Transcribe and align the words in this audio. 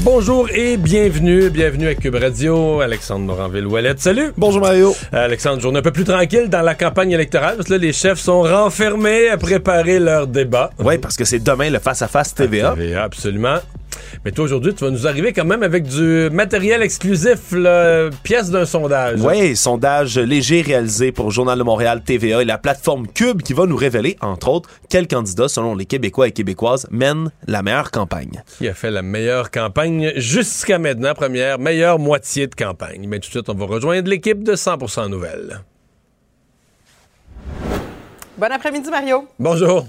Bonjour 0.00 0.48
et 0.50 0.78
bienvenue, 0.78 1.50
bienvenue 1.50 1.86
à 1.86 1.94
Cube 1.94 2.14
Radio, 2.14 2.80
Alexandre 2.80 3.26
Moranville-Ouellette. 3.26 4.00
Salut! 4.00 4.32
Bonjour 4.38 4.62
Mario. 4.62 4.94
Alexandre, 5.12 5.60
journée 5.60 5.80
un 5.80 5.82
peu 5.82 5.90
plus 5.92 6.04
tranquille 6.04 6.48
dans 6.48 6.62
la 6.62 6.74
campagne 6.74 7.10
électorale, 7.10 7.56
parce 7.56 7.68
que 7.68 7.74
là, 7.74 7.78
les 7.78 7.92
chefs 7.92 8.18
sont 8.18 8.40
renfermés 8.40 9.28
à 9.28 9.36
préparer 9.36 10.00
leur 10.00 10.26
débat. 10.26 10.70
Oui, 10.78 10.96
parce 10.96 11.16
que 11.16 11.26
c'est 11.26 11.40
demain 11.40 11.68
le 11.68 11.78
face-à-face 11.78 12.34
TVA. 12.34 12.74
TVA, 12.74 13.02
absolument. 13.04 13.58
Mais 14.24 14.32
toi, 14.32 14.44
aujourd'hui, 14.44 14.74
tu 14.74 14.84
vas 14.84 14.90
nous 14.90 15.06
arriver 15.06 15.32
quand 15.32 15.44
même 15.44 15.62
avec 15.62 15.84
du 15.84 16.28
matériel 16.30 16.82
exclusif, 16.82 17.52
là, 17.52 18.10
pièce 18.22 18.50
d'un 18.50 18.64
sondage. 18.64 19.20
Oui, 19.20 19.56
sondage 19.56 20.18
léger 20.18 20.62
réalisé 20.62 21.12
pour 21.12 21.26
le 21.26 21.30
Journal 21.30 21.58
de 21.58 21.64
Montréal, 21.64 22.02
TVA 22.04 22.42
et 22.42 22.44
la 22.44 22.58
plateforme 22.58 23.06
Cube 23.06 23.42
qui 23.42 23.52
va 23.52 23.66
nous 23.66 23.76
révéler, 23.76 24.16
entre 24.20 24.48
autres, 24.48 24.68
quels 24.88 25.08
candidats, 25.08 25.48
selon 25.48 25.74
les 25.74 25.86
Québécois 25.86 26.28
et 26.28 26.32
Québécoises, 26.32 26.86
mènent 26.90 27.30
la 27.46 27.62
meilleure 27.62 27.90
campagne. 27.90 28.42
Qui 28.58 28.68
a 28.68 28.74
fait 28.74 28.90
la 28.90 29.02
meilleure 29.02 29.50
campagne 29.50 30.12
jusqu'à 30.16 30.78
maintenant, 30.78 31.14
première, 31.14 31.58
meilleure 31.58 31.98
moitié 31.98 32.46
de 32.46 32.54
campagne. 32.54 33.06
Mais 33.08 33.18
tout 33.18 33.28
de 33.28 33.32
suite, 33.32 33.48
on 33.48 33.54
va 33.54 33.66
rejoindre 33.66 34.08
l'équipe 34.08 34.42
de 34.42 34.54
100% 34.54 35.08
Nouvelles. 35.08 35.60
Bon 38.38 38.50
après-midi, 38.50 38.90
Mario. 38.90 39.28
Bonjour. 39.38 39.86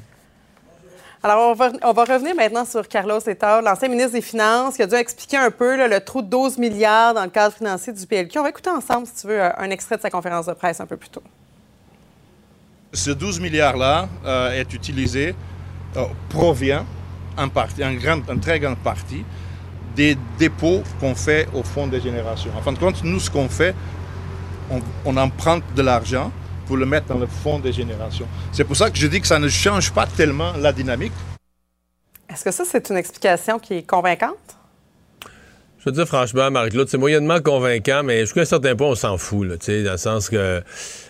Alors, 1.26 1.56
on 1.84 1.94
va, 1.94 2.04
revenir 2.04 2.36
maintenant 2.36 2.66
sur 2.66 2.86
Carlos 2.86 3.22
Etar, 3.26 3.62
l'ancien 3.62 3.88
ministre 3.88 4.12
des 4.12 4.22
Finances, 4.22 4.76
qui 4.76 4.82
a 4.82 4.88
dû 4.88 4.96
expliquer 4.96 5.38
un 5.38 5.52
peu 5.52 5.88
le 5.88 6.02
trou 6.02 6.22
de 6.22 6.28
12 6.28 6.58
milliards 6.58 7.14
dans 7.14 7.24
le 7.24 7.30
cadre 7.30 7.56
financier 7.56 7.94
du 7.94 8.06
PLQ. 8.06 8.40
On 8.40 8.44
va 8.44 8.50
écouter 8.50 8.70
ensemble, 8.70 9.08
si 9.08 9.22
tu 9.22 9.28
veux, 9.28 9.42
un 9.42 9.70
extrait 9.70 9.96
de 9.96 10.02
sa 10.02 10.10
conférence 10.10 10.48
de 10.48 10.52
presse 10.52 10.82
un 10.82 10.86
peu 10.86 10.98
plus 10.98 11.08
tôt. 11.08 11.24
Ce 12.92 13.10
12 13.10 13.40
milliards-là 13.40 14.10
euh, 14.26 14.52
est 14.52 14.74
utilisé, 14.74 15.34
euh, 15.96 16.04
provient 16.28 16.86
en, 17.38 17.48
partie, 17.48 17.86
en, 17.86 17.94
grande, 17.94 18.24
très 18.42 18.60
grande 18.60 18.80
partie 18.80 19.24
des 19.96 20.18
dépôts 20.38 20.84
qu'on 21.00 21.16
fait 21.16 21.48
au 21.54 21.64
Fonds 21.64 21.88
des 21.88 22.02
générations. 22.02 22.52
En 22.58 22.62
fin 22.62 22.74
de 22.74 22.80
compte, 22.80 23.02
nous, 23.02 23.22
ce 23.22 23.30
qu'on 23.30 23.48
fait, 23.48 23.74
on 25.06 25.16
emprunte 25.16 25.64
de 25.74 25.84
l'argent 25.84 26.34
pour 26.74 26.80
le 26.80 26.88
mettre 26.88 27.06
dans 27.06 27.20
le 27.20 27.28
fonds 27.28 27.60
des 27.60 27.72
générations. 27.72 28.26
C'est 28.52 28.64
pour 28.64 28.76
ça 28.76 28.90
que 28.90 28.98
je 28.98 29.06
dis 29.06 29.22
que 29.22 29.28
ça 29.28 29.38
ne 29.38 29.48
change 29.48 29.92
pas 29.92 30.08
tellement 30.08 30.54
la 30.58 30.74
dynamique. 30.74 31.12
Est-ce 32.28 32.44
que 32.44 32.50
ça, 32.50 32.64
c'est 32.66 32.90
une 32.90 32.98
explication 32.98 33.60
qui 33.60 33.76
est 33.76 33.84
convaincante? 33.84 34.58
Je 35.78 35.86
veux 35.86 35.92
dire, 35.92 36.08
franchement, 36.08 36.50
Marie-Claude, 36.50 36.90
c'est 36.90 36.98
moyennement 36.98 37.40
convaincant, 37.42 38.02
mais 38.02 38.22
jusqu'à 38.22 38.42
un 38.42 38.46
certain 38.46 38.76
point, 38.76 38.88
on 38.88 38.96
s'en 38.96 39.20
fout, 39.20 39.48
là, 39.48 39.58
dans 39.84 39.92
le 39.92 39.98
sens 39.98 40.30
que. 40.30 40.64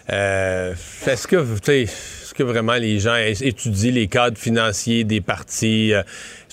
Euh, 0.09 0.73
est-ce 1.05 1.27
que, 1.27 1.37
est-ce 1.71 2.33
que 2.33 2.43
vraiment 2.43 2.73
les 2.73 2.99
gens 2.99 3.15
étudient 3.15 3.93
les 3.93 4.07
cadres 4.07 4.37
financiers 4.37 5.05
des 5.05 5.21
partis? 5.21 5.93
Euh, 5.93 6.03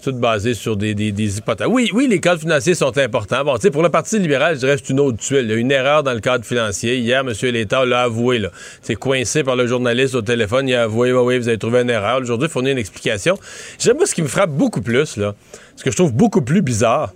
c'est 0.03 0.11
tout 0.11 0.17
basé 0.17 0.55
sur 0.55 0.77
des, 0.77 0.93
hypothèses. 0.93 1.67
Oui, 1.69 1.91
oui, 1.93 2.07
les 2.09 2.21
cadres 2.21 2.41
financiers 2.41 2.75
sont 2.75 2.97
importants. 2.97 3.45
Bon, 3.45 3.57
tu 3.57 3.63
sais, 3.63 3.71
pour 3.71 3.83
le 3.83 3.91
Parti 3.91 4.19
libéral, 4.19 4.55
je 4.55 4.61
dirais 4.61 4.77
c'est 4.79 4.91
une 4.91 5.01
autre 5.01 5.19
tuile. 5.19 5.45
Il 5.45 5.51
y 5.51 5.53
a 5.53 5.57
une 5.57 5.71
erreur 5.71 6.03
dans 6.03 6.15
le 6.15 6.21
cadre 6.21 6.45
financier. 6.45 6.99
Hier, 6.99 7.21
M. 7.21 7.33
Létard 7.53 7.87
l'a 7.87 8.03
avoué. 8.03 8.39
Là. 8.39 8.51
C'est 8.83 8.95
coincé 8.95 9.45
par 9.45 9.57
le 9.57 9.67
journaliste 9.67 10.15
au 10.15 10.23
téléphone. 10.23 10.69
Il 10.69 10.75
a 10.75 10.85
avoué, 10.85 11.13
oui, 11.13 11.21
oui, 11.23 11.39
vous 11.39 11.49
avez 11.49 11.59
trouvé 11.59 11.81
une 11.81 11.91
erreur. 11.91 12.21
Aujourd'hui, 12.21 12.49
il 12.49 12.51
fournit 12.51 12.71
une 12.71 12.79
explication. 12.79 13.39
J'aime 13.79 13.99
ce 14.05 14.15
qui 14.15 14.23
me 14.23 14.29
frappe 14.29 14.51
beaucoup 14.51 14.81
plus, 14.81 15.17
là, 15.17 15.35
ce 15.77 15.85
que 15.85 15.91
je 15.91 15.97
trouve 15.97 16.13
beaucoup 16.13 16.43
plus 16.43 16.63
bizarre. 16.63 17.13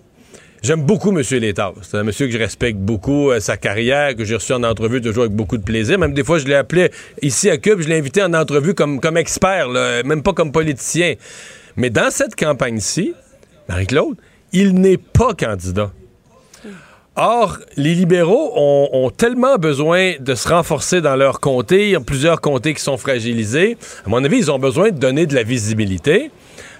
J'aime 0.63 0.83
beaucoup 0.83 1.11
M. 1.11 1.23
Létard. 1.41 1.75
C'est 1.83 1.99
un 1.99 2.05
monsieur 2.05 2.27
que 2.27 2.33
je 2.33 2.39
respecte 2.39 2.79
beaucoup, 2.79 3.31
euh, 3.31 3.41
sa 3.41 3.57
carrière, 3.59 4.17
que 4.17 4.25
j'ai 4.25 4.35
reçu 4.35 4.53
en 4.55 4.63
entrevue 4.63 5.01
toujours 5.03 5.25
avec 5.25 5.37
beaucoup 5.37 5.59
de 5.59 5.63
plaisir. 5.63 5.99
Même 5.99 6.15
des 6.15 6.25
fois, 6.25 6.39
je 6.39 6.47
l'ai 6.47 6.55
appelé 6.55 6.91
ici 7.21 7.51
à 7.51 7.59
Cube, 7.59 7.81
je 7.81 7.89
l'ai 7.89 7.99
invité 7.99 8.23
en 8.23 8.33
entrevue 8.33 8.75
comme, 8.75 8.99
comme 8.99 9.19
expert, 9.19 9.69
là, 9.69 10.03
même 10.05 10.23
pas 10.23 10.33
comme 10.33 10.53
politicien. 10.53 11.15
Mais 11.77 11.91
dans 11.91 12.11
cette 12.11 12.37
campagne-ci, 12.37 13.15
Marie-Claude, 13.69 14.17
il 14.53 14.75
n'est 14.75 14.99
pas 14.99 15.35
candidat. 15.35 15.91
Or, 17.17 17.59
les 17.77 17.95
libéraux 17.95 18.53
ont, 18.57 19.11
tellement 19.11 19.57
besoin 19.57 20.15
de 20.19 20.35
se 20.35 20.49
renforcer 20.49 21.01
dans 21.01 21.15
leur 21.15 21.39
comté. 21.39 21.85
Il 21.85 21.91
y 21.91 21.95
a 21.95 22.01
plusieurs 22.01 22.41
comtés 22.41 22.75
qui 22.75 22.83
sont 22.83 22.97
fragilisés. 22.97 23.77
À 24.05 24.09
mon 24.09 24.25
avis, 24.25 24.39
ils 24.39 24.51
ont 24.51 24.59
besoin 24.59 24.91
de 24.91 24.99
donner 24.99 25.27
de 25.27 25.35
la 25.35 25.45
visibilité 25.45 26.33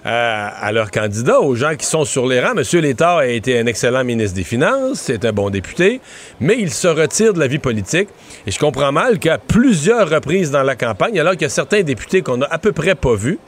euh, 0.05 0.49
à 0.53 0.71
leurs 0.73 0.91
candidats, 0.91 1.39
aux 1.39 1.55
gens 1.55 1.75
qui 1.77 1.85
sont 1.85 2.03
sur 2.03 2.27
les 2.27 2.41
rangs. 2.41 2.53
M. 2.57 2.81
Létard 2.81 3.19
a 3.19 3.27
été 3.27 3.57
un 3.57 3.65
excellent 3.65 4.03
ministre 4.03 4.35
des 4.35 4.43
Finances, 4.43 4.99
c'est 4.99 5.23
un 5.23 5.31
bon 5.31 5.49
député, 5.49 6.01
mais 6.41 6.57
il 6.59 6.69
se 6.69 6.89
retire 6.89 7.33
de 7.33 7.39
la 7.39 7.47
vie 7.47 7.59
politique. 7.59 8.09
Et 8.45 8.51
je 8.51 8.59
comprends 8.59 8.91
mal 8.91 9.19
qu'à 9.19 9.37
plusieurs 9.37 10.09
reprises 10.09 10.51
dans 10.51 10.63
la 10.63 10.75
campagne, 10.75 11.17
alors 11.17 11.33
qu'il 11.33 11.43
y 11.43 11.45
a 11.45 11.49
certains 11.49 11.81
députés 11.81 12.21
qu'on 12.21 12.41
a 12.41 12.45
à 12.45 12.57
peu 12.57 12.73
près 12.73 12.93
pas 12.93 13.15
vus, 13.15 13.39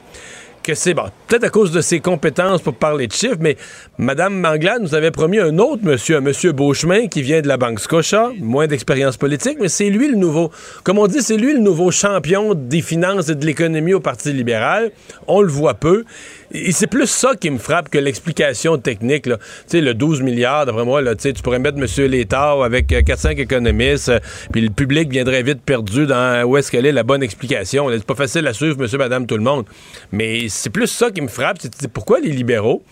que 0.68 0.74
c'est 0.74 0.92
bon, 0.92 1.04
peut-être 1.26 1.44
à 1.44 1.48
cause 1.48 1.72
de 1.72 1.80
ses 1.80 2.00
compétences 2.00 2.60
pour 2.60 2.74
parler 2.74 3.06
de 3.06 3.12
chiffres, 3.14 3.38
mais 3.40 3.56
Mme 3.96 4.38
Manglade 4.38 4.82
nous 4.82 4.94
avait 4.94 5.10
promis 5.10 5.38
un 5.38 5.56
autre 5.56 5.82
monsieur, 5.82 6.18
un 6.18 6.20
monsieur 6.20 6.52
Beauchemin 6.52 7.06
qui 7.06 7.22
vient 7.22 7.40
de 7.40 7.48
la 7.48 7.56
Banque 7.56 7.80
Scotia, 7.80 8.32
moins 8.38 8.66
d'expérience 8.66 9.16
politique, 9.16 9.56
mais 9.58 9.68
c'est 9.68 9.88
lui 9.88 10.08
le 10.08 10.16
nouveau, 10.16 10.50
comme 10.84 10.98
on 10.98 11.06
dit, 11.06 11.22
c'est 11.22 11.38
lui 11.38 11.54
le 11.54 11.60
nouveau 11.60 11.90
champion 11.90 12.52
des 12.52 12.82
finances 12.82 13.30
et 13.30 13.34
de 13.34 13.46
l'économie 13.46 13.94
au 13.94 14.00
Parti 14.00 14.30
libéral. 14.30 14.90
On 15.26 15.40
le 15.40 15.48
voit 15.48 15.72
peu. 15.72 16.04
C'est 16.50 16.86
plus 16.86 17.06
ça 17.06 17.34
qui 17.34 17.50
me 17.50 17.58
frappe 17.58 17.90
que 17.90 17.98
l'explication 17.98 18.78
technique. 18.78 19.24
Tu 19.24 19.32
sais, 19.66 19.80
le 19.80 19.92
12 19.92 20.22
milliards, 20.22 20.64
d'après 20.64 20.84
moi, 20.84 21.02
tu 21.14 21.32
pourrais 21.42 21.58
mettre 21.58 21.78
M. 21.78 22.06
Létard 22.10 22.62
avec 22.62 22.88
4-5 22.88 23.38
économistes, 23.38 24.08
euh, 24.08 24.18
puis 24.50 24.62
le 24.62 24.70
public 24.70 25.10
viendrait 25.10 25.42
vite 25.42 25.60
perdu 25.60 26.06
dans 26.06 26.44
où 26.44 26.56
est-ce 26.56 26.70
qu'elle 26.70 26.86
est 26.86 26.92
la 26.92 27.02
bonne 27.02 27.22
explication. 27.22 27.90
C'est 27.90 28.04
pas 28.04 28.14
facile 28.14 28.46
à 28.46 28.54
suivre, 28.54 28.78
monsieur, 28.78 28.96
madame, 28.98 29.26
tout 29.26 29.36
le 29.36 29.42
monde. 29.42 29.66
Mais 30.10 30.48
c'est 30.48 30.70
plus 30.70 30.86
ça 30.86 31.10
qui 31.10 31.20
me 31.20 31.28
frappe. 31.28 31.58
C'est 31.60 31.92
pourquoi 31.92 32.20
les 32.20 32.30
libéraux, 32.30 32.82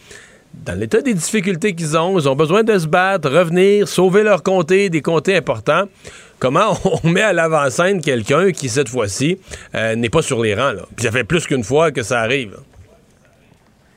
dans 0.65 0.79
l'état 0.79 1.01
des 1.01 1.15
difficultés 1.15 1.75
qu'ils 1.75 1.97
ont, 1.97 2.19
ils 2.19 2.29
ont 2.29 2.37
besoin 2.37 2.63
de 2.63 2.79
se 2.79 2.87
battre, 2.87 3.31
revenir, 3.31 3.89
sauver 3.89 4.23
leur 4.23 4.43
comté, 4.43 4.91
des 4.91 5.01
comtés 5.01 5.37
importants. 5.37 5.85
Comment 6.39 6.79
on 7.03 7.09
met 7.09 7.23
à 7.23 7.33
l'avant-scène 7.33 8.03
quelqu'un 8.03 8.53
qui, 8.53 8.69
cette 8.69 8.91
fois-ci, 8.91 9.39
euh, 9.75 9.95
n'est 9.97 10.11
pas 10.11 10.23
sur 10.23 10.43
les 10.43 10.55
rangs? 10.55 10.75
Puis 10.95 11.07
ça 11.07 11.13
fait 11.13 11.25
plus 11.25 11.47
qu'une 11.47 11.65
fois 11.65 11.91
que 11.91 12.03
ça 12.03 12.21
arrive. 12.21 12.57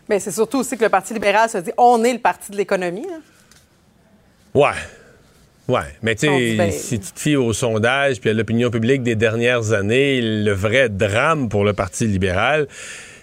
Mais 0.10 0.20
c'est 0.20 0.32
surtout 0.32 0.60
aussi 0.60 0.76
que 0.76 0.84
le 0.84 0.90
Parti 0.90 1.14
libéral 1.14 1.50
se 1.50 1.60
dit 1.60 1.72
on 1.78 2.04
est 2.04 2.14
le 2.14 2.20
parti 2.20 2.52
de 2.52 2.58
l'économie. 2.58 3.08
Ouais. 4.54 4.72
Ouais, 5.68 5.82
mais 6.02 6.16
tu 6.16 6.26
sais, 6.26 6.56
ben... 6.56 6.72
si 6.72 7.00
tu 7.00 7.12
te 7.12 7.20
fies 7.20 7.36
au 7.36 7.54
sondage 7.54 8.20
puis 8.20 8.32
à 8.32 8.34
l'opinion 8.34 8.72
publique 8.72 9.04
des 9.04 9.16
dernières 9.16 9.72
années, 9.72 10.20
le 10.20 10.52
vrai 10.52 10.90
drame 10.90 11.48
pour 11.48 11.64
le 11.64 11.74
Parti 11.74 12.08
libéral, 12.08 12.68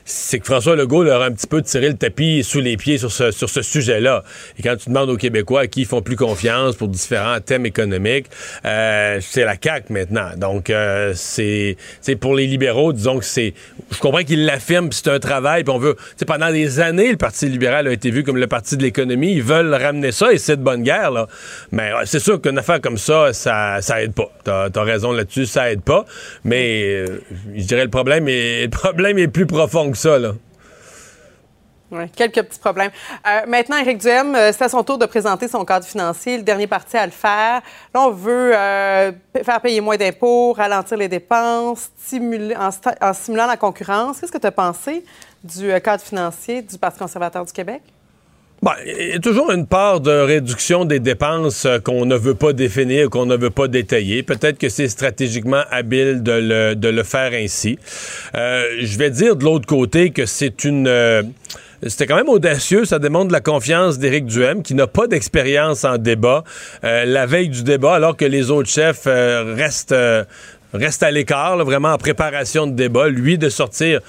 c'est 0.07 0.39
que 0.39 0.47
François 0.47 0.77
Legault 0.77 1.03
leur 1.03 1.21
a 1.21 1.27
un 1.27 1.33
petit 1.33 1.49
peu 1.49 1.61
tiré 1.63 1.89
le 1.89 1.97
tapis 1.97 2.45
sous 2.45 2.61
les 2.61 2.77
pieds 2.77 2.97
sur 2.97 3.11
ce, 3.11 3.33
sur 3.33 3.51
ce 3.51 3.61
sujet-là. 3.61 4.23
Et 4.59 4.63
quand 4.63 4.77
tu 4.77 4.89
demandes 4.89 5.11
aux 5.11 5.17
Québécois 5.17 5.63
à 5.63 5.67
qui 5.67 5.81
ils 5.81 5.87
font 5.87 6.01
plus 6.01 6.15
confiance 6.15 6.77
pour 6.77 6.87
différents 6.87 7.41
thèmes 7.41 7.67
économiques, 7.67 8.27
euh, 8.65 9.19
c'est 9.21 9.45
la 9.45 9.57
CAQ 9.61 9.93
maintenant. 9.93 10.31
Donc, 10.37 10.71
euh, 10.71 11.13
c'est 11.17 11.77
pour 12.21 12.37
les 12.37 12.47
libéraux, 12.47 12.93
disons 12.93 13.19
que 13.19 13.25
c'est... 13.25 13.55
Je 13.91 13.99
comprends 13.99 14.23
qu'ils 14.23 14.45
l'affirment, 14.45 14.93
c'est 14.93 15.09
un 15.09 15.19
travail, 15.19 15.65
puis 15.65 15.75
on 15.75 15.79
veut... 15.79 15.97
pendant 16.25 16.53
des 16.53 16.79
années, 16.79 17.11
le 17.11 17.17
Parti 17.17 17.49
libéral 17.49 17.89
a 17.89 17.93
été 17.93 18.11
vu 18.11 18.23
comme 18.23 18.37
le 18.37 18.47
parti 18.47 18.77
de 18.77 18.83
l'économie. 18.83 19.33
Ils 19.33 19.43
veulent 19.43 19.75
ramener 19.75 20.13
ça, 20.13 20.33
et 20.33 20.39
c'est 20.39 20.57
de 20.57 20.63
bonne 20.63 20.85
guerre, 20.85 21.11
là. 21.11 21.27
Mais 21.73 21.93
ouais, 21.93 22.05
c'est 22.05 22.21
sûr 22.21 22.41
qu'une 22.41 22.59
affaire 22.59 22.81
comme 22.81 22.99
ça, 22.99 23.33
ça, 23.33 23.79
ça 23.81 24.03
aide 24.03 24.13
pas. 24.13 24.31
T'as 24.45 24.69
as 24.73 24.83
raison 24.83 25.11
là-dessus, 25.11 25.47
ça 25.47 25.73
aide 25.73 25.83
pas. 25.83 26.05
Mais 26.45 26.85
euh, 26.85 27.21
je 27.57 27.65
dirais 27.65 27.83
le 27.83 27.91
problème 27.91 28.29
est, 28.29 28.63
le 28.65 28.71
problème 28.71 29.19
est 29.19 29.29
plus 29.29 29.47
profond 29.47 29.91
que 29.91 29.96
ça, 29.97 30.19
là. 30.19 30.33
Quelques 32.17 32.43
petits 32.43 32.59
problèmes. 32.59 32.91
Euh, 33.27 33.47
maintenant, 33.47 33.77
Éric 33.77 33.99
Duhem, 33.99 34.35
euh, 34.35 34.51
c'est 34.53 34.65
à 34.65 34.69
son 34.69 34.83
tour 34.83 34.99
de 34.99 35.07
présenter 35.07 35.47
son 35.47 35.65
cadre 35.65 35.87
financier, 35.87 36.37
le 36.37 36.43
dernier 36.43 36.67
parti 36.67 36.97
à 36.97 37.07
le 37.07 37.13
faire. 37.13 37.63
Là, 37.95 38.01
on 38.01 38.11
veut 38.11 38.57
euh, 38.57 39.13
faire 39.45 39.61
payer 39.61 39.81
moins 39.81 39.97
d'impôts, 39.97 40.53
ralentir 40.53 40.97
les 40.97 41.07
dépenses, 41.07 41.91
stimuler, 41.97 42.57
en 42.57 43.13
stimulant 43.13 43.47
la 43.47 43.57
concurrence. 43.57 44.21
Qu'est-ce 44.21 44.33
que 44.33 44.39
tu 44.39 44.47
as 44.49 44.53
pensé 44.53 45.05
du 45.45 45.73
cadre 45.81 46.03
financier 46.03 46.61
du 46.61 46.77
Parti 46.77 46.99
conservateur 46.99 47.45
du 47.45 47.53
Québec? 47.53 47.83
Bon, 48.63 48.71
il 48.87 49.09
y 49.09 49.13
a 49.13 49.19
toujours 49.19 49.53
une 49.53 49.67
part 49.67 50.01
de 50.01 50.11
réduction 50.11 50.85
des 50.85 50.99
dépenses 50.99 51.67
qu'on 51.85 52.07
ne 52.07 52.17
veut 52.17 52.35
pas 52.35 52.53
définir, 52.53 53.11
qu'on 53.11 53.27
ne 53.27 53.37
veut 53.37 53.51
pas 53.51 53.69
détailler. 53.69 54.23
Peut-être 54.23 54.59
que 54.59 54.69
c'est 54.69 54.89
stratégiquement 54.89 55.63
habile 55.71 56.23
de 56.23 56.89
le, 56.89 57.03
faire 57.03 57.33
ainsi. 57.35 57.79
Euh, 58.35 58.65
je 58.81 58.99
vais 58.99 59.11
dire 59.11 59.37
de 59.37 59.45
l'autre 59.45 59.67
côté 59.67 60.11
que 60.11 60.27
c'est 60.27 60.65
une... 60.65 60.89
Euh, 60.89 61.23
c'était 61.83 62.07
quand 62.07 62.17
même 62.17 62.29
audacieux. 62.29 62.85
Ça 62.85 62.99
démontre 62.99 63.33
la 63.33 63.41
confiance 63.41 63.99
d'Éric 63.99 64.27
Duhem, 64.27 64.63
qui 64.63 64.75
n'a 64.75 64.87
pas 64.87 65.07
d'expérience 65.07 65.85
en 65.85 65.99
débat, 65.99 66.45
euh, 66.85 67.05
la 67.05 67.27
veille 67.27 67.49
du 67.49 67.63
débat, 67.63 67.95
alors 67.95 68.17
que 68.17 68.25
les 68.25 68.51
autres 68.51 68.71
chefs 68.71 69.05
euh, 69.07 69.55
restent, 69.57 69.93
euh, 69.93 70.25
restent 70.73 71.03
à 71.03 71.11
l'écart, 71.11 71.57
vraiment 71.65 71.93
en 71.93 71.99
préparation 71.99 72.67
de 72.67 72.73
débat. 72.73 73.09
Lui, 73.09 73.39
de 73.39 73.49
sortir 73.49 74.01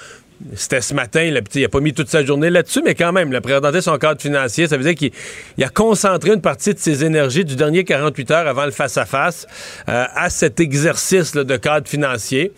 c'était 0.55 0.81
ce 0.81 0.93
matin, 0.93 1.23
il 1.23 1.33
n'a 1.33 1.69
pas 1.69 1.79
mis 1.79 1.93
toute 1.93 2.09
sa 2.09 2.23
journée 2.23 2.49
là-dessus, 2.49 2.81
mais 2.83 2.95
quand 2.95 3.11
même, 3.11 3.29
il 3.29 3.35
a 3.35 3.41
présenté 3.41 3.81
son 3.81 3.97
cadre 3.97 4.21
financier. 4.21 4.67
Ça 4.67 4.77
veut 4.77 4.83
dire 4.83 4.95
qu'il 4.95 5.63
a 5.63 5.69
concentré 5.69 6.33
une 6.33 6.41
partie 6.41 6.73
de 6.73 6.79
ses 6.79 7.03
énergies 7.03 7.43
du 7.43 7.55
dernier 7.55 7.83
48 7.83 8.31
heures 8.31 8.47
avant 8.47 8.65
le 8.65 8.71
face-à-face 8.71 9.47
à 9.87 10.29
cet 10.29 10.59
exercice 10.59 11.33
de 11.33 11.57
cadre 11.57 11.87
financier. 11.87 12.51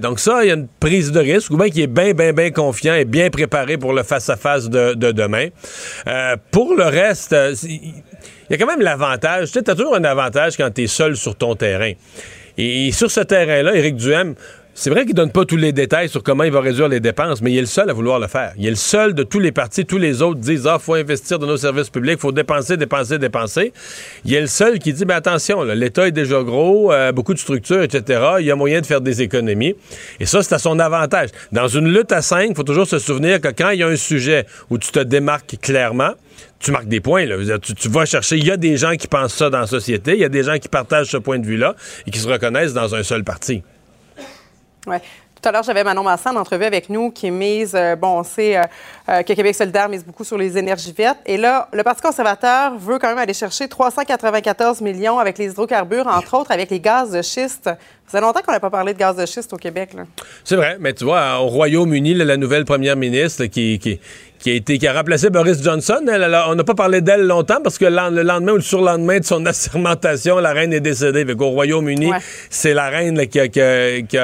donc 0.00 0.20
ça, 0.20 0.44
il 0.44 0.48
y 0.48 0.50
a 0.50 0.54
une 0.54 0.68
prise 0.68 1.12
de 1.12 1.20
risque, 1.20 1.50
ou 1.50 1.56
bien 1.56 1.68
qu'il 1.68 1.82
est 1.82 1.86
bien, 1.86 2.12
bien, 2.12 2.32
bien 2.32 2.50
confiant 2.50 2.94
et 2.94 3.04
bien 3.04 3.30
préparé 3.30 3.76
pour 3.76 3.92
le 3.92 4.02
face-à-face 4.02 4.68
de, 4.68 4.94
de, 4.94 5.12
demain. 5.12 5.48
pour 6.50 6.74
le 6.74 6.84
reste, 6.84 7.34
il 8.48 8.52
y 8.52 8.54
a 8.54 8.58
quand 8.58 8.66
même 8.66 8.82
l'avantage. 8.82 9.50
Tu 9.50 9.58
as 9.58 9.74
toujours 9.74 9.96
un 9.96 10.04
avantage 10.04 10.56
quand 10.56 10.70
tu 10.72 10.84
es 10.84 10.86
seul 10.86 11.16
sur 11.16 11.34
ton 11.36 11.54
terrain. 11.56 11.92
Et 12.58 12.90
sur 12.92 13.10
ce 13.10 13.20
terrain-là, 13.20 13.74
Éric 13.74 13.96
Duhem, 13.96 14.34
c'est 14.78 14.90
vrai 14.90 15.06
qu'il 15.06 15.14
donne 15.14 15.32
pas 15.32 15.46
tous 15.46 15.56
les 15.56 15.72
détails 15.72 16.10
sur 16.10 16.22
comment 16.22 16.44
il 16.44 16.52
va 16.52 16.60
réduire 16.60 16.88
les 16.88 17.00
dépenses, 17.00 17.40
mais 17.40 17.50
il 17.50 17.56
est 17.56 17.62
le 17.62 17.66
seul 17.66 17.88
à 17.88 17.94
vouloir 17.94 18.20
le 18.20 18.26
faire. 18.26 18.52
Il 18.58 18.66
est 18.66 18.70
le 18.70 18.76
seul 18.76 19.14
de 19.14 19.22
tous 19.22 19.38
les 19.40 19.50
partis, 19.50 19.86
tous 19.86 19.96
les 19.96 20.20
autres 20.20 20.38
disent 20.38 20.66
ah 20.66 20.78
faut 20.78 20.92
investir 20.92 21.38
dans 21.38 21.46
nos 21.46 21.56
services 21.56 21.88
publics, 21.88 22.20
faut 22.20 22.30
dépenser, 22.30 22.76
dépenser, 22.76 23.16
dépenser. 23.16 23.72
Il 24.26 24.34
est 24.34 24.40
le 24.42 24.46
seul 24.46 24.78
qui 24.78 24.92
dit 24.92 25.06
ben 25.06 25.16
attention, 25.16 25.62
l'État 25.62 26.06
est 26.06 26.12
déjà 26.12 26.42
gros, 26.42 26.92
euh, 26.92 27.10
beaucoup 27.10 27.32
de 27.32 27.38
structures, 27.38 27.82
etc. 27.82 28.20
Il 28.40 28.44
y 28.44 28.50
a 28.50 28.54
moyen 28.54 28.82
de 28.82 28.86
faire 28.86 29.00
des 29.00 29.22
économies. 29.22 29.74
Et 30.20 30.26
ça 30.26 30.42
c'est 30.42 30.54
à 30.54 30.58
son 30.58 30.78
avantage. 30.78 31.30
Dans 31.52 31.68
une 31.68 31.90
lutte 31.90 32.12
à 32.12 32.20
cinq, 32.20 32.48
il 32.50 32.54
faut 32.54 32.62
toujours 32.62 32.86
se 32.86 32.98
souvenir 32.98 33.40
que 33.40 33.48
quand 33.48 33.70
il 33.70 33.80
y 33.80 33.82
a 33.82 33.88
un 33.88 33.96
sujet 33.96 34.44
où 34.68 34.76
tu 34.76 34.92
te 34.92 35.00
démarques 35.00 35.56
clairement, 35.62 36.12
tu 36.60 36.70
marques 36.70 36.88
des 36.88 37.00
points. 37.00 37.24
Tu, 37.62 37.88
vas 37.88 38.04
chercher. 38.04 38.36
Il 38.36 38.44
y 38.44 38.50
a 38.50 38.58
des 38.58 38.76
gens 38.76 38.94
qui 38.96 39.08
pensent 39.08 39.34
ça 39.34 39.48
dans 39.48 39.60
la 39.60 39.66
société. 39.66 40.12
Il 40.12 40.20
y 40.20 40.24
a 40.24 40.28
des 40.28 40.42
gens 40.42 40.58
qui 40.58 40.68
partagent 40.68 41.08
ce 41.08 41.16
point 41.16 41.38
de 41.38 41.46
vue-là 41.46 41.76
et 42.06 42.10
qui 42.10 42.18
se 42.18 42.28
reconnaissent 42.28 42.74
dans 42.74 42.94
un 42.94 43.02
seul 43.02 43.24
parti. 43.24 43.62
Tout 44.86 45.50
à 45.50 45.52
l'heure, 45.52 45.62
j'avais 45.62 45.84
Manon 45.84 46.02
Masson 46.02 46.30
en 46.30 46.36
entrevue 46.36 46.64
avec 46.64 46.88
nous 46.88 47.10
qui 47.10 47.30
mise, 47.30 47.74
euh, 47.74 47.94
bon, 47.94 48.20
on 48.20 48.22
sait 48.24 48.56
euh, 48.56 48.62
euh, 49.08 49.22
que 49.22 49.34
Québec 49.34 49.54
solidaire 49.54 49.88
mise 49.88 50.04
beaucoup 50.04 50.24
sur 50.24 50.38
les 50.38 50.56
énergies 50.56 50.92
vertes. 50.96 51.18
Et 51.26 51.36
là, 51.36 51.68
le 51.72 51.82
Parti 51.82 52.00
conservateur 52.00 52.76
veut 52.78 52.98
quand 52.98 53.08
même 53.08 53.18
aller 53.18 53.34
chercher 53.34 53.68
394 53.68 54.80
millions 54.80 55.18
avec 55.18 55.36
les 55.36 55.50
hydrocarbures, 55.50 56.06
entre 56.06 56.38
autres 56.38 56.50
avec 56.50 56.70
les 56.70 56.80
gaz 56.80 57.10
de 57.10 57.20
schiste. 57.20 57.64
Ça 57.64 58.18
fait 58.18 58.20
longtemps 58.20 58.40
qu'on 58.44 58.52
n'a 58.52 58.60
pas 58.60 58.70
parlé 58.70 58.94
de 58.94 58.98
gaz 58.98 59.16
de 59.16 59.26
schiste 59.26 59.52
au 59.52 59.56
Québec. 59.56 59.90
C'est 60.42 60.56
vrai, 60.56 60.78
mais 60.80 60.94
tu 60.94 61.04
vois, 61.04 61.38
au 61.40 61.48
Royaume-Uni, 61.48 62.14
la 62.14 62.36
nouvelle 62.36 62.64
première 62.64 62.96
ministre 62.96 63.44
qui, 63.46 64.00
qui 64.46 64.52
a 64.52 64.54
été 64.54 64.78
qui 64.78 64.86
a 64.86 64.92
remplacé 64.92 65.28
Boris 65.28 65.60
Johnson. 65.60 65.98
on 66.06 66.54
n'a 66.54 66.62
pas 66.62 66.74
parlé 66.74 67.00
d'elle 67.00 67.26
longtemps 67.26 67.58
parce 67.64 67.78
que 67.78 67.84
le 67.84 68.22
lendemain 68.22 68.52
ou 68.52 68.56
le 68.56 68.60
surlendemain 68.60 69.18
de 69.18 69.24
son 69.24 69.44
assermentation, 69.46 70.38
la 70.38 70.52
reine 70.52 70.72
est 70.72 70.78
décédée. 70.78 71.26
Au 71.36 71.48
Royaume-Uni, 71.48 72.12
c'est 72.48 72.72
la 72.72 72.88
reine 72.88 73.26
qui 73.26 73.40
a, 73.40 73.48
qui 73.48 74.18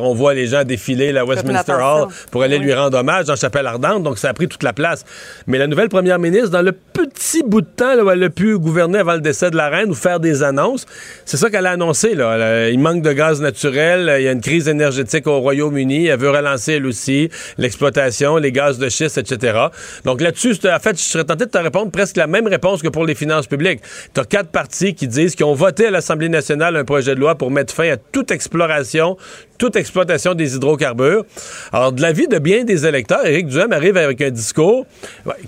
on 0.00 0.14
voit 0.14 0.32
les 0.32 0.46
gens 0.46 0.64
défiler 0.64 1.14
à 1.18 1.26
Westminster 1.26 1.74
Hall 1.74 2.08
pour 2.30 2.42
aller 2.42 2.58
lui 2.58 2.72
rendre 2.72 2.96
hommage 2.96 3.26
dans 3.26 3.36
Chapelle 3.36 3.66
Ardente. 3.66 4.02
Donc 4.02 4.16
ça 4.16 4.30
a 4.30 4.32
pris 4.32 4.48
toute 4.48 4.62
la 4.62 4.72
place. 4.72 5.04
Mais 5.46 5.58
la 5.58 5.66
nouvelle 5.66 5.90
première 5.90 6.18
ministre, 6.18 6.48
dans 6.48 6.62
le 6.62 6.72
petit 6.72 7.42
bout 7.42 7.60
de 7.60 7.66
temps 7.66 8.02
où 8.02 8.10
elle 8.10 8.24
a 8.24 8.30
pu 8.30 8.58
gouverner 8.58 9.00
avant 9.00 9.12
le 9.12 9.20
décès 9.20 9.50
de 9.50 9.56
la 9.56 9.68
reine 9.68 9.90
ou 9.90 9.94
faire 9.94 10.20
des 10.20 10.42
annonces, 10.42 10.86
c'est 11.26 11.36
ça 11.36 11.50
qu'elle 11.50 11.66
a 11.66 11.72
annoncé. 11.72 12.14
Là. 12.14 12.70
Il 12.70 12.78
manque 12.78 13.02
de 13.02 13.12
gaz 13.12 13.42
naturel, 13.42 14.10
il 14.20 14.24
y 14.24 14.28
a 14.28 14.32
une 14.32 14.40
crise 14.40 14.68
énergétique 14.68 15.26
au 15.26 15.40
Royaume-Uni. 15.40 16.06
Elle 16.06 16.18
veut 16.18 16.30
relancer 16.30 16.72
elle 16.72 16.86
aussi 16.86 17.28
l'exploitation, 17.58 18.38
les 18.38 18.52
gaz 18.52 18.78
de 18.78 18.88
schiste, 18.88 19.18
etc. 19.18 19.65
Donc 20.04 20.20
là-dessus, 20.20 20.56
en 20.64 20.78
fait, 20.78 20.96
je 20.96 21.02
serais 21.02 21.24
tenté 21.24 21.46
de 21.46 21.50
te 21.50 21.58
répondre 21.58 21.90
presque 21.90 22.16
la 22.16 22.26
même 22.26 22.46
réponse 22.46 22.82
que 22.82 22.88
pour 22.88 23.04
les 23.04 23.14
finances 23.14 23.46
publiques. 23.46 23.80
Tu 24.14 24.20
as 24.20 24.24
quatre 24.24 24.50
partis 24.50 24.94
qui 24.94 25.08
disent 25.08 25.34
qu'ils 25.34 25.46
ont 25.46 25.54
voté 25.54 25.86
à 25.86 25.90
l'Assemblée 25.90 26.28
nationale 26.28 26.76
un 26.76 26.84
projet 26.84 27.14
de 27.14 27.20
loi 27.20 27.34
pour 27.34 27.50
mettre 27.50 27.74
fin 27.74 27.90
à 27.90 27.96
toute 27.96 28.30
exploration, 28.30 29.16
toute 29.58 29.76
exploitation 29.76 30.34
des 30.34 30.56
hydrocarbures. 30.56 31.24
Alors, 31.72 31.92
de 31.92 32.02
l'avis 32.02 32.28
de 32.28 32.38
bien 32.38 32.64
des 32.64 32.86
électeurs, 32.86 33.24
Éric 33.26 33.48
Duhem 33.48 33.72
arrive 33.72 33.96
avec 33.96 34.20
un 34.20 34.30
discours 34.30 34.86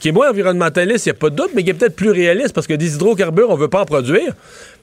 qui 0.00 0.08
est 0.08 0.12
moins 0.12 0.30
environnementaliste, 0.30 1.06
il 1.06 1.10
n'y 1.10 1.16
a 1.16 1.18
pas 1.18 1.30
de 1.30 1.36
doute, 1.36 1.50
mais 1.54 1.64
qui 1.64 1.70
est 1.70 1.74
peut-être 1.74 1.96
plus 1.96 2.10
réaliste 2.10 2.54
parce 2.54 2.66
que 2.66 2.74
des 2.74 2.94
hydrocarbures, 2.94 3.50
on 3.50 3.56
ne 3.56 3.60
veut 3.60 3.68
pas 3.68 3.82
en 3.82 3.86
produire. 3.86 4.34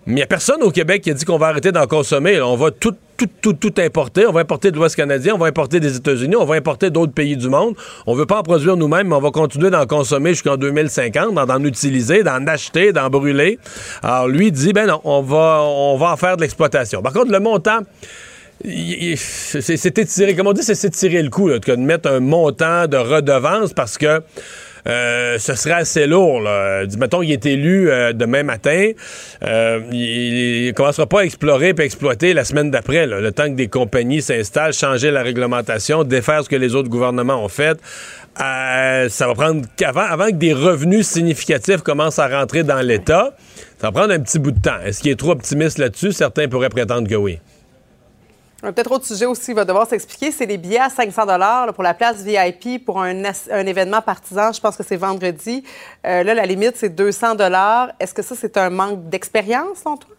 Mais 0.05 0.13
il 0.13 0.15
n'y 0.15 0.21
a 0.21 0.27
personne 0.27 0.61
au 0.61 0.69
Québec 0.69 1.01
qui 1.01 1.09
a 1.09 1.13
dit 1.13 1.25
qu'on 1.25 1.37
va 1.37 1.47
arrêter 1.47 1.71
d'en 1.71 1.87
consommer. 1.87 2.39
on 2.39 2.55
va 2.55 2.69
tout, 2.69 2.93
tout, 3.17 3.29
tout, 3.41 3.53
tout 3.53 3.73
importer. 3.79 4.27
On 4.27 4.31
va 4.31 4.41
importer 4.41 4.69
de 4.69 4.77
l'Ouest 4.77 4.95
canadien, 4.95 5.33
on 5.33 5.39
va 5.39 5.47
importer 5.47 5.79
des 5.79 5.95
États-Unis, 5.95 6.35
on 6.35 6.45
va 6.45 6.55
importer 6.55 6.91
d'autres 6.91 7.13
pays 7.13 7.35
du 7.35 7.49
monde. 7.49 7.75
On 8.05 8.13
ne 8.13 8.19
veut 8.19 8.27
pas 8.27 8.39
en 8.39 8.43
produire 8.43 8.77
nous-mêmes, 8.77 9.07
mais 9.07 9.15
on 9.15 9.21
va 9.21 9.31
continuer 9.31 9.71
d'en 9.71 9.85
consommer 9.87 10.31
jusqu'en 10.31 10.57
2050, 10.57 11.33
d'en 11.33 11.63
utiliser, 11.63 12.21
d'en 12.21 12.45
acheter, 12.45 12.93
d'en 12.93 13.09
brûler. 13.09 13.57
Alors 14.03 14.27
lui 14.27 14.51
dit, 14.51 14.73
ben 14.73 14.85
non, 14.85 15.01
on 15.03 15.21
va, 15.21 15.61
on 15.63 15.97
va 15.97 16.15
faire 16.17 16.37
de 16.37 16.41
l'exploitation. 16.41 17.01
Par 17.01 17.13
contre, 17.13 17.31
le 17.31 17.39
montant 17.39 17.79
c'est 18.63 19.97
étiré, 19.97 20.35
comme 20.35 20.47
on 20.47 20.53
dit, 20.53 20.63
c'est 20.63 20.89
tirer 20.89 21.21
le 21.21 21.29
coup, 21.29 21.49
de 21.49 21.75
mettre 21.75 22.09
un 22.09 22.19
montant 22.19 22.87
de 22.87 22.97
redevance 22.97 23.73
parce 23.73 23.97
que 23.97 24.21
euh, 24.87 25.39
ce 25.39 25.55
serait 25.55 25.73
assez 25.73 26.05
lourd. 26.05 26.41
Là. 26.41 26.83
Mettons 26.97 27.21
qu'il 27.21 27.31
est 27.31 27.45
élu 27.45 27.89
euh, 27.89 28.13
demain 28.13 28.43
matin, 28.43 28.91
euh, 29.43 29.79
il, 29.91 30.67
ne 30.67 30.71
commencera 30.71 31.07
pas 31.07 31.21
à 31.21 31.23
explorer 31.23 31.73
et 31.77 31.81
exploiter 31.81 32.33
la 32.33 32.43
semaine 32.43 32.71
d'après. 32.71 33.07
Le 33.07 33.31
temps 33.31 33.45
que 33.45 33.55
des 33.55 33.67
compagnies 33.67 34.21
s'installent, 34.21 34.73
changer 34.73 35.11
la 35.11 35.23
réglementation, 35.23 36.03
défaire 36.03 36.43
ce 36.43 36.49
que 36.49 36.55
les 36.55 36.75
autres 36.75 36.89
gouvernements 36.89 37.43
ont 37.43 37.49
fait. 37.49 37.79
ça 38.37 39.27
va 39.27 39.33
prendre 39.33 39.65
qu'avant 39.75 40.01
avant 40.01 40.27
que 40.27 40.35
des 40.35 40.53
revenus 40.53 41.07
significatifs 41.07 41.81
commencent 41.81 42.19
à 42.19 42.27
rentrer 42.27 42.63
dans 42.63 42.81
l'État, 42.81 43.35
ça 43.79 43.87
va 43.87 43.91
prendre 43.91 44.13
un 44.13 44.19
petit 44.19 44.39
bout 44.39 44.51
de 44.51 44.61
temps. 44.61 44.79
Est-ce 44.85 45.01
qu'il 45.01 45.11
est 45.11 45.19
trop 45.19 45.31
optimiste 45.31 45.79
là-dessus? 45.79 46.11
Certains 46.11 46.47
pourraient 46.47 46.69
prétendre 46.69 47.07
que 47.07 47.15
oui. 47.15 47.39
Peut-être 48.71 48.91
autre 48.91 49.05
sujet 49.05 49.25
aussi 49.25 49.53
va 49.53 49.65
devoir 49.65 49.87
s'expliquer, 49.87 50.31
c'est 50.31 50.45
les 50.45 50.57
billets 50.57 50.79
à 50.79 50.89
500 50.89 51.25
dollars 51.25 51.73
pour 51.73 51.83
la 51.83 51.93
place 51.93 52.17
VIP 52.17 52.83
pour 52.83 53.01
un, 53.01 53.23
événement 53.51 54.01
partisan. 54.01 54.51
Je 54.51 54.61
pense 54.61 54.75
que 54.75 54.83
c'est 54.83 54.95
vendredi. 54.95 55.63
Euh, 56.05 56.23
là, 56.23 56.33
la 56.33 56.45
limite, 56.45 56.75
c'est 56.75 56.89
200 56.89 57.35
dollars. 57.35 57.91
Est-ce 57.99 58.13
que 58.13 58.21
ça, 58.21 58.35
c'est 58.35 58.57
un 58.57 58.69
manque 58.69 59.09
d'expérience, 59.09 59.79
selon 59.83 59.97
toi? 59.97 60.14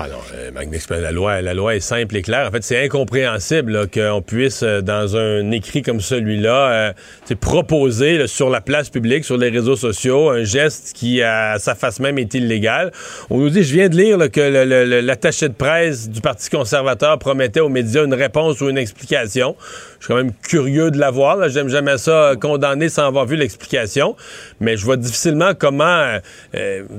Alors, 0.00 0.24
euh, 0.32 1.00
la 1.00 1.10
loi, 1.10 1.42
la 1.42 1.54
loi 1.54 1.74
est 1.74 1.80
simple 1.80 2.16
et 2.16 2.22
claire. 2.22 2.46
En 2.46 2.52
fait, 2.52 2.62
c'est 2.62 2.84
incompréhensible 2.84 3.88
qu'on 3.92 4.22
puisse, 4.22 4.62
euh, 4.62 4.80
dans 4.80 5.16
un 5.16 5.50
écrit 5.50 5.82
comme 5.82 6.00
celui-là, 6.00 6.92
euh, 7.30 7.34
proposer 7.40 8.28
sur 8.28 8.48
la 8.48 8.60
place 8.60 8.90
publique, 8.90 9.24
sur 9.24 9.36
les 9.36 9.48
réseaux 9.48 9.74
sociaux, 9.74 10.30
un 10.30 10.44
geste 10.44 10.92
qui, 10.94 11.20
à 11.20 11.58
sa 11.58 11.74
face 11.74 11.98
même, 11.98 12.16
est 12.16 12.32
illégal. 12.34 12.92
On 13.28 13.38
nous 13.38 13.50
dit, 13.50 13.64
je 13.64 13.74
viens 13.74 13.88
de 13.88 13.96
lire 13.96 14.30
que 14.30 15.00
l'attaché 15.00 15.48
de 15.48 15.54
presse 15.54 16.08
du 16.08 16.20
Parti 16.20 16.48
conservateur 16.48 17.18
promettait 17.18 17.58
aux 17.58 17.68
médias 17.68 18.04
une 18.04 18.14
réponse 18.14 18.60
ou 18.60 18.68
une 18.68 18.78
explication. 18.78 19.56
Je 19.98 20.04
suis 20.04 20.14
quand 20.14 20.22
même 20.22 20.32
curieux 20.44 20.92
de 20.92 20.98
la 20.98 21.10
voir. 21.10 21.48
J'aime 21.48 21.68
jamais 21.68 21.98
ça 21.98 22.34
condamner 22.40 22.88
sans 22.88 23.06
avoir 23.08 23.26
vu 23.26 23.34
l'explication, 23.34 24.14
mais 24.60 24.76
je 24.76 24.84
vois 24.84 24.96
difficilement 24.96 25.54
comment 25.58 26.18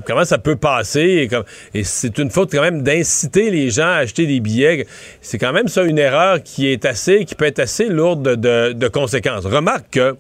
comment 0.06 0.26
ça 0.26 0.38
peut 0.38 0.58
passer. 0.58 1.30
Et 1.74 1.84
c'est 1.86 2.18
une 2.18 2.30
faute 2.30 2.52
quand 2.52 2.62
même 2.62 2.84
d'inciter 2.90 3.52
les 3.52 3.70
gens 3.70 3.88
à 3.88 3.98
acheter 3.98 4.26
des 4.26 4.40
billets, 4.40 4.88
c'est 5.22 5.38
quand 5.38 5.54
même 5.54 5.68
ça 5.68 5.84
une 5.84 6.00
erreur 6.00 6.42
qui 6.42 6.68
est 6.68 6.86
assez, 6.86 7.24
qui 7.24 7.36
peut 7.36 7.46
être 7.46 7.60
assez 7.60 7.88
lourde 7.88 8.36
de, 8.36 8.88
conséquences. 8.88 9.46
Remarque 9.46 9.92
que, 9.92 10.16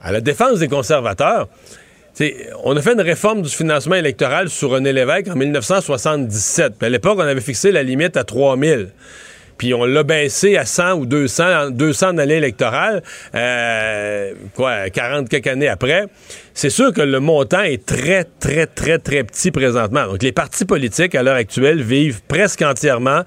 à 0.00 0.12
la 0.12 0.22
défense 0.22 0.60
des 0.60 0.68
conservateurs, 0.68 1.48
on 2.64 2.76
a 2.76 2.80
fait 2.80 2.94
une 2.94 3.02
réforme 3.02 3.42
du 3.42 3.50
financement 3.50 3.96
électoral 3.96 4.48
sur 4.48 4.70
René 4.70 4.92
Lévesque 4.94 5.28
en 5.28 5.36
1977. 5.36 6.82
à 6.82 6.88
l'époque, 6.88 7.18
on 7.18 7.28
avait 7.28 7.40
fixé 7.40 7.70
la 7.70 7.82
limite 7.82 8.16
à 8.16 8.24
3000 8.24 8.88
puis 9.58 9.74
on 9.74 9.84
l'a 9.84 10.04
baissé 10.04 10.56
à 10.56 10.64
100 10.64 10.94
ou 10.94 11.06
200, 11.06 11.70
200 11.70 12.14
dans 12.14 12.28
électorale, 12.28 13.02
euh, 13.34 14.32
quoi, 14.54 14.88
40 14.88 15.28
quelques 15.28 15.48
années 15.48 15.68
après. 15.68 16.06
C'est 16.54 16.70
sûr 16.70 16.92
que 16.92 17.00
le 17.00 17.20
montant 17.20 17.62
est 17.62 17.84
très, 17.84 18.24
très, 18.24 18.66
très, 18.66 18.98
très 18.98 19.24
petit 19.24 19.50
présentement. 19.50 20.06
Donc, 20.06 20.22
les 20.22 20.32
partis 20.32 20.64
politiques, 20.64 21.14
à 21.14 21.22
l'heure 21.22 21.36
actuelle, 21.36 21.82
vivent 21.82 22.22
presque 22.26 22.62
entièrement 22.62 23.22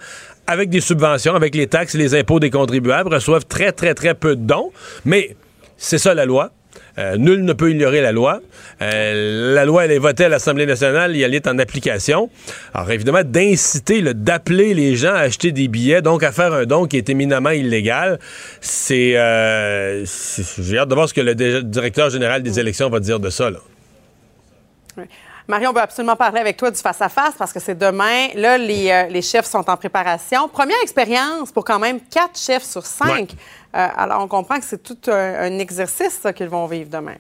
avec 0.48 0.70
des 0.70 0.82
subventions, 0.82 1.36
avec 1.36 1.56
les 1.56 1.68
taxes 1.68 1.96
et 1.96 1.98
les 1.98 2.16
impôts 2.16 2.40
des 2.40 2.50
contribuables, 2.50 3.14
reçoivent 3.14 3.46
très, 3.46 3.72
très, 3.72 3.94
très 3.94 4.16
peu 4.16 4.36
de 4.36 4.42
dons. 4.42 4.72
Mais 5.06 5.36
c'est 5.78 5.98
ça 5.98 6.14
la 6.14 6.26
loi. 6.26 6.52
Euh, 6.98 7.18
nul 7.18 7.44
ne 7.44 7.54
peut 7.54 7.72
ignorer 7.72 8.02
la 8.02 8.12
loi. 8.12 8.42
Euh, 8.82 9.54
la 9.54 9.66
loi, 9.66 9.86
elle 9.86 9.92
est 9.92 10.00
votée 10.00 10.26
à 10.26 10.30
l'Assemblée 10.30 10.66
nationale, 10.66 11.16
elle 11.16 11.34
est 11.34 11.48
en 11.48 11.58
application. 11.58 12.30
Alors, 12.74 12.92
évidemment, 12.92 13.24
d'inciter, 13.24 14.02
d'appeler 14.14 14.74
les 14.74 14.96
gens 14.96 15.14
à 15.14 15.20
acheter 15.20 15.52
des 15.52 15.68
billets, 15.68 16.02
donc 16.02 16.24
à 16.24 16.32
faire 16.32 16.54
un 16.54 16.66
don 16.66 16.88
qui 16.88 16.98
est 16.98 17.10
éminemment 17.10 17.52
illégal, 17.52 18.20
c'est... 18.60 19.16
Euh, 19.16 20.06
j'ai 20.60 20.78
hâte 20.78 20.90
de 20.90 20.96
voir 20.96 21.08
ce 21.08 21.14
que 21.14 21.22
le 21.22 21.36
directeur 21.36 22.10
général 22.10 22.44
des 22.44 22.60
élections 22.60 22.90
va 22.90 23.00
dire 23.00 23.20
de 23.20 23.30
ça. 23.30 23.50
Là. 23.50 23.60
Marie, 25.48 25.68
on 25.68 25.74
veut 25.74 25.82
absolument 25.82 26.16
parler 26.16 26.40
avec 26.40 26.58
toi 26.58 26.72
du 26.72 26.78
face-à-face 26.78 27.34
parce 27.38 27.52
que 27.52 27.60
c'est 27.60 27.78
demain. 27.78 28.28
Là, 28.36 28.58
les, 28.58 29.08
les, 29.10 29.22
chefs 29.22 29.46
sont 29.46 29.70
en 29.70 29.76
préparation. 29.76 30.48
Première 30.48 30.82
expérience 30.84 31.52
pour 31.52 31.66
quand 31.66 31.80
même 31.80 32.00
quatre 32.00 32.38
chefs 32.38 32.64
sur 32.64 32.86
cinq. 32.86 33.32
Alors, 33.74 34.24
on 34.24 34.28
comprend 34.28 34.60
que 34.60 34.66
c'est 34.66 34.84
tout 34.84 34.98
un, 35.10 35.60
exercice 35.60 36.22
qu'ils 36.36 36.50
vont 36.50 36.66
vivre 36.66 36.90
demain. 36.90 37.16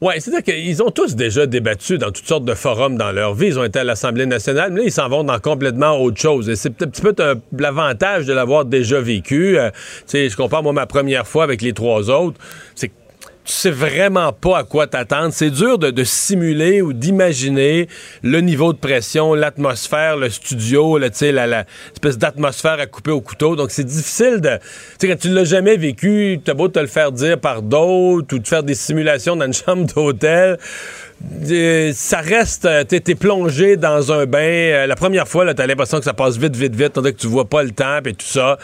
Oui, 0.00 0.14
c'est-à-dire 0.18 0.54
qu'ils 0.54 0.82
ont 0.82 0.90
tous 0.90 1.14
déjà 1.14 1.44
débattu 1.44 1.98
dans 1.98 2.10
toutes 2.10 2.26
sortes 2.26 2.46
de 2.46 2.54
forums 2.54 2.96
dans 2.96 3.12
leur 3.12 3.34
vie. 3.34 3.48
Ils 3.48 3.58
ont 3.58 3.64
été 3.64 3.80
à 3.80 3.84
l'Assemblée 3.84 4.24
nationale, 4.24 4.72
mais 4.72 4.80
là, 4.80 4.86
ils 4.86 4.92
s'en 4.92 5.10
vont 5.10 5.24
dans 5.24 5.38
complètement 5.38 6.00
autre 6.00 6.18
chose. 6.18 6.48
Et 6.48 6.56
c'est 6.56 6.82
un 6.82 6.86
petit 6.86 7.02
peu 7.02 7.14
l'avantage 7.56 8.24
de 8.24 8.32
l'avoir 8.32 8.64
déjà 8.64 8.98
vécu. 8.98 9.58
Euh, 9.58 9.70
tu 9.70 10.04
sais, 10.06 10.28
je 10.30 10.36
compare, 10.36 10.62
moi, 10.62 10.72
ma 10.72 10.86
première 10.86 11.26
fois 11.26 11.44
avec 11.44 11.60
les 11.60 11.74
trois 11.74 12.08
autres. 12.08 12.40
C'est 12.74 12.90
tu 13.44 13.52
sais 13.52 13.70
vraiment 13.70 14.32
pas 14.32 14.58
à 14.58 14.64
quoi 14.64 14.86
t'attendre. 14.86 15.32
C'est 15.32 15.50
dur 15.50 15.78
de, 15.78 16.04
simuler 16.04 16.82
ou 16.82 16.92
d'imaginer 16.92 17.88
le 18.22 18.40
niveau 18.40 18.72
de 18.72 18.78
pression, 18.78 19.34
l'atmosphère, 19.34 20.16
le 20.16 20.30
studio, 20.30 20.98
le, 20.98 21.10
la, 21.32 21.46
la 21.46 21.64
espèce 21.92 22.18
d'atmosphère 22.18 22.78
à 22.80 22.86
couper 22.86 23.10
au 23.10 23.20
couteau. 23.20 23.56
Donc, 23.56 23.70
c'est 23.70 23.84
difficile 23.84 24.40
de... 24.40 24.58
Tu 24.98 25.06
sais, 25.06 25.08
quand 25.08 25.18
tu 25.18 25.28
l'as 25.28 25.44
jamais 25.44 25.76
vécu, 25.76 26.40
t'as 26.44 26.54
beau 26.54 26.68
te 26.68 26.78
le 26.78 26.86
faire 26.86 27.12
dire 27.12 27.38
par 27.38 27.62
d'autres 27.62 28.36
ou 28.36 28.38
de 28.38 28.46
faire 28.46 28.62
des 28.62 28.74
simulations 28.74 29.36
dans 29.36 29.46
une 29.46 29.52
chambre 29.66 29.86
d'hôtel 29.86 30.58
ça 31.92 32.20
reste, 32.20 32.64
euh, 32.64 32.84
t'es 32.84 33.02
es 33.06 33.14
plongé 33.14 33.76
dans 33.76 34.12
un 34.12 34.24
bain. 34.26 34.38
Euh, 34.38 34.86
la 34.86 34.96
première 34.96 35.28
fois, 35.28 35.52
t'as 35.54 35.66
l'impression 35.66 35.98
que 35.98 36.04
ça 36.04 36.14
passe 36.14 36.38
vite, 36.38 36.56
vite, 36.56 36.74
vite, 36.74 36.94
tandis 36.94 37.12
que 37.12 37.18
tu 37.18 37.26
vois 37.26 37.48
pas 37.48 37.62
le 37.62 37.70
temps 37.70 37.98
et 38.04 38.14
tout 38.14 38.26
ça. 38.26 38.58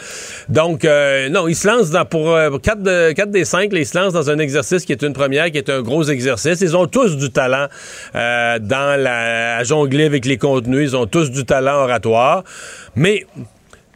Donc, 0.49 0.83
euh, 0.83 1.29
non, 1.29 1.47
il 1.47 1.55
se 1.55 1.67
lance 1.67 1.91
dans, 1.91 2.05
pour 2.05 2.35
4, 2.61 2.81
de, 2.81 3.31
des 3.31 3.45
5, 3.45 3.69
ils 3.73 3.85
se 3.85 3.97
lancent 3.97 4.13
dans 4.13 4.29
un 4.29 4.39
exercice 4.39 4.85
qui 4.85 4.91
est 4.91 5.03
une 5.03 5.13
première, 5.13 5.51
qui 5.51 5.57
est 5.59 5.69
un 5.69 5.81
gros 5.81 6.03
exercice. 6.03 6.61
Ils 6.61 6.75
ont 6.75 6.87
tous 6.87 7.17
du 7.17 7.31
talent 7.31 7.67
dans 8.13 9.01
la, 9.01 9.57
à 9.57 9.63
jongler 9.63 10.05
avec 10.05 10.25
les 10.25 10.37
contenus. 10.37 10.91
Ils 10.91 10.95
ont 10.95 11.05
tous 11.05 11.29
du 11.29 11.45
talent 11.45 11.83
oratoire. 11.83 12.43
Mais 12.95 13.25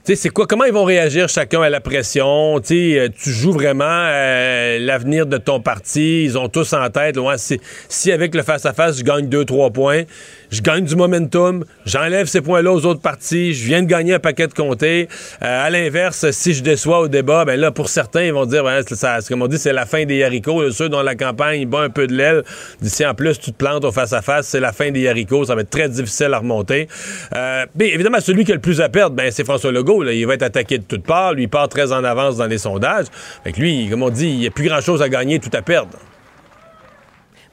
c'est 0.03 0.29
quoi? 0.29 0.47
Comment 0.47 0.65
ils 0.65 0.73
vont 0.73 0.83
réagir 0.83 1.29
chacun 1.29 1.61
à 1.61 1.69
la 1.69 1.79
pression? 1.79 2.59
Tu 2.59 2.97
euh, 2.97 3.07
tu 3.15 3.29
joues 3.29 3.51
vraiment 3.51 3.85
euh, 3.87 4.79
l'avenir 4.79 5.27
de 5.27 5.37
ton 5.37 5.59
parti. 5.59 6.23
Ils 6.23 6.37
ont 6.39 6.49
tous 6.49 6.73
en 6.73 6.89
tête. 6.89 7.17
si, 7.37 7.61
si, 7.87 8.11
avec 8.11 8.33
le 8.33 8.41
face-à-face, 8.41 8.97
je 8.97 9.03
gagne 9.03 9.27
2-3 9.27 9.71
points, 9.71 10.03
je 10.49 10.61
gagne 10.61 10.85
du 10.85 10.95
momentum, 10.95 11.65
j'enlève 11.85 12.25
ces 12.25 12.41
points-là 12.41 12.73
aux 12.73 12.85
autres 12.85 13.01
partis, 13.01 13.53
je 13.53 13.63
viens 13.65 13.83
de 13.83 13.87
gagner 13.87 14.15
un 14.15 14.19
paquet 14.19 14.47
de 14.47 14.53
comtés. 14.53 15.07
Euh, 15.43 15.67
à 15.67 15.69
l'inverse, 15.69 16.31
si 16.31 16.53
je 16.53 16.63
déçois 16.63 17.01
au 17.01 17.07
débat, 17.07 17.45
ben 17.45 17.59
là, 17.59 17.71
pour 17.71 17.87
certains, 17.87 18.23
ils 18.23 18.33
vont 18.33 18.47
dire, 18.47 18.65
ça, 18.87 19.19
comme 19.27 19.43
on 19.43 19.47
dit, 19.47 19.59
c'est 19.59 19.73
la 19.73 19.85
fin 19.85 20.05
des 20.05 20.23
haricots. 20.23 20.71
Ceux 20.71 20.89
dont 20.89 21.03
la 21.03 21.15
campagne 21.15 21.67
bat 21.67 21.81
un 21.81 21.89
peu 21.89 22.07
de 22.07 22.13
l'aile, 22.13 22.43
d'ici 22.81 23.05
en 23.05 23.13
plus, 23.13 23.39
tu 23.39 23.51
te 23.51 23.57
plantes 23.57 23.85
au 23.85 23.91
face-à-face, 23.91 24.47
c'est 24.47 24.59
la 24.59 24.73
fin 24.73 24.89
des 24.89 25.07
haricots. 25.07 25.45
Ça 25.45 25.53
va 25.53 25.61
être 25.61 25.69
très 25.69 25.89
difficile 25.89 26.33
à 26.33 26.39
remonter. 26.39 26.87
Mais 27.33 27.89
évidemment, 27.89 28.19
celui 28.19 28.45
qui 28.45 28.51
a 28.51 28.55
le 28.55 28.61
plus 28.61 28.81
à 28.81 28.89
perdre, 28.89 29.15
ben, 29.15 29.29
c'est 29.31 29.43
François 29.43 29.71
Legault. 29.71 29.90
Il 29.91 30.25
va 30.25 30.33
être 30.33 30.43
attaqué 30.43 30.77
de 30.77 30.83
toutes 30.83 31.03
parts. 31.03 31.33
Lui, 31.33 31.43
il 31.43 31.49
part 31.49 31.69
très 31.69 31.91
en 31.91 32.03
avance 32.03 32.37
dans 32.37 32.47
les 32.47 32.57
sondages. 32.57 33.07
Fait 33.43 33.51
lui, 33.51 33.89
comme 33.89 34.03
on 34.03 34.09
dit, 34.09 34.29
il 34.29 34.39
n'y 34.39 34.47
a 34.47 34.51
plus 34.51 34.67
grand-chose 34.67 35.01
à 35.01 35.09
gagner, 35.09 35.39
tout 35.39 35.49
à 35.53 35.61
perdre. 35.61 35.97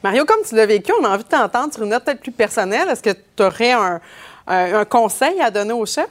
Mario, 0.03 0.23
comme 0.25 0.43
tu 0.47 0.55
l'as 0.55 0.65
vécu, 0.65 0.93
on 0.99 1.03
a 1.03 1.09
envie 1.09 1.23
de 1.23 1.29
t'entendre 1.29 1.73
sur 1.73 1.83
une 1.83 1.89
note 1.89 2.05
peut-être 2.05 2.21
plus 2.21 2.31
personnelle. 2.31 2.87
Est-ce 2.89 3.03
que 3.03 3.09
tu 3.35 3.43
aurais 3.43 3.73
un, 4.47 4.85
conseil 4.85 5.41
à 5.41 5.51
donner 5.51 5.73
au 5.73 5.85
chef? 5.85 6.07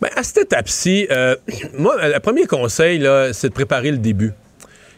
Bien, 0.00 0.10
à 0.16 0.22
cette 0.24 0.38
étape-ci, 0.38 1.06
euh, 1.10 1.36
moi, 1.74 1.96
le 2.00 2.18
premier 2.18 2.46
conseil, 2.46 3.06
c'est 3.32 3.48
de 3.48 3.54
préparer 3.54 3.92
le 3.92 3.98
début. 3.98 4.32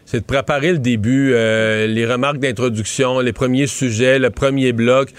C'est 0.07 0.21
de 0.21 0.25
préparer 0.25 0.73
le 0.73 0.79
début, 0.79 1.33
euh, 1.33 1.87
les 1.87 2.07
remarques 2.07 2.39
d'introduction, 2.39 3.21
les 3.21 3.33
premiers 3.33 3.67
sujets, 3.67 4.19
le 4.19 4.31
premier 4.31 4.73
bloc. 4.73 5.11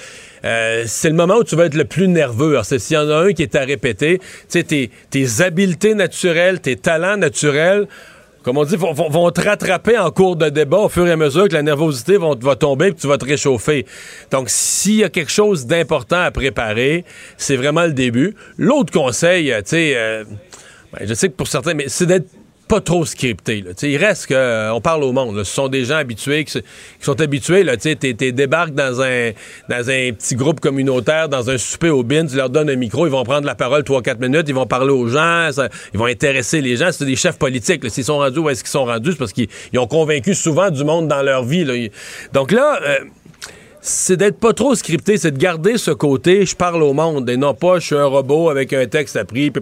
Euh, 0.45 0.83
c'est 0.85 1.09
le 1.09 1.15
moment 1.15 1.37
où 1.37 1.43
tu 1.43 1.55
vas 1.55 1.65
être 1.65 1.75
le 1.75 1.85
plus 1.85 2.07
nerveux. 2.07 2.59
S'il 2.63 2.95
y 2.95 2.97
en 2.97 3.09
a 3.09 3.15
un 3.15 3.33
qui 3.33 3.43
est 3.43 3.55
à 3.55 3.61
répéter, 3.61 4.19
tu 4.49 4.63
tes, 4.63 4.91
habiletés 5.41 5.95
naturelles, 5.95 6.61
tes 6.61 6.75
talents 6.75 7.17
naturels, 7.17 7.87
comme 8.43 8.59
on 8.59 8.63
dit, 8.63 8.75
vont, 8.77 9.31
te 9.31 9.41
rattraper 9.41 9.97
en 9.97 10.11
cours 10.11 10.35
de 10.35 10.49
débat 10.49 10.77
au 10.77 10.89
fur 10.89 11.07
et 11.07 11.11
à 11.11 11.17
mesure 11.17 11.47
que 11.47 11.53
la 11.53 11.63
nervosité 11.63 12.17
va, 12.17 12.55
tomber 12.55 12.89
et 12.89 12.93
tu 12.93 13.07
vas 13.07 13.17
te 13.17 13.25
réchauffer. 13.25 13.87
Donc, 14.29 14.49
s'il 14.49 14.97
y 14.97 15.03
a 15.03 15.09
quelque 15.09 15.31
chose 15.31 15.65
d'important 15.65 16.21
à 16.21 16.29
préparer, 16.29 17.05
c'est 17.37 17.55
vraiment 17.55 17.85
le 17.85 17.93
début. 17.93 18.35
L'autre 18.59 18.93
conseil, 18.93 19.47
tu 19.47 19.61
sais, 19.65 19.93
euh, 19.95 20.25
ben, 20.93 21.07
je 21.07 21.13
sais 21.15 21.29
que 21.29 21.33
pour 21.33 21.47
certains, 21.47 21.73
mais 21.73 21.85
c'est 21.87 22.05
d'être 22.05 22.29
pas 22.67 22.81
trop 22.81 23.05
scripté. 23.05 23.61
Là. 23.61 23.71
Il 23.83 23.97
reste 23.97 24.27
que 24.27 24.71
on 24.71 24.81
parle 24.81 25.03
au 25.03 25.11
monde. 25.11 25.37
Ce 25.43 25.53
sont 25.53 25.67
des 25.67 25.85
gens 25.85 25.97
habitués 25.97 26.43
qui, 26.45 26.61
sont 26.99 27.21
habitués. 27.21 27.65
Tu 27.79 27.89
es, 27.89 28.31
débarques 28.31 28.73
dans 28.73 29.01
un, 29.01 29.31
dans 29.69 29.89
un 29.89 30.11
petit 30.13 30.35
groupe 30.35 30.59
communautaire, 30.59 31.29
dans 31.29 31.49
un 31.49 31.57
souper 31.57 31.89
au 31.89 32.03
bin, 32.03 32.25
tu 32.25 32.35
leur 32.35 32.49
donnes 32.49 32.69
un 32.69 32.75
micro, 32.75 33.05
ils 33.05 33.11
vont 33.11 33.23
prendre 33.23 33.45
la 33.45 33.55
parole 33.55 33.83
3-4 33.83 34.19
minutes, 34.19 34.45
ils 34.47 34.55
vont 34.55 34.65
parler 34.65 34.91
aux 34.91 35.07
gens, 35.07 35.49
ils 35.93 35.99
vont 35.99 36.05
intéresser 36.05 36.61
les 36.61 36.77
gens. 36.77 36.89
C'est 36.91 37.05
des 37.05 37.15
chefs 37.15 37.37
politiques. 37.37 37.89
S'ils 37.89 38.03
sont 38.03 38.17
rendus 38.17 38.39
où 38.39 38.49
est-ce 38.49 38.63
qu'ils 38.63 38.71
sont 38.71 38.85
rendus, 38.85 39.11
c'est 39.11 39.17
parce 39.17 39.33
qu'ils 39.33 39.47
ont 39.77 39.87
convaincu 39.87 40.33
souvent 40.33 40.69
du 40.71 40.83
monde 40.83 41.07
dans 41.07 41.21
leur 41.21 41.43
vie. 41.43 41.91
Donc 42.33 42.51
là... 42.51 42.79
Euh, 42.83 42.99
c'est 43.87 44.17
d'être 44.17 44.39
pas 44.39 44.51
trop 44.51 44.73
scripté, 44.73 45.17
c'est 45.17 45.29
de 45.29 45.37
garder 45.37 45.77
ce 45.77 45.91
côté 45.91 46.43
je 46.43 46.55
parle 46.55 46.81
au 46.81 46.93
monde 46.93 47.29
et 47.29 47.37
non 47.37 47.53
pas 47.53 47.77
je 47.77 47.85
suis 47.85 47.95
un 47.95 48.05
robot 48.05 48.49
avec 48.49 48.73
un 48.73 48.87
texte 48.87 49.15
appris 49.15 49.51
puis 49.51 49.61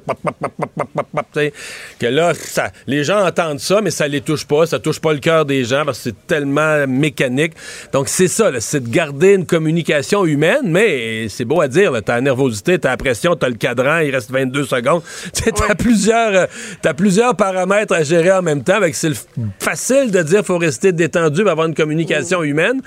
que 1.99 2.05
là 2.05 2.33
ça, 2.33 2.71
les 2.87 3.03
gens 3.03 3.25
entendent 3.25 3.59
ça 3.59 3.81
mais 3.81 3.91
ça 3.91 4.07
les 4.07 4.21
touche 4.21 4.45
pas, 4.45 4.65
ça 4.65 4.79
touche 4.79 5.01
pas 5.01 5.11
le 5.11 5.19
cœur 5.19 5.43
des 5.45 5.65
gens 5.65 5.83
parce 5.83 5.97
que 5.97 6.03
c'est 6.05 6.27
tellement 6.27 6.87
mécanique. 6.87 7.51
Donc 7.91 8.07
c'est 8.07 8.29
ça, 8.29 8.49
c'est 8.61 8.83
de 8.83 8.89
garder 8.89 9.33
une 9.33 9.45
communication 9.45 10.25
humaine 10.25 10.61
mais 10.63 11.27
c'est 11.27 11.43
beau 11.43 11.59
à 11.59 11.67
dire, 11.67 11.91
t'as 12.05 12.15
la 12.15 12.21
nervosité, 12.21 12.79
t'as 12.79 12.91
la 12.91 12.97
pression, 12.97 13.35
t'as 13.35 13.49
le 13.49 13.55
cadran, 13.55 13.99
il 13.99 14.15
reste 14.15 14.31
22 14.31 14.63
secondes. 14.63 15.01
T'as 15.33 15.75
plusieurs 15.75 16.33
euh, 16.33 16.45
as 16.85 16.93
plusieurs 16.93 17.35
paramètres 17.35 17.93
à 17.93 18.03
gérer 18.03 18.31
en 18.31 18.41
même 18.41 18.63
temps, 18.63 18.75
avec 18.75 18.95
c'est 18.95 19.11
facile 19.59 20.11
de 20.11 20.21
dire 20.21 20.45
faut 20.45 20.57
rester 20.57 20.93
détendu, 20.93 21.41
avoir 21.41 21.67
une 21.67 21.75
communication 21.75 22.43
humaine, 22.43 22.81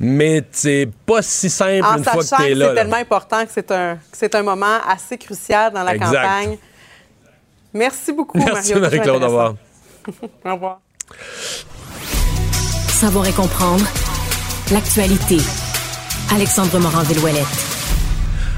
mais 0.00 0.42
c'est 0.50 0.79
pas 0.86 1.22
si 1.22 1.50
simple 1.50 1.84
une 1.84 2.04
fois 2.04 2.22
que 2.22 2.36
tu 2.36 2.42
es 2.42 2.54
là. 2.54 2.68
C'est 2.68 2.74
tellement 2.74 2.96
important 2.96 3.44
que 3.44 3.52
c'est 3.52 3.70
un, 3.70 3.98
c'est 4.12 4.34
un 4.34 4.42
moment 4.42 4.78
assez 4.88 5.18
crucial 5.18 5.72
dans 5.72 5.82
la 5.82 5.98
campagne. 5.98 6.58
Merci 7.72 8.12
beaucoup, 8.12 8.38
Merci, 8.38 8.74
Marie-Claude. 8.74 9.22
Au 9.22 9.26
revoir. 9.26 9.54
Au 10.44 10.52
revoir. 10.54 10.80
Savoir 12.88 13.26
et 13.26 13.32
comprendre 13.32 13.84
l'actualité. 14.72 15.38
Alexandre 16.32 16.78
Morand-Villouellette. 16.78 17.79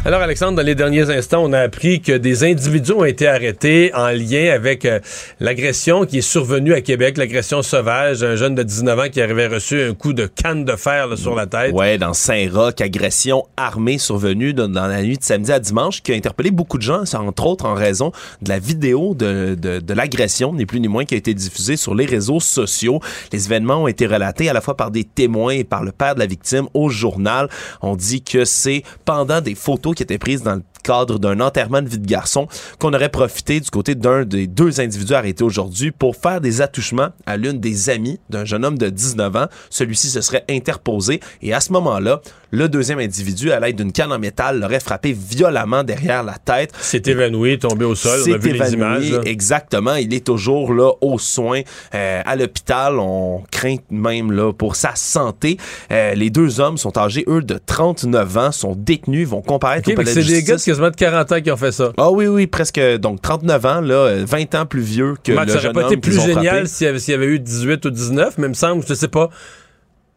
Alors, 0.05 0.21
Alexandre, 0.21 0.57
dans 0.57 0.67
les 0.67 0.75
derniers 0.75 1.11
instants, 1.11 1.45
on 1.45 1.53
a 1.53 1.61
appris 1.61 2.01
que 2.01 2.11
des 2.11 2.43
individus 2.43 2.91
ont 2.91 3.05
été 3.05 3.29
arrêtés 3.29 3.93
en 3.95 4.09
lien 4.09 4.53
avec 4.53 4.85
euh, 4.85 4.99
l'agression 5.39 6.07
qui 6.07 6.19
est 6.19 6.23
survenue 6.23 6.75
à 6.75 6.81
Québec, 6.81 7.17
l'agression 7.17 7.63
sauvage, 7.63 8.25
un 8.25 8.35
jeune 8.35 8.57
de 8.57 8.65
19 8.65 8.99
ans 8.99 9.09
qui 9.13 9.21
avait 9.21 9.47
reçu 9.47 9.81
un 9.81 9.95
coup 9.95 10.13
de 10.13 10.27
canne 10.27 10.65
de 10.65 10.75
fer 10.75 11.17
sur 11.17 11.37
la 11.37 11.47
tête. 11.47 11.73
Ouais, 11.73 11.99
dans 11.99 12.15
Saint-Roch, 12.15 12.81
agression 12.81 13.45
armée 13.57 13.97
survenue 13.97 14.53
dans, 14.53 14.67
la 14.73 15.03
nuit 15.05 15.19
de 15.19 15.23
samedi 15.23 15.53
à 15.53 15.61
dimanche 15.61 16.03
qui 16.03 16.11
a 16.11 16.17
interpellé 16.17 16.51
beaucoup 16.51 16.79
de 16.79 16.83
gens, 16.83 17.05
entre 17.15 17.47
autres 17.47 17.65
en 17.65 17.75
raison 17.75 18.11
de 18.41 18.49
la 18.49 18.59
vidéo 18.59 19.15
de, 19.15 19.55
de, 19.55 19.79
de 19.79 19.95
l'agression, 19.95 20.53
ni 20.53 20.67
plus 20.67 20.81
ni 20.81 20.89
moins, 20.89 21.05
qui 21.05 21.15
a 21.15 21.17
été 21.17 21.33
diffusée 21.33 21.77
sur 21.77 21.95
les 21.95 22.07
réseaux 22.07 22.41
sociaux. 22.41 22.99
Les 23.33 23.47
événements 23.47 23.85
ont 23.85 23.89
été 23.89 24.09
relatés 24.09 24.51
à 24.51 24.53
la 24.53 24.63
fois 24.63 24.77
par 24.77 24.91
des 24.91 25.05
témoins 25.05 25.53
et 25.53 25.65
par 25.65 25.85
le 25.85 25.93
père 25.93 26.17
de 26.17 26.21
la 26.21 26.27
victime 26.27 26.67
au 26.75 26.89
journal. 26.89 27.49
On 27.83 27.95
dit 27.95 28.23
que 28.23 28.45
c'est 28.45 28.83
pendant 29.05 29.41
des 29.41 29.55
photos 29.55 29.92
qui 29.95 30.03
était 30.03 30.19
prise 30.19 30.43
dans 30.43 30.57
le 30.57 30.63
cadre 30.83 31.19
d'un 31.19 31.41
enterrement 31.41 31.83
de 31.83 31.89
vie 31.89 31.99
de 31.99 32.07
garçon 32.07 32.49
qu'on 32.79 32.93
aurait 32.93 33.09
profité 33.09 33.61
du 33.61 33.71
côté 33.71 33.95
d'un 33.95 34.25
des 34.25 34.47
deux 34.47 34.81
individus 34.81 35.15
arrêtés 35.15 35.45
aujourd'hui 35.45 35.91
pour 35.91 36.17
faire 36.17 36.41
des 36.41 36.61
attouchements 36.61 37.11
à 37.27 37.37
l'une 37.37 37.61
des 37.61 37.91
amies 37.91 38.19
d'un 38.31 38.45
jeune 38.45 38.65
homme 38.65 38.79
de 38.79 38.89
19 38.89 39.37
ans. 39.37 39.47
Celui-ci 39.71 40.09
se 40.09 40.21
serait 40.21 40.45
interposé 40.49 41.21
et 41.41 41.55
à 41.55 41.61
ce 41.61 41.73
moment-là, 41.73 42.21
le 42.55 42.69
deuxième 42.69 42.99
individu, 42.99 43.51
à 43.51 43.61
l'aide 43.61 43.77
d'une 43.77 43.93
canne 43.93 44.13
en 44.13 44.19
métal, 44.19 44.61
l'aurait 44.61 44.79
frappé 44.79 45.13
violemment 45.13 45.85
derrière 45.85 46.23
la 46.23 46.35
tête. 46.35 46.71
C'est 46.81 47.09
évanoui, 47.09 47.59
tombé 47.59 47.87
au 47.87 47.95
sol. 47.95 48.21
On 48.29 48.33
a 48.33 48.37
vu 48.37 48.53
les 48.53 48.75
images. 48.75 49.21
Exactement. 49.25 49.95
Il 49.95 50.13
est 50.13 50.27
toujours 50.27 50.75
là 50.75 50.93
aux 51.01 51.19
soins 51.19 51.63
euh, 51.95 52.23
à 52.25 52.37
l'hôpital. 52.37 52.99
On 52.99 53.43
craint 53.51 53.77
même 53.91 54.33
là 54.33 54.53
pour 54.53 54.77
sa 54.77 54.95
santé. 54.97 55.57
Euh, 55.91 56.15
les 56.15 56.29
deux 56.29 56.61
hommes 56.61 56.77
sont 56.77 56.99
âgés, 56.99 57.25
eux, 57.27 57.41
de 57.41 57.59
39 57.65 58.37
ans, 58.37 58.53
sont 58.53 58.75
détenus, 58.77 59.27
vont 59.27 59.41
comparaître 59.41 59.91
au 59.91 59.95
palais 59.95 60.15
de 60.15 60.21
justice. 60.21 60.37
C'est 60.37 60.43
des 60.43 60.47
gars 60.47 60.57
de 60.57 60.61
quasiment 60.73 60.91
de 60.91 60.97
40 60.97 61.33
ans 61.33 61.41
qui 61.41 61.51
ont 61.51 61.57
fait 61.57 61.73
ça. 61.73 61.93
Ah 61.99 62.11
oui, 62.11 62.27
oui, 62.27 62.47
presque 62.47 62.81
donc 62.99 63.21
39 63.21 63.67
ans, 63.67 63.81
là, 63.81 64.25
20 64.25 64.55
ans 64.55 64.67
plus 64.67 64.81
vieux 64.81 65.15
que 65.23 65.33
le 65.33 65.37
jeune 65.37 65.49
homme. 65.49 65.59
Ça 65.59 65.71
aurait 65.71 65.73
pas 65.73 65.87
été 65.87 65.97
plus 65.99 66.21
génial 66.21 66.69
s'il 66.69 66.87
y, 66.87 67.13
avait 67.13 67.27
eu 67.27 67.39
18 67.39 67.85
ou 67.85 67.91
19, 67.91 68.39
mais 68.39 68.47
il 68.47 68.51
me 68.51 68.55
semble, 68.55 68.85
je 68.87 68.95
sais 68.95 69.09
pas 69.09 69.31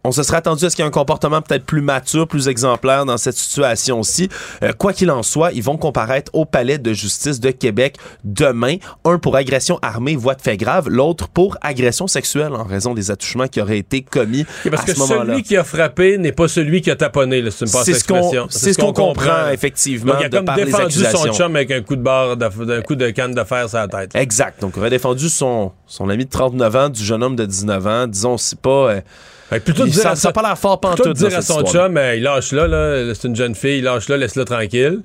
on 0.05 0.11
se 0.11 0.21
serait 0.21 0.37
attendu 0.37 0.63
à 0.65 0.69
ce 0.69 0.75
qu'il 0.75 0.83
y 0.83 0.85
ait 0.85 0.87
un 0.87 0.91
comportement 0.91 1.41
peut-être 1.41 1.65
plus 1.65 1.81
mature, 1.81 2.27
plus 2.27 2.47
exemplaire 2.47 3.05
dans 3.05 3.17
cette 3.17 3.35
situation-ci. 3.35 4.29
Euh, 4.63 4.71
quoi 4.73 4.93
qu'il 4.93 5.09
en 5.09 5.23
soit, 5.23 5.51
ils 5.51 5.63
vont 5.63 5.77
comparaître 5.77 6.31
au 6.33 6.45
palais 6.45 6.77
de 6.77 6.93
justice 6.93 7.39
de 7.39 7.49
Québec 7.49 7.97
demain. 8.23 8.75
Un 9.03 9.17
pour 9.17 9.35
agression 9.35 9.79
armée, 9.81 10.15
voie 10.15 10.35
de 10.35 10.41
fait 10.41 10.57
grave, 10.57 10.89
l'autre 10.89 11.27
pour 11.27 11.57
agression 11.61 12.05
sexuelle 12.05 12.53
en 12.53 12.63
raison 12.63 12.93
des 12.93 13.09
attouchements 13.09 13.47
qui 13.47 13.59
auraient 13.59 13.79
été 13.79 14.03
commis 14.03 14.45
parce 14.69 14.83
à 14.83 14.85
que 14.85 14.93
ce 14.93 14.99
moment-là. 14.99 15.33
celui 15.33 15.43
qui 15.43 15.57
a 15.57 15.63
frappé 15.63 16.19
n'est 16.19 16.31
pas 16.31 16.47
celui 16.47 16.81
qui 16.81 16.91
a 16.91 16.95
taponné, 16.95 17.41
là, 17.41 17.49
c'est 17.49 17.65
une 17.65 17.71
passe 17.71 17.85
C'est 17.85 18.73
ce 18.73 18.77
qu'on 18.77 18.93
comprend, 18.93 19.49
effectivement 19.51 20.13
Donc, 20.13 20.21
il 20.21 20.25
a 20.25 20.29
de 20.29 20.37
comme 20.37 20.45
par 20.45 20.57
les 20.57 20.65
défendu 20.65 21.03
son 21.03 21.33
chum 21.33 21.55
avec 21.55 21.71
un 21.71 21.81
coup 21.81 21.95
de 21.95 22.01
barre, 22.01 22.37
d'un 22.37 22.81
coup 22.81 22.95
de 22.95 23.09
canne 23.09 23.33
de 23.33 23.43
fer 23.43 23.67
sur 23.67 23.79
la 23.79 23.87
tête. 23.87 24.11
Exact. 24.13 24.61
Donc, 24.61 24.73
il 24.75 24.79
aurait 24.79 24.91
défendu 24.91 25.29
son, 25.29 25.71
son 25.87 26.09
ami 26.09 26.25
de 26.25 26.29
39 26.29 26.75
ans 26.75 26.89
du 26.89 27.03
jeune 27.03 27.23
homme 27.23 27.35
de 27.35 27.45
19 27.45 27.87
ans. 27.87 28.07
Disons, 28.07 28.37
c'est 28.37 28.59
pas... 28.59 28.69
euh, 28.91 29.01
Fait 29.49 29.59
que 29.59 29.65
plutôt 29.65 29.83
de 29.83 29.89
il- 29.89 29.93
dire 29.93 30.17
ça 30.17 30.31
pas 30.31 30.41
l'air 30.41 30.57
fort 30.57 30.79
pantoute 30.79 31.07
de 31.07 31.13
dire 31.13 31.37
à 31.37 31.41
son 31.41 31.61
histoire-là. 31.63 31.87
chum, 31.87 31.99
il 32.17 32.23
lâche 32.23 32.51
là, 32.51 32.67
là, 32.67 33.13
c'est 33.13 33.27
une 33.27 33.35
jeune 33.35 33.53
fille, 33.55 33.81
lâche 33.81 34.09
là, 34.09 34.17
laisse-le 34.17 34.43
tranquille. 34.45 35.01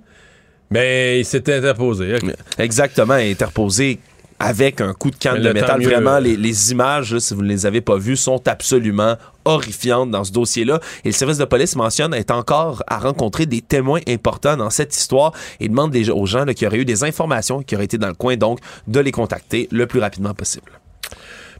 Mais 0.70 1.20
il 1.20 1.24
s'est 1.24 1.52
interposé. 1.54 2.14
Exactement, 2.58 3.14
interposé 3.14 3.98
avec 4.38 4.80
un 4.80 4.94
coup 4.94 5.10
de 5.10 5.16
canne 5.16 5.42
de 5.42 5.52
métal. 5.52 5.82
Vraiment, 5.82 6.12
euh, 6.14 6.20
les, 6.20 6.36
les 6.36 6.70
images, 6.72 7.12
là, 7.12 7.20
si 7.20 7.34
vous 7.34 7.42
ne 7.42 7.48
les 7.48 7.66
avez 7.66 7.80
pas 7.82 7.96
vues, 7.98 8.16
sont 8.16 8.40
absolument 8.48 9.16
horrifiantes 9.44 10.10
dans 10.10 10.24
ce 10.24 10.32
dossier-là. 10.32 10.80
Et 11.04 11.08
le 11.08 11.12
service 11.12 11.36
de 11.38 11.44
police 11.44 11.76
mentionne 11.76 12.14
être 12.14 12.30
encore 12.30 12.82
à 12.86 12.98
rencontrer 12.98 13.44
des 13.46 13.60
témoins 13.60 14.00
importants 14.08 14.56
dans 14.56 14.70
cette 14.70 14.96
histoire 14.96 15.32
et 15.58 15.68
demande 15.68 15.90
des- 15.90 16.08
aux 16.08 16.24
gens 16.24 16.44
là, 16.46 16.54
qui 16.54 16.66
auraient 16.66 16.78
eu 16.78 16.84
des 16.86 17.04
informations, 17.04 17.62
qui 17.62 17.74
auraient 17.74 17.84
été 17.84 17.98
dans 17.98 18.08
le 18.08 18.14
coin, 18.14 18.36
donc, 18.36 18.60
de 18.86 19.00
les 19.00 19.12
contacter 19.12 19.68
le 19.72 19.86
plus 19.86 20.00
rapidement 20.00 20.32
possible. 20.32 20.70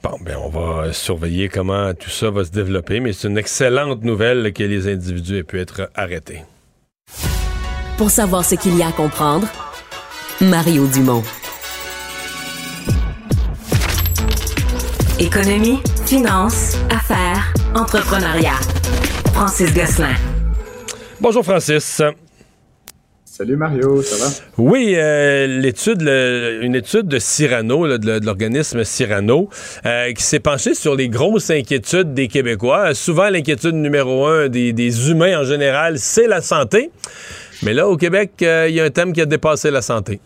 Bon, 0.03 0.17
ben 0.23 0.37
on 0.43 0.49
va 0.49 0.93
surveiller 0.95 1.49
comment 1.51 1.93
tout 1.93 2.09
ça 2.09 2.31
va 2.31 2.45
se 2.45 2.51
développer, 2.51 3.01
mais 3.01 3.13
c'est 3.13 3.29
une 3.29 3.37
excellente 3.37 4.03
nouvelle 4.03 4.53
que 4.55 4.63
les 4.63 4.89
individus 4.89 5.39
aient 5.39 5.43
pu 5.43 5.61
être 5.61 5.91
arrêtés. 5.95 6.43
Pour 7.99 8.11
savoir 8.11 8.45
ce 8.45 8.55
qu'il 8.55 8.79
y 8.79 8.83
a 8.83 8.89
à 8.89 8.93
comprendre, 8.93 9.47
Mario 10.41 10.87
Dumont. 10.87 11.23
Économie, 15.19 15.81
finance, 16.07 16.79
affaires, 16.89 17.53
entrepreneuriat. 17.75 18.59
Francis 19.35 19.75
Gosselin. 19.75 20.15
Bonjour 21.21 21.45
Francis. 21.45 22.01
Salut 23.41 23.57
Mario, 23.57 24.03
ça 24.03 24.23
va? 24.23 24.31
Oui, 24.59 24.93
euh, 24.97 25.47
l'étude, 25.47 26.03
une 26.03 26.75
étude 26.75 27.09
de 27.09 27.19
Cyrano, 27.19 27.97
de, 27.97 28.23
l'organisme 28.23 28.85
Cyrano, 28.85 29.49
euh, 29.87 30.13
qui 30.13 30.23
s'est 30.23 30.41
penchée 30.41 30.75
sur 30.75 30.95
les 30.95 31.09
grosses 31.09 31.49
inquiétudes 31.49 32.13
des 32.13 32.29
Québécois. 32.29 32.93
Souvent, 32.93 33.31
l'inquiétude 33.31 33.77
numéro 33.77 34.27
un 34.27 34.49
des, 34.49 34.75
des 34.75 35.11
humains 35.11 35.41
en 35.41 35.45
général, 35.45 35.99
c'est 35.99 36.27
la 36.27 36.43
santé. 36.43 36.91
Mais 37.63 37.73
là, 37.73 37.89
au 37.89 37.97
Québec, 37.97 38.33
euh, 38.43 38.67
il 38.69 38.75
y 38.75 38.81
a 38.81 38.85
un 38.85 38.91
thème 38.91 39.15
qui 39.15 39.23
a 39.23 39.27
dépassé 39.27 39.71
la 39.71 39.81
santé. 39.81 40.21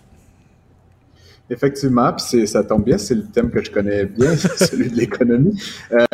Effectivement, 1.50 2.10
puis 2.14 2.24
c'est- 2.26 2.46
ça 2.46 2.64
tombe 2.64 2.84
bien, 2.84 2.96
c'est 2.96 3.14
le 3.14 3.22
thème 3.24 3.50
que 3.50 3.62
je 3.62 3.70
connais 3.70 4.06
bien, 4.06 4.34
celui 4.56 4.90
de 4.90 4.96
l'économie. 4.96 5.60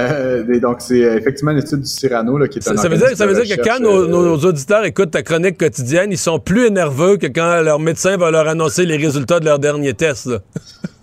Euh, 0.00 0.44
et 0.52 0.58
donc, 0.58 0.78
c'est 0.80 1.04
euh, 1.04 1.16
effectivement 1.16 1.52
une 1.52 1.58
étude 1.58 1.80
du 1.82 1.86
Cyrano 1.86 2.36
là, 2.36 2.48
qui 2.48 2.58
est 2.58 2.68
un 2.68 2.74
Ça, 2.76 2.82
ça 2.82 2.88
veut 2.88 2.96
dire, 2.96 3.16
ça 3.16 3.26
veut 3.26 3.40
dire 3.40 3.56
que 3.56 3.62
quand 3.62 3.78
nos, 3.80 4.02
euh, 4.04 4.08
nos 4.08 4.36
auditeurs 4.38 4.84
écoutent 4.84 5.12
ta 5.12 5.22
chronique 5.22 5.56
quotidienne, 5.56 6.10
ils 6.10 6.18
sont 6.18 6.40
plus 6.40 6.66
énerveux 6.66 7.16
que 7.16 7.28
quand 7.28 7.62
leur 7.62 7.78
médecin 7.78 8.16
va 8.16 8.30
leur 8.32 8.48
annoncer 8.48 8.84
les 8.86 8.96
résultats 8.96 9.38
de 9.38 9.44
leur 9.44 9.60
dernier 9.60 9.94
test. 9.94 10.26
là. 10.26 10.38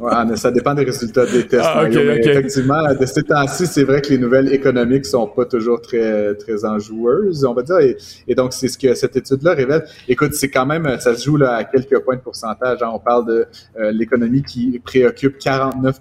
Ouais, 0.00 0.12
mais 0.26 0.36
ça 0.36 0.50
dépend 0.50 0.74
des 0.74 0.84
résultats 0.84 1.26
des 1.26 1.46
tests. 1.46 1.62
Ah, 1.64 1.84
mais. 1.88 2.18
Effectivement, 2.18 2.82
de 2.94 3.06
ces 3.06 3.22
temps-ci, 3.22 3.66
c'est 3.66 3.84
vrai 3.84 4.00
que 4.00 4.08
les 4.08 4.18
nouvelles 4.18 4.52
économiques 4.52 5.04
sont 5.06 5.26
pas 5.26 5.44
toujours 5.44 5.80
très 5.80 6.34
très 6.34 6.64
enjoueuses, 6.64 7.44
on 7.44 7.52
va 7.54 7.62
dire. 7.62 7.78
Et, 7.80 7.96
et 8.28 8.34
donc, 8.34 8.52
c'est 8.52 8.68
ce 8.68 8.78
que 8.78 8.94
cette 8.94 9.16
étude-là 9.16 9.52
révèle. 9.54 9.84
Écoute, 10.08 10.34
c'est 10.34 10.48
quand 10.50 10.66
même, 10.66 10.98
ça 11.00 11.14
se 11.14 11.24
joue 11.24 11.36
là 11.36 11.54
à 11.56 11.64
quelques 11.64 11.98
points 12.00 12.16
de 12.16 12.20
pourcentage. 12.20 12.82
hein. 12.82 12.90
On 12.94 12.98
parle 12.98 13.26
de 13.26 13.46
euh, 13.78 13.92
l'économie 13.92 14.42
qui 14.42 14.78
préoccupe 14.82 15.38
49 15.38 16.00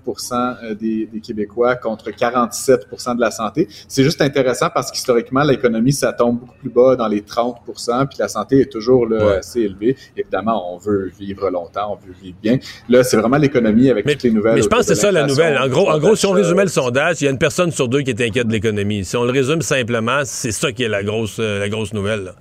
des, 0.80 1.08
des 1.12 1.20
Québécois 1.20 1.76
contre 1.76 2.10
47% 2.12 3.16
de 3.16 3.22
la 3.22 3.32
santé. 3.32 3.68
C'est 3.88 4.04
juste 4.04 4.22
intéressant 4.22 4.70
parce 4.74 4.92
qu'historiquement, 4.92 5.44
l'économie, 5.44 5.94
ça 5.94 6.14
tombe 6.14 6.40
beaucoup 6.40 6.56
plus 6.60 6.70
bas 6.70 6.96
dans 6.96 7.08
les 7.08 7.22
30% 7.22 8.08
puis 8.08 8.18
la 8.20 8.28
santé 8.28 8.62
est 8.62 8.72
toujours 8.72 9.06
là, 9.08 9.26
Ouais. 9.26 9.36
assez 9.38 9.62
élevée. 9.62 9.96
Évidemment, 10.18 10.74
on 10.74 10.78
veut 10.78 11.12
vivre 11.20 11.50
longtemps, 11.50 11.94
on 11.94 11.96
veut 12.08 12.14
vivre 12.22 12.38
bien. 12.42 12.58
Là, 12.90 13.04
c'est 13.04 13.18
vraiment 13.24 13.38
l'économie 13.38 13.90
avec 13.90 14.06
Mais, 14.06 14.14
toutes 14.14 14.24
les 14.24 14.32
nouvelles. 14.32 14.56
mais 14.56 14.62
je 14.62 14.68
pense 14.68 14.80
que 14.88 14.94
c'est 14.94 14.96
ça 14.96 15.12
la 15.12 15.26
nouvelle. 15.26 15.58
En 15.58 15.68
gros, 15.68 15.90
en 15.90 15.96
du 15.96 16.02
gros, 16.02 16.16
si 16.16 16.26
on 16.26 16.32
résumait 16.32 16.64
le 16.64 16.70
sondage, 16.70 17.22
il 17.22 17.26
y 17.26 17.28
a 17.28 17.32
une 17.32 17.38
personne 17.38 17.72
sur 17.72 17.88
deux 17.88 18.02
qui 18.02 18.12
est 18.12 18.22
inquiète 18.22 18.48
de 18.48 18.54
l'économie. 18.54 19.06
Si 19.06 19.16
on 19.18 19.24
le 19.24 19.32
résume 19.32 19.62
simplement, 19.62 20.22
c'est 20.26 20.52
ça 20.52 20.72
qui 20.72 20.84
est 20.84 20.90
la 20.90 21.04
grosse, 21.04 21.38
euh, 21.40 21.60
la 21.60 21.70
grosse 21.70 21.94
nouvelle. 21.94 22.24
là. 22.26 22.36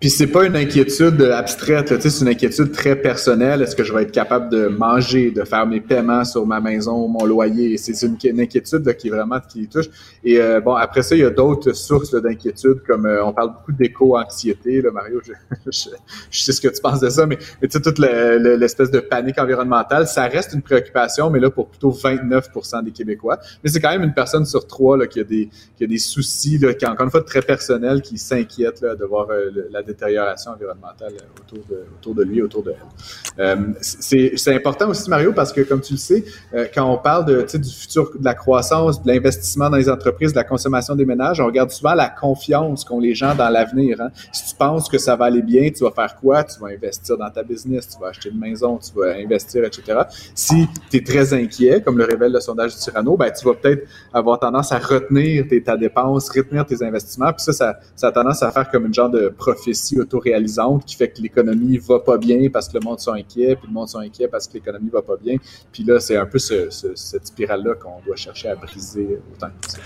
Puis 0.00 0.08
c'est 0.08 0.28
pas 0.28 0.46
une 0.46 0.56
inquiétude 0.56 1.20
abstraite, 1.20 2.00
c'est 2.00 2.20
une 2.22 2.28
inquiétude 2.28 2.72
très 2.72 2.96
personnelle. 2.96 3.60
Est-ce 3.60 3.76
que 3.76 3.84
je 3.84 3.92
vais 3.92 4.04
être 4.04 4.12
capable 4.12 4.48
de 4.50 4.66
manger, 4.66 5.30
de 5.30 5.44
faire 5.44 5.66
mes 5.66 5.82
paiements 5.82 6.24
sur 6.24 6.46
ma 6.46 6.58
maison, 6.58 7.06
mon 7.06 7.26
loyer? 7.26 7.76
C'est 7.76 8.06
une, 8.06 8.40
inquiétude 8.40 8.86
là, 8.86 8.94
qui 8.94 9.08
est 9.08 9.10
vraiment 9.10 9.40
qui 9.46 9.68
touche. 9.68 9.90
Et 10.24 10.40
euh, 10.40 10.62
bon, 10.62 10.74
après 10.74 11.02
ça, 11.02 11.14
il 11.14 11.20
y 11.20 11.24
a 11.24 11.28
d'autres 11.28 11.74
sources 11.74 12.14
d'inquiétude, 12.14 12.80
comme 12.86 13.04
euh, 13.04 13.22
on 13.22 13.34
parle 13.34 13.52
beaucoup 13.52 13.72
d'éco-anxiété. 13.72 14.82
Mario, 14.90 15.20
je, 15.66 15.90
je, 16.30 16.40
sais 16.40 16.52
ce 16.52 16.62
que 16.62 16.68
tu 16.68 16.80
penses 16.80 17.00
de 17.00 17.10
ça, 17.10 17.26
mais, 17.26 17.36
mais 17.60 17.68
tu 17.68 17.76
sais, 17.76 17.82
toute 17.82 17.98
le- 17.98 18.38
le- 18.38 18.56
l'espèce 18.56 18.90
de 18.90 19.00
panique 19.00 19.38
environnementale, 19.38 20.06
ça 20.06 20.26
reste 20.28 20.54
une 20.54 20.62
préoccupation, 20.62 21.28
mais 21.28 21.40
là, 21.40 21.50
pour 21.50 21.68
plutôt 21.68 21.90
29 21.90 22.48
des 22.84 22.90
Québécois. 22.92 23.38
Mais 23.62 23.68
c'est 23.68 23.80
quand 23.80 23.90
même 23.90 24.04
une 24.04 24.14
personne 24.14 24.46
sur 24.46 24.66
trois 24.66 24.96
là, 24.96 25.06
qui, 25.06 25.20
a 25.20 25.24
des, 25.24 25.50
qui 25.76 25.84
a 25.84 25.86
des 25.86 25.98
soucis, 25.98 26.56
là, 26.56 26.72
qui, 26.72 26.86
encore 26.86 27.04
une 27.04 27.10
fois, 27.10 27.20
très 27.22 27.42
personnels, 27.42 28.00
qui 28.00 28.16
s'inquiète 28.16 28.80
de 28.82 29.04
voir 29.04 29.28
euh, 29.30 29.50
la 29.70 29.82
détérioration 29.92 30.52
environnementale 30.52 31.12
euh, 31.12 31.40
autour 31.40 31.64
de, 31.68 31.84
autour 31.98 32.14
de 32.14 32.22
lui, 32.22 32.42
autour 32.42 32.62
de 32.62 32.72
elle. 32.72 33.44
Euh, 33.44 33.56
c'est 33.80 34.54
important 34.54 34.88
aussi, 34.88 35.08
Mario, 35.08 35.32
parce 35.32 35.52
que, 35.52 35.62
comme 35.62 35.80
tu 35.80 35.94
le 35.94 35.98
sais, 35.98 36.24
euh, 36.54 36.66
quand 36.72 36.84
on 36.84 36.98
parle 36.98 37.24
de, 37.24 37.46
du 37.56 37.70
futur 37.70 38.10
de 38.18 38.24
la 38.24 38.34
croissance, 38.34 39.02
de 39.02 39.08
l'investissement 39.10 39.70
dans 39.70 39.76
les 39.76 39.88
entreprises, 39.88 40.32
de 40.32 40.36
la 40.36 40.44
consommation 40.44 40.94
des 40.94 41.04
ménages, 41.04 41.40
on 41.40 41.46
regarde 41.46 41.70
souvent 41.70 41.94
la 41.94 42.08
confiance 42.08 42.84
qu'ont 42.84 43.00
les 43.00 43.14
gens 43.14 43.34
dans 43.34 43.48
l'avenir. 43.48 44.00
Hein. 44.00 44.10
Si 44.32 44.50
tu 44.50 44.56
penses 44.56 44.88
que 44.88 44.98
ça 44.98 45.16
va 45.16 45.26
aller 45.26 45.42
bien, 45.42 45.70
tu 45.70 45.84
vas 45.84 45.90
faire 45.90 46.16
quoi? 46.16 46.44
Tu 46.44 46.58
vas 46.60 46.68
investir 46.68 47.16
dans 47.16 47.30
ta 47.30 47.42
business, 47.42 47.88
tu 47.88 48.00
vas 48.00 48.08
acheter 48.08 48.30
une 48.30 48.38
maison, 48.38 48.78
tu 48.78 48.98
vas 48.98 49.14
investir, 49.14 49.64
etc. 49.64 50.00
Si 50.34 50.66
tu 50.90 50.96
es 50.98 51.02
très 51.02 51.32
inquiet, 51.34 51.82
comme 51.82 51.98
le 51.98 52.04
révèle 52.04 52.32
le 52.32 52.40
sondage 52.40 52.74
du 52.74 52.80
Cyrano, 52.80 53.16
ben, 53.16 53.30
tu 53.30 53.44
vas 53.44 53.54
peut-être 53.54 53.86
avoir 54.12 54.38
tendance 54.38 54.72
à 54.72 54.78
retenir 54.78 55.46
tes, 55.48 55.62
ta 55.62 55.76
dépense, 55.76 56.28
retenir 56.28 56.64
tes 56.66 56.82
investissements. 56.82 57.32
Puis 57.32 57.44
ça, 57.44 57.52
ça, 57.52 57.78
ça 57.96 58.08
a 58.08 58.12
tendance 58.12 58.42
à 58.42 58.50
faire 58.50 58.70
comme 58.70 58.86
une 58.86 58.94
genre 58.94 59.10
de 59.10 59.28
prophétie 59.28 59.79
autoréalisante 59.98 60.84
qui 60.84 60.96
fait 60.96 61.08
que 61.08 61.20
l'économie 61.22 61.78
va 61.78 62.00
pas 62.00 62.18
bien 62.18 62.48
parce 62.52 62.68
que 62.68 62.78
le 62.78 62.84
monde 62.84 63.00
sont 63.00 63.12
inquiets, 63.12 63.56
puis 63.56 63.66
le 63.68 63.72
monde 63.74 63.88
sont 63.88 63.98
inquiets 63.98 64.28
parce 64.28 64.46
que 64.46 64.54
l'économie 64.54 64.90
va 64.92 65.02
pas 65.02 65.16
bien. 65.22 65.36
Puis 65.72 65.84
là, 65.84 65.98
c'est 66.00 66.16
un 66.16 66.26
peu 66.26 66.38
ce, 66.38 66.70
ce- 66.70 66.94
cette 66.94 67.26
spirale-là 67.26 67.74
qu'on 67.74 68.00
doit 68.06 68.16
chercher 68.16 68.48
à 68.48 68.54
briser 68.54 69.18
autant 69.34 69.48
que 69.48 69.66
possible. 69.66 69.82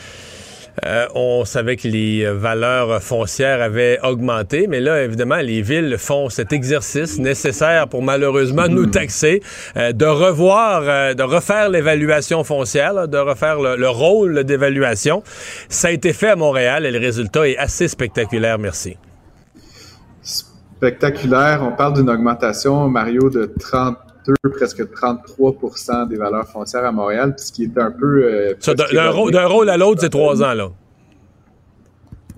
Euh, 0.85 1.07
on 1.15 1.45
savait 1.45 1.77
que 1.77 1.87
les 1.87 2.27
valeurs 2.33 3.01
foncières 3.01 3.63
avaient 3.63 4.01
augmenté, 4.03 4.67
mais 4.67 4.81
là, 4.81 5.05
évidemment, 5.05 5.37
les 5.37 5.63
villes 5.63 5.95
font 5.99 6.29
cet 6.31 6.53
exercice 6.53 7.21
nécessaire 7.21 7.87
pour 7.87 8.03
malheureusement 8.03 8.67
nous 8.67 8.87
taxer, 8.87 9.41
euh, 9.77 9.93
de 9.93 10.05
revoir, 10.05 10.83
euh, 10.85 11.15
de 11.15 11.23
refaire 11.23 11.69
l'évaluation 11.69 12.43
foncière, 12.43 12.93
là, 12.93 13.07
de 13.07 13.19
refaire 13.19 13.61
le, 13.61 13.77
le 13.77 13.89
rôle 13.89 14.43
d'évaluation. 14.43 15.23
Ça 15.69 15.89
a 15.89 15.91
été 15.93 16.13
fait 16.13 16.31
à 16.31 16.37
Montréal 16.37 16.85
et 16.87 16.91
le 16.91 16.99
résultat 16.99 17.49
est 17.49 17.57
assez 17.57 17.87
spectaculaire, 17.87 18.59
merci. 18.59 18.97
Spectaculaire. 20.89 21.63
On 21.63 21.73
parle 21.75 21.95
d'une 21.95 22.11
augmentation, 22.11 22.89
Mario, 22.89 23.31
de 23.31 23.51
32, 23.59 24.35
presque 24.51 24.83
33% 24.83 26.09
des 26.09 26.17
valeurs 26.17 26.47
foncières 26.47 26.85
à 26.85 26.93
Montréal, 26.93 27.35
ce 27.39 27.51
qui 27.53 27.65
est 27.65 27.79
un 27.79 27.91
peu... 27.91 28.25
euh, 28.25 28.55
d'un 28.93 29.47
rôle, 29.47 29.71
à 29.71 29.77
l'autre, 29.79 30.03
c'est 30.03 30.11
trois 30.11 30.43
ans, 30.43 30.53
là. 30.53 30.69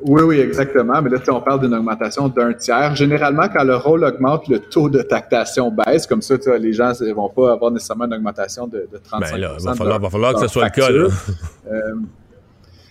Oui, 0.02 0.22
oui, 0.22 0.38
exactement. 0.40 1.00
Mais 1.02 1.08
là, 1.10 1.18
on 1.28 1.40
parle 1.40 1.60
d'une 1.62 1.74
augmentation 1.74 2.28
d'un 2.28 2.52
tiers. 2.52 2.94
Généralement, 2.94 3.48
quand 3.52 3.64
le 3.64 3.76
rôle 3.76 4.04
augmente, 4.04 4.46
le 4.46 4.58
taux 4.60 4.88
de 4.90 5.00
taxation 5.00 5.72
baisse. 5.72 6.06
Comme 6.06 6.20
ça, 6.22 6.34
les 6.60 6.72
gens 6.74 6.92
ne 7.00 7.12
vont 7.14 7.30
pas 7.30 7.52
avoir 7.52 7.70
nécessairement 7.72 8.04
une 8.04 8.14
augmentation 8.14 8.66
de, 8.68 8.86
de 8.92 8.98
35 9.02 9.32
Ben 9.32 9.40
là, 9.40 9.56
il 9.58 9.64
va 9.64 9.74
falloir, 9.74 9.98
leur- 9.98 10.02
va 10.02 10.10
falloir 10.10 10.34
que 10.34 10.40
ce 10.40 10.48
soit 10.48 10.64
le 10.66 10.70
cas, 10.70 10.90
là. 10.90 11.08
Euh, 11.72 11.94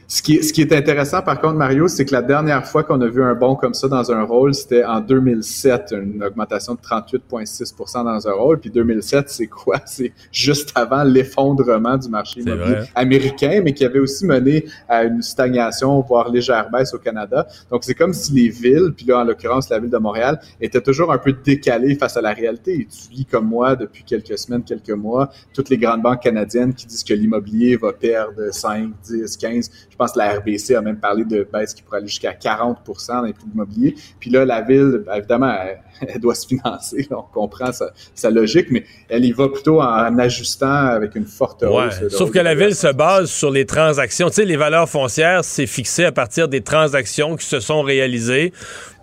ce 0.08 0.22
qui, 0.22 0.36
est, 0.36 0.44
ce 0.44 0.54
qui 0.54 0.62
est 0.62 0.72
intéressant, 0.72 1.22
par 1.24 1.41
contre, 1.41 1.56
Mario, 1.56 1.88
c'est 1.88 2.06
que 2.06 2.12
la 2.12 2.22
dernière 2.22 2.65
fois 2.68 2.84
qu'on 2.84 3.02
a 3.02 3.08
vu 3.08 3.24
un 3.24 3.34
bond 3.34 3.56
comme 3.56 3.74
ça 3.74 3.88
dans 3.88 4.12
un 4.12 4.22
rôle, 4.22 4.54
c'était 4.54 4.84
en 4.84 5.00
2007, 5.00 5.94
une 5.94 6.24
augmentation 6.24 6.76
de 6.76 6.80
38,6% 6.80 8.04
dans 8.04 8.28
un 8.28 8.32
rôle. 8.34 8.60
Puis 8.60 8.70
2007, 8.70 9.30
c'est 9.30 9.48
quoi? 9.48 9.80
C'est 9.86 10.13
juste 10.32 10.72
avant 10.76 11.04
l'effondrement 11.04 11.98
du 11.98 12.10
marché 12.10 12.41
immobilier 12.41 12.84
américain, 12.96 13.62
mais 13.63 13.74
qui 13.74 13.86
avait 13.86 14.00
aussi 14.00 14.26
mené 14.26 14.65
à 14.89 15.04
une 15.04 15.22
stagnation, 15.22 16.02
voire 16.02 16.30
légère 16.30 16.70
baisse 16.70 16.94
au 16.94 17.00
Canada. 17.00 17.48
Donc, 17.72 17.84
c'est 17.84 17.94
comme 17.94 18.13
si 18.13 18.34
les 18.34 18.50
villes, 18.50 18.91
puis 18.96 19.06
là, 19.06 19.20
en 19.20 19.24
l'occurrence, 19.24 19.70
la 19.70 19.80
ville 19.80 19.89
de 19.89 19.98
Montréal, 19.98 20.39
étaient 20.60 20.82
toujours 20.82 21.12
un 21.12 21.18
peu 21.18 21.34
décalées 21.34 21.96
face 21.96 22.18
à 22.18 22.22
la 22.22 22.34
réalité. 22.34 22.74
Et 22.74 22.88
tu 22.88 23.13
lis 23.13 23.26
comme 23.26 23.48
moi 23.48 23.76
depuis 23.76 24.04
quelques 24.04 24.38
semaines, 24.38 24.63
quelques 24.63 24.89
mois, 24.89 25.30
toutes 25.54 25.70
les 25.70 25.78
grandes 25.78 26.02
banques 26.02 26.22
canadiennes 26.22 26.74
qui 26.74 26.86
disent 26.86 27.04
que 27.04 27.13
l'immobilier 27.13 27.78
va 27.78 27.94
perdre 27.94 28.52
5, 28.52 28.91
10, 29.04 29.38
15. 29.38 29.72
Je 29.95 29.97
pense 29.97 30.12
que 30.12 30.19
la 30.19 30.34
RBC 30.34 30.75
a 30.75 30.81
même 30.81 30.99
parlé 30.99 31.23
de 31.23 31.47
baisse 31.53 31.73
qui 31.73 31.81
pourrait 31.81 31.99
aller 31.99 32.08
jusqu'à 32.10 32.34
40% 32.34 33.08
dans 33.08 33.21
les 33.21 33.31
prix 33.31 33.45
immobiliers. 33.53 33.95
Puis 34.19 34.29
là, 34.29 34.43
la 34.43 34.60
ville, 34.60 35.03
ben, 35.05 35.13
évidemment, 35.15 35.55
elle, 36.01 36.19
doit 36.21 36.36
se 36.36 36.45
financer. 36.45 37.08
On 37.12 37.21
comprend 37.21 37.71
sa, 37.71 38.29
logique, 38.29 38.67
mais 38.71 38.84
elle 39.08 39.23
y 39.23 39.31
va 39.31 39.47
plutôt 39.47 39.81
en 39.81 40.19
ajustant 40.19 40.67
avec 40.67 41.15
une 41.15 41.25
forte 41.25 41.63
hausse. 41.63 42.10
Sauf 42.10 42.29
que 42.29 42.39
la 42.39 42.55
ville 42.55 42.75
se 42.75 42.91
base 42.91 43.29
sur 43.29 43.51
les 43.51 43.65
transactions. 43.65 44.27
Tu 44.27 44.36
sais, 44.36 44.45
les 44.45 44.58
valeurs 44.58 44.89
foncières, 44.89 45.45
c'est 45.45 45.65
fixé 45.65 46.03
à 46.03 46.12
partir 46.12 46.49
des 46.49 46.60
transactions 46.60 47.38
qui 47.38 47.45
se 47.45 47.62
sont 47.62 47.81
réalisées 47.81 48.51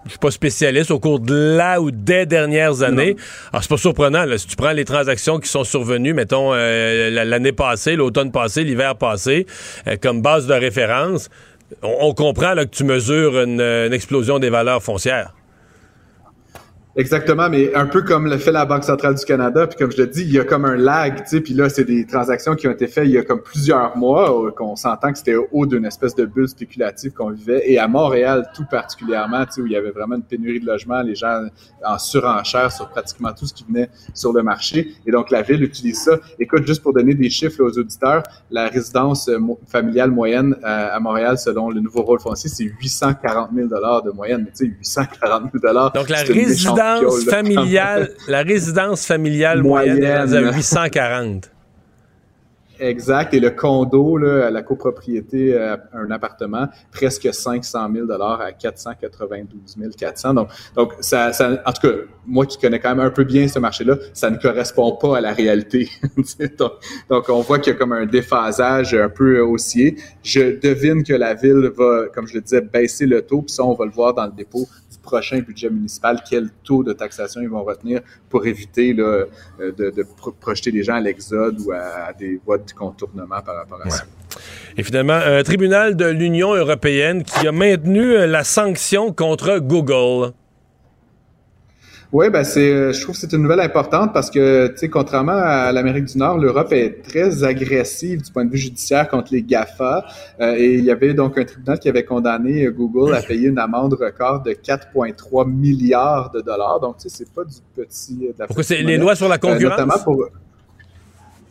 je 0.05 0.11
suis 0.11 0.19
pas 0.19 0.31
spécialiste, 0.31 0.91
au 0.91 0.99
cours 0.99 1.21
de 1.21 1.57
la 1.57 1.81
ou 1.81 1.91
des 1.91 2.27
dernières 2.27 2.83
années. 2.83 3.17
Alors, 3.53 3.63
c'est 3.63 3.69
pas 3.69 3.77
surprenant, 3.77 4.25
là, 4.25 4.39
si 4.39 4.47
tu 4.47 4.57
prends 4.57 4.73
les 4.73 4.85
transactions 4.85 5.39
qui 5.39 5.49
sont 5.49 5.65
survenues, 5.65 6.15
mettons, 6.15 6.53
euh, 6.53 7.25
l'année 7.25 7.53
passée, 7.53 7.97
l'automne 7.97 8.33
passé, 8.33 8.65
l'hiver 8.65 8.97
passé, 8.97 9.47
euh, 9.87 9.97
comme 10.01 10.23
base 10.23 10.47
de 10.47 10.55
référence, 10.55 11.31
on, 11.83 12.13
comprend 12.15 12.55
là, 12.55 12.67
que 12.67 12.75
tu 12.75 12.85
mesures 12.85 13.41
une 13.41 13.93
explosion 13.93 14.39
des 14.39 14.51
valeurs 14.51 14.83
foncières. 14.83 15.33
Exactement, 16.95 17.49
mais 17.49 17.75
un 17.75 17.87
peu 17.87 18.03
comme 18.03 18.27
le 18.27 18.37
fait 18.37 18.53
la 18.53 18.67
Banque 18.67 18.85
centrale 18.85 19.15
du 19.15 19.25
Canada, 19.25 19.67
puis 19.67 19.79
comme 19.79 19.91
je 19.91 19.97
te 19.97 20.03
dis, 20.03 20.25
il 20.25 20.33
y 20.33 20.39
a 20.39 20.45
comme 20.45 20.67
un 20.67 20.77
lag, 20.77 21.23
tu 21.23 21.23
sais, 21.27 21.41
puis 21.41 21.55
là, 21.55 21.71
c'est 21.71 21.85
des 21.85 22.07
transactions 22.07 22.55
qui 22.55 22.69
ont 22.69 22.71
été 22.71 22.87
faites 22.87 23.07
il 23.07 23.13
y 23.13 23.19
a 23.19 23.23
comme 23.23 23.41
plusieurs 23.41 23.97
mois, 23.97 24.53
qu'on 24.53 24.77
s'entend 24.77 25.11
que 25.11 25.17
c'était 25.17 25.35
au 25.35 25.49
haut 25.53 25.65
d'une 25.65 25.87
espèce 25.87 26.15
de 26.15 26.27
bulle 26.27 26.51
spéculative 26.51 27.13
qu'on 27.13 27.31
vivait, 27.31 27.63
et 27.65 27.79
à 27.79 27.89
Montréal 27.89 28.51
tout 28.55 28.67
particulièrement, 28.71 29.47
tu 29.47 29.53
sais, 29.53 29.61
où 29.63 29.67
il 29.67 29.73
y 29.73 29.77
avait 29.77 29.91
vraiment 29.91 30.17
une 30.17 30.23
pénurie 30.23 30.61
de 30.61 30.67
logements, 30.67 31.01
les 31.01 31.15
gens 31.15 31.47
en 31.83 31.97
surenchère 31.97 32.71
sur 32.71 32.91
pratiquement 32.91 33.33
tout 33.33 33.47
ce 33.47 33.55
qui 33.55 33.65
venait 33.65 33.89
sur 34.13 34.35
le 34.35 34.43
marché, 34.43 34.93
et 35.07 35.11
donc 35.11 35.31
la 35.31 35.41
ville 35.41 35.63
utilise 35.63 35.99
ça. 35.99 36.19
Écoute, 36.39 36.67
juste 36.67 36.83
pour 36.83 36.93
donner 36.93 37.15
des 37.15 37.31
chiffres 37.31 37.63
aux 37.63 37.79
auditeurs, 37.79 38.23
la 38.51 38.69
résidence 38.69 39.29
euh, 39.29 39.39
familiale 39.67 40.11
moyenne 40.11 40.55
euh, 40.63 40.89
à 40.93 41.01
Montréal, 41.01 41.39
selon 41.39 41.71
le 41.71 41.81
nouveau 41.81 42.03
rôle 42.03 42.21
foncier, 42.21 42.51
c'est 42.51 42.65
840 42.65 43.49
000 43.55 43.69
de 43.69 44.11
moyenne, 44.11 44.43
mais 44.45 44.51
tu 44.51 44.67
sais, 44.67 44.77
840 44.79 45.53
000 45.59 45.91
Donc 45.95 46.11
la 46.11 46.19
résidence 46.19 46.82
résidence 46.83 47.25
familiale, 47.25 48.11
la 48.29 48.43
résidence 48.43 49.07
familiale 49.07 49.63
moyenne, 49.63 50.03
est 50.03 50.11
à 50.11 50.27
840. 50.27 51.53
Exact. 52.83 53.33
Et 53.33 53.39
le 53.39 53.51
condo, 53.51 54.17
là, 54.17 54.51
la 54.51 54.63
copropriété, 54.63 55.55
euh, 55.55 55.77
un 55.93 56.11
appartement, 56.11 56.67
presque 56.91 57.33
500 57.33 57.89
000 57.95 58.11
à 58.11 58.53
492 58.53 59.97
400. 59.97 60.35
Donc, 60.35 60.49
donc 60.75 60.95
ça, 61.01 61.33
ça, 61.33 61.63
en 61.65 61.73
tout 61.73 61.87
cas, 61.87 61.95
moi 62.27 62.45
qui 62.45 62.59
connais 62.59 62.81
quand 62.81 62.91
même 62.91 63.07
un 63.07 63.11
peu 63.11 63.23
bien 63.23 63.47
ce 63.47 63.61
marché-là, 63.61 63.97
ça 64.13 64.31
ne 64.31 64.37
correspond 64.37 64.97
pas 64.97 65.19
à 65.19 65.21
la 65.21 65.33
réalité. 65.33 65.89
donc, 66.59 66.73
donc, 67.09 67.29
on 67.29 67.41
voit 67.41 67.61
qu'il 67.61 67.73
y 67.73 67.77
a 67.77 67.79
comme 67.79 67.93
un 67.93 68.07
déphasage 68.07 68.95
un 68.95 69.09
peu 69.09 69.41
haussier. 69.41 69.97
Je 70.25 70.59
devine 70.61 71.05
que 71.05 71.15
la 71.15 71.35
ville 71.35 71.71
va, 71.77 72.07
comme 72.13 72.27
je 72.27 72.35
le 72.35 72.41
disais, 72.41 72.63
baisser 72.63 73.07
le 73.07 73.23
taux, 73.23 73.43
puis 73.43 73.55
ça, 73.55 73.65
on 73.65 73.75
va 73.75 73.85
le 73.85 73.93
voir 73.93 74.13
dans 74.13 74.27
le 74.27 74.33
dépôt 74.33 74.67
prochain 75.03 75.41
budget 75.41 75.71
municipal, 75.71 76.23
quel 76.29 76.51
taux 76.65 76.83
de 76.83 76.93
taxation 76.93 77.41
ils 77.41 77.49
vont 77.49 77.65
retenir 77.65 78.01
pour 78.31 78.47
éviter 78.47 78.95
là, 78.95 79.25
euh, 79.61 79.73
de, 79.77 80.07
projeter 80.41 80.71
les 80.71 80.83
gens 80.83 80.95
à 80.95 81.01
l'exode 81.01 81.61
ou 81.61 81.73
à, 81.73 82.13
des 82.13 82.41
voies 82.45 82.59
de 82.59 82.73
contournement 82.73 83.41
par 83.45 83.57
rapport 83.57 83.81
à 83.85 83.91
ça. 83.91 84.05
Et 84.77 84.83
finalement, 84.83 85.13
un 85.13 85.43
tribunal 85.43 85.97
de 85.97 86.07
l'Union 86.07 86.55
européenne 86.55 87.23
qui 87.23 87.47
a 87.47 87.53
maintenu 87.53 88.27
la 88.27 88.45
sanction 88.45 89.13
contre 89.13 89.59
Google. 89.59 90.33
Oui, 92.13 92.29
ben 92.29 92.45
c'est, 92.45 92.71
euh, 92.71 92.93
je 92.93 93.01
trouve 93.01 93.15
que 93.15 93.23
c'est 93.23 93.33
une 93.33 93.41
nouvelle 93.41 93.61
importante 93.61 94.13
parce 94.13 94.31
que, 94.31 94.67
tu 94.67 94.77
sais, 94.77 94.89
contrairement 94.91 95.33
à 95.33 95.73
l'Amérique 95.73 96.05
du 96.05 96.19
Nord, 96.19 96.37
l'Europe 96.37 96.71
est 96.73 97.03
très 97.03 97.43
agressive 97.43 98.21
du 98.21 98.31
point 98.31 98.45
de 98.45 98.51
vue 98.51 98.59
judiciaire 98.59 99.09
contre 99.09 99.33
les 99.33 99.43
GAFA. 99.43 100.05
Euh, 100.39 100.55
et 100.59 100.75
il 100.75 100.85
y 100.85 100.91
avait 100.91 101.15
donc 101.15 101.39
un 101.39 101.45
tribunal 101.45 101.79
qui 101.79 101.89
avait 101.89 102.05
condamné 102.05 102.67
Google 102.67 103.15
à 103.15 103.23
payer 103.23 103.49
une 103.49 103.59
amende 103.59 103.95
record 103.95 104.43
de 104.43 104.53
4,3 104.53 105.49
milliards 105.51 106.31
de 106.31 106.43
dollars. 106.43 106.81
Donc, 106.81 106.99
tu 106.99 107.09
sais, 107.09 107.17
c'est 107.25 107.33
pas 107.33 107.45
du 107.45 107.57
petit. 107.75 108.29
Euh, 108.29 108.45
Pourquoi 108.47 108.63
c'est 108.63 108.83
les 108.83 108.99
lois 108.99 109.15
sur 109.15 109.29
la 109.31 109.39
concurrence? 109.39 109.63
notamment 109.63 109.99
pour 110.05 110.27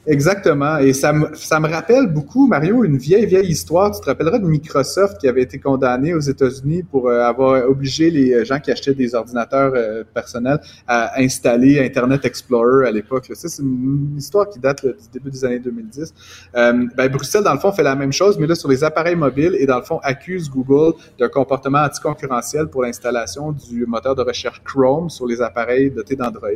Exactement. 0.08 0.80
Et 0.80 0.94
ça 0.94 1.14
me, 1.14 1.30
ça 1.36 1.60
me 1.60 1.70
rappelle 1.70 2.08
beaucoup, 2.08 2.48
Mario, 2.48 2.84
une 2.84 2.98
vieille, 2.98 3.28
vieille 3.28 3.52
histoire. 3.52 3.92
Tu 3.92 4.02
te 4.02 4.08
rappelleras 4.08 4.40
de 4.40 4.48
Microsoft 4.48 5.20
qui 5.20 5.28
avait 5.28 5.44
été 5.44 5.60
condamné 5.60 6.16
aux 6.16 6.20
États-Unis 6.20 6.82
pour 6.82 7.08
euh, 7.08 7.22
avoir 7.22 7.70
obligé 7.70 8.10
les 8.10 8.44
gens 8.44 8.60
qui 8.60 8.72
achetaient 8.72 8.96
des 8.96 9.14
ordinateurs 9.14 9.74
euh, 9.76 10.04
personnels 10.12 10.60
à 10.88 11.22
installer 11.22 11.80
Internet 11.86 12.26
Explorer 12.26 12.88
à 12.88 12.92
l'époque. 12.92 13.28
Ça, 13.34 13.48
c'est 13.48 13.62
une 13.62 14.16
histoire 14.18 14.50
qui 14.50 14.58
date 14.58 14.84
du 14.84 15.10
début 15.14 15.30
des 15.30 15.46
années 15.46 15.60
2010. 15.60 16.14
Euh, 16.56 16.88
ben, 16.98 17.12
Bruxelles, 17.12 17.44
dans 17.44 17.54
le 17.54 17.60
fond, 17.60 17.72
fait 17.72 17.84
la 17.84 17.96
même 17.96 18.12
chose, 18.12 18.40
mais 18.40 18.48
là, 18.48 18.56
sur 18.56 18.70
les 18.70 18.84
appareils 18.84 19.16
mobiles 19.16 19.56
et, 19.60 19.68
dans 19.68 19.78
le 19.78 19.84
fond, 19.84 20.00
accuse 20.02 20.50
Google 20.50 20.98
d'un 21.20 21.30
comportement 21.30 21.80
anticoncurrentiel 21.84 22.68
pour 22.68 22.82
l'installation 22.82 23.52
du 23.52 23.86
moteur 23.86 24.16
de 24.16 24.24
recherche 24.24 24.64
Chrome 24.64 25.12
sur 25.12 25.28
les 25.28 25.44
appareils 25.44 25.92
dotés 25.92 26.16
d'Android. 26.16 26.50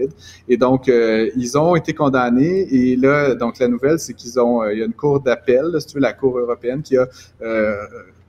Et 0.50 0.58
donc, 0.58 0.88
ils 0.88 1.58
ont 1.58 1.76
été 1.76 1.94
condamnés 1.94 2.68
et 2.72 2.96
là, 2.96 3.35
donc 3.36 3.60
la 3.60 3.68
nouvelle, 3.68 4.00
c'est 4.00 4.14
qu'ils 4.14 4.40
ont, 4.40 4.64
euh, 4.64 4.74
il 4.74 4.80
y 4.80 4.82
a 4.82 4.86
une 4.86 4.94
cour 4.94 5.20
d'appel, 5.20 5.76
si 5.80 5.88
tu 5.88 5.94
veux, 5.96 6.02
la 6.02 6.14
Cour 6.14 6.38
européenne 6.38 6.82
qui 6.82 6.98
a 6.98 7.08
euh, 7.42 7.76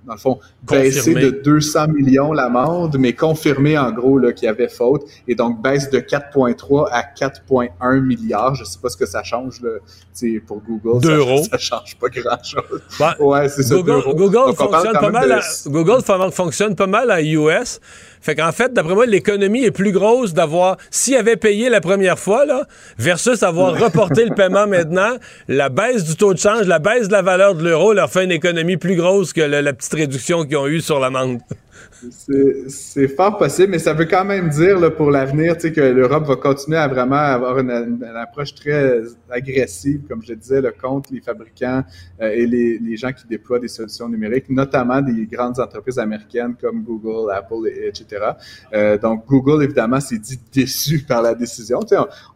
dans 0.06 0.14
le 0.14 0.18
fond, 0.20 0.38
baissé 0.62 1.14
de 1.14 1.30
200 1.30 1.88
millions 1.88 2.32
l'amende, 2.32 2.96
mais 2.98 3.12
confirmé 3.12 3.76
en 3.76 3.90
gros 3.90 4.20
qu'il 4.32 4.46
y 4.46 4.48
avait 4.48 4.68
faute. 4.68 5.02
Et 5.26 5.34
donc, 5.34 5.60
baisse 5.60 5.90
de 5.90 5.98
4,3 5.98 6.88
à 6.90 7.02
4,1 7.02 8.00
milliards. 8.00 8.54
Je 8.54 8.64
sais 8.64 8.78
pas 8.80 8.88
ce 8.88 8.96
que 8.96 9.06
ça 9.06 9.24
change 9.24 9.60
là, 9.62 9.70
pour 10.46 10.62
Google. 10.62 11.00
2 11.02 11.16
euros. 11.16 11.42
Ça 11.50 11.58
change 11.58 11.96
pas 11.96 12.08
grand-chose. 12.08 12.82
ouais, 13.20 13.48
c'est 13.48 13.62
ça. 13.62 13.74
Google, 13.76 14.54
fonctionne 14.54 14.92
pas 14.92 15.10
mal 15.10 15.32
à, 15.32 15.40
Google 15.66 16.02
fonctionne 16.32 16.74
pas 16.74 16.86
mal 16.86 17.10
à 17.10 17.22
US. 17.22 17.80
Fait 18.20 18.34
qu'en 18.34 18.52
fait, 18.52 18.72
d'après 18.72 18.94
moi, 18.94 19.06
l'économie 19.06 19.64
est 19.64 19.70
plus 19.70 19.92
grosse 19.92 20.34
d'avoir, 20.34 20.76
s'il 20.90 21.16
avait 21.16 21.36
payé 21.36 21.68
la 21.68 21.80
première 21.80 22.18
fois, 22.18 22.44
là, 22.44 22.66
versus 22.98 23.42
avoir 23.42 23.78
reporté 23.78 24.24
le 24.24 24.34
paiement 24.34 24.66
maintenant, 24.68 25.16
la 25.48 25.68
baisse 25.68 26.04
du 26.04 26.16
taux 26.16 26.34
de 26.34 26.38
change, 26.38 26.66
la 26.66 26.78
baisse 26.78 27.08
de 27.08 27.12
la 27.12 27.22
valeur 27.22 27.54
de 27.54 27.62
l'euro 27.62 27.92
leur 27.92 28.10
fait 28.10 28.24
une 28.24 28.32
économie 28.32 28.76
plus 28.76 28.96
grosse 28.96 29.32
que 29.32 29.40
la 29.40 29.72
petite 29.72 29.94
réduction 29.94 30.44
qu'ils 30.44 30.56
ont 30.56 30.66
eue 30.66 30.80
sur 30.80 31.00
l'amende. 31.00 31.40
C'est 32.68 33.08
fort 33.08 33.38
possible, 33.38 33.70
mais 33.70 33.78
ça 33.78 33.94
veut 33.94 34.04
quand 34.04 34.24
même 34.24 34.50
dire 34.50 34.78
là, 34.78 34.90
pour 34.90 35.10
l'avenir 35.10 35.56
que 35.56 35.80
l'Europe 35.80 36.26
va 36.26 36.36
continuer 36.36 36.76
à 36.76 36.88
vraiment 36.88 37.16
avoir 37.16 37.58
une, 37.58 38.04
approche 38.16 38.54
très 38.54 39.02
agressive, 39.30 40.02
comme 40.08 40.22
je 40.22 40.34
disais, 40.34 40.60
là, 40.60 40.70
contre 40.72 41.12
les 41.12 41.20
fabricants 41.20 41.82
euh, 42.20 42.30
et 42.30 42.46
les, 42.46 42.78
les, 42.78 42.96
gens 42.96 43.12
qui 43.12 43.26
déploient 43.26 43.58
des 43.58 43.68
solutions 43.68 44.08
numériques, 44.08 44.48
notamment 44.50 45.00
des 45.00 45.26
grandes 45.26 45.58
entreprises 45.58 45.98
américaines 45.98 46.54
comme 46.60 46.82
Google, 46.82 47.30
Apple, 47.32 47.68
etc. 47.68 48.32
Euh, 48.72 48.98
donc, 48.98 49.26
Google, 49.26 49.64
évidemment, 49.64 50.00
s'est 50.00 50.18
dit 50.18 50.38
déçu 50.52 51.00
par 51.00 51.22
la 51.22 51.34
décision. 51.34 51.80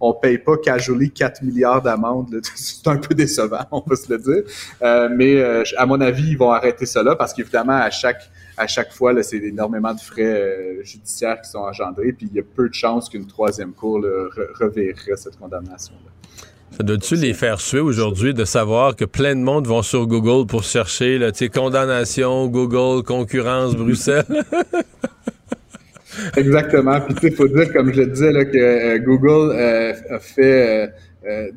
on, 0.01 0.09
ne 0.09 0.15
paye 0.21 0.39
pas 0.39 0.57
casually 0.57 1.11
4 1.11 1.43
milliards 1.43 1.83
d'amendes. 1.83 2.41
C'est 2.55 2.87
un 2.89 2.97
peu 2.97 3.15
décevant, 3.15 3.65
on 3.71 3.83
peut 3.83 3.97
se 3.97 4.13
le 4.13 4.19
dire. 4.19 4.43
Euh, 4.83 5.09
mais 5.15 5.43
à 5.77 5.87
mon 5.87 6.01
avis, 6.01 6.31
ils 6.31 6.39
vont 6.39 6.51
arrêter 6.51 6.87
cela 6.87 7.17
parce 7.17 7.35
qu'évidemment, 7.35 7.77
à 7.77 7.91
chaque 7.91 8.31
à 8.61 8.67
chaque 8.67 8.93
fois, 8.93 9.21
c'est 9.23 9.39
énormément 9.39 9.95
de 9.95 10.01
frais 10.01 10.23
euh, 10.23 10.85
judiciaires 10.85 11.41
qui 11.41 11.51
sont 11.51 11.59
engendrés, 11.59 12.13
puis 12.13 12.29
il 12.31 12.37
y 12.37 12.41
a 12.41 12.43
peu 12.43 12.69
de 12.69 12.75
chances 12.75 13.09
qu'une 13.09 13.27
troisième 13.27 13.73
cour 13.73 14.05
reverrait 14.61 15.17
cette 15.17 15.39
condamnation-là. 15.39 16.11
Ça 16.77 16.85
doit-tu 16.85 17.17
les 17.17 17.35
faire 17.35 17.61
suer 17.61 17.81
aujourd'hui 17.81 18.33
de 18.33 18.45
savoir 18.45 18.95
que 18.95 19.05
plein 19.05 19.35
de 19.35 19.41
monde 19.41 19.67
vont 19.67 19.83
sur 19.83 20.07
Google 20.07 20.47
pour 20.47 20.63
chercher 20.63 21.19
là, 21.19 21.31
condamnation, 21.53 22.47
Google, 22.47 23.03
concurrence, 23.03 23.75
Bruxelles? 23.75 24.25
Exactement. 26.37 27.01
Puis 27.01 27.17
il 27.29 27.35
faut 27.35 27.49
dire, 27.49 27.73
comme 27.73 27.93
je 27.93 28.03
le 28.03 28.07
disais, 28.09 28.33
là, 28.33 28.45
que 28.45 28.57
euh, 28.57 28.99
Google 28.99 29.53
euh, 29.57 29.93
a 30.11 30.19
fait 30.19 30.93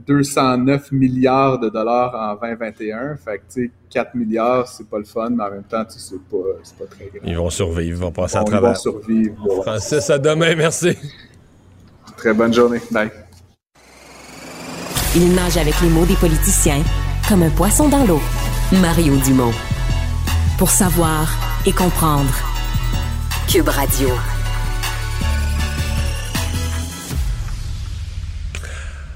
209 0.05 0.91
milliards 0.91 1.59
de 1.59 1.69
dollars 1.69 2.13
en 2.15 2.35
2021. 2.35 3.15
Fait 3.17 3.37
que, 3.37 3.43
tu 3.53 3.65
sais, 3.65 3.71
4 3.89 4.15
milliards, 4.15 4.67
c'est 4.67 4.87
pas 4.87 4.97
le 4.97 5.05
fun, 5.05 5.29
mais 5.29 5.43
en 5.43 5.51
même 5.51 5.63
temps, 5.63 5.83
c'est 5.87 6.19
pas, 6.29 6.37
pas 6.79 6.85
très 6.85 7.05
grave. 7.05 7.21
Ils 7.23 7.37
vont 7.37 7.49
survivre, 7.49 7.97
ils 7.97 8.01
vont 8.01 8.11
passer 8.11 8.37
à 8.37 8.43
travers. 8.43 8.71
Ils 8.71 8.73
vont 8.73 8.79
survivre. 8.79 9.61
Francis, 9.63 10.09
à 10.09 10.19
demain, 10.19 10.55
merci. 10.55 10.97
Très 12.17 12.33
bonne 12.33 12.53
journée. 12.53 12.79
Bye. 12.91 13.09
Il 15.15 15.33
nage 15.35 15.57
avec 15.57 15.79
les 15.81 15.89
mots 15.89 16.05
des 16.05 16.15
politiciens 16.15 16.81
comme 17.29 17.43
un 17.43 17.49
poisson 17.51 17.87
dans 17.87 18.05
l'eau. 18.05 18.21
Mario 18.81 19.15
Dumont. 19.17 19.53
Pour 20.57 20.69
savoir 20.69 21.29
et 21.65 21.71
comprendre. 21.71 22.33
Cube 23.47 23.69
Radio. 23.69 24.09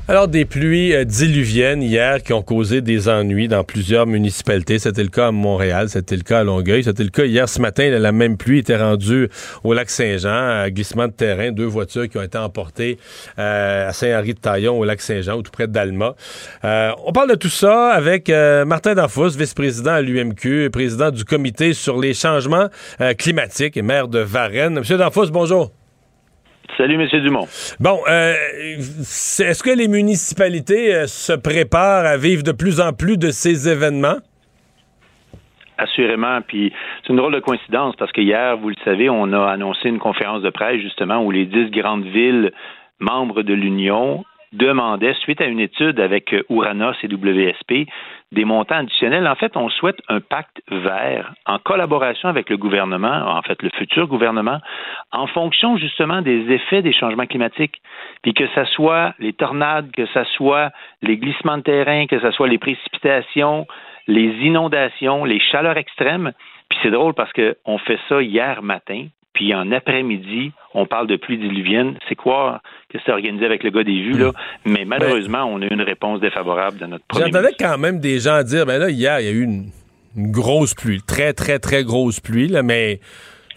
Alors, 0.09 0.29
des 0.29 0.45
pluies 0.45 0.95
euh, 0.95 1.03
diluviennes 1.03 1.83
hier 1.83 2.23
qui 2.23 2.31
ont 2.31 2.41
causé 2.41 2.79
des 2.79 3.09
ennuis 3.09 3.49
dans 3.49 3.65
plusieurs 3.65 4.07
municipalités. 4.07 4.79
C'était 4.79 5.03
le 5.03 5.09
cas 5.09 5.27
à 5.27 5.31
Montréal, 5.33 5.89
c'était 5.89 6.15
le 6.15 6.21
cas 6.21 6.39
à 6.39 6.43
Longueuil, 6.45 6.85
c'était 6.85 7.03
le 7.03 7.09
cas 7.09 7.25
hier 7.25 7.49
ce 7.49 7.59
matin. 7.59 7.89
La 7.89 8.13
même 8.13 8.37
pluie 8.37 8.59
était 8.59 8.77
rendue 8.77 9.27
au 9.65 9.73
lac 9.73 9.89
Saint-Jean, 9.89 10.69
glissement 10.69 11.07
de 11.07 11.11
terrain, 11.11 11.51
deux 11.51 11.65
voitures 11.65 12.07
qui 12.07 12.17
ont 12.17 12.21
été 12.21 12.37
emportées 12.37 12.97
euh, 13.37 13.89
à 13.89 13.91
Saint-Henri-de-Taillon, 13.91 14.79
au 14.79 14.85
lac 14.85 15.01
Saint-Jean, 15.01 15.39
ou 15.39 15.41
tout 15.41 15.51
près 15.51 15.67
d'Alma. 15.67 16.15
Euh, 16.63 16.91
on 17.05 17.11
parle 17.11 17.31
de 17.31 17.35
tout 17.35 17.49
ça 17.49 17.89
avec 17.89 18.29
Martin 18.29 18.95
Danfous, 18.95 19.31
vice-président 19.31 19.91
à 19.91 20.01
l'UMQ, 20.01 20.69
président 20.71 21.11
du 21.11 21.25
comité 21.25 21.73
sur 21.73 21.99
les 21.99 22.13
changements 22.13 22.69
climatiques 23.17 23.75
et 23.75 23.81
maire 23.81 24.07
de 24.07 24.19
Varennes. 24.19 24.75
Monsieur 24.75 24.97
Danfous, 24.97 25.31
bonjour. 25.31 25.69
Salut, 26.75 26.95
M. 26.95 27.21
Dumont. 27.21 27.47
Bon, 27.79 27.99
euh, 28.07 28.33
est-ce 28.77 29.63
que 29.63 29.69
les 29.69 29.87
municipalités 29.87 30.93
euh, 30.93 31.07
se 31.07 31.33
préparent 31.33 32.05
à 32.05 32.17
vivre 32.17 32.43
de 32.43 32.51
plus 32.51 32.81
en 32.81 32.93
plus 32.93 33.17
de 33.17 33.29
ces 33.31 33.69
événements? 33.69 34.17
Assurément. 35.77 36.41
Puis 36.41 36.73
c'est 37.01 37.09
une 37.09 37.17
drôle 37.17 37.33
de 37.33 37.39
coïncidence 37.39 37.95
parce 37.95 38.11
que 38.11 38.21
hier, 38.21 38.57
vous 38.57 38.69
le 38.69 38.75
savez, 38.83 39.09
on 39.09 39.31
a 39.33 39.47
annoncé 39.47 39.89
une 39.89 39.99
conférence 39.99 40.41
de 40.41 40.49
presse 40.49 40.81
justement 40.81 41.23
où 41.23 41.31
les 41.31 41.45
dix 41.45 41.69
grandes 41.71 42.05
villes 42.05 42.51
membres 42.99 43.43
de 43.43 43.53
l'Union 43.53 44.23
demandait, 44.53 45.13
suite 45.15 45.41
à 45.41 45.45
une 45.45 45.59
étude 45.59 45.99
avec 45.99 46.33
euh, 46.33 46.43
Ouranos 46.49 46.95
et 47.03 47.07
WSP, 47.07 47.89
des 48.31 48.45
montants 48.45 48.77
additionnels. 48.77 49.27
En 49.27 49.35
fait, 49.35 49.55
on 49.55 49.69
souhaite 49.69 50.01
un 50.07 50.19
pacte 50.19 50.61
vert 50.69 51.33
en 51.45 51.59
collaboration 51.59 52.29
avec 52.29 52.49
le 52.49 52.57
gouvernement, 52.57 53.37
en 53.37 53.41
fait 53.41 53.61
le 53.61 53.69
futur 53.77 54.07
gouvernement, 54.07 54.59
en 55.11 55.27
fonction 55.27 55.77
justement 55.77 56.21
des 56.21 56.51
effets 56.51 56.81
des 56.81 56.93
changements 56.93 57.25
climatiques. 57.25 57.81
Puis 58.21 58.33
que 58.33 58.47
ce 58.55 58.65
soit 58.65 59.13
les 59.19 59.33
tornades, 59.33 59.91
que 59.91 60.05
ce 60.07 60.23
soit 60.35 60.71
les 61.01 61.17
glissements 61.17 61.57
de 61.57 61.63
terrain, 61.63 62.05
que 62.07 62.19
ce 62.19 62.31
soit 62.31 62.47
les 62.47 62.57
précipitations, 62.57 63.67
les 64.07 64.29
inondations, 64.41 65.25
les 65.25 65.39
chaleurs 65.39 65.77
extrêmes. 65.77 66.31
Puis 66.69 66.79
c'est 66.83 66.91
drôle 66.91 67.13
parce 67.13 67.31
qu'on 67.33 67.77
fait 67.77 67.99
ça 68.09 68.21
hier 68.21 68.61
matin, 68.61 69.07
puis 69.33 69.53
en 69.53 69.71
après-midi, 69.71 70.51
on 70.73 70.85
parle 70.85 71.07
de 71.07 71.15
pluie 71.15 71.37
diluvienne. 71.37 71.95
C'est 72.07 72.15
quoi 72.15 72.61
que 72.89 72.97
c'est 73.05 73.11
organisé 73.11 73.45
avec 73.45 73.63
le 73.63 73.69
gars 73.69 73.83
des 73.83 74.01
vues, 74.01 74.17
là? 74.17 74.31
Mais 74.65 74.85
malheureusement, 74.85 75.45
on 75.45 75.61
a 75.61 75.65
eu 75.65 75.73
une 75.73 75.81
réponse 75.81 76.19
défavorable 76.19 76.77
de 76.77 76.85
notre 76.85 77.05
premier 77.05 77.25
J'entendais 77.25 77.55
quand 77.59 77.77
même 77.77 77.99
des 77.99 78.19
gens 78.19 78.43
dire, 78.43 78.65
ben 78.65 78.79
là, 78.79 78.89
hier, 78.89 79.19
il 79.19 79.25
y 79.25 79.29
a 79.29 79.31
eu 79.31 79.43
une, 79.43 79.69
grosse 80.15 80.73
pluie, 80.73 81.01
très, 81.05 81.33
très, 81.33 81.59
très 81.59 81.83
grosse 81.83 82.19
pluie, 82.19 82.47
là, 82.47 82.63
mais 82.63 82.99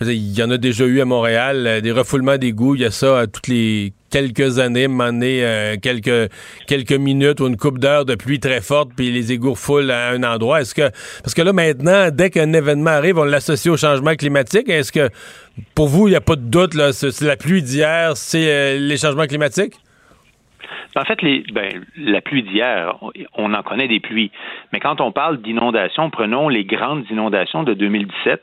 il 0.03 0.38
y 0.38 0.42
en 0.42 0.51
a 0.51 0.59
déjà 0.59 0.85
eu 0.85 1.01
à 1.01 1.07
Montréal, 1.07 1.66
euh, 1.66 1.81
des 1.81 1.92
refoulements 1.92 2.37
d'égouts, 2.37 2.75
il 2.75 2.83
y 2.83 2.85
a 2.85 2.90
ça 2.90 3.20
à 3.20 3.27
toutes 3.27 3.49
les 3.49 3.94
quelques 4.11 4.59
années, 4.59 4.88
m'amener 4.88 5.44
euh, 5.44 5.77
quelques 5.81 6.31
quelques 6.66 6.92
minutes 6.92 7.40
ou 7.40 7.46
une 7.46 7.57
coupe 7.57 7.79
d'heure 7.79 8.05
de 8.05 8.14
pluie 8.14 8.40
très 8.40 8.61
forte, 8.61 8.90
puis 8.96 9.11
les 9.11 9.33
égouts 9.33 9.53
refoulent 9.53 9.90
à 9.90 10.11
un 10.11 10.23
endroit. 10.23 10.61
Est-ce 10.61 10.75
que 10.75 10.90
parce 11.23 11.35
que 11.35 11.42
là 11.42 11.53
maintenant, 11.53 12.11
dès 12.11 12.31
qu'un 12.31 12.53
événement 12.53 12.90
arrive, 12.90 13.18
on 13.18 13.25
l'associe 13.25 13.73
au 13.73 13.77
changement 13.77 14.14
climatique. 14.14 14.68
Est-ce 14.68 14.92
que 14.92 15.09
pour 15.75 15.88
vous, 15.88 16.09
il 16.09 16.11
n'y 16.11 16.16
a 16.16 16.20
pas 16.20 16.37
de 16.37 16.49
doute 16.49 16.75
là, 16.75 16.92
c'est 16.92 17.20
la 17.23 17.37
pluie 17.37 17.62
d'hier, 17.62 18.16
c'est 18.16 18.51
euh, 18.51 18.79
les 18.79 18.96
changements 18.96 19.27
climatiques? 19.27 19.75
En 20.96 21.05
fait, 21.05 21.18
ben, 21.53 21.85
la 21.96 22.20
pluie 22.20 22.42
d'hier, 22.42 22.99
on 23.35 23.55
en 23.55 23.62
connaît 23.62 23.87
des 23.87 24.01
pluies. 24.01 24.33
Mais 24.73 24.81
quand 24.81 25.01
on 25.01 25.12
parle 25.12 25.40
d'inondations, 25.40 26.11
prenons 26.11 26.49
les 26.49 26.64
grandes 26.64 27.05
inondations 27.11 27.62
de 27.62 27.75
2017 27.75 28.42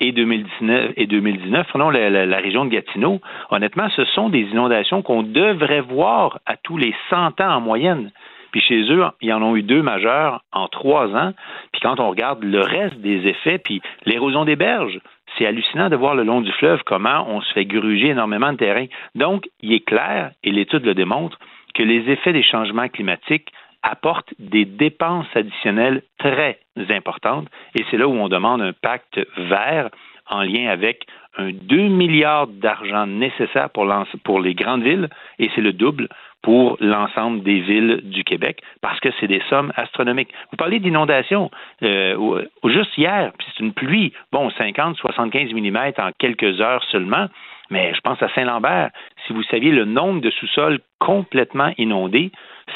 et 0.00 0.12
2019 0.12 0.92
et 0.96 1.06
2019, 1.06 1.66
prenons 1.68 1.90
la, 1.90 2.36
région 2.38 2.64
de 2.64 2.70
Gatineau, 2.70 3.20
honnêtement, 3.50 3.88
ce 3.90 4.04
sont 4.06 4.28
des 4.28 4.40
inondations 4.40 5.02
qu'on 5.02 5.22
devrait 5.22 5.80
voir 5.80 6.40
à 6.46 6.56
tous 6.56 6.76
les 6.76 6.94
100 7.10 7.40
ans 7.40 7.56
en 7.56 7.60
moyenne. 7.60 8.10
Puis 8.50 8.60
chez 8.60 8.82
eux, 8.92 9.04
ils 9.20 9.32
en 9.32 9.42
ont 9.42 9.56
eu 9.56 9.62
deux 9.62 9.82
majeures 9.82 10.42
en 10.52 10.68
trois 10.68 11.08
ans. 11.08 11.32
Puis 11.72 11.80
quand 11.80 11.98
on 11.98 12.10
regarde 12.10 12.44
le 12.44 12.60
reste 12.60 13.00
des 13.00 13.26
effets, 13.26 13.58
puis 13.58 13.82
l'érosion 14.06 14.44
des 14.44 14.56
berges, 14.56 15.00
c'est 15.36 15.46
hallucinant 15.46 15.88
de 15.88 15.96
voir 15.96 16.14
le 16.14 16.22
long 16.22 16.40
du 16.40 16.52
fleuve 16.52 16.80
comment 16.84 17.26
on 17.28 17.40
se 17.40 17.52
fait 17.52 17.64
gruger 17.64 18.10
énormément 18.10 18.52
de 18.52 18.58
terrain. 18.58 18.86
Donc, 19.16 19.48
il 19.60 19.72
est 19.72 19.84
clair, 19.84 20.30
et 20.44 20.52
l'étude 20.52 20.84
le 20.84 20.94
démontre, 20.94 21.38
que 21.74 21.82
les 21.82 22.08
effets 22.10 22.32
des 22.32 22.44
changements 22.44 22.88
climatiques 22.88 23.50
apporte 23.82 24.32
des 24.38 24.64
dépenses 24.64 25.26
additionnelles 25.34 26.02
très 26.18 26.58
importantes. 26.90 27.48
Et 27.74 27.84
c'est 27.90 27.96
là 27.96 28.08
où 28.08 28.12
on 28.12 28.28
demande 28.28 28.62
un 28.62 28.72
pacte 28.72 29.20
vert 29.36 29.90
en 30.28 30.42
lien 30.42 30.68
avec 30.68 31.06
un 31.36 31.50
2 31.52 31.88
milliards 31.88 32.46
d'argent 32.46 33.06
nécessaire 33.06 33.70
pour, 33.70 33.92
pour 34.22 34.40
les 34.40 34.54
grandes 34.54 34.82
villes, 34.82 35.08
et 35.38 35.50
c'est 35.54 35.60
le 35.60 35.72
double 35.72 36.08
pour 36.42 36.76
l'ensemble 36.80 37.42
des 37.42 37.60
villes 37.60 38.02
du 38.04 38.22
Québec, 38.22 38.60
parce 38.82 39.00
que 39.00 39.08
c'est 39.18 39.26
des 39.26 39.42
sommes 39.48 39.72
astronomiques. 39.76 40.32
Vous 40.50 40.58
parlez 40.58 40.78
d'inondation. 40.78 41.50
Euh, 41.82 42.44
juste 42.64 42.96
hier, 42.98 43.32
c'est 43.46 43.64
une 43.64 43.72
pluie, 43.72 44.12
bon, 44.30 44.50
50, 44.50 44.96
75 44.96 45.52
mm 45.54 45.92
en 45.98 46.10
quelques 46.18 46.60
heures 46.60 46.84
seulement, 46.90 47.28
mais 47.70 47.94
je 47.94 48.00
pense 48.00 48.22
à 48.22 48.28
Saint-Lambert. 48.34 48.90
Si 49.26 49.32
vous 49.32 49.42
saviez 49.44 49.72
le 49.72 49.86
nombre 49.86 50.20
de 50.20 50.30
sous-sols 50.30 50.80
complètement 50.98 51.72
inondés, 51.78 52.30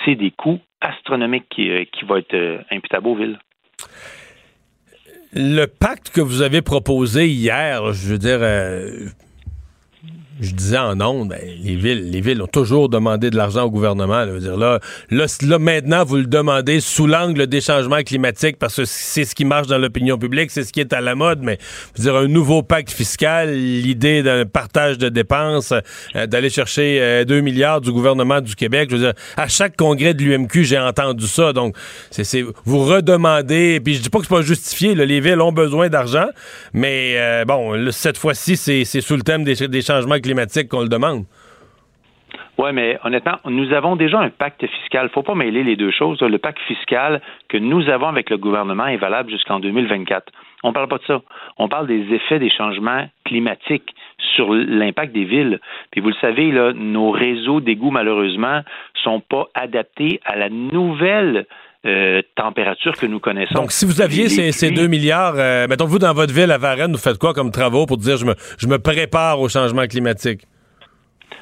c'est 0.04 0.14
des 0.14 0.30
coûts 0.30 0.60
astronomiques 0.80 1.48
qui, 1.50 1.70
euh, 1.70 1.84
qui 1.92 2.06
vont 2.06 2.16
être 2.16 2.34
euh, 2.34 2.58
imputables 2.70 3.08
aux 3.08 3.16
villes. 3.16 3.38
Le 5.32 5.66
pacte 5.66 6.10
que 6.10 6.20
vous 6.20 6.42
avez 6.42 6.62
proposé 6.62 7.28
hier, 7.28 7.92
je 7.92 8.08
veux 8.08 8.18
dire, 8.18 8.38
euh, 8.40 9.08
je 10.40 10.52
disais 10.52 10.78
en 10.78 11.00
ondes, 11.00 11.30
ben, 11.30 11.40
les 11.62 11.74
villes, 11.74 12.10
les 12.10 12.20
villes 12.20 12.40
ont 12.42 12.46
toujours 12.46 12.88
demandé 12.88 13.30
de 13.30 13.36
l'argent 13.36 13.64
au 13.64 13.70
gouvernement. 13.70 14.24
Là, 14.24 14.38
dire, 14.38 14.56
là, 14.56 14.78
là, 15.10 15.58
maintenant, 15.58 16.04
vous 16.04 16.16
le 16.16 16.26
demandez 16.26 16.80
sous 16.80 17.06
l'angle 17.06 17.46
des 17.48 17.60
changements 17.60 18.02
climatiques 18.02 18.56
parce 18.56 18.76
que 18.76 18.84
c'est 18.84 19.24
ce 19.24 19.34
qui 19.34 19.44
marche 19.44 19.66
dans 19.66 19.78
l'opinion 19.78 20.16
publique, 20.16 20.50
c'est 20.50 20.62
ce 20.62 20.72
qui 20.72 20.80
est 20.80 20.92
à 20.92 21.00
la 21.00 21.16
mode. 21.16 21.40
Mais 21.42 21.58
je 21.96 22.02
dire, 22.02 22.14
un 22.14 22.28
nouveau 22.28 22.62
pacte 22.62 22.90
fiscal, 22.90 23.52
l'idée 23.52 24.22
d'un 24.22 24.46
partage 24.46 24.98
de 24.98 25.08
dépenses, 25.08 25.72
euh, 26.14 26.26
d'aller 26.26 26.50
chercher 26.50 27.24
2 27.26 27.34
euh, 27.34 27.42
milliards 27.42 27.80
du 27.80 27.90
gouvernement 27.90 28.40
du 28.40 28.54
Québec. 28.54 28.90
Je 28.90 28.96
veux 28.96 29.02
dire, 29.02 29.14
à 29.36 29.48
chaque 29.48 29.76
congrès 29.76 30.14
de 30.14 30.22
l'UMQ, 30.22 30.64
j'ai 30.64 30.78
entendu 30.78 31.26
ça. 31.26 31.52
Donc, 31.52 31.76
c'est 32.10 32.44
vous 32.64 32.84
redemandez. 32.84 33.80
Puis 33.80 33.94
je 33.94 34.02
dis 34.02 34.10
pas 34.10 34.18
que 34.18 34.24
c'est 34.24 34.34
pas 34.34 34.42
justifié. 34.42 34.94
Là, 34.94 35.04
les 35.04 35.20
villes 35.20 35.40
ont 35.40 35.52
besoin 35.52 35.88
d'argent, 35.88 36.26
mais 36.72 37.14
euh, 37.16 37.44
bon, 37.44 37.90
cette 37.90 38.18
fois-ci, 38.18 38.56
c'est 38.56 38.84
sous 38.84 39.16
le 39.16 39.22
thème 39.22 39.42
des 39.42 39.82
changements 39.82 40.20
climatiques 40.20 40.27
climatique 40.28 40.68
qu'on 40.68 40.82
le 40.82 40.88
demande. 40.88 41.24
Oui, 42.58 42.70
mais 42.74 42.98
honnêtement, 43.04 43.38
nous 43.46 43.72
avons 43.72 43.96
déjà 43.96 44.18
un 44.18 44.30
pacte 44.30 44.66
fiscal. 44.66 45.04
Il 45.04 45.08
ne 45.08 45.12
faut 45.12 45.22
pas 45.22 45.34
mêler 45.34 45.62
les 45.62 45.76
deux 45.76 45.92
choses. 45.92 46.20
Le 46.20 46.38
pacte 46.38 46.60
fiscal 46.66 47.22
que 47.48 47.56
nous 47.56 47.88
avons 47.88 48.08
avec 48.08 48.28
le 48.28 48.36
gouvernement 48.36 48.86
est 48.86 48.96
valable 48.96 49.30
jusqu'en 49.30 49.60
2024. 49.60 50.30
On 50.64 50.68
ne 50.68 50.74
parle 50.74 50.88
pas 50.88 50.98
de 50.98 51.04
ça. 51.04 51.22
On 51.56 51.68
parle 51.68 51.86
des 51.86 52.12
effets 52.12 52.40
des 52.40 52.50
changements 52.50 53.06
climatiques 53.24 53.94
sur 54.34 54.52
l'impact 54.52 55.14
des 55.14 55.24
villes. 55.24 55.60
Puis 55.92 56.00
vous 56.00 56.08
le 56.08 56.20
savez, 56.20 56.50
là, 56.50 56.72
nos 56.74 57.10
réseaux 57.10 57.60
d'égouts, 57.60 57.92
malheureusement, 57.92 58.60
sont 59.04 59.20
pas 59.20 59.46
adaptés 59.54 60.20
à 60.24 60.36
la 60.36 60.50
nouvelle 60.50 61.46
euh, 61.88 62.22
température 62.34 62.92
que 62.96 63.06
nous 63.06 63.18
connaissons. 63.18 63.54
Donc, 63.54 63.72
si 63.72 63.86
vous 63.86 64.00
aviez 64.00 64.28
ces, 64.28 64.70
2 64.70 64.86
milliards, 64.86 65.34
euh, 65.36 65.66
mettons, 65.68 65.86
vous, 65.86 65.98
dans 65.98 66.12
votre 66.12 66.32
ville, 66.32 66.50
à 66.50 66.58
Varennes, 66.58 66.92
vous 66.92 66.98
faites 66.98 67.18
quoi 67.18 67.32
comme 67.32 67.50
travaux 67.50 67.86
pour 67.86 67.96
dire 67.96 68.16
je 68.16 68.26
me, 68.26 68.34
je 68.58 68.66
me 68.66 68.78
prépare 68.78 69.40
au 69.40 69.48
changement 69.48 69.86
climatique? 69.86 70.42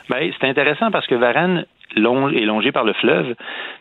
Bien, 0.09 0.31
c'est 0.41 0.49
intéressant 0.49 0.91
parce 0.91 1.07
que 1.07 1.15
Varennes 1.15 1.67
est 1.97 2.01
longé 2.01 2.73
par 2.73 2.85
le 2.85 2.93
fleuve. 2.95 3.35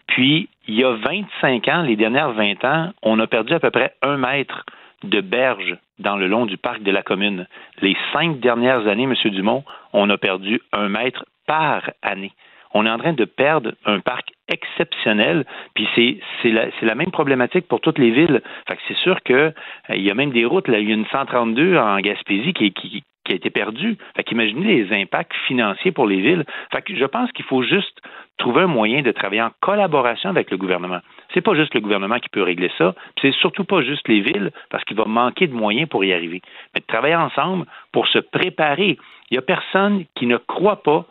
Puis, 0.07 0.49
il 0.67 0.75
y 0.75 0.83
a 0.83 0.91
25 0.91 1.67
ans, 1.67 1.81
les 1.83 1.95
dernières 1.95 2.31
20 2.31 2.65
ans, 2.65 2.91
on 3.03 3.19
a 3.19 3.27
perdu 3.27 3.53
à 3.53 3.59
peu 3.59 3.71
près 3.71 3.93
un 4.01 4.17
mètre 4.17 4.65
de 5.03 5.21
berge 5.21 5.77
dans 5.99 6.17
le 6.17 6.27
long 6.27 6.45
du 6.45 6.57
parc 6.57 6.81
de 6.81 6.91
la 6.91 7.03
commune. 7.03 7.47
Les 7.81 7.95
cinq 8.11 8.39
dernières 8.39 8.87
années, 8.87 9.03
M. 9.03 9.13
Dumont, 9.31 9.63
on 9.93 10.09
a 10.09 10.17
perdu 10.17 10.61
un 10.73 10.89
mètre 10.89 11.25
par 11.45 11.91
année 12.01 12.31
on 12.75 12.85
est 12.85 12.89
en 12.89 12.97
train 12.97 13.13
de 13.13 13.23
perdre 13.23 13.71
un 13.85 14.01
parc 14.01 14.33
exceptionnel. 14.47 15.45
Puis 15.73 15.87
c'est 15.95 16.51
la, 16.81 16.95
même 16.95 17.11
problématique 17.11 17.67
pour 17.67 17.81
toutes 17.81 17.97
les 17.97 18.11
villes. 18.11 18.41
Fait 18.67 18.75
que 18.75 18.81
c'est 18.87 18.97
sûr 18.97 19.21
que 19.23 19.33
euh, 19.33 19.51
il 19.89 20.01
y 20.01 20.11
a 20.11 20.13
même 20.13 20.31
des 20.31 20.45
routes. 20.45 20.67
Là, 20.67 20.79
il 20.79 20.87
y 20.87 20.91
a 20.91 20.95
une 20.95 21.05
132 21.07 21.77
en 21.77 21.99
Gaspésie 21.99 22.53
qui 22.53 23.03
a 23.29 23.33
été 23.33 23.49
perdue. 23.49 23.97
Fait 24.15 24.23
qu'imaginez 24.23 24.83
les 24.83 25.01
impacts 25.01 25.33
financiers 25.47 25.91
pour 25.91 26.07
les 26.07 26.21
villes. 26.21 26.45
Fait 26.71 26.81
que 26.81 26.95
je 26.95 27.05
pense 27.05 27.31
qu'il 27.31 27.45
faut 27.45 27.63
juste 27.63 27.99
trouver 28.37 28.63
un 28.63 28.67
moyen 28.67 29.01
de 29.01 29.11
travailler 29.11 29.41
en 29.41 29.51
collaboration 29.61 30.29
avec 30.29 30.51
le 30.51 30.57
gouvernement. 30.57 30.99
C'est 31.33 31.41
pas 31.41 31.55
juste 31.55 31.73
le 31.73 31.79
gouvernement 31.79 32.19
qui 32.19 32.29
peut 32.29 32.43
régler 32.43 32.71
ça, 32.77 32.93
c'est 33.21 33.33
surtout 33.33 33.63
pas 33.63 33.81
juste 33.81 34.07
les 34.07 34.19
villes 34.19 34.51
parce 34.69 34.83
qu'il 34.83 34.97
va 34.97 35.05
manquer 35.05 35.47
de 35.47 35.53
moyens 35.53 35.89
pour 35.89 36.03
y 36.03 36.13
arriver. 36.13 36.41
Mais 36.73 36.81
de 36.81 36.85
travailler 36.85 37.15
ensemble 37.15 37.65
pour 37.91 38.07
se 38.07 38.19
préparer. 38.19 38.97
Il 39.31 39.35
y 39.35 39.37
a 39.37 39.41
personne 39.41 40.05
qui 40.15 40.27
ne 40.27 40.37
croit 40.37 40.83
pas 40.83 41.05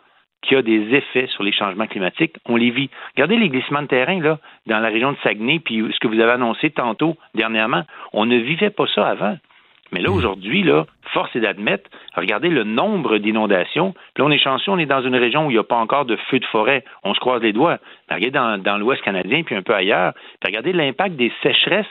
qui 0.45 0.55
a 0.55 0.61
des 0.61 0.93
effets 0.95 1.27
sur 1.27 1.43
les 1.43 1.51
changements 1.51 1.87
climatiques. 1.87 2.35
On 2.45 2.55
les 2.55 2.71
vit. 2.71 2.89
Regardez 3.15 3.37
les 3.37 3.49
glissements 3.49 3.81
de 3.81 3.87
terrain 3.87 4.19
là, 4.19 4.39
dans 4.67 4.79
la 4.79 4.89
région 4.89 5.11
de 5.11 5.17
Saguenay, 5.23 5.59
puis 5.59 5.83
ce 5.93 5.99
que 5.99 6.07
vous 6.07 6.19
avez 6.19 6.31
annoncé 6.31 6.69
tantôt, 6.69 7.17
dernièrement. 7.33 7.83
On 8.13 8.25
ne 8.25 8.37
vivait 8.37 8.69
pas 8.69 8.85
ça 8.93 9.07
avant. 9.07 9.37
Mais 9.91 10.01
là, 10.01 10.11
aujourd'hui, 10.11 10.63
là, 10.63 10.85
force 11.13 11.33
est 11.35 11.39
d'admettre, 11.39 11.89
regardez 12.15 12.49
le 12.49 12.63
nombre 12.63 13.17
d'inondations. 13.17 13.93
Là, 14.17 14.25
on 14.25 14.31
est 14.31 14.39
chanceux, 14.39 14.71
on 14.71 14.79
est 14.79 14.87
dans 14.87 15.03
une 15.03 15.15
région 15.15 15.45
où 15.45 15.51
il 15.51 15.53
n'y 15.53 15.59
a 15.59 15.63
pas 15.63 15.77
encore 15.77 16.05
de 16.05 16.15
feu 16.29 16.39
de 16.39 16.45
forêt. 16.45 16.83
On 17.03 17.13
se 17.13 17.19
croise 17.19 17.41
les 17.41 17.53
doigts. 17.53 17.77
regardez 18.09 18.31
dans, 18.31 18.61
dans 18.61 18.77
l'Ouest 18.77 19.01
canadien, 19.03 19.43
puis 19.43 19.55
un 19.55 19.61
peu 19.61 19.73
ailleurs. 19.73 20.13
regardez 20.43 20.73
l'impact 20.73 21.15
des 21.15 21.31
sécheresses 21.43 21.85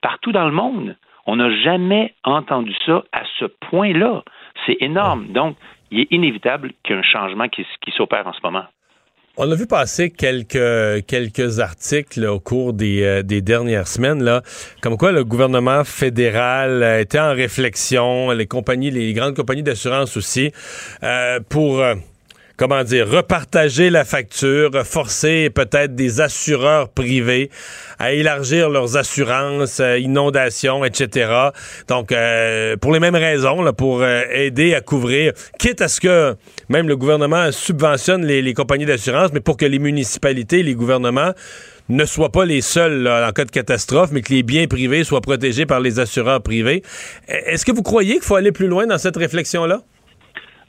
partout 0.00 0.32
dans 0.32 0.46
le 0.46 0.52
monde. 0.52 0.96
On 1.26 1.36
n'a 1.36 1.50
jamais 1.50 2.14
entendu 2.24 2.74
ça 2.86 3.04
à 3.12 3.22
ce 3.38 3.44
point-là. 3.44 4.22
C'est 4.66 4.76
énorme. 4.80 5.28
Donc, 5.28 5.56
il 5.90 6.00
est 6.00 6.08
inévitable 6.10 6.72
qu'il 6.84 6.94
y 6.94 6.98
ait 6.98 7.00
un 7.00 7.04
changement 7.04 7.48
qui, 7.48 7.66
qui 7.80 7.90
s'opère 7.92 8.26
en 8.26 8.32
ce 8.32 8.40
moment. 8.42 8.64
On 9.36 9.50
a 9.50 9.54
vu 9.54 9.66
passer 9.66 10.10
quelques, 10.10 11.06
quelques 11.06 11.60
articles 11.60 12.26
au 12.26 12.40
cours 12.40 12.72
des, 12.72 13.02
euh, 13.02 13.22
des, 13.22 13.40
dernières 13.40 13.86
semaines, 13.86 14.22
là, 14.22 14.42
comme 14.82 14.98
quoi 14.98 15.12
le 15.12 15.24
gouvernement 15.24 15.84
fédéral 15.84 16.82
était 17.00 17.20
en 17.20 17.32
réflexion, 17.32 18.32
les 18.32 18.46
compagnies, 18.46 18.90
les 18.90 19.12
grandes 19.12 19.36
compagnies 19.36 19.62
d'assurance 19.62 20.16
aussi, 20.16 20.52
euh, 21.04 21.38
pour 21.48 21.80
euh, 21.80 21.94
comment 22.60 22.84
dire, 22.84 23.08
repartager 23.08 23.88
la 23.88 24.04
facture, 24.04 24.84
forcer 24.84 25.48
peut-être 25.48 25.94
des 25.94 26.20
assureurs 26.20 26.90
privés 26.90 27.48
à 27.98 28.12
élargir 28.12 28.68
leurs 28.68 28.98
assurances, 28.98 29.80
euh, 29.80 29.98
inondations, 29.98 30.84
etc. 30.84 31.32
Donc, 31.88 32.12
euh, 32.12 32.76
pour 32.76 32.92
les 32.92 33.00
mêmes 33.00 33.16
raisons, 33.16 33.64
pour 33.72 34.02
euh, 34.02 34.24
aider 34.30 34.74
à 34.74 34.82
couvrir, 34.82 35.32
quitte 35.58 35.80
à 35.80 35.88
ce 35.88 36.02
que 36.02 36.36
même 36.68 36.86
le 36.86 36.98
gouvernement 36.98 37.50
subventionne 37.50 38.26
les, 38.26 38.52
compagnies 38.52 38.84
d'assurance, 38.84 39.30
mais 39.32 39.40
pour 39.40 39.56
que 39.56 39.64
les 39.64 39.78
municipalités, 39.78 40.62
les 40.62 40.74
gouvernements 40.74 41.32
ne 41.88 42.04
soient 42.04 42.30
pas 42.30 42.44
les 42.44 42.60
seuls 42.60 43.08
en 43.08 43.32
cas 43.32 43.46
de 43.46 43.50
catastrophe, 43.50 44.10
mais 44.12 44.20
que 44.20 44.34
les 44.34 44.42
biens 44.42 44.66
privés 44.66 45.02
soient 45.02 45.22
protégés 45.22 45.64
par 45.64 45.80
les 45.80 45.98
assureurs 45.98 46.42
privés. 46.42 46.82
Est-ce 47.26 47.64
que 47.64 47.72
vous 47.72 47.82
croyez 47.82 48.16
qu'il 48.16 48.22
faut 48.22 48.36
aller 48.36 48.52
plus 48.52 48.68
loin 48.68 48.86
dans 48.86 48.98
cette 48.98 49.16
réflexion-là? 49.16 49.80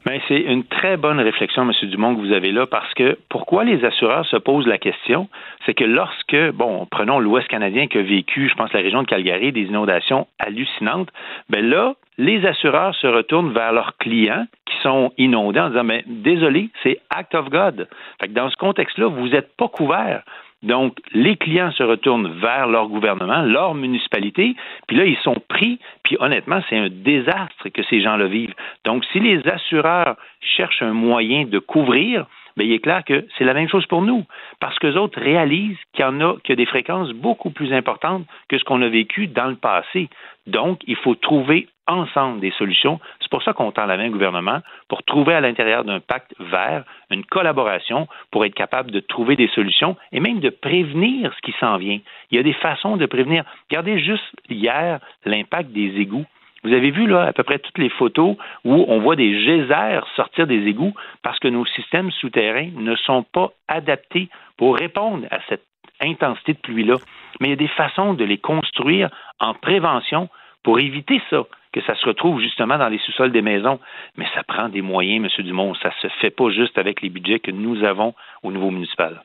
Ben, 0.04 0.20
c'est 0.26 0.40
une 0.40 0.64
très 0.64 0.96
bonne 0.96 1.20
réflexion, 1.20 1.62
M. 1.62 1.88
Dumont, 1.88 2.16
que 2.16 2.20
vous 2.20 2.32
avez 2.32 2.50
là, 2.50 2.66
parce 2.66 2.92
que 2.94 3.16
pourquoi 3.28 3.62
les 3.62 3.84
assureurs 3.84 4.26
se 4.26 4.36
posent 4.36 4.66
la 4.66 4.78
question, 4.78 5.28
c'est 5.64 5.74
que 5.74 5.84
lorsque, 5.84 6.36
bon, 6.54 6.86
prenons 6.90 7.20
l'Ouest 7.20 7.46
canadien 7.46 7.86
qui 7.86 7.98
a 7.98 8.02
vécu, 8.02 8.48
je 8.48 8.54
pense, 8.54 8.72
la 8.72 8.80
région 8.80 9.02
de 9.02 9.06
Calgary, 9.06 9.52
des 9.52 9.62
inondations 9.62 10.26
hallucinantes, 10.40 11.08
ben 11.50 11.64
là, 11.64 11.94
les 12.18 12.44
assureurs 12.44 12.94
se 12.96 13.06
retournent 13.06 13.52
vers 13.52 13.72
leurs 13.72 13.96
clients 13.98 14.46
qui 14.66 14.76
sont 14.82 15.12
inondés 15.18 15.60
en 15.60 15.68
disant, 15.68 15.84
mais 15.84 16.02
désolé, 16.06 16.70
c'est 16.82 16.98
act 17.10 17.34
of 17.36 17.48
God. 17.48 17.88
Fait 18.20 18.26
que 18.26 18.32
dans 18.32 18.50
ce 18.50 18.56
contexte-là, 18.56 19.06
vous 19.06 19.28
n'êtes 19.28 19.56
pas 19.56 19.68
couvert. 19.68 20.22
Donc, 20.62 20.98
les 21.12 21.36
clients 21.36 21.72
se 21.72 21.82
retournent 21.82 22.32
vers 22.40 22.68
leur 22.68 22.88
gouvernement, 22.88 23.42
leur 23.42 23.74
municipalité, 23.74 24.54
puis 24.86 24.96
là, 24.96 25.04
ils 25.04 25.16
sont 25.18 25.36
pris, 25.48 25.78
puis 26.04 26.16
honnêtement, 26.20 26.60
c'est 26.68 26.76
un 26.76 26.88
désastre 26.88 27.68
que 27.68 27.82
ces 27.84 28.00
gens-là 28.00 28.26
vivent. 28.26 28.54
Donc, 28.84 29.04
si 29.12 29.18
les 29.18 29.46
assureurs 29.48 30.16
cherchent 30.40 30.82
un 30.82 30.92
moyen 30.92 31.44
de 31.44 31.58
couvrir, 31.58 32.26
bien, 32.56 32.66
il 32.66 32.72
est 32.72 32.78
clair 32.78 33.02
que 33.04 33.26
c'est 33.36 33.44
la 33.44 33.54
même 33.54 33.68
chose 33.68 33.86
pour 33.86 34.02
nous, 34.02 34.24
parce 34.60 34.78
que 34.78 34.96
autres 34.96 35.20
réalisent 35.20 35.78
qu'il 35.94 36.04
y 36.04 36.08
en 36.08 36.20
a, 36.20 36.36
qu'il 36.44 36.50
y 36.50 36.52
a 36.52 36.56
des 36.56 36.66
fréquences 36.66 37.10
beaucoup 37.12 37.50
plus 37.50 37.72
importantes 37.72 38.24
que 38.48 38.58
ce 38.58 38.64
qu'on 38.64 38.82
a 38.82 38.88
vécu 38.88 39.26
dans 39.26 39.46
le 39.46 39.56
passé. 39.56 40.08
Donc, 40.46 40.80
il 40.86 40.96
faut 40.96 41.14
trouver 41.14 41.68
ensemble 41.88 42.40
des 42.40 42.52
solutions. 42.52 43.00
C'est 43.32 43.38
pour 43.38 43.44
ça 43.44 43.54
qu'on 43.54 43.72
tend 43.72 43.86
la 43.86 43.96
main 43.96 44.10
gouvernement 44.10 44.60
pour 44.88 45.02
trouver 45.04 45.32
à 45.32 45.40
l'intérieur 45.40 45.84
d'un 45.84 46.00
pacte 46.00 46.34
vert 46.38 46.84
une 47.10 47.24
collaboration 47.24 48.06
pour 48.30 48.44
être 48.44 48.52
capable 48.52 48.90
de 48.90 49.00
trouver 49.00 49.36
des 49.36 49.48
solutions 49.48 49.96
et 50.12 50.20
même 50.20 50.40
de 50.40 50.50
prévenir 50.50 51.32
ce 51.34 51.40
qui 51.40 51.54
s'en 51.58 51.78
vient. 51.78 51.98
Il 52.30 52.36
y 52.36 52.38
a 52.38 52.42
des 52.42 52.52
façons 52.52 52.98
de 52.98 53.06
prévenir. 53.06 53.44
Regardez 53.70 53.98
juste 54.00 54.36
hier 54.50 54.98
l'impact 55.24 55.70
des 55.72 55.98
égouts. 55.98 56.26
Vous 56.62 56.74
avez 56.74 56.90
vu 56.90 57.06
là 57.06 57.22
à 57.22 57.32
peu 57.32 57.42
près 57.42 57.58
toutes 57.58 57.78
les 57.78 57.88
photos 57.88 58.36
où 58.66 58.84
on 58.86 59.00
voit 59.00 59.16
des 59.16 59.32
geysers 59.32 60.06
sortir 60.14 60.46
des 60.46 60.66
égouts 60.66 60.92
parce 61.22 61.38
que 61.38 61.48
nos 61.48 61.64
systèmes 61.64 62.10
souterrains 62.10 62.68
ne 62.76 62.94
sont 62.96 63.22
pas 63.22 63.48
adaptés 63.66 64.28
pour 64.58 64.76
répondre 64.76 65.26
à 65.30 65.38
cette 65.48 65.64
intensité 66.02 66.52
de 66.52 66.58
pluie-là. 66.58 66.96
Mais 67.40 67.48
il 67.48 67.50
y 67.52 67.54
a 67.54 67.56
des 67.56 67.68
façons 67.68 68.12
de 68.12 68.24
les 68.24 68.36
construire 68.36 69.08
en 69.40 69.54
prévention 69.54 70.28
pour 70.62 70.78
éviter 70.78 71.20
ça 71.30 71.42
que 71.72 71.80
ça 71.86 71.94
se 71.96 72.06
retrouve 72.06 72.40
justement 72.40 72.76
dans 72.78 72.88
les 72.88 72.98
sous-sols 72.98 73.32
des 73.32 73.42
maisons. 73.42 73.80
Mais 74.16 74.26
ça 74.34 74.42
prend 74.42 74.68
des 74.68 74.82
moyens, 74.82 75.26
M. 75.38 75.44
Dumont. 75.44 75.74
Ça 75.82 75.88
ne 75.88 76.08
se 76.08 76.14
fait 76.20 76.30
pas 76.30 76.50
juste 76.50 76.76
avec 76.78 77.00
les 77.00 77.08
budgets 77.08 77.40
que 77.40 77.50
nous 77.50 77.82
avons 77.84 78.14
au 78.42 78.52
niveau 78.52 78.70
municipal. 78.70 79.22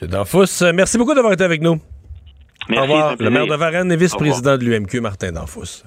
M. 0.00 0.08
Danfous, 0.08 0.64
merci 0.74 0.98
beaucoup 0.98 1.14
d'avoir 1.14 1.32
été 1.32 1.44
avec 1.44 1.62
nous. 1.62 1.80
Merci, 2.68 2.90
au 2.90 2.92
revoir. 2.92 3.16
Le 3.18 3.30
maire 3.30 3.46
de 3.46 3.54
Varennes 3.54 3.92
et 3.92 3.96
vice-président 3.96 4.58
de 4.58 4.64
l'UMQ, 4.64 5.00
Martin 5.00 5.32
Danfous. 5.32 5.84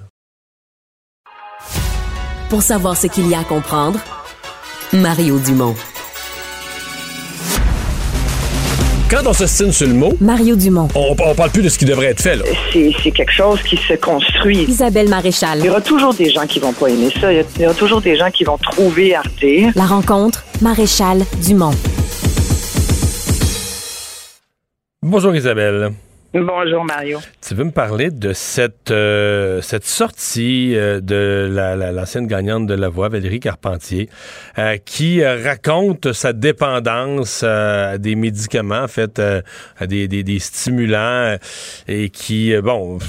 Pour 2.50 2.62
savoir 2.62 2.96
ce 2.96 3.08
qu'il 3.08 3.30
y 3.30 3.36
a 3.36 3.40
à 3.40 3.44
comprendre, 3.44 4.00
Mario 4.94 5.40
Dumont. 5.40 5.76
Quand 9.12 9.28
on 9.28 9.34
s'estime 9.34 9.74
sur 9.74 9.88
le 9.88 9.94
mot, 9.94 10.14
Mario 10.22 10.56
Dumont. 10.56 10.88
On, 10.96 11.14
on 11.20 11.36
parle 11.36 11.50
plus 11.50 11.62
de 11.62 11.68
ce 11.68 11.78
qui 11.78 11.84
devrait 11.84 12.06
être 12.06 12.22
fait. 12.22 12.38
Là. 12.38 12.46
C'est, 12.72 13.12
quelque 13.12 13.34
chose 13.34 13.62
qui 13.62 13.76
se 13.76 13.96
construit. 13.96 14.64
Isabelle 14.64 15.10
Maréchal. 15.10 15.60
Il 15.60 15.66
y 15.66 15.70
aura 15.70 15.82
toujours 15.82 16.14
des 16.14 16.30
gens 16.30 16.48
qui 16.48 16.60
vont 16.60 16.72
pas 16.72 16.88
aimer 16.88 17.10
ça. 17.20 17.34
Il 17.34 17.44
y, 17.60 17.66
aura 17.66 17.76
toujours 17.76 18.00
des 18.00 18.16
gens 18.16 18.32
qui 18.32 18.46
vont 18.46 18.58
trouver 18.58 19.14
Arte. 19.14 19.44
La 19.76 19.86
rencontre, 19.86 20.46
Maréchal 20.62 21.26
Dumont. 21.46 21.74
Bonjour 25.04 25.36
Isabelle. 25.36 25.92
Bonjour 26.34 26.86
Mario. 26.86 27.20
Tu 27.46 27.56
veux 27.56 27.66
me 27.66 27.72
parler 27.72 28.10
de 28.10 28.32
cette, 28.32 28.90
euh, 28.90 29.62
cette 29.62 29.84
sortie 29.84 30.78
euh, 30.78 31.02
de 31.02 31.52
l'ancienne 31.94 32.26
gagnante 32.26 32.68
de 32.68 32.74
la 32.74 32.88
voix, 32.88 33.10
Valérie 33.10 33.42
Carpentier, 33.42 34.08
euh, 34.58 34.78
qui 34.78 35.26
raconte 35.26 36.14
sa 36.14 36.32
dépendance 36.32 37.44
à 37.44 37.98
des 37.98 38.16
médicaments, 38.16 38.84
en 38.84 38.88
fait, 38.88 39.20
à 39.20 39.88
des, 39.88 40.08
des, 40.08 40.24
des, 40.24 40.40
stimulants, 40.40 41.36
et 41.90 42.10
qui, 42.10 42.56
bon, 42.62 43.00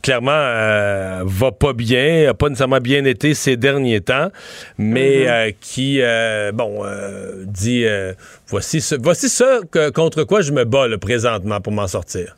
clairement, 0.00 1.22
va 1.22 1.52
pas 1.52 1.74
bien, 1.74 2.30
a 2.30 2.34
pas 2.34 2.48
nécessairement 2.48 2.80
bien 2.80 3.04
été 3.04 3.34
ces 3.34 3.58
derniers 3.58 4.00
temps, 4.00 4.30
mais 4.78 5.26
mm-hmm. 5.26 5.54
qui, 5.60 6.00
bon, 6.54 6.82
dit, 7.44 7.84
voici, 8.46 8.80
ce, 8.80 8.94
voici 8.94 9.28
ça 9.28 9.60
contre 9.94 10.24
quoi 10.24 10.40
je 10.40 10.52
me 10.52 10.64
bats 10.64 10.86
présentement 10.98 11.60
pour 11.60 11.74
m'en 11.74 11.88
sortir. 11.88 12.36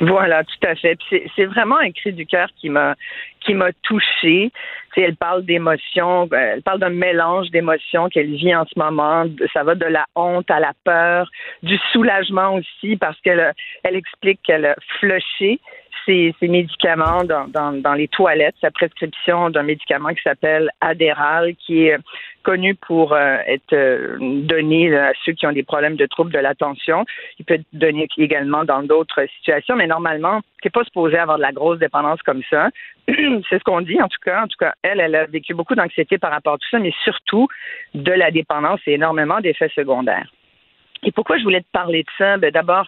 Voilà, 0.00 0.44
tout 0.44 0.66
à 0.66 0.74
fait. 0.74 0.98
C'est 1.34 1.46
vraiment 1.46 1.78
un 1.78 1.90
cri 1.90 2.12
du 2.12 2.26
cœur 2.26 2.48
qui 2.56 2.68
m'a 2.68 2.94
qui 3.40 3.54
m'a 3.54 3.72
touchée. 3.82 4.50
elle 4.96 5.16
parle 5.16 5.44
d'émotions, 5.44 6.28
euh, 6.32 6.54
elle 6.54 6.62
parle 6.62 6.80
d'un 6.80 6.90
mélange 6.90 7.50
d'émotions 7.50 8.08
qu'elle 8.08 8.34
vit 8.34 8.54
en 8.54 8.64
ce 8.64 8.78
moment. 8.78 9.24
Ça 9.52 9.62
va 9.62 9.74
de 9.74 9.86
la 9.86 10.04
honte 10.16 10.50
à 10.50 10.58
la 10.58 10.72
peur, 10.84 11.30
du 11.62 11.78
soulagement 11.92 12.54
aussi 12.54 12.96
parce 12.96 13.18
qu'elle 13.20 13.52
elle 13.84 13.96
explique 13.96 14.40
qu'elle 14.42 14.66
a 14.66 14.76
flushé 14.98 15.60
ses, 16.06 16.34
médicaments 16.42 17.24
dans, 17.24 17.48
dans, 17.48 17.72
dans, 17.72 17.94
les 17.94 18.08
toilettes, 18.08 18.54
sa 18.60 18.70
prescription 18.70 19.50
d'un 19.50 19.64
médicament 19.64 20.10
qui 20.10 20.22
s'appelle 20.22 20.70
Adderall, 20.80 21.54
qui 21.56 21.86
est 21.86 21.98
connu 22.46 22.76
pour 22.76 23.12
euh, 23.12 23.38
être 23.48 23.72
euh, 23.72 24.16
donné 24.20 24.96
à 24.96 25.10
ceux 25.24 25.32
qui 25.32 25.48
ont 25.48 25.52
des 25.52 25.64
problèmes 25.64 25.96
de 25.96 26.06
troubles 26.06 26.32
de 26.32 26.38
l'attention. 26.38 27.04
Il 27.40 27.44
peut 27.44 27.54
être 27.54 27.66
donné 27.72 28.06
également 28.18 28.64
dans 28.64 28.84
d'autres 28.84 29.26
situations, 29.36 29.74
mais 29.74 29.88
normalement, 29.88 30.42
tu 30.62 30.68
n'es 30.68 30.70
pas 30.70 30.84
supposé 30.84 31.18
avoir 31.18 31.38
de 31.38 31.42
la 31.42 31.50
grosse 31.50 31.80
dépendance 31.80 32.22
comme 32.22 32.42
ça. 32.48 32.70
C'est 33.08 33.58
ce 33.58 33.64
qu'on 33.64 33.80
dit, 33.80 34.00
en 34.00 34.06
tout 34.06 34.20
cas. 34.24 34.44
En 34.44 34.46
tout 34.46 34.58
cas, 34.60 34.74
elle, 34.82 35.00
elle 35.00 35.16
a 35.16 35.26
vécu 35.26 35.54
beaucoup 35.54 35.74
d'anxiété 35.74 36.18
par 36.18 36.30
rapport 36.30 36.54
à 36.54 36.58
tout 36.58 36.68
ça, 36.70 36.78
mais 36.78 36.92
surtout 37.02 37.48
de 37.94 38.12
la 38.12 38.30
dépendance 38.30 38.80
et 38.86 38.92
énormément 38.92 39.40
d'effets 39.40 39.72
secondaires. 39.74 40.30
Et 41.02 41.10
pourquoi 41.10 41.38
je 41.38 41.42
voulais 41.42 41.62
te 41.62 41.72
parler 41.72 42.04
de 42.04 42.10
ça? 42.16 42.36
Ben, 42.36 42.52
d'abord, 42.52 42.86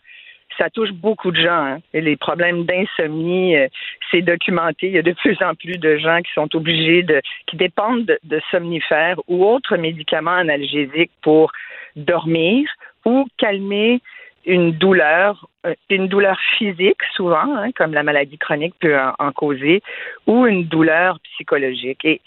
ça 0.59 0.69
touche 0.71 0.93
beaucoup 0.93 1.31
de 1.31 1.41
gens. 1.41 1.65
Hein. 1.65 1.79
Les 1.95 2.17
problèmes 2.17 2.65
d'insomnie, 2.65 3.57
euh, 3.57 3.69
c'est 4.11 4.23
documenté. 4.23 4.89
Il 4.89 4.93
y 4.93 4.99
a 4.99 5.03
de 5.03 5.13
plus 5.13 5.41
en 5.43 5.55
plus 5.55 5.79
de 5.79 5.97
gens 5.97 6.21
qui 6.21 6.33
sont 6.33 6.55
obligés 6.55 7.03
de, 7.03 7.23
qui 7.47 7.57
dépendent 7.57 8.19
de, 8.23 8.41
somnifères 8.51 9.19
ou 9.29 9.47
autres 9.47 9.77
médicaments 9.77 10.33
analgésiques 10.33 11.13
pour 11.23 11.53
dormir 11.97 12.69
ou 13.05 13.27
calmer 13.39 14.01
une 14.45 14.73
douleur, 14.73 15.47
euh, 15.67 15.75
une 15.91 16.09
douleur 16.09 16.39
physique 16.57 17.03
souvent, 17.15 17.57
hein, 17.57 17.71
comme 17.77 17.93
la 17.93 18.03
maladie 18.03 18.39
chronique 18.39 18.75
peut 18.81 18.97
en, 19.19 19.33
causer, 19.33 19.83
ou 20.27 20.47
une 20.47 20.65
douleur 20.65 21.19
psychologique. 21.21 22.05
Et 22.05 22.21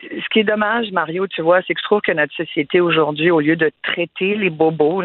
ce 0.00 0.28
qui 0.30 0.40
est 0.40 0.44
dommage, 0.44 0.92
Mario, 0.92 1.26
tu 1.26 1.42
vois, 1.42 1.62
c'est 1.62 1.74
que 1.74 1.80
je 1.80 1.84
trouve 1.84 2.02
que 2.02 2.12
notre 2.12 2.34
société 2.34 2.80
aujourd'hui, 2.80 3.30
au 3.30 3.40
lieu 3.40 3.56
de 3.56 3.70
traiter 3.82 4.34
les 4.34 4.50
bobos, 4.50 5.02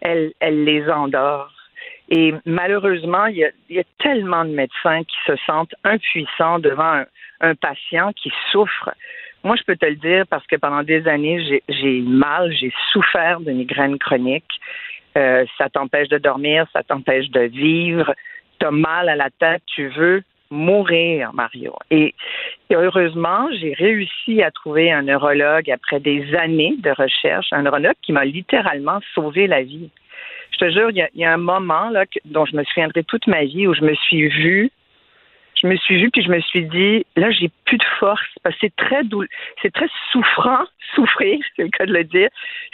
elle 0.00 0.32
les 0.40 0.88
endort. 0.88 1.61
Et 2.08 2.34
malheureusement, 2.44 3.26
il 3.26 3.50
y, 3.70 3.78
a, 3.78 3.84
tellement 3.98 4.44
de 4.44 4.50
médecins 4.50 5.02
qui 5.04 5.16
se 5.26 5.36
sentent 5.46 5.74
impuissants 5.84 6.58
devant 6.58 7.04
un, 7.40 7.54
patient 7.56 8.12
qui 8.12 8.30
souffre. 8.50 8.90
Moi, 9.42 9.56
je 9.56 9.64
peux 9.64 9.76
te 9.76 9.86
le 9.86 9.96
dire 9.96 10.26
parce 10.28 10.46
que 10.46 10.56
pendant 10.56 10.84
des 10.84 11.08
années, 11.08 11.60
j'ai 11.68 12.00
mal, 12.02 12.52
j'ai 12.52 12.72
souffert 12.92 13.40
de 13.40 13.50
migraines 13.50 13.98
chroniques. 13.98 14.60
Euh, 15.16 15.44
ça 15.58 15.68
t'empêche 15.68 16.08
de 16.08 16.18
dormir, 16.18 16.66
ça 16.72 16.82
t'empêche 16.82 17.28
de 17.30 17.40
vivre. 17.40 18.14
Tu 18.60 18.66
as 18.66 18.70
mal 18.70 19.08
à 19.08 19.16
la 19.16 19.30
tête, 19.30 19.62
tu 19.66 19.88
veux 19.88 20.22
mourir, 20.52 21.32
Mario. 21.32 21.74
Et, 21.90 22.14
heureusement, 22.70 23.48
j'ai 23.58 23.72
réussi 23.72 24.42
à 24.42 24.50
trouver 24.50 24.92
un 24.92 25.02
neurologue 25.02 25.70
après 25.70 25.98
des 25.98 26.34
années 26.34 26.76
de 26.78 26.90
recherche, 26.90 27.46
un 27.52 27.62
neurologue 27.62 27.96
qui 28.02 28.12
m'a 28.12 28.24
littéralement 28.24 29.00
sauvé 29.14 29.46
la 29.46 29.62
vie. 29.62 29.90
Te 30.62 30.70
jure, 30.70 30.90
il 30.90 31.08
y 31.16 31.24
a, 31.24 31.32
un 31.32 31.38
moment 31.38 31.90
là, 31.90 32.04
dont 32.24 32.46
je 32.46 32.54
me 32.54 32.62
souviendrai 32.62 33.02
toute 33.02 33.26
ma 33.26 33.44
vie 33.44 33.66
où 33.66 33.74
je 33.74 33.82
me 33.82 33.96
suis 33.96 34.28
vue 34.28 34.70
je 35.60 35.66
me 35.66 35.76
suis 35.76 36.00
vue 36.00 36.08
puis 36.10 36.22
je 36.22 36.30
me 36.30 36.40
suis 36.40 36.64
dit 36.66 37.04
là 37.16 37.32
j'ai 37.32 37.50
plus 37.64 37.78
de 37.78 37.84
force 37.98 38.28
parce 38.44 38.54
que 38.54 38.66
c'est 38.66 38.76
très 38.76 39.02
doux, 39.02 39.24
c'est 39.60 39.72
très 39.72 39.88
souffrant, 40.12 40.62
souffrir, 40.94 41.40
c'est 41.56 41.64
le 41.64 41.68
cas 41.68 41.84
de 41.84 41.92
le 41.92 42.04
dire. 42.04 42.28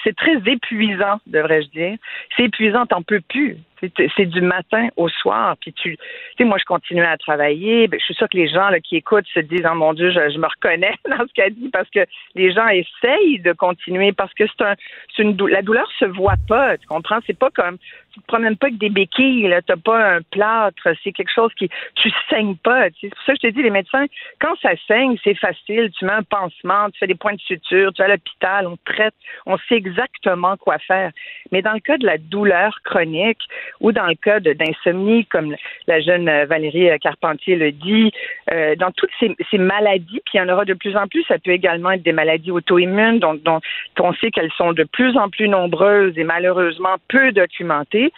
C'est 0.04 0.14
très 0.14 0.36
épuisant, 0.44 1.18
devrais-je 1.26 1.68
dire. 1.68 1.96
C'est 2.36 2.44
épuisant, 2.44 2.84
t'en 2.84 3.00
peux 3.00 3.22
plus. 3.22 3.56
C'est 3.80 4.26
du 4.26 4.40
matin 4.40 4.88
au 4.96 5.08
soir. 5.08 5.56
Puis 5.60 5.72
tu, 5.72 5.96
sais, 6.36 6.44
moi, 6.44 6.58
je 6.58 6.64
continue 6.64 7.02
à 7.04 7.16
travailler. 7.16 7.88
Ben, 7.88 7.98
je 8.00 8.04
suis 8.04 8.14
sûre 8.14 8.28
que 8.28 8.36
les 8.36 8.48
gens 8.48 8.68
là, 8.70 8.80
qui 8.80 8.96
écoutent 8.96 9.26
se 9.32 9.40
disent, 9.40 9.66
oh 9.70 9.74
mon 9.74 9.94
Dieu, 9.94 10.10
je, 10.10 10.38
me 10.38 10.46
reconnais 10.46 10.94
dans 11.08 11.26
ce 11.26 11.32
qu'elle 11.32 11.54
dit 11.54 11.68
parce 11.68 11.88
que 11.90 12.00
les 12.34 12.52
gens 12.52 12.68
essayent 12.68 13.40
de 13.40 13.52
continuer 13.52 14.12
parce 14.12 14.32
que 14.34 14.44
c'est 14.46 14.64
un, 14.64 14.74
une, 15.18 15.36
la 15.48 15.62
douleur 15.62 15.88
se 15.98 16.04
voit 16.04 16.36
pas. 16.48 16.76
Tu 16.78 16.86
comprends? 16.86 17.18
C'est 17.26 17.38
pas 17.38 17.50
comme, 17.50 17.78
tu 18.12 18.20
te 18.20 18.26
promènes 18.26 18.56
pas 18.56 18.66
avec 18.68 18.78
des 18.78 18.90
béquilles. 18.90 19.54
T'as 19.66 19.76
pas 19.76 20.16
un 20.16 20.22
plâtre. 20.22 20.88
C'est 21.02 21.12
quelque 21.12 21.32
chose 21.32 21.52
qui, 21.54 21.68
tu 21.94 22.10
saignes 22.28 22.56
pas. 22.56 22.88
C'est 23.00 23.08
pour 23.08 23.22
ça 23.26 23.32
que 23.34 23.38
je 23.42 23.48
te 23.48 23.54
dis, 23.54 23.62
les 23.62 23.70
médecins, 23.70 24.06
quand 24.40 24.56
ça 24.60 24.70
saigne, 24.86 25.16
c'est 25.22 25.34
facile. 25.34 25.90
Tu 25.98 26.04
mets 26.04 26.12
un 26.12 26.22
pansement, 26.22 26.90
tu 26.90 26.98
fais 26.98 27.06
des 27.06 27.14
points 27.14 27.34
de 27.34 27.40
suture, 27.40 27.92
tu 27.92 28.02
vas 28.02 28.06
à 28.06 28.08
l'hôpital, 28.08 28.66
on 28.66 28.76
traite, 28.84 29.14
on 29.46 29.56
sait 29.68 29.76
exactement 29.76 30.56
quoi 30.56 30.78
faire. 30.78 31.10
Mais 31.52 31.62
dans 31.62 31.72
le 31.72 31.80
cas 31.80 31.98
de 31.98 32.06
la 32.06 32.18
douleur 32.18 32.80
chronique, 32.84 33.40
ou 33.80 33.92
dans 33.92 34.06
le 34.06 34.14
cas 34.14 34.40
d'insomnie, 34.40 35.26
comme 35.26 35.54
la 35.86 36.00
jeune 36.00 36.30
Valérie 36.44 36.88
Carpentier 37.00 37.56
le 37.56 37.72
dit, 37.72 38.12
euh, 38.52 38.76
dans 38.76 38.90
toutes 38.92 39.10
ces, 39.20 39.58
maladies, 39.58 40.20
puis 40.24 40.34
il 40.34 40.38
y 40.38 40.40
en 40.40 40.48
aura 40.48 40.64
de 40.64 40.74
plus 40.74 40.96
en 40.96 41.06
plus, 41.06 41.24
ça 41.24 41.38
peut 41.38 41.50
également 41.50 41.90
être 41.90 42.02
des 42.02 42.12
maladies 42.12 42.50
auto-immunes 42.50 43.18
dont, 43.18 43.34
dont 43.34 43.60
on 44.00 44.12
sait 44.14 44.30
qu'elles 44.30 44.52
sont 44.56 44.72
de 44.72 44.84
plus 44.84 45.16
en 45.16 45.28
plus 45.28 45.48
nombreuses 45.48 46.16
et 46.16 46.24
malheureusement 46.24 46.96
peu 47.08 47.32
documentées. 47.32 48.12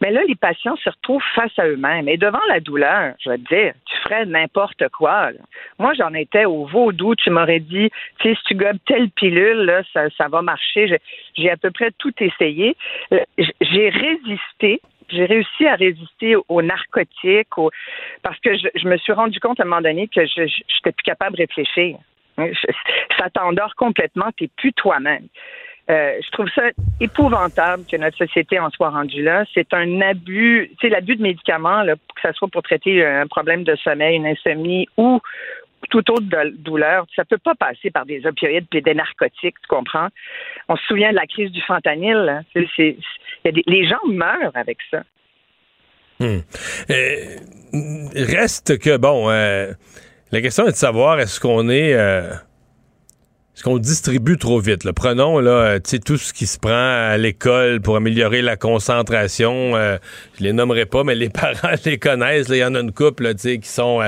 Mais 0.00 0.10
là, 0.10 0.20
les 0.26 0.34
patients 0.34 0.76
se 0.76 0.90
retrouvent 0.90 1.22
face 1.34 1.58
à 1.58 1.66
eux-mêmes. 1.66 2.08
Et 2.08 2.16
devant 2.16 2.40
la 2.48 2.60
douleur, 2.60 3.14
je 3.22 3.30
vais 3.30 3.38
te 3.38 3.54
dire, 3.54 3.72
tu 3.86 3.96
ferais 4.02 4.26
n'importe 4.26 4.88
quoi. 4.96 5.30
Moi, 5.78 5.92
j'en 5.94 6.12
étais 6.14 6.44
au 6.44 6.64
vaudou. 6.66 7.14
Tu 7.14 7.30
m'aurais 7.30 7.60
dit, 7.60 7.90
tu 8.20 8.28
sais, 8.28 8.34
si 8.34 8.42
tu 8.44 8.54
gobes 8.54 8.78
telle 8.86 9.10
pilule, 9.10 9.64
là, 9.64 9.82
ça, 9.92 10.08
ça 10.16 10.28
va 10.28 10.42
marcher. 10.42 10.98
J'ai 11.36 11.50
à 11.50 11.56
peu 11.56 11.70
près 11.70 11.90
tout 11.98 12.12
essayé. 12.20 12.76
Euh, 13.12 13.20
j'ai 13.60 13.88
résisté 13.88 14.80
j'ai 15.08 15.24
réussi 15.24 15.66
à 15.66 15.74
résister 15.74 16.36
aux 16.48 16.62
narcotiques, 16.62 17.48
parce 18.22 18.38
que 18.40 18.56
je, 18.56 18.88
me 18.88 18.96
suis 18.98 19.12
rendu 19.12 19.40
compte 19.40 19.60
à 19.60 19.62
un 19.62 19.66
moment 19.66 19.82
donné 19.82 20.08
que 20.08 20.24
je 20.26 20.42
n'étais 20.42 20.92
plus 20.92 21.04
capable 21.04 21.36
de 21.36 21.42
réfléchir. 21.42 21.98
ça 23.18 23.30
t'endort 23.30 23.74
complètement, 23.76 24.30
tu 24.36 24.44
n'es 24.44 24.50
plus 24.56 24.72
toi-même. 24.72 25.26
Euh, 25.88 26.18
je 26.20 26.30
trouve 26.30 26.48
ça 26.52 26.62
épouvantable 27.00 27.84
que 27.88 27.96
notre 27.96 28.16
société 28.16 28.58
en 28.58 28.70
soit 28.70 28.90
rendue 28.90 29.22
là. 29.22 29.44
C'est 29.54 29.72
un 29.72 30.00
abus, 30.00 30.72
sais, 30.80 30.88
l'abus 30.88 31.14
de 31.14 31.22
médicaments, 31.22 31.84
que 31.84 32.20
ce 32.22 32.32
soit 32.32 32.48
pour 32.48 32.62
traiter 32.62 33.06
un 33.06 33.28
problème 33.28 33.62
de 33.62 33.76
sommeil, 33.76 34.16
une 34.16 34.26
insomnie 34.26 34.88
ou 34.96 35.20
tout 35.90 36.10
autre 36.10 36.26
douleur, 36.58 37.06
ça 37.14 37.24
peut 37.24 37.38
pas 37.38 37.54
passer 37.54 37.90
par 37.90 38.06
des 38.06 38.26
opioïdes 38.26 38.66
et 38.72 38.80
des 38.80 38.94
narcotiques, 38.94 39.56
tu 39.60 39.68
comprends? 39.68 40.08
On 40.68 40.76
se 40.76 40.84
souvient 40.86 41.10
de 41.10 41.16
la 41.16 41.26
crise 41.26 41.50
du 41.50 41.62
fentanyl. 41.62 42.44
les 43.44 43.88
gens 43.88 44.06
meurent 44.06 44.52
avec 44.54 44.78
ça. 44.90 45.02
Hmm. 46.18 46.38
Euh, 46.90 47.36
reste 48.14 48.78
que, 48.78 48.96
bon, 48.96 49.30
euh, 49.30 49.72
la 50.32 50.40
question 50.40 50.66
est 50.66 50.72
de 50.72 50.76
savoir 50.76 51.20
est-ce 51.20 51.40
qu'on 51.40 51.68
est. 51.68 51.92
Euh, 51.94 52.30
est-ce 53.54 53.62
qu'on 53.62 53.78
distribue 53.78 54.36
trop 54.36 54.60
vite? 54.60 54.90
Prenons 54.92 55.38
là, 55.38 55.78
tout 55.80 56.18
ce 56.18 56.34
qui 56.34 56.46
se 56.46 56.58
prend 56.58 56.72
à 56.72 57.16
l'école 57.16 57.80
pour 57.80 57.96
améliorer 57.96 58.42
la 58.42 58.56
concentration. 58.56 59.72
je 59.74 60.44
les 60.44 60.52
nommerai 60.52 60.84
pas, 60.84 61.04
mais 61.04 61.14
les 61.14 61.28
parents 61.30 61.74
les 61.86 61.98
connaissent. 61.98 62.48
Il 62.50 62.56
y 62.56 62.64
en 62.64 62.74
a 62.74 62.80
une 62.80 62.92
couple 62.92 63.34
qui 63.34 63.60
sont 63.62 64.02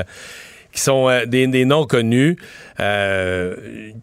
qui 0.78 0.84
sont 0.84 1.08
euh, 1.08 1.26
des, 1.26 1.64
noms 1.64 1.86
connus. 1.86 2.36
Euh, 2.80 3.56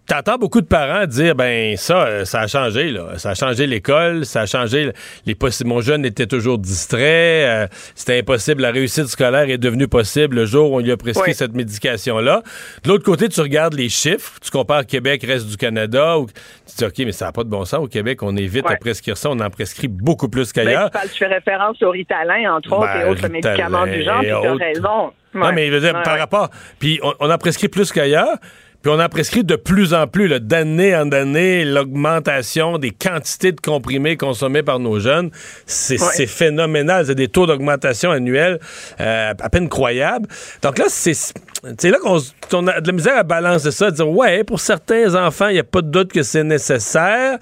T'entends 0.08 0.38
beaucoup 0.38 0.60
de 0.60 0.66
parents 0.66 1.06
dire 1.06 1.34
ben 1.34 1.78
ça, 1.78 2.06
euh, 2.06 2.26
ça 2.26 2.42
a 2.42 2.48
changé 2.48 2.92
là, 2.92 3.18
ça 3.18 3.30
a 3.30 3.34
changé 3.34 3.66
l'école, 3.66 4.26
ça 4.26 4.42
a 4.42 4.46
changé 4.46 4.92
les 5.26 5.38
Mon 5.64 5.80
jeune 5.80 6.04
était 6.06 6.28
toujours 6.28 6.58
distrait, 6.58 7.46
euh, 7.46 7.68
c'était 7.96 8.20
impossible. 8.20 8.62
La 8.62 8.72
réussite 8.72 9.08
scolaire 9.08 9.50
est 9.50 9.58
devenue 9.58 9.88
possible 9.88 10.36
le 10.36 10.46
jour 10.46 10.72
où 10.72 10.76
on 10.76 10.80
lui 10.80 10.92
a 10.92 10.98
prescrit 10.98 11.34
cette 11.34 11.54
médication 11.54 12.20
là. 12.20 12.42
De 12.84 12.90
l'autre 12.90 13.06
côté, 13.06 13.30
tu 13.30 13.40
regardes 13.40 13.76
les 13.76 13.88
chiffres, 13.88 14.34
tu 14.44 14.52
compares 14.52 14.86
Québec 14.86 15.24
reste 15.26 15.48
du 15.48 15.56
Canada, 15.56 16.20
ou, 16.20 16.28
tu 16.28 16.76
dis 16.78 16.84
ok 16.84 16.98
mais 17.00 17.14
ça 17.14 17.28
n'a 17.28 17.32
pas 17.32 17.46
de 17.46 17.50
bon 17.50 17.64
sens 17.64 17.80
au 17.80 17.88
Québec, 17.88 18.22
on 18.24 18.36
évite 18.36 18.70
à 18.70 18.76
prescrire 18.76 19.16
ça, 19.16 19.30
on 19.30 19.40
en 19.40 19.50
prescrit 19.50 19.88
beaucoup 19.88 20.28
plus 20.28 20.52
ben, 20.52 20.66
qu'ailleurs. 20.66 20.90
Ben, 20.92 21.00
tu 21.04 21.18
fais 21.18 21.28
référence 21.28 21.82
au 21.82 21.92
Ritalin 21.92 22.56
entre 22.56 22.74
autres 22.74 22.94
et 22.94 23.04
ben, 23.04 23.10
autres 23.10 23.28
médicaments 23.30 23.86
du 23.86 24.04
genre, 24.04 24.22
tu 24.22 24.30
as 24.30 24.54
raison. 24.54 25.14
Non, 25.36 25.52
mais 25.54 25.68
je 25.68 25.74
veux 25.74 25.82
dire, 25.82 26.02
par 26.04 26.18
rapport. 26.18 26.50
Puis 26.80 27.00
on, 27.04 27.14
on, 27.20 27.30
a 27.30 27.38
prescrit 27.38 27.68
plus 27.68 27.92
qu'ailleurs. 27.92 28.38
Puis 28.86 28.94
on 28.94 29.00
a 29.00 29.10
prescrit 29.10 29.44
de 29.44 29.56
plus 29.56 29.96
en 29.96 30.06
plus, 30.06 30.30
d'année 30.40 30.96
en 30.96 31.12
année, 31.12 31.66
l'augmentation 31.66 32.78
des 32.78 32.92
quantités 32.92 33.52
de 33.52 33.60
comprimés 33.60 34.16
consommés 34.16 34.62
par 34.62 34.78
nos 34.78 35.00
jeunes. 35.00 35.32
C'est 35.66 36.28
phénoménal. 36.28 37.08
C'est 37.08 37.16
des 37.16 37.28
taux 37.28 37.48
d'augmentation 37.48 38.12
annuels 38.12 38.60
euh, 39.02 39.34
à 39.40 39.50
peine 39.50 39.70
croyables. 39.70 40.30
Donc 40.62 40.78
là, 40.78 40.86
c'est 40.88 41.90
là 41.90 41.98
qu'on 41.98 42.68
a 42.68 42.80
de 42.80 42.86
la 42.86 42.94
misère 42.94 43.18
à 43.18 43.24
balancer 43.24 43.72
ça, 43.72 43.88
à 43.88 43.92
dire, 43.92 44.08
ouais, 44.08 44.44
pour 44.44 44.60
certains 44.60 45.16
enfants, 45.16 45.48
il 45.48 45.54
n'y 45.54 45.60
a 45.60 45.64
pas 45.64 45.82
de 45.82 45.90
doute 45.90 46.14
que 46.14 46.22
c'est 46.22 46.44
nécessaire. 46.44 47.40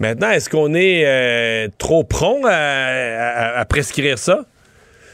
Maintenant, 0.00 0.30
est-ce 0.30 0.50
qu'on 0.50 0.74
est, 0.74 1.04
euh, 1.06 1.68
trop 1.78 2.02
prompt 2.02 2.44
à 2.48 3.64
prescrire 3.68 4.18
ça? 4.18 4.44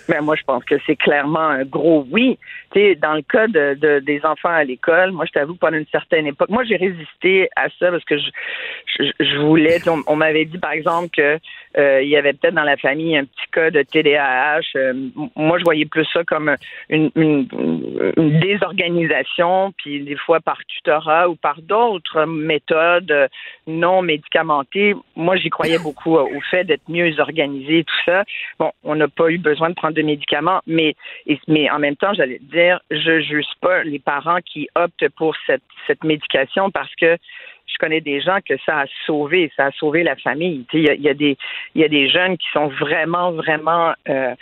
Mais 0.09 0.17
ben, 0.17 0.25
moi, 0.25 0.37
je 0.37 0.45
pense 0.45 0.65
que 0.65 0.77
c'est 0.87 0.97
clairement 0.97 1.49
un 1.49 1.65
gros 1.65 2.07
oui. 2.11 2.39
Dans 2.77 3.15
le 3.15 3.23
cas 3.23 3.47
de, 3.47 4.01
des 4.01 4.21
enfants 4.25 4.51
à 4.51 4.63
l'école, 4.63 5.13
moi, 5.13 5.25
je 5.25 5.33
t'avoue 5.33 5.55
pendant 5.55 5.79
une 5.79 5.87
certaine 5.87 6.27
époque, 6.27 6.51
moi, 6.51 6.63
j'ai 6.65 6.77
résisté 6.77 7.49
à 7.57 7.69
ça 7.79 7.91
parce 7.91 8.05
que 8.05 8.17
je, 8.19 9.39
voulais. 9.39 9.79
On, 10.07 10.17
m'avait 10.17 10.45
dit, 10.45 10.59
par 10.59 10.73
exemple, 10.73 11.09
que 11.17 11.39
euh, 11.79 12.03
il 12.03 12.09
y 12.09 12.17
avait 12.19 12.35
peut-être 12.35 12.55
dans 12.55 12.65
la 12.65 12.77
famille 12.77 13.17
un 13.17 13.25
petit 13.25 13.51
cas 13.51 13.71
de 13.71 13.83
TDAH. 13.83 14.61
Euh, 14.77 14.93
moi, 15.37 15.59
je 15.59 15.65
voyais 15.65 15.87
plus 15.87 16.05
ça 16.13 16.23
comme 16.25 16.55
une, 16.91 17.11
désorganisation, 18.41 19.73
puis 19.79 20.01
des 20.01 20.17
fois 20.17 20.41
par 20.41 20.59
tutorat 20.67 21.31
ou 21.31 21.37
par 21.37 21.63
d'autres 21.63 22.27
méthodes 22.27 23.29
non 23.67 24.03
médicamentées. 24.03 24.95
Moi, 25.15 25.37
j'y 25.37 25.49
croyais 25.49 25.79
beaucoup 25.79 26.17
au 26.17 26.41
fait 26.51 26.65
d'être 26.65 26.89
mieux 26.89 27.19
organisé, 27.21 27.85
tout 27.85 28.03
ça. 28.05 28.25
Bon, 28.59 28.71
on 28.85 28.97
n'a 28.97 29.09
pas 29.09 29.31
eu 29.31 29.39
besoin 29.39 29.71
de 29.71 29.75
prendre 29.75 29.95
de 29.95 30.03
médicaments, 30.03 30.61
mais, 30.67 30.95
mais 31.49 31.71
en 31.71 31.79
même 31.79 31.97
temps, 31.97 32.13
j'allais 32.13 32.41
dire, 32.43 32.66
je 32.91 33.21
juge 33.21 33.47
pas 33.61 33.83
les 33.85 33.99
parents 33.99 34.41
qui 34.41 34.69
optent 34.75 35.09
pour 35.17 35.35
cette, 35.47 35.63
cette 35.87 36.05
médication 36.05 36.71
parce 36.71 36.95
que 36.97 37.17
je 37.67 37.79
connais 37.79 38.01
des 38.01 38.21
gens 38.21 38.39
que 38.47 38.55
ça 38.65 38.81
a 38.81 38.85
sauvé, 39.07 39.51
ça 39.57 39.67
a 39.67 39.71
sauvé 39.73 40.03
la 40.03 40.17
famille. 40.17 40.65
Il 40.73 40.81
y 40.81 40.91
a, 40.91 40.95
y 40.95 41.09
a, 41.09 41.15
des 41.15 41.37
y 41.75 41.85
a 41.85 41.89
des 41.89 42.09
jeunes 42.09 42.37
qui 42.39 42.47
sont 42.53 42.69
vraiment 42.69 43.33
vraiment 43.33 43.93
euh, 44.09 44.35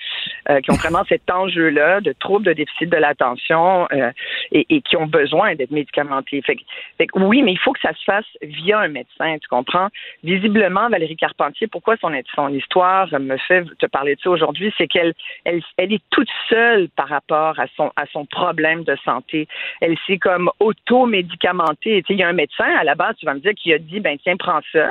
euh, 0.51 0.61
qui 0.61 0.71
ont 0.71 0.77
vraiment 0.77 1.05
cet 1.09 1.31
enjeu-là 1.31 2.01
de 2.01 2.13
troubles 2.13 2.47
de 2.47 2.53
déficit 2.53 2.91
de 2.91 2.97
l'attention 2.97 3.89
euh, 3.93 4.11
et, 4.53 4.67
et, 4.69 4.81
qui 4.83 4.97
ont 4.97 5.07
besoin 5.07 5.55
d'être 5.55 5.71
médicamentés. 5.71 6.43
Fait, 6.43 6.57
fait, 6.99 7.09
oui, 7.15 7.43
mais 7.43 7.53
il 7.53 7.59
faut 7.59 7.73
que 7.73 7.81
ça 7.81 7.93
se 7.95 8.05
fasse 8.05 8.27
via 8.43 8.81
un 8.81 8.89
médecin, 8.89 9.37
tu 9.39 9.49
comprends? 9.49 9.89
Visiblement, 10.23 10.89
Valérie 10.89 11.17
Carpentier, 11.17 11.67
pourquoi 11.67 11.97
son 11.97 12.13
son 12.35 12.49
histoire 12.49 13.09
me 13.19 13.37
fait 13.39 13.65
te 13.79 13.87
parler 13.87 14.15
de 14.15 14.21
ça 14.21 14.31
aujourd'hui, 14.31 14.73
c'est 14.77 14.87
qu'elle 14.87 15.15
elle, 15.45 15.63
elle 15.77 15.93
est 15.93 16.03
toute 16.11 16.31
seule 16.49 16.89
par 16.91 17.09
rapport 17.09 17.59
à 17.59 17.67
son 17.77 17.91
à 17.97 18.07
son 18.13 18.27
problème 18.27 18.85
de 18.85 18.97
santé. 19.05 19.49
Elle 19.81 19.97
s'est 20.07 20.19
comme 20.19 20.51
auto-médicamentée. 20.61 22.05
Il 22.09 22.17
y 22.17 22.23
a 22.23 22.29
un 22.29 22.33
médecin 22.33 22.71
à 22.79 22.85
la 22.85 22.95
base 22.95 23.14
tu 23.15 23.27
vas 23.27 23.35
me 23.35 23.41
dire 23.41 23.55
qu'il 23.55 23.73
a 23.73 23.79
dit, 23.79 24.01
ben 24.01 24.17
tiens, 24.23 24.37
prends 24.37 24.61
ça. 24.73 24.91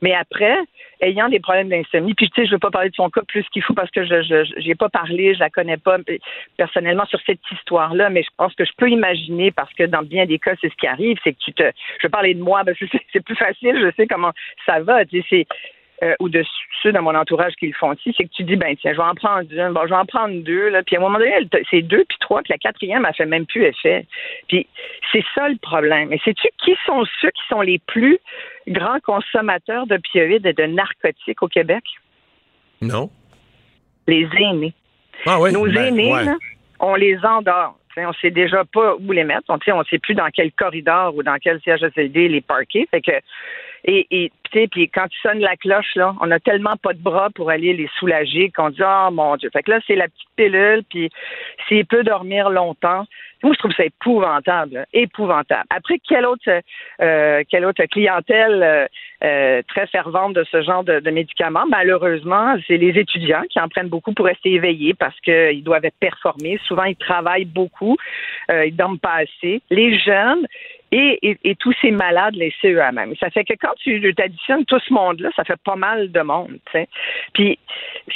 Mais 0.00 0.14
après, 0.14 0.56
ayant 1.00 1.28
des 1.28 1.40
problèmes 1.40 1.68
d'insomnie, 1.68 2.14
puis 2.14 2.30
tu 2.30 2.40
sais, 2.40 2.46
je 2.46 2.52
veux 2.52 2.58
pas 2.58 2.70
parler 2.70 2.90
de 2.90 2.94
son 2.94 3.10
cas 3.10 3.22
plus 3.26 3.44
qu'il 3.52 3.62
faut 3.62 3.74
parce 3.74 3.90
que 3.90 4.04
je 4.04 4.66
n'ai 4.66 4.74
pas 4.74 4.88
parlé, 4.88 5.34
je 5.34 5.40
la 5.40 5.50
connais 5.50 5.76
pas 5.76 5.98
personnellement 6.56 7.04
sur 7.06 7.20
cette 7.26 7.40
histoire-là, 7.50 8.08
mais 8.08 8.22
je 8.22 8.30
pense 8.36 8.54
que 8.54 8.64
je 8.64 8.70
peux 8.76 8.88
imaginer 8.88 9.50
parce 9.50 9.72
que 9.74 9.84
dans 9.84 10.02
bien 10.02 10.26
des 10.26 10.38
cas, 10.38 10.54
c'est 10.60 10.70
ce 10.70 10.76
qui 10.76 10.86
arrive, 10.86 11.18
c'est 11.24 11.32
que 11.32 11.38
tu 11.38 11.52
te, 11.52 11.64
je 11.98 12.06
vais 12.06 12.10
parler 12.10 12.34
de 12.34 12.42
moi 12.42 12.62
parce 12.64 12.78
que 12.78 12.86
c'est 13.12 13.24
plus 13.24 13.36
facile, 13.36 13.76
je 13.80 13.90
sais 13.96 14.06
comment 14.06 14.32
ça 14.66 14.80
va, 14.80 15.04
tu 15.04 15.22
sais, 15.28 15.46
euh, 16.02 16.14
ou 16.20 16.28
de 16.28 16.44
ceux 16.82 16.92
dans 16.92 17.02
mon 17.02 17.14
entourage 17.14 17.54
qui 17.58 17.66
le 17.66 17.72
font 17.72 17.90
aussi, 17.90 18.14
c'est 18.16 18.24
que 18.24 18.30
tu 18.30 18.44
dis, 18.44 18.56
ben 18.56 18.76
tiens, 18.76 18.92
je 18.92 18.98
vais 18.98 19.02
en 19.02 19.14
prendre 19.14 19.50
une, 19.50 19.72
bon, 19.72 19.80
je 19.82 19.88
vais 19.88 19.96
en 19.96 20.06
prendre 20.06 20.42
deux, 20.42 20.68
là, 20.68 20.82
puis 20.82 20.96
à 20.96 21.00
un 21.00 21.02
moment 21.02 21.18
donné, 21.18 21.32
c'est 21.70 21.82
deux, 21.82 22.04
puis 22.08 22.18
trois, 22.20 22.42
puis 22.42 22.52
la 22.52 22.58
quatrième, 22.58 23.04
elle 23.04 23.14
fait 23.14 23.26
même 23.26 23.46
plus 23.46 23.64
effet. 23.64 24.06
Puis 24.48 24.66
c'est 25.12 25.24
ça 25.34 25.48
le 25.48 25.56
problème. 25.56 26.12
Et 26.12 26.20
sais-tu 26.24 26.48
qui 26.64 26.76
sont 26.86 27.04
ceux 27.20 27.30
qui 27.30 27.42
sont 27.48 27.62
les 27.62 27.80
plus 27.80 28.18
grands 28.68 29.00
consommateurs 29.00 29.86
d'opioïdes 29.86 30.46
et 30.46 30.52
de 30.52 30.66
narcotiques 30.66 31.42
au 31.42 31.48
Québec? 31.48 31.82
Non. 32.80 33.10
Les 34.06 34.28
aînés. 34.38 34.74
Ah 35.26 35.40
oui, 35.40 35.52
Nos 35.52 35.66
ben, 35.66 35.86
aînés, 35.86 36.12
on 36.78 36.94
les 36.94 37.18
endort. 37.24 37.76
On 37.96 38.12
sait 38.14 38.30
déjà 38.30 38.64
pas 38.64 38.94
où 38.94 39.10
les 39.10 39.24
mettre. 39.24 39.42
On 39.48 39.56
ne 39.56 39.84
sait 39.84 39.98
plus 39.98 40.14
dans 40.14 40.28
quel 40.32 40.52
corridor 40.52 41.16
ou 41.16 41.24
dans 41.24 41.36
quel 41.42 41.60
CHSLD 41.60 42.28
les 42.28 42.40
parquer. 42.40 42.86
Fait 42.92 43.00
que 43.00 43.10
et, 43.84 44.06
et 44.10 44.32
puis 44.52 44.88
quand 44.88 45.06
tu 45.08 45.18
sonnes 45.20 45.40
la 45.40 45.56
cloche, 45.56 45.94
là, 45.94 46.14
on 46.20 46.30
a 46.30 46.40
tellement 46.40 46.76
pas 46.76 46.92
de 46.92 47.00
bras 47.00 47.28
pour 47.34 47.50
aller 47.50 47.74
les 47.74 47.88
soulager 47.98 48.50
qu'on 48.50 48.70
dit 48.70 48.82
Oh 48.82 49.10
mon 49.12 49.36
Dieu. 49.36 49.50
Fait 49.52 49.62
que 49.62 49.70
là, 49.70 49.80
c'est 49.86 49.94
la 49.94 50.08
petite 50.08 50.28
pilule, 50.36 50.82
puis 50.88 51.10
s'il 51.68 51.86
peut 51.86 52.02
dormir 52.02 52.50
longtemps, 52.50 53.04
moi, 53.42 53.52
je 53.54 53.58
trouve 53.58 53.72
ça 53.72 53.84
épouvantable, 53.84 54.84
épouvantable. 54.92 55.66
Après, 55.70 55.98
quelle 56.06 56.26
autre, 56.26 56.50
euh, 57.00 57.42
quelle 57.48 57.64
autre 57.64 57.84
clientèle 57.84 58.62
euh, 58.62 58.86
euh, 59.22 59.62
très 59.68 59.86
fervente 59.86 60.34
de 60.34 60.44
ce 60.50 60.62
genre 60.62 60.82
de, 60.82 61.10
médicaments? 61.10 61.64
Malheureusement, 61.68 62.56
c'est 62.66 62.78
les 62.78 62.98
étudiants 62.98 63.44
qui 63.48 63.60
en 63.60 63.68
prennent 63.68 63.88
beaucoup 63.88 64.12
pour 64.12 64.26
rester 64.26 64.54
éveillés 64.54 64.94
parce 64.94 65.18
qu'ils 65.20 65.62
doivent 65.62 65.84
être. 65.84 65.94
Souvent, 66.66 66.84
ils 66.84 66.96
travaillent 66.96 67.44
beaucoup, 67.44 67.96
ils 68.48 68.74
dorment 68.74 68.98
pas 68.98 69.16
assez. 69.22 69.60
Les 69.70 69.98
jeunes, 69.98 70.46
et, 70.90 71.38
et, 71.44 71.54
tous 71.56 71.74
ces 71.82 71.90
malades 71.90 72.34
les 72.34 72.52
CEA 72.62 72.92
même. 72.92 73.14
Ça 73.16 73.30
fait 73.30 73.44
que 73.44 73.54
quand 73.60 73.74
tu 73.78 74.14
additionnes 74.18 74.64
tout 74.64 74.78
ce 74.80 74.92
monde-là, 74.92 75.30
ça 75.36 75.44
fait 75.44 75.60
pas 75.62 75.76
mal 75.76 76.10
de 76.10 76.20
monde. 76.20 76.58
sais. 76.72 76.88
Puis 77.34 77.58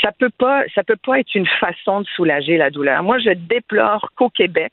ça 0.00 0.10
peut 0.12 0.30
pas, 0.30 0.64
ça 0.74 0.82
peut 0.82 0.96
pas 0.96 1.20
être 1.20 1.34
une 1.34 1.46
façon 1.46 2.00
de 2.00 2.06
soulager 2.14 2.56
la 2.56 2.70
douleur. 2.70 3.02
Moi, 3.02 3.18
je 3.18 3.30
déplore 3.30 4.10
qu'au 4.16 4.30
Québec, 4.30 4.72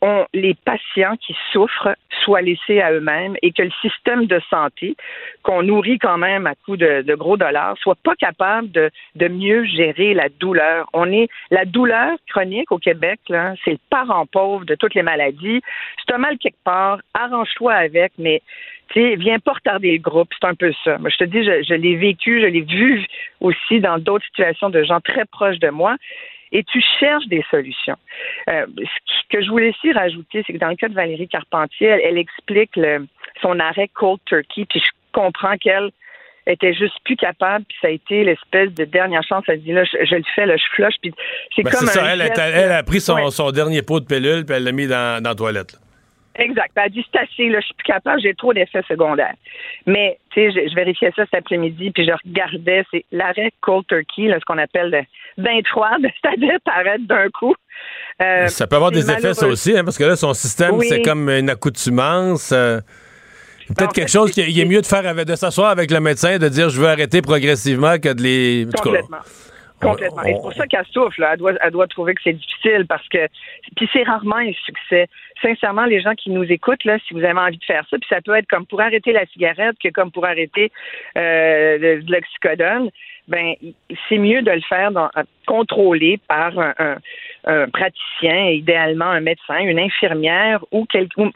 on, 0.00 0.26
les 0.32 0.54
patients 0.54 1.16
qui 1.16 1.34
souffrent 1.52 1.94
soient 2.24 2.40
laissés 2.40 2.80
à 2.80 2.92
eux-mêmes 2.92 3.36
et 3.42 3.52
que 3.52 3.62
le 3.62 3.70
système 3.82 4.26
de 4.26 4.40
santé, 4.50 4.96
qu'on 5.42 5.62
nourrit 5.62 5.98
quand 5.98 6.18
même 6.18 6.46
à 6.46 6.54
coups 6.54 6.78
de, 6.78 7.14
gros 7.14 7.36
dollars, 7.36 7.76
soit 7.78 7.96
pas 8.02 8.14
capable 8.14 8.70
de, 8.70 8.90
de, 9.16 9.28
mieux 9.28 9.64
gérer 9.64 10.14
la 10.14 10.28
douleur. 10.28 10.88
On 10.92 11.10
est 11.10 11.28
la 11.50 11.64
douleur 11.64 12.16
chronique 12.28 12.70
au 12.70 12.78
Québec, 12.78 13.20
c'est 13.28 13.72
le 13.72 13.78
parent 13.90 14.26
pauvre 14.26 14.64
de 14.64 14.74
toutes 14.74 14.94
les 14.94 15.02
maladies. 15.02 15.60
C'est 15.98 16.14
un 16.14 16.18
mal 16.18 16.38
quelque 16.38 16.62
part, 16.64 17.00
arrange-toi 17.14 17.72
avec, 17.72 18.12
mais 18.18 18.42
tu 18.90 19.16
viens 19.16 19.38
pas 19.38 19.52
retarder 19.52 19.92
le 19.92 19.98
groupe, 19.98 20.28
c'est 20.40 20.46
un 20.46 20.54
peu 20.54 20.72
ça. 20.84 20.98
Moi, 20.98 21.10
je 21.10 21.16
te 21.16 21.24
dis, 21.24 21.44
je, 21.44 21.62
je 21.62 21.74
l'ai 21.74 21.96
vécu, 21.96 22.40
je 22.40 22.46
l'ai 22.46 22.62
vu 22.62 23.04
aussi 23.40 23.80
dans 23.80 23.98
d'autres 23.98 24.24
situations 24.26 24.70
de 24.70 24.82
gens 24.82 25.00
très 25.00 25.24
proches 25.26 25.58
de 25.58 25.68
moi 25.68 25.96
et 26.52 26.64
tu 26.64 26.80
cherches 26.98 27.26
des 27.26 27.44
solutions. 27.50 27.96
Euh, 28.48 28.66
ce 28.76 29.36
que 29.36 29.42
je 29.42 29.50
voulais 29.50 29.70
aussi 29.70 29.92
rajouter, 29.92 30.42
c'est 30.46 30.52
que 30.52 30.58
dans 30.58 30.68
le 30.68 30.76
cas 30.76 30.88
de 30.88 30.94
Valérie 30.94 31.28
Carpentier, 31.28 31.88
elle, 31.88 32.18
explique 32.18 32.76
le, 32.76 33.06
son 33.42 33.58
arrêt 33.58 33.88
cold 33.88 34.20
turkey, 34.24 34.64
puis 34.68 34.80
je 34.80 34.90
comprends 35.12 35.56
qu'elle 35.56 35.90
était 36.46 36.72
juste 36.72 36.96
plus 37.04 37.16
capable, 37.16 37.64
puis 37.66 37.76
ça 37.80 37.88
a 37.88 37.90
été 37.90 38.24
l'espèce 38.24 38.72
de 38.72 38.84
dernière 38.84 39.22
chance. 39.22 39.44
Elle 39.48 39.62
dit 39.62 39.72
là, 39.72 39.84
je, 39.84 40.14
le 40.14 40.22
fais, 40.34 40.46
là, 40.46 40.56
je 40.56 40.64
flush, 40.74 40.94
puis 41.02 41.12
c'est 41.54 41.62
ben, 41.62 41.70
comme 41.70 41.86
ça, 41.86 42.12
elle, 42.12 42.20
elle, 42.20 42.72
a 42.72 42.82
pris 42.82 43.00
son, 43.00 43.30
son, 43.30 43.50
dernier 43.50 43.82
pot 43.82 44.00
de 44.00 44.06
pilule, 44.06 44.44
puis 44.44 44.56
elle 44.56 44.64
l'a 44.64 44.72
mis 44.72 44.86
dans, 44.86 45.22
dans 45.22 45.30
la 45.30 45.36
toilette. 45.36 45.78
Exact. 46.38 46.70
Elle 46.76 46.82
a 46.82 46.88
dit 46.88 47.04
c'est 47.12 47.18
assez, 47.18 47.48
là, 47.48 47.58
je 47.60 47.66
suis 47.66 47.74
plus 47.74 47.84
capable, 47.84 48.20
j'ai 48.22 48.34
trop 48.34 48.54
d'effets 48.54 48.82
secondaires. 48.88 49.34
Mais, 49.86 50.18
tu 50.30 50.52
sais, 50.52 50.68
je, 50.68 50.74
vérifiais 50.74 51.12
ça 51.16 51.24
cet 51.24 51.34
après-midi, 51.34 51.90
puis 51.90 52.06
je 52.06 52.12
regardais, 52.24 52.84
c'est 52.92 53.04
l'arrêt 53.10 53.52
cold 53.60 53.86
turkey, 53.88 54.28
là, 54.28 54.38
ce 54.38 54.44
qu'on 54.44 54.58
appelle 54.58 55.04
d'un 55.36 55.60
froide, 55.68 56.02
c'est-à-dire 56.22 56.58
paraître 56.64 57.04
d'un 57.06 57.28
coup. 57.30 57.54
Euh, 58.22 58.46
ça 58.46 58.68
peut 58.68 58.76
avoir 58.76 58.92
des 58.92 59.10
effets, 59.10 59.34
ça 59.34 59.46
aussi, 59.48 59.76
hein, 59.76 59.84
parce 59.84 59.98
que 59.98 60.04
là, 60.04 60.14
son 60.14 60.32
système, 60.32 60.80
c'est 60.80 61.02
comme 61.02 61.28
une 61.28 61.50
accoutumance. 61.50 62.52
Euh, 62.52 62.80
peut-être 63.76 63.92
quelque 63.92 64.10
chose 64.10 64.30
qui 64.30 64.40
est 64.40 64.64
mieux 64.64 64.80
de 64.80 64.86
faire, 64.86 65.06
avec, 65.06 65.26
de 65.26 65.34
s'asseoir 65.34 65.70
avec 65.70 65.90
le 65.90 66.00
médecin, 66.00 66.38
de 66.38 66.48
dire 66.48 66.70
je 66.70 66.80
veux 66.80 66.88
arrêter 66.88 67.20
progressivement 67.20 67.98
que 67.98 68.12
de 68.12 68.22
les. 68.22 68.66
Complètement. 68.80 69.18
Complètement. 69.80 70.22
Et 70.24 70.34
c'est 70.34 70.40
pour 70.40 70.52
ça 70.52 70.66
qu'elle 70.66 70.86
souffle. 70.86 71.26
Elle, 71.30 71.38
doit, 71.38 71.52
elle 71.60 71.70
doit 71.70 71.86
trouver 71.86 72.14
que 72.14 72.20
c'est 72.22 72.32
difficile 72.32 72.86
parce 72.88 73.06
que. 73.08 73.28
Puis 73.76 73.88
c'est 73.92 74.02
rarement 74.02 74.36
un 74.36 74.52
succès. 74.64 75.06
Sincèrement, 75.40 75.84
les 75.84 76.00
gens 76.00 76.14
qui 76.14 76.30
nous 76.30 76.44
écoutent, 76.44 76.84
là, 76.84 76.98
si 77.06 77.14
vous 77.14 77.22
avez 77.22 77.38
envie 77.38 77.58
de 77.58 77.64
faire 77.64 77.84
ça, 77.88 77.96
puis 77.96 78.08
ça 78.08 78.20
peut 78.20 78.34
être 78.34 78.48
comme 78.48 78.66
pour 78.66 78.80
arrêter 78.80 79.12
la 79.12 79.26
cigarette 79.26 79.76
que 79.82 79.88
comme 79.88 80.10
pour 80.10 80.26
arrêter 80.26 80.72
euh, 81.16 82.00
de 82.00 82.12
l'oxycodone, 82.12 82.90
ben 83.28 83.54
c'est 84.08 84.18
mieux 84.18 84.42
de 84.42 84.50
le 84.50 84.62
faire 84.62 84.90
dans, 84.90 85.10
contrôlé 85.46 86.18
par 86.26 86.58
un, 86.58 86.96
un, 87.44 87.68
praticien, 87.68 88.48
idéalement 88.48 89.04
un 89.04 89.20
médecin, 89.20 89.58
une 89.58 89.78
infirmière 89.78 90.64
ou, 90.72 90.86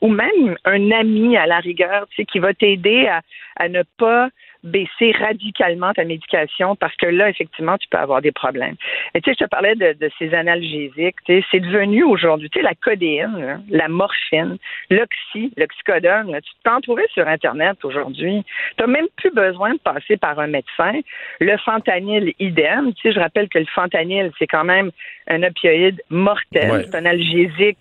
ou, 0.01 0.09
même 0.09 0.57
un 0.64 0.90
ami 0.90 1.36
à 1.36 1.47
la 1.47 1.59
rigueur, 1.59 2.07
tu 2.09 2.16
sais, 2.16 2.24
qui 2.24 2.38
va 2.38 2.55
t'aider 2.55 3.07
à, 3.07 3.20
à 3.57 3.68
ne 3.68 3.82
pas 3.99 4.30
baisser 4.62 5.12
radicalement 5.12 5.92
ta 5.92 6.04
médication 6.04 6.76
parce 6.76 6.94
que 6.96 7.06
là, 7.06 7.28
effectivement, 7.28 7.76
tu 7.78 7.88
peux 7.88 7.98
avoir 7.98 8.22
des 8.22 8.32
problèmes. 8.32 8.76
Et 9.14 9.20
tu 9.20 9.30
sais, 9.30 9.36
je 9.38 9.44
te 9.44 9.48
parlais 9.48 9.74
de, 9.74 10.10
ces 10.18 10.34
analgésiques. 10.34 11.16
Tu 11.24 11.40
sais, 11.40 11.46
c'est 11.50 11.60
devenu 11.60 12.04
aujourd'hui, 12.04 12.50
tu 12.50 12.58
sais, 12.58 12.64
la 12.64 12.74
codéine, 12.74 13.62
la 13.68 13.88
morphine, 13.88 14.58
l'oxy, 14.90 15.52
l'oxycodone. 15.56 16.38
tu 16.42 16.52
peux 16.62 16.70
en 16.70 16.80
trouver 16.80 17.06
sur 17.12 17.26
Internet 17.26 17.84
aujourd'hui. 17.84 18.44
Tu 18.76 18.82
n'as 18.82 18.86
même 18.86 19.08
plus 19.16 19.32
besoin 19.32 19.74
de 19.74 19.78
passer 19.78 20.16
par 20.16 20.38
un 20.38 20.46
médecin. 20.46 21.00
Le 21.40 21.56
fentanyl, 21.58 22.32
idem. 22.38 22.92
Tu 22.94 23.02
sais, 23.02 23.12
je 23.12 23.20
rappelle 23.20 23.48
que 23.48 23.58
le 23.58 23.66
fentanyl, 23.66 24.30
c'est 24.38 24.46
quand 24.46 24.64
même 24.64 24.90
un 25.28 25.42
opioïde 25.42 26.00
mortel. 26.10 26.86
C'est 26.86 26.96
un 26.96 27.06
analgésique 27.06 27.80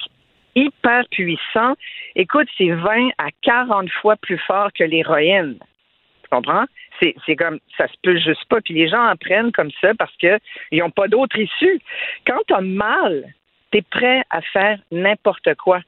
hyper 0.56 1.04
puissant. 1.12 1.76
Écoute, 2.16 2.48
c'est 2.58 2.72
20 2.72 3.10
à 3.18 3.30
40 3.42 3.90
fois 4.02 4.16
plus 4.18 4.38
fort 4.38 4.70
que 4.78 4.84
l'héroïne 4.84 5.58
comprends? 6.32 6.66
C'est 7.26 7.36
comme, 7.36 7.60
ça 7.78 7.88
se 7.88 7.94
peut 8.04 8.18
juste 8.18 8.46
pas. 8.46 8.62
Puis 8.62 8.76
les 8.76 8.88
gens 8.88 9.04
en 9.04 9.16
prennent 9.16 9.52
comme 9.52 9.72
ça 9.82 9.94
parce 9.96 10.16
qu'ils 10.18 10.40
n'ont 10.74 10.92
pas 10.92 11.08
d'autre 11.08 11.38
issue. 11.38 11.80
Quand 12.28 12.40
tu 12.48 12.54
as 12.54 12.62
mal, 12.62 13.34
tu 13.72 13.80
es 13.80 13.82
prêt 13.82 14.24
à 14.30 14.42
faire 14.42 14.80
n'importe 14.92 15.56
quoi. 15.56 15.82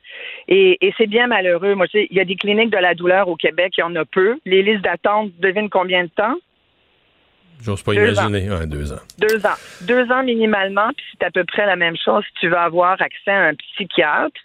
Et, 0.47 0.77
c'est 0.97 1.07
bien 1.07 1.27
malheureux. 1.27 1.75
Moi, 1.75 1.85
il 1.93 2.07
y 2.11 2.19
a 2.19 2.25
des 2.25 2.35
cliniques 2.35 2.71
de 2.71 2.77
la 2.77 2.95
douleur 2.95 3.27
au 3.27 3.35
Québec, 3.35 3.73
il 3.77 3.81
y 3.81 3.83
en 3.83 3.95
a 3.95 4.05
peu. 4.05 4.39
Les 4.45 4.63
listes 4.63 4.83
d'attente, 4.83 5.31
devine 5.39 5.69
combien 5.69 6.03
de 6.03 6.09
temps? 6.09 6.35
J'ose 7.61 7.83
pas 7.83 7.93
imaginer. 7.93 8.47
deux 8.67 8.91
ans. 8.93 8.99
Deux 9.17 9.45
ans. 9.45 9.57
Deux 9.81 10.11
ans 10.11 10.23
minimalement, 10.23 10.89
puis 10.95 11.05
c'est 11.11 11.25
à 11.25 11.31
peu 11.31 11.43
près 11.43 11.65
la 11.65 11.75
même 11.75 11.95
chose 11.97 12.23
si 12.27 12.33
tu 12.41 12.49
veux 12.49 12.57
avoir 12.57 13.01
accès 13.01 13.31
à 13.31 13.47
un 13.47 13.53
psychiatre. 13.55 14.39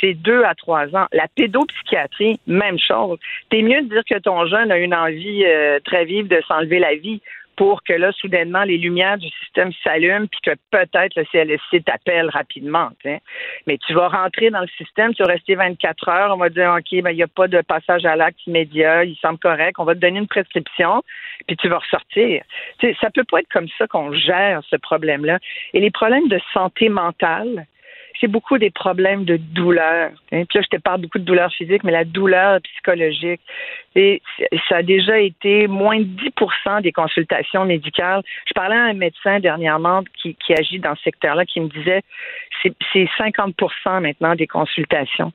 C'est 0.00 0.14
deux 0.14 0.44
à 0.44 0.54
trois 0.54 0.86
ans. 0.96 1.06
La 1.12 1.28
pédopsychiatrie, 1.28 2.40
même 2.46 2.78
chose. 2.78 3.18
T'es 3.50 3.60
mieux 3.62 3.82
de 3.82 3.88
dire 3.88 4.02
que 4.08 4.18
ton 4.18 4.46
jeune 4.46 4.70
a 4.70 4.78
une 4.78 4.94
envie 4.94 5.44
euh, 5.44 5.78
très 5.84 6.06
vive 6.06 6.26
de 6.26 6.40
s'enlever 6.48 6.78
la 6.78 6.94
vie 6.94 7.20
pour 7.60 7.82
que 7.82 7.92
là, 7.92 8.10
soudainement, 8.12 8.62
les 8.62 8.78
lumières 8.78 9.18
du 9.18 9.28
système 9.44 9.70
s'allument, 9.84 10.26
puis 10.28 10.40
que 10.42 10.52
peut-être 10.70 11.14
le 11.14 11.26
CLSC 11.30 11.84
t'appelle 11.84 12.30
rapidement. 12.30 12.88
Mais 13.04 13.76
tu 13.86 13.92
vas 13.92 14.08
rentrer 14.08 14.48
dans 14.48 14.62
le 14.62 14.68
système, 14.78 15.12
tu 15.12 15.22
vas 15.22 15.28
rester 15.28 15.56
24 15.56 16.08
heures, 16.08 16.32
on 16.32 16.38
va 16.38 16.48
dire, 16.48 16.74
OK, 16.74 17.02
ben, 17.02 17.10
il 17.10 17.16
n'y 17.16 17.22
a 17.22 17.26
pas 17.26 17.48
de 17.48 17.60
passage 17.60 18.06
à 18.06 18.16
l'acte 18.16 18.46
immédiat, 18.46 19.04
il 19.04 19.14
semble 19.16 19.38
correct, 19.38 19.74
on 19.78 19.84
va 19.84 19.94
te 19.94 20.00
donner 20.00 20.20
une 20.20 20.26
prescription, 20.26 21.02
puis 21.46 21.54
tu 21.58 21.68
vas 21.68 21.80
ressortir. 21.80 22.42
sais, 22.80 22.96
ça 22.98 23.10
peut 23.10 23.24
pas 23.30 23.40
être 23.40 23.52
comme 23.52 23.68
ça 23.76 23.86
qu'on 23.86 24.10
gère 24.14 24.62
ce 24.70 24.76
problème-là. 24.76 25.38
Et 25.74 25.80
les 25.80 25.90
problèmes 25.90 26.28
de 26.28 26.40
santé 26.54 26.88
mentale, 26.88 27.66
c'est 28.20 28.28
beaucoup 28.28 28.58
des 28.58 28.70
problèmes 28.70 29.24
de 29.24 29.36
douleur. 29.36 30.10
Hein. 30.32 30.44
Puis 30.48 30.58
là, 30.58 30.62
je 30.62 30.76
te 30.76 30.80
parle 30.80 31.00
beaucoup 31.00 31.18
de 31.18 31.24
douleur 31.24 31.50
physique, 31.52 31.82
mais 31.84 31.92
la 31.92 32.04
douleur 32.04 32.60
psychologique. 32.62 33.40
Et 33.96 34.22
ça 34.68 34.76
a 34.76 34.82
déjà 34.82 35.18
été 35.18 35.66
moins 35.66 35.98
de 35.98 36.04
10% 36.04 36.82
des 36.82 36.92
consultations 36.92 37.64
médicales. 37.64 38.22
Je 38.46 38.52
parlais 38.52 38.76
à 38.76 38.84
un 38.84 38.92
médecin 38.92 39.40
dernièrement 39.40 40.02
qui, 40.22 40.36
agit 40.56 40.78
dans 40.78 40.94
ce 40.96 41.02
secteur-là 41.02 41.44
qui 41.44 41.60
me 41.60 41.68
disait 41.68 42.02
c'est 42.62 43.08
50 43.16 43.54
maintenant 44.00 44.34
des 44.34 44.46
consultations. 44.46 45.32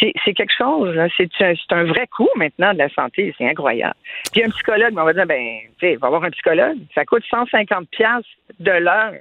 C'est 0.00 0.34
quelque 0.34 0.52
chose, 0.56 0.96
c'est 1.16 1.30
un, 1.40 1.54
un, 1.70 1.84
vrai 1.84 2.06
coût 2.06 2.28
maintenant 2.36 2.72
de 2.72 2.78
la 2.78 2.88
santé, 2.90 3.34
c'est 3.38 3.48
incroyable. 3.48 3.94
Puis 4.32 4.42
un 4.42 4.50
psychologue, 4.50 4.92
on 4.96 5.04
va 5.04 5.12
dire, 5.12 5.26
ben, 5.26 5.58
tu 5.78 5.86
sais, 5.86 5.96
va 5.96 6.08
avoir 6.08 6.24
un 6.24 6.30
psychologue, 6.30 6.76
ça 6.94 7.04
coûte 7.04 7.24
150 7.30 7.88
de 8.60 8.70
l'heure 8.70 9.12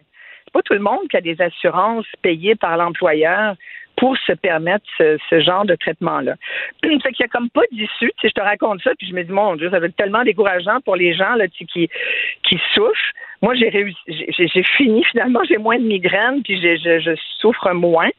pas 0.55 0.61
tout 0.61 0.73
le 0.73 0.79
monde 0.79 1.09
qui 1.09 1.17
a 1.17 1.21
des 1.21 1.41
assurances 1.41 2.07
payées 2.21 2.55
par 2.55 2.77
l'employeur 2.77 3.57
pour 3.97 4.17
se 4.17 4.33
permettre 4.33 4.85
ce, 4.97 5.39
genre 5.39 5.65
de 5.65 5.75
traitement-là. 5.75 6.35
Fait 6.83 6.89
qu'il 6.89 7.15
n'y 7.19 7.25
a 7.25 7.27
comme 7.27 7.49
pas 7.49 7.61
d'issue. 7.71 8.11
Je 8.23 8.29
te 8.29 8.41
raconte 8.41 8.81
ça, 8.81 8.91
puis 8.97 9.07
je 9.07 9.13
me 9.13 9.23
dis, 9.23 9.31
mon 9.31 9.55
Dieu, 9.55 9.69
ça 9.69 9.79
va 9.79 9.87
être 9.87 9.95
tellement 9.95 10.23
décourageant 10.23 10.81
pour 10.81 10.95
les 10.95 11.13
gens 11.13 11.35
là, 11.35 11.47
qui, 11.47 11.65
qui 11.65 12.61
souffrent. 12.73 13.13
Moi, 13.41 13.53
j'ai 13.55 13.69
réussi, 13.69 13.97
j'ai 14.07 14.63
fini 14.63 15.03
finalement, 15.11 15.41
j'ai 15.47 15.57
moins 15.57 15.77
de 15.77 15.83
migraines, 15.83 16.41
puis 16.43 16.59
je, 16.59 17.15
souffre 17.39 17.71
moins. 17.73 18.09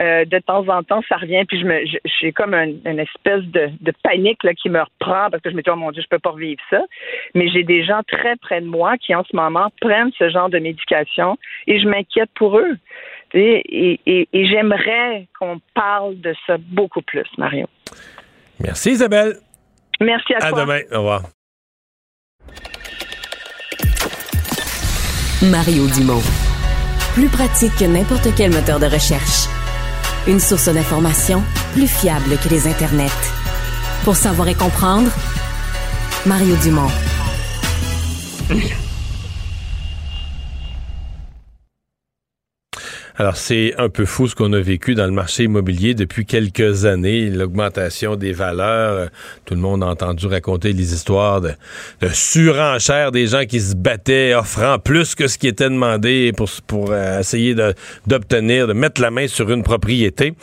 Euh, 0.00 0.24
de 0.24 0.38
temps 0.38 0.64
en 0.68 0.84
temps, 0.84 1.00
ça 1.08 1.16
revient, 1.16 1.44
puis 1.44 1.58
je 1.58 1.64
me, 1.66 1.84
j'ai 2.20 2.30
comme 2.30 2.54
une 2.54 3.00
espèce 3.00 3.42
de, 3.46 3.72
panique 4.04 4.44
là, 4.44 4.54
qui 4.54 4.70
me 4.70 4.78
reprend 4.78 5.28
parce 5.28 5.42
que 5.42 5.50
je 5.50 5.56
me 5.56 5.62
dis, 5.62 5.70
oh 5.70 5.74
mon 5.74 5.90
Dieu, 5.90 6.02
je 6.02 6.08
peux 6.08 6.20
pas 6.20 6.30
revivre 6.30 6.62
ça. 6.70 6.80
Mais 7.34 7.48
j'ai 7.48 7.64
des 7.64 7.82
gens 7.82 8.02
très 8.06 8.36
près 8.36 8.60
de 8.60 8.66
moi 8.66 8.96
qui, 8.98 9.12
en 9.16 9.24
ce 9.24 9.34
moment, 9.34 9.72
prennent 9.80 10.12
ce 10.16 10.28
genre 10.28 10.48
de 10.48 10.60
médication 10.60 11.36
et 11.66 11.80
je 11.80 11.88
m'inquiète 11.88 12.30
pour 12.36 12.58
eux. 12.58 12.76
Et, 13.34 14.00
et, 14.06 14.28
et 14.32 14.46
j'aimerais 14.46 15.28
qu'on 15.38 15.60
parle 15.74 16.20
de 16.20 16.34
ça 16.46 16.56
beaucoup 16.58 17.02
plus, 17.02 17.26
Mario. 17.36 17.66
Merci, 18.60 18.92
Isabelle. 18.92 19.36
Merci 20.00 20.34
à, 20.34 20.38
toi. 20.50 20.58
À 20.58 20.64
demain. 20.64 20.80
Au 20.92 20.98
revoir. 20.98 21.22
Mario 25.42 25.86
Dumont. 25.94 26.22
Plus 27.14 27.28
pratique 27.28 27.76
que 27.78 27.84
n'importe 27.84 28.28
quel 28.36 28.50
moteur 28.50 28.80
de 28.80 28.86
recherche. 28.86 29.46
Une 30.26 30.40
source 30.40 30.68
d'information 30.72 31.42
plus 31.74 31.86
fiable 31.86 32.36
que 32.42 32.48
les 32.48 32.66
internets. 32.66 33.06
Pour 34.04 34.16
savoir 34.16 34.48
et 34.48 34.54
comprendre, 34.54 35.10
Mario 36.26 36.56
Dumont. 36.62 36.90
Alors, 43.20 43.36
c'est 43.36 43.74
un 43.78 43.88
peu 43.88 44.04
fou 44.04 44.28
ce 44.28 44.36
qu'on 44.36 44.52
a 44.52 44.60
vécu 44.60 44.94
dans 44.94 45.06
le 45.06 45.10
marché 45.10 45.42
immobilier 45.42 45.94
depuis 45.94 46.24
quelques 46.24 46.84
années, 46.84 47.30
l'augmentation 47.30 48.14
des 48.14 48.30
valeurs. 48.30 49.08
Tout 49.44 49.54
le 49.54 49.60
monde 49.60 49.82
a 49.82 49.86
entendu 49.86 50.28
raconter 50.28 50.72
les 50.72 50.94
histoires 50.94 51.40
de, 51.40 51.50
de 52.00 52.10
surenchère 52.12 53.10
des 53.10 53.26
gens 53.26 53.44
qui 53.44 53.60
se 53.60 53.74
battaient, 53.74 54.34
offrant 54.34 54.78
plus 54.78 55.16
que 55.16 55.26
ce 55.26 55.36
qui 55.36 55.48
était 55.48 55.68
demandé 55.68 56.32
pour, 56.36 56.48
pour 56.68 56.92
euh, 56.92 57.18
essayer 57.18 57.56
d'obtenir, 58.06 58.68
de, 58.68 58.72
mettre 58.72 59.00
la 59.00 59.10
main 59.10 59.26
sur 59.26 59.50
une 59.50 59.64
propriété. 59.64 60.34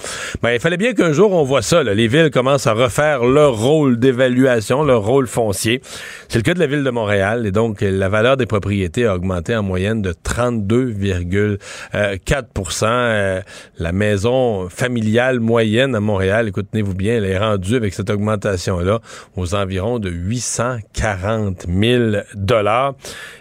Ben, 0.42 0.52
il 0.52 0.60
fallait 0.60 0.76
bien 0.76 0.92
qu'un 0.92 1.14
jour 1.14 1.32
on 1.32 1.44
voit 1.44 1.62
ça. 1.62 1.82
Là. 1.82 1.94
Les 1.94 2.10
villes 2.10 2.30
commencent 2.30 2.68
à 2.68 2.74
refaire 2.74 3.24
leur 3.24 3.58
rôle 3.58 4.00
d'évaluation, 4.00 4.84
leur 4.84 5.06
rôle 5.06 5.28
foncier. 5.28 5.80
C'est 6.28 6.40
le 6.40 6.44
cas 6.44 6.54
de 6.54 6.60
la 6.60 6.68
ville 6.68 6.84
de 6.84 6.90
Montréal. 6.90 7.48
Et 7.48 7.54
donc, 7.54 7.80
la 7.80 8.10
valeur 8.10 8.36
des 8.36 8.48
propriétés 8.48 9.06
a 9.06 9.16
augmenté 9.16 9.56
en 9.56 9.64
moyenne 9.64 10.02
de 10.02 10.12
32,4 10.12 12.65
euh, 12.84 13.42
la 13.78 13.92
maison 13.92 14.70
familiale 14.70 15.40
moyenne 15.40 15.96
à 15.96 16.00
Montréal, 16.00 16.48
écoutez-vous 16.48 16.94
bien, 16.94 17.16
elle 17.16 17.26
est 17.26 17.38
rendue 17.38 17.76
avec 17.76 17.94
cette 17.94 18.10
augmentation-là 18.10 19.00
aux 19.36 19.56
environs 19.56 20.00
de 20.00 20.10
840 20.10 21.66
000 21.68 22.24
dollars. 22.36 22.96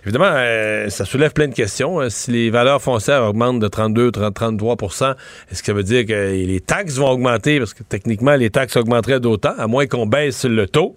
Évidemment, 0.04 0.30
euh, 0.30 0.88
ça 0.88 1.04
soulève 1.04 1.32
plein 1.32 1.48
de 1.48 1.54
questions. 1.54 2.00
Euh, 2.00 2.08
si 2.08 2.30
les 2.30 2.50
valeurs 2.50 2.82
foncières 2.82 3.22
augmentent 3.22 3.60
de 3.60 3.68
32, 3.68 4.10
33% 4.10 5.14
est-ce 5.50 5.62
que 5.62 5.66
ça 5.66 5.72
veut 5.72 5.82
dire 5.82 6.06
que 6.06 6.32
les 6.32 6.60
taxes 6.60 6.96
vont 6.96 7.08
augmenter? 7.08 7.58
Parce 7.58 7.74
que 7.74 7.82
techniquement, 7.82 8.34
les 8.34 8.50
taxes 8.50 8.76
augmenteraient 8.76 9.20
d'autant, 9.20 9.54
à 9.58 9.66
moins 9.66 9.86
qu'on 9.86 10.06
baisse 10.06 10.44
le 10.44 10.66
taux. 10.66 10.96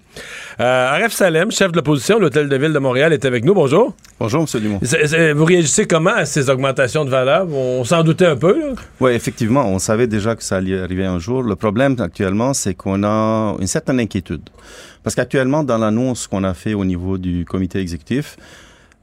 Aref 0.57 1.13
Salem, 1.13 1.51
chef 1.51 1.71
de 1.71 1.77
l'opposition, 1.77 2.19
l'Hôtel 2.19 2.49
de 2.49 2.55
Ville 2.57 2.73
de 2.73 2.79
Montréal, 2.79 3.13
est 3.13 3.25
avec 3.25 3.45
nous. 3.45 3.53
Bonjour. 3.53 3.93
Bonjour, 4.19 4.45
M. 4.51 4.61
Dumont. 4.61 4.79
Vous 5.35 5.45
réagissez 5.45 5.85
comment 5.85 6.13
à 6.15 6.25
ces 6.25 6.49
augmentations 6.49 7.05
de 7.05 7.09
valeur? 7.09 7.47
On 7.51 7.83
s'en 7.83 8.03
doute 8.03 8.16
Oui, 8.99 9.11
effectivement, 9.11 9.65
on 9.67 9.79
savait 9.79 10.07
déjà 10.07 10.35
que 10.35 10.43
ça 10.43 10.57
allait 10.57 10.79
arriver 10.79 11.05
un 11.05 11.19
jour. 11.19 11.43
Le 11.43 11.55
problème 11.55 11.95
actuellement, 11.99 12.53
c'est 12.53 12.73
qu'on 12.73 13.03
a 13.03 13.55
une 13.59 13.67
certaine 13.67 13.99
inquiétude. 13.99 14.49
Parce 15.03 15.15
qu'actuellement, 15.15 15.63
dans 15.63 15.77
l'annonce 15.77 16.27
qu'on 16.27 16.43
a 16.43 16.53
fait 16.53 16.73
au 16.73 16.83
niveau 16.83 17.17
du 17.17 17.45
comité 17.45 17.79
exécutif, 17.79 18.37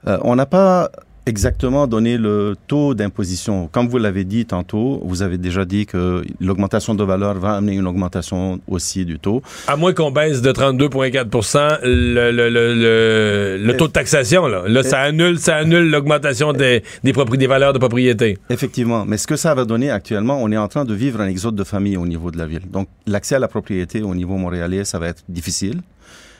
euh, 0.07 0.19
on 0.23 0.37
n'a 0.37 0.47
pas 0.47 0.91
exactement 1.27 1.87
donner 1.87 2.18
le 2.18 2.55
taux 2.66 2.95
d'imposition. 2.95 3.68
Comme 3.72 3.89
vous 3.89 3.99
l'avez 3.99 4.25
dit 4.25 4.45
tantôt, 4.45 5.01
vous 5.05 5.22
avez 5.22 5.39
déjà 5.39 5.64
dit 5.64 5.87
que 5.87 6.22
l'augmentation 6.41 6.95
de 6.95 7.03
valeur 7.03 7.35
va 7.35 7.55
amener 7.57 7.75
une 7.75 7.87
augmentation 7.87 8.61
aussi 8.68 9.05
du 9.05 9.18
taux. 9.18 9.43
À 9.66 9.77
moins 9.77 9.93
qu'on 9.93 10.11
baisse 10.11 10.43
de 10.43 10.53
32,4 10.53 11.81
le, 11.85 12.31
le, 12.31 12.51
le, 12.51 13.57
le, 13.59 13.77
taux 13.77 13.89
de 13.89 13.93
taxation, 13.93 14.47
là, 14.47 14.64
là 14.66 14.83
ça 14.83 15.01
annule, 15.01 15.39
ça 15.39 15.57
annule 15.57 15.91
l'augmentation 15.91 16.53
des, 16.53 16.83
des, 17.03 17.12
des 17.12 17.47
valeurs 17.47 17.72
de 17.72 17.79
propriété. 17.79 18.39
Effectivement. 18.51 19.05
Mais 19.07 19.16
ce 19.16 19.27
que 19.27 19.37
ça 19.37 19.55
va 19.55 19.64
donner 19.64 19.91
actuellement, 19.91 20.39
on 20.43 20.51
est 20.53 20.57
en 20.57 20.68
train 20.68 20.85
de 20.85 20.95
vivre 20.95 21.20
un 21.20 21.29
exode 21.29 21.57
de 21.57 21.64
famille 21.64 21.97
au 21.97 22.07
niveau 22.07 22.31
de 22.31 22.39
la 22.39 22.47
ville. 22.47 22.70
Donc, 22.70 22.89
l'accès 23.07 23.37
à 23.37 23.39
la 23.39 23.49
propriété 23.49 24.03
au 24.03 24.14
niveau 24.14 24.37
montréalais, 24.37 24.85
ça 24.85 24.99
va 24.99 25.09
être 25.09 25.22
difficile. 25.29 25.81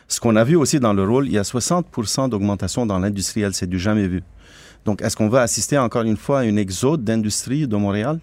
Ce 0.09 0.21
qu'on 0.21 0.37
a 0.37 0.45
vu 0.45 0.57
aussi 0.57 0.81
dans 0.81 0.93
le 0.93 1.03
rôle, 1.03 1.27
il 1.27 1.33
y 1.33 1.39
a 1.39 1.45
60 1.45 1.87
d'augmentation 2.31 2.85
dans 2.85 2.99
l'industriel. 2.99 3.55
C'est 3.55 3.69
du 3.69 3.79
jamais 3.79 4.07
vu. 4.07 4.23
Donc, 4.85 5.03
est-ce 5.03 5.17
qu'on 5.17 5.29
va 5.29 5.43
assister 5.43 5.79
encore 5.79 6.03
une 6.03 6.17
fois 6.17 6.41
à 6.41 6.45
une 6.45 6.59
exode 6.59 7.05
d'industrie 7.05 7.67
de 7.67 7.77
Montréal? 7.77 8.21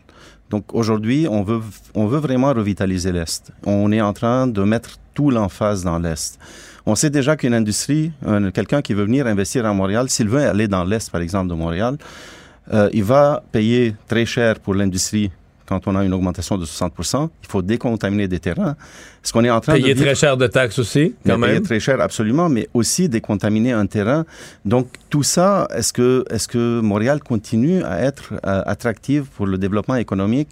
Donc, 0.49 0.73
aujourd'hui, 0.73 1.27
on 1.29 1.43
veut, 1.43 1.61
on 1.95 2.05
veut 2.05 2.19
vraiment 2.19 2.53
revitaliser 2.53 3.11
l'Est. 3.11 3.51
On 3.65 3.91
est 3.91 4.01
en 4.01 4.13
train 4.13 4.47
de 4.47 4.63
mettre 4.63 4.97
tout 5.13 5.31
l'emphase 5.31 5.83
dans 5.83 5.97
l'Est. 5.97 6.39
On 6.85 6.95
sait 6.95 7.09
déjà 7.09 7.35
qu'une 7.35 7.53
industrie, 7.53 8.11
quelqu'un 8.53 8.81
qui 8.81 8.93
veut 8.93 9.05
venir 9.05 9.27
investir 9.27 9.65
à 9.65 9.73
Montréal, 9.73 10.09
s'il 10.09 10.29
veut 10.29 10.41
aller 10.41 10.67
dans 10.67 10.83
l'Est, 10.83 11.09
par 11.09 11.21
exemple, 11.21 11.49
de 11.49 11.55
Montréal, 11.55 11.97
euh, 12.73 12.89
il 12.93 13.03
va 13.03 13.43
payer 13.51 13.95
très 14.07 14.25
cher 14.25 14.59
pour 14.59 14.75
l'industrie 14.75 15.31
quand 15.71 15.87
on 15.87 15.95
a 15.95 16.03
une 16.03 16.13
augmentation 16.13 16.57
de 16.57 16.65
60 16.65 16.91
il 17.43 17.47
faut 17.47 17.61
décontaminer 17.61 18.27
des 18.27 18.39
terrains. 18.39 18.75
Ce 19.23 19.31
qu'on 19.31 19.45
est 19.45 19.49
en 19.49 19.61
train 19.61 19.75
payer 19.75 19.93
de 19.93 20.01
très 20.01 20.15
cher 20.15 20.35
de 20.35 20.47
taxes 20.47 20.79
aussi, 20.79 21.15
quand 21.25 21.37
même. 21.37 21.49
Payer 21.49 21.61
très 21.61 21.79
cher, 21.79 22.01
absolument, 22.01 22.49
mais 22.49 22.67
aussi 22.73 23.07
décontaminer 23.07 23.71
un 23.71 23.85
terrain. 23.85 24.25
Donc 24.65 24.87
tout 25.09 25.23
ça, 25.23 25.69
est-ce 25.73 25.93
que 25.93 26.25
est-ce 26.29 26.49
que 26.49 26.81
Montréal 26.81 27.21
continue 27.23 27.83
à 27.83 28.01
être 28.01 28.33
euh, 28.33 28.63
attractive 28.65 29.23
pour 29.35 29.47
le 29.47 29.57
développement 29.57 29.95
économique? 29.95 30.49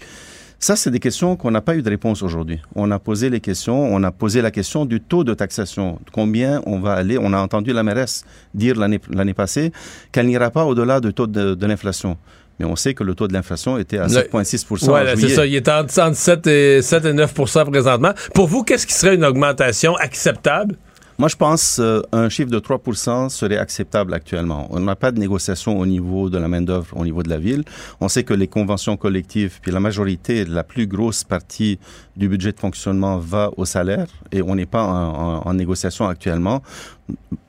Ça, 0.62 0.76
c'est 0.76 0.92
des 0.92 1.00
questions 1.00 1.36
qu'on 1.38 1.52
n'a 1.52 1.62
pas 1.62 1.76
eu 1.76 1.82
de 1.82 1.90
réponse 1.90 2.22
aujourd'hui. 2.22 2.60
On 2.76 2.90
a 2.92 3.00
posé 3.00 3.30
les 3.30 3.40
questions, 3.40 3.80
on 3.96 4.04
a 4.04 4.12
posé 4.12 4.42
la 4.42 4.52
question 4.52 4.86
du 4.86 5.00
taux 5.00 5.24
de 5.24 5.34
taxation. 5.34 6.00
Combien 6.12 6.62
on 6.66 6.80
va 6.80 6.94
aller 6.94 7.18
On 7.18 7.32
a 7.34 7.40
entendu 7.40 7.72
la 7.72 7.84
mairesse 7.84 8.26
dire 8.54 8.76
l'année 8.78 9.34
passée 9.34 9.72
qu'elle 10.12 10.28
n'ira 10.28 10.50
pas 10.50 10.66
au-delà 10.66 11.00
du 11.00 11.14
taux 11.14 11.28
de 11.28 11.66
l'inflation 11.66 12.18
mais 12.60 12.66
on 12.66 12.76
sait 12.76 12.94
que 12.94 13.04
le 13.04 13.16
taux 13.16 13.28
de 13.28 13.34
l'inflation 13.34 13.78
était 13.78 13.98
à 13.98 14.08
7,6 14.08 14.66
Oui, 14.92 15.00
c'est 15.16 15.30
ça. 15.30 15.46
Il 15.46 15.56
est 15.56 15.68
entre 15.70 16.16
7 16.16 16.48
et, 16.48 16.82
7 16.82 17.06
et 17.06 17.14
9 17.14 17.34
présentement. 17.72 18.14
Pour 18.34 18.48
vous, 18.48 18.64
qu'est-ce 18.64 18.86
qui 18.86 18.94
serait 18.94 19.16
une 19.16 19.26
augmentation 19.26 19.96
acceptable? 19.96 20.76
Moi, 21.20 21.28
je 21.28 21.36
pense 21.36 21.80
euh, 21.80 22.02
un 22.14 22.30
chiffre 22.30 22.50
de 22.50 22.60
3 22.60 23.30
serait 23.30 23.58
acceptable 23.58 24.14
actuellement. 24.14 24.70
On 24.70 24.80
n'a 24.80 24.96
pas 24.96 25.12
de 25.12 25.20
négociation 25.20 25.78
au 25.78 25.86
niveau 25.86 26.30
de 26.30 26.38
la 26.38 26.48
main-d'œuvre, 26.48 26.96
au 26.96 27.04
niveau 27.04 27.24
de 27.24 27.30
la 27.30 27.40
ville. 27.40 27.66
On 28.00 28.08
sait 28.08 28.24
que 28.24 28.34
les 28.34 28.48
conventions 28.48 28.96
collectives, 28.96 29.60
puis 29.62 29.74
la 29.74 29.82
majorité, 29.82 30.46
la 30.46 30.64
plus 30.64 30.88
grosse 30.88 31.26
partie 31.26 31.78
du 32.16 32.30
budget 32.30 32.54
de 32.54 32.60
fonctionnement 32.62 33.18
va 33.18 33.52
au 33.58 33.66
salaire 33.66 34.08
et 34.32 34.42
on 34.42 34.56
n'est 34.56 34.66
pas 34.66 34.86
en, 34.86 35.46
en, 35.46 35.54
négociation 35.54 36.08
actuellement. 36.08 36.64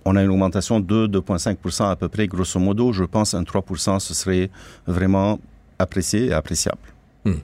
On 0.05 0.17
a 0.17 0.25
une 0.25 0.31
augmentation 0.31 0.81
de 0.81 1.07
2,5% 1.07 1.91
à 1.93 1.95
peu 1.95 2.09
près, 2.09 2.27
grosso 2.27 2.59
modo. 2.59 2.93
Je 2.93 3.05
pense 3.05 3.35
un 3.35 3.45
3% 3.45 4.01
ce 4.01 4.15
serait 4.15 4.51
vraiment 4.89 5.39
apprécié 5.79 6.27
et 6.27 6.33
appréciable. 6.33 6.81
Hmm. 7.25 7.35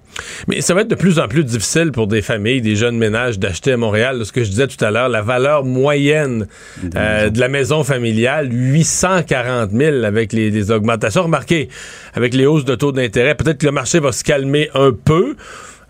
Mais 0.48 0.62
ça 0.62 0.72
va 0.72 0.80
être 0.80 0.88
de 0.88 0.94
plus 0.94 1.18
en 1.18 1.28
plus 1.28 1.44
difficile 1.44 1.92
pour 1.92 2.06
des 2.06 2.22
familles, 2.22 2.62
des 2.62 2.76
jeunes 2.76 2.96
ménages 2.96 3.38
d'acheter 3.38 3.72
à 3.72 3.76
Montréal. 3.76 4.24
Ce 4.24 4.32
que 4.32 4.42
je 4.42 4.48
disais 4.48 4.66
tout 4.68 4.82
à 4.82 4.90
l'heure, 4.90 5.10
la 5.10 5.20
valeur 5.20 5.64
moyenne 5.64 6.46
euh, 6.96 7.28
de 7.28 7.38
la 7.38 7.48
maison 7.48 7.84
familiale, 7.84 8.48
840 8.50 9.70
000 9.72 10.04
avec 10.04 10.32
les, 10.32 10.50
les, 10.50 10.70
augmentations. 10.70 11.24
Remarquez, 11.24 11.68
avec 12.14 12.32
les 12.32 12.46
hausses 12.46 12.64
de 12.64 12.74
taux 12.74 12.92
d'intérêt, 12.92 13.34
peut-être 13.34 13.58
que 13.58 13.66
le 13.66 13.72
marché 13.72 14.00
va 14.00 14.12
se 14.12 14.24
calmer 14.24 14.70
un 14.74 14.92
peu. 14.92 15.36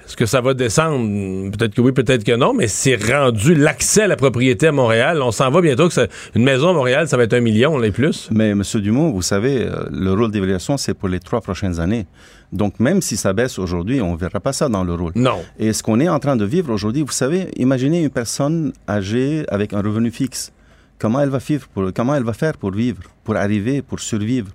Est-ce 0.06 0.16
que 0.16 0.26
ça 0.26 0.40
va 0.40 0.54
descendre? 0.54 1.50
Peut-être 1.50 1.74
que 1.74 1.80
oui, 1.80 1.90
peut-être 1.90 2.22
que 2.22 2.36
non, 2.36 2.54
mais 2.54 2.68
c'est 2.68 2.94
rendu 2.94 3.56
l'accès 3.56 4.02
à 4.02 4.06
la 4.06 4.14
propriété 4.14 4.68
à 4.68 4.72
Montréal. 4.72 5.20
On 5.20 5.32
s'en 5.32 5.50
va 5.50 5.60
bientôt 5.60 5.88
que 5.88 6.08
une 6.36 6.44
maison 6.44 6.68
à 6.68 6.72
Montréal, 6.74 7.08
ça 7.08 7.16
va 7.16 7.24
être 7.24 7.34
un 7.34 7.40
million, 7.40 7.76
les 7.76 7.90
plus. 7.90 8.28
Mais 8.30 8.50
M. 8.50 8.62
Dumont, 8.76 9.10
vous 9.10 9.22
savez, 9.22 9.64
euh, 9.64 9.84
le 9.90 10.12
rôle 10.12 10.30
d'évaluation, 10.30 10.76
c'est 10.76 10.94
pour 10.94 11.08
les 11.08 11.18
trois 11.18 11.40
prochaines 11.40 11.80
années. 11.80 12.06
Donc, 12.52 12.78
même 12.78 13.02
si 13.02 13.16
ça 13.16 13.32
baisse 13.32 13.58
aujourd'hui, 13.58 14.00
on 14.00 14.12
ne 14.12 14.16
verra 14.16 14.38
pas 14.38 14.52
ça 14.52 14.68
dans 14.68 14.84
le 14.84 14.94
rôle. 14.94 15.10
Non. 15.16 15.42
Et 15.58 15.72
ce 15.72 15.82
qu'on 15.82 15.98
est 15.98 16.08
en 16.08 16.20
train 16.20 16.36
de 16.36 16.44
vivre 16.44 16.72
aujourd'hui, 16.72 17.02
vous 17.02 17.10
savez, 17.10 17.48
imaginez 17.56 18.04
une 18.04 18.10
personne 18.10 18.72
âgée 18.88 19.44
avec 19.48 19.72
un 19.72 19.82
revenu 19.82 20.12
fixe. 20.12 20.52
Comment 20.98 21.20
elle 21.20 21.28
va 21.30 21.38
vivre 21.38 21.66
pour, 21.68 21.92
comment 21.92 22.14
elle 22.14 22.22
va 22.22 22.32
faire 22.32 22.56
pour 22.56 22.70
vivre, 22.70 23.02
pour 23.24 23.36
arriver, 23.36 23.82
pour 23.82 23.98
survivre? 23.98 24.48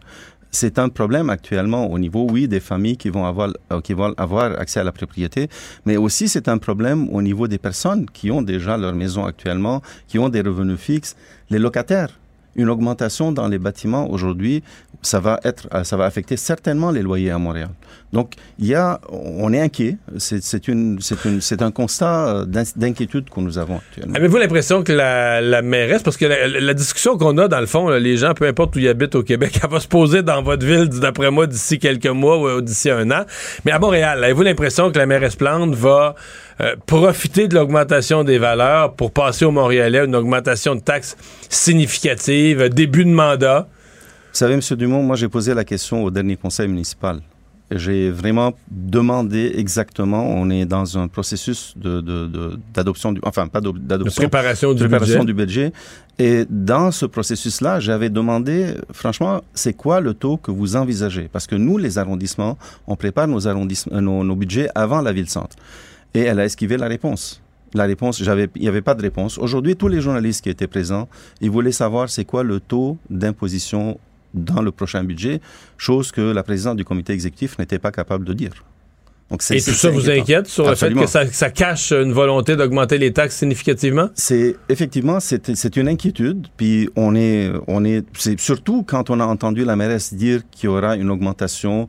C'est 0.52 0.80
un 0.80 0.90
problème 0.90 1.30
actuellement 1.30 1.90
au 1.90 1.98
niveau, 1.98 2.28
oui, 2.30 2.48
des 2.48 2.60
familles 2.60 2.98
qui 2.98 3.10
vont 3.10 3.26
avoir, 3.26 3.54
euh, 3.72 3.82
qui 3.82 3.94
vont 3.94 4.14
avoir 4.18 4.60
accès 4.60 4.80
à 4.80 4.84
la 4.84 4.92
propriété, 4.92 5.50
mais 5.86 5.98
aussi 5.98 6.28
c'est 6.28 6.48
un 6.48 6.58
problème 6.58 7.10
au 7.10 7.22
niveau 7.22 7.48
des 7.48 7.58
personnes 7.58 8.06
qui 8.06 8.32
ont 8.32 8.42
déjà 8.42 8.78
leur 8.78 8.94
maison 8.94 9.26
actuellement, 9.26 9.82
qui 10.08 10.20
ont 10.20 10.30
des 10.30 10.42
revenus 10.42 10.80
fixes, 10.80 11.16
les 11.50 11.60
locataires 11.60 12.22
une 12.56 12.70
augmentation 12.70 13.32
dans 13.32 13.48
les 13.48 13.60
bâtiments 13.60 14.10
aujourd'hui, 14.10 14.64
ça 15.02 15.20
va 15.20 15.40
être, 15.44 15.68
euh, 15.74 15.84
ça 15.84 15.98
va 15.98 16.06
affecter 16.06 16.38
certainement 16.38 16.92
les 16.92 17.02
loyers 17.02 17.32
à 17.32 17.38
Montréal. 17.38 17.70
Donc, 18.14 18.34
il 18.60 18.68
y 18.68 18.76
a, 18.76 19.00
on 19.10 19.54
est 19.54 19.62
inquiet. 19.62 19.98
C'est 20.18 21.62
un 21.62 21.72
constat 21.72 22.28
euh, 22.28 22.46
d'inquiétude 22.46 23.30
que 23.30 23.40
nous 23.40 23.58
avons 23.58 23.78
actuellement. 23.78 24.16
Avez-vous 24.16 24.38
l'impression 24.38 24.84
que 24.84 24.92
la, 24.92 25.40
la, 25.40 25.62
mairesse, 25.62 26.04
parce 26.04 26.18
que 26.18 26.26
la, 26.26 26.74
discussion 26.74 27.18
qu'on 27.18 27.38
a 27.38 27.48
dans 27.48 27.60
le 27.62 27.68
fond, 27.68 27.90
les 27.90 28.18
gens, 28.18 28.34
peu 28.34 28.48
importe 28.48 28.76
où 28.76 28.80
ils 28.80 28.90
habitent 28.90 29.16
au 29.16 29.24
Québec, 29.24 29.60
elle 29.64 29.70
va 29.70 29.80
se 29.80 29.88
poser 29.88 30.24
dans 30.24 30.42
votre 30.44 30.66
ville, 30.66 30.90
d'après 30.90 31.32
moi, 31.32 31.48
d'ici 31.48 31.80
quelques 31.80 32.08
mois 32.08 32.38
ou 32.38 32.62
d'ici 32.62 32.90
un 32.90 33.10
an. 33.12 33.24
Mais 33.64 33.72
à 33.72 33.80
Montréal, 33.80 34.22
avez-vous 34.24 34.44
l'impression 34.44 34.92
que 34.92 34.98
la 34.98 35.06
mairesse 35.06 35.38
Plante 35.38 35.74
va 35.74 36.16
euh, 36.60 36.76
profiter 36.86 37.48
de 37.48 37.56
l'augmentation 37.56 38.26
des 38.26 38.38
valeurs 38.38 38.94
pour 38.94 39.12
passer 39.12 39.46
au 39.46 39.52
Montréalais 39.52 40.04
une 40.04 40.16
augmentation 40.16 40.76
de 40.76 40.82
taxes 40.82 41.16
significative, 41.48 42.68
début 42.70 43.06
de 43.06 43.12
mandat? 43.12 43.68
Vous 44.32 44.38
savez, 44.38 44.54
M. 44.54 44.62
Dumont, 44.78 45.04
moi 45.04 45.16
j'ai 45.16 45.30
posé 45.30 45.54
la 45.54 45.64
question 45.64 46.04
au 46.04 46.12
dernier 46.12 46.36
conseil 46.36 46.68
municipal. 46.68 47.22
J'ai 47.74 48.12
vraiment 48.12 48.54
demandé 48.70 49.54
exactement. 49.56 50.26
On 50.30 50.50
est 50.50 50.66
dans 50.66 50.98
un 50.98 51.08
processus 51.08 51.74
d'adoption, 51.78 53.14
de, 53.14 53.20
de, 53.20 53.26
enfin 53.26 53.48
pas 53.48 53.62
d'adoption, 53.62 54.24
de 54.24 54.28
préparation, 54.28 54.74
du, 54.74 54.80
préparation 54.80 55.24
budget. 55.24 55.26
du 55.26 55.34
budget. 55.34 55.74
Et 56.20 56.46
dans 56.50 56.92
ce 56.92 57.06
processus-là, 57.06 57.80
j'avais 57.80 58.10
demandé, 58.10 58.76
franchement, 58.92 59.42
c'est 59.54 59.74
quoi 59.74 60.02
le 60.02 60.14
taux 60.14 60.38
que 60.38 60.52
vous 60.52 60.76
envisagez? 60.76 61.30
Parce 61.32 61.48
que 61.48 61.56
nous, 61.56 61.78
les 61.78 61.98
arrondissements, 61.98 62.58
on 62.88 62.96
prépare 62.96 63.28
nos, 63.28 63.48
arrondissements, 63.48 64.02
nos, 64.02 64.24
nos 64.24 64.36
budgets 64.36 64.70
avant 64.76 65.02
la 65.02 65.14
ville-centre. 65.14 65.56
Et 66.14 66.22
elle 66.22 66.40
a 66.40 66.46
esquivé 66.46 66.76
la 66.76 66.88
réponse. 66.88 67.42
La 67.74 67.86
réponse, 67.86 68.22
j'avais, 68.22 68.50
il 68.56 68.64
n'y 68.64 68.68
avait 68.68 68.82
pas 68.82 68.96
de 68.96 69.02
réponse. 69.02 69.38
Aujourd'hui, 69.38 69.78
tous 69.78 69.88
les 69.88 70.02
journalistes 70.02 70.44
qui 70.44 70.50
étaient 70.50 70.68
présents, 70.68 71.08
ils 71.40 71.50
voulaient 71.50 71.72
savoir 71.72 72.10
c'est 72.10 72.26
quoi 72.26 72.44
le 72.44 72.60
taux 72.60 72.98
d'imposition 73.10 73.98
dans 74.34 74.62
le 74.62 74.72
prochain 74.72 75.04
budget, 75.04 75.42
chose 75.78 76.12
que 76.12 76.22
la 76.22 76.44
présidente 76.44 76.78
du 76.78 76.86
comité 76.86 77.14
exécutif 77.14 77.58
n'était 77.60 77.80
pas 77.80 77.92
capable 77.92 78.26
de 78.26 78.34
dire. 78.34 78.52
Donc 79.32 79.42
Et 79.50 79.62
tout 79.62 79.72
ça 79.72 79.90
vous 79.90 80.10
inquiète 80.10 80.48
sur 80.48 80.68
Absolument. 80.68 81.02
le 81.02 81.08
fait 81.08 81.26
que 81.26 81.32
ça, 81.32 81.34
ça, 81.34 81.50
cache 81.50 81.94
une 81.94 82.12
volonté 82.12 82.58
d'augmenter 82.58 82.98
les 82.98 83.14
taxes 83.14 83.38
significativement? 83.38 84.10
C'est 84.14 84.58
effectivement 84.68 85.20
c'est 85.22 85.78
une 85.78 85.88
inquiétude. 85.88 86.48
Puis 86.58 86.90
on 86.98 87.16
est 87.16 87.50
on 87.68 87.86
est 87.86 88.06
c'est 88.18 88.38
surtout 88.38 88.84
quand 88.84 89.10
on 89.10 89.22
a 89.22 89.26
entendu 89.26 89.64
la 89.64 89.78
mairesse 89.78 90.14
dire 90.14 90.42
qu'il 90.52 90.66
y 90.66 90.68
aura 90.68 90.98
une 90.98 91.10
augmentation 91.10 91.88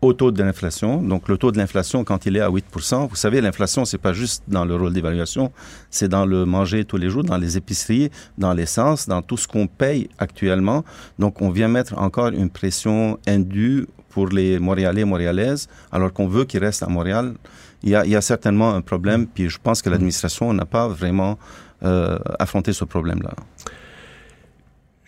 au 0.00 0.12
taux 0.12 0.30
de 0.30 0.42
l'inflation. 0.42 1.02
Donc, 1.02 1.28
le 1.28 1.36
taux 1.36 1.50
de 1.50 1.58
l'inflation, 1.58 2.04
quand 2.04 2.26
il 2.26 2.36
est 2.36 2.40
à 2.40 2.48
8 2.48 2.66
vous 3.08 3.16
savez, 3.16 3.40
l'inflation, 3.40 3.84
c'est 3.84 3.98
pas 3.98 4.12
juste 4.12 4.44
dans 4.48 4.64
le 4.64 4.76
rôle 4.76 4.92
d'évaluation, 4.92 5.52
c'est 5.90 6.08
dans 6.08 6.24
le 6.24 6.44
manger 6.44 6.84
tous 6.84 6.96
les 6.96 7.10
jours, 7.10 7.24
dans 7.24 7.36
les 7.36 7.56
épiceries, 7.56 8.10
dans 8.36 8.54
l'essence, 8.54 9.08
dans 9.08 9.22
tout 9.22 9.36
ce 9.36 9.48
qu'on 9.48 9.66
paye 9.66 10.08
actuellement. 10.18 10.84
Donc, 11.18 11.42
on 11.42 11.50
vient 11.50 11.68
mettre 11.68 11.98
encore 11.98 12.28
une 12.28 12.50
pression 12.50 13.18
indue 13.26 13.86
pour 14.08 14.28
les 14.28 14.58
Montréalais 14.58 15.02
et 15.02 15.04
Montréalaises, 15.04 15.68
alors 15.92 16.12
qu'on 16.12 16.28
veut 16.28 16.44
qu'ils 16.44 16.60
restent 16.60 16.82
à 16.82 16.88
Montréal. 16.88 17.34
Il 17.82 17.90
y, 17.90 17.94
a, 17.94 18.04
il 18.04 18.10
y 18.10 18.16
a 18.16 18.20
certainement 18.20 18.74
un 18.74 18.80
problème, 18.80 19.26
puis 19.26 19.48
je 19.48 19.58
pense 19.62 19.82
que 19.82 19.90
l'administration 19.90 20.52
n'a 20.52 20.64
pas 20.64 20.88
vraiment 20.88 21.38
euh, 21.84 22.18
affronté 22.38 22.72
ce 22.72 22.84
problème-là. 22.84 23.34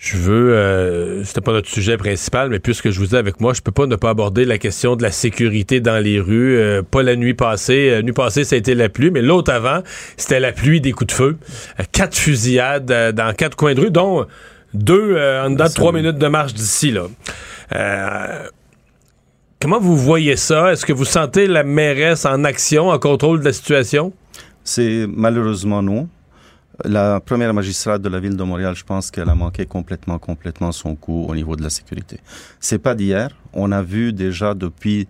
Je 0.01 0.17
veux, 0.17 0.55
euh, 0.55 1.23
c'était 1.25 1.43
pas 1.43 1.53
notre 1.53 1.69
sujet 1.69 1.99
principal, 1.99 2.49
mais 2.49 2.59
puisque 2.59 2.89
je 2.89 2.99
vous 2.99 3.15
ai 3.15 3.19
avec 3.19 3.39
moi, 3.39 3.53
je 3.53 3.61
peux 3.61 3.71
pas 3.71 3.85
ne 3.85 3.97
pas 3.97 4.09
aborder 4.09 4.47
la 4.47 4.57
question 4.57 4.97
de 4.97 5.03
la 5.03 5.11
sécurité 5.11 5.81
dans 5.81 6.03
les 6.03 6.19
rues. 6.19 6.57
Euh, 6.57 6.83
pas 6.83 7.03
la 7.03 7.17
nuit 7.17 7.35
passée. 7.35 7.91
La 7.91 7.97
euh, 7.97 8.03
nuit 8.03 8.15
passée, 8.15 8.45
ça 8.45 8.57
a 8.57 8.59
été 8.59 8.75
la 8.75 8.89
pluie, 8.89 9.11
mais 9.11 9.21
l'autre 9.21 9.53
avant, 9.53 9.83
c'était 10.17 10.41
la 10.41 10.53
pluie 10.53 10.81
des 10.81 10.93
coups 10.93 11.09
de 11.09 11.13
feu. 11.13 11.37
Euh, 11.79 11.83
quatre 11.93 12.17
fusillades 12.17 12.87
dans 12.87 13.35
quatre 13.37 13.59
coins 13.59 13.75
de 13.75 13.81
rue, 13.83 13.91
dont 13.91 14.25
deux 14.73 15.19
en 15.19 15.51
dedans 15.51 15.67
de 15.67 15.75
trois 15.75 15.93
minutes 15.93 16.17
de 16.17 16.29
marche 16.29 16.55
d'ici 16.55 16.93
là. 16.93 17.03
comment 19.61 19.81
vous 19.81 19.99
voyez 19.99 20.37
ça? 20.37 20.73
Est-ce 20.73 20.87
que 20.87 20.95
vous 20.95 21.05
sentez 21.05 21.47
la 21.47 21.63
mairesse 21.63 22.25
en 22.25 22.45
action, 22.45 22.89
en 22.89 22.99
contrôle 22.99 23.41
de 23.41 23.45
la 23.45 23.53
situation? 23.53 24.15
C'est 24.65 25.05
malheureusement 25.07 25.83
non. 25.83 26.09
La 26.85 27.21
première 27.21 27.53
magistrate 27.53 28.01
de 28.01 28.09
la 28.09 28.21
ville 28.21 28.37
de 28.37 28.43
Montréal, 28.43 28.75
je 28.75 28.85
pense 28.85 29.11
qu'elle 29.11 29.29
a 29.29 29.35
manqué 29.35 29.67
complètement, 29.67 30.19
complètement 30.19 30.73
son 30.73 30.95
coup 30.95 31.27
au 31.29 31.35
niveau 31.35 31.57
de 31.57 31.63
la 31.63 31.71
sécurité. 31.71 32.19
C'est 32.59 32.79
pas 32.79 32.95
d'hier. 32.95 33.31
On 33.53 33.73
a 33.73 33.83
vu 33.83 34.13
déjà 34.13 34.55
depuis, 34.55 35.09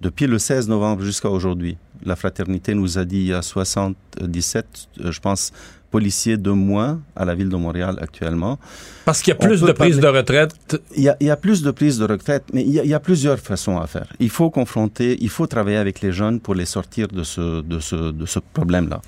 depuis 0.00 0.26
le 0.26 0.38
16 0.38 0.68
novembre 0.68 1.02
jusqu'à 1.02 1.30
aujourd'hui. 1.30 1.78
La 2.04 2.16
fraternité 2.16 2.74
nous 2.74 2.98
a 2.98 3.04
dit 3.04 3.18
il 3.18 3.26
y 3.28 3.32
a 3.32 3.40
77, 3.40 4.66
je 5.00 5.20
pense, 5.20 5.52
policiers 5.90 6.36
de 6.36 6.50
moins 6.50 7.00
à 7.14 7.24
la 7.24 7.34
ville 7.34 7.48
de 7.48 7.56
Montréal 7.56 7.96
actuellement. 8.02 8.58
Parce 9.06 9.22
qu'il 9.22 9.32
y 9.32 9.36
a 9.36 9.38
plus 9.38 9.60
de 9.62 9.72
prises 9.72 9.98
de 9.98 10.06
retraite. 10.06 10.52
Il 10.94 11.04
y, 11.04 11.08
a, 11.08 11.16
il 11.20 11.28
y, 11.28 11.30
a, 11.30 11.36
plus 11.36 11.62
de 11.62 11.70
prises 11.70 11.98
de 11.98 12.04
retraite, 12.04 12.44
mais 12.52 12.62
il 12.62 12.72
y, 12.72 12.80
a, 12.80 12.84
il 12.84 12.90
y, 12.90 12.94
a, 12.94 13.00
plusieurs 13.00 13.38
façons 13.38 13.78
à 13.78 13.86
faire. 13.86 14.08
Il 14.18 14.28
faut 14.30 14.50
confronter, 14.50 15.16
il 15.20 15.30
faut 15.30 15.46
travailler 15.46 15.78
avec 15.78 16.02
les 16.02 16.12
jeunes 16.12 16.40
pour 16.40 16.54
les 16.54 16.66
sortir 16.66 17.08
de 17.08 17.22
ce, 17.22 17.62
de 17.62 17.78
ce, 17.78 18.12
de 18.12 18.26
ce 18.26 18.40
problème-là. 18.52 19.00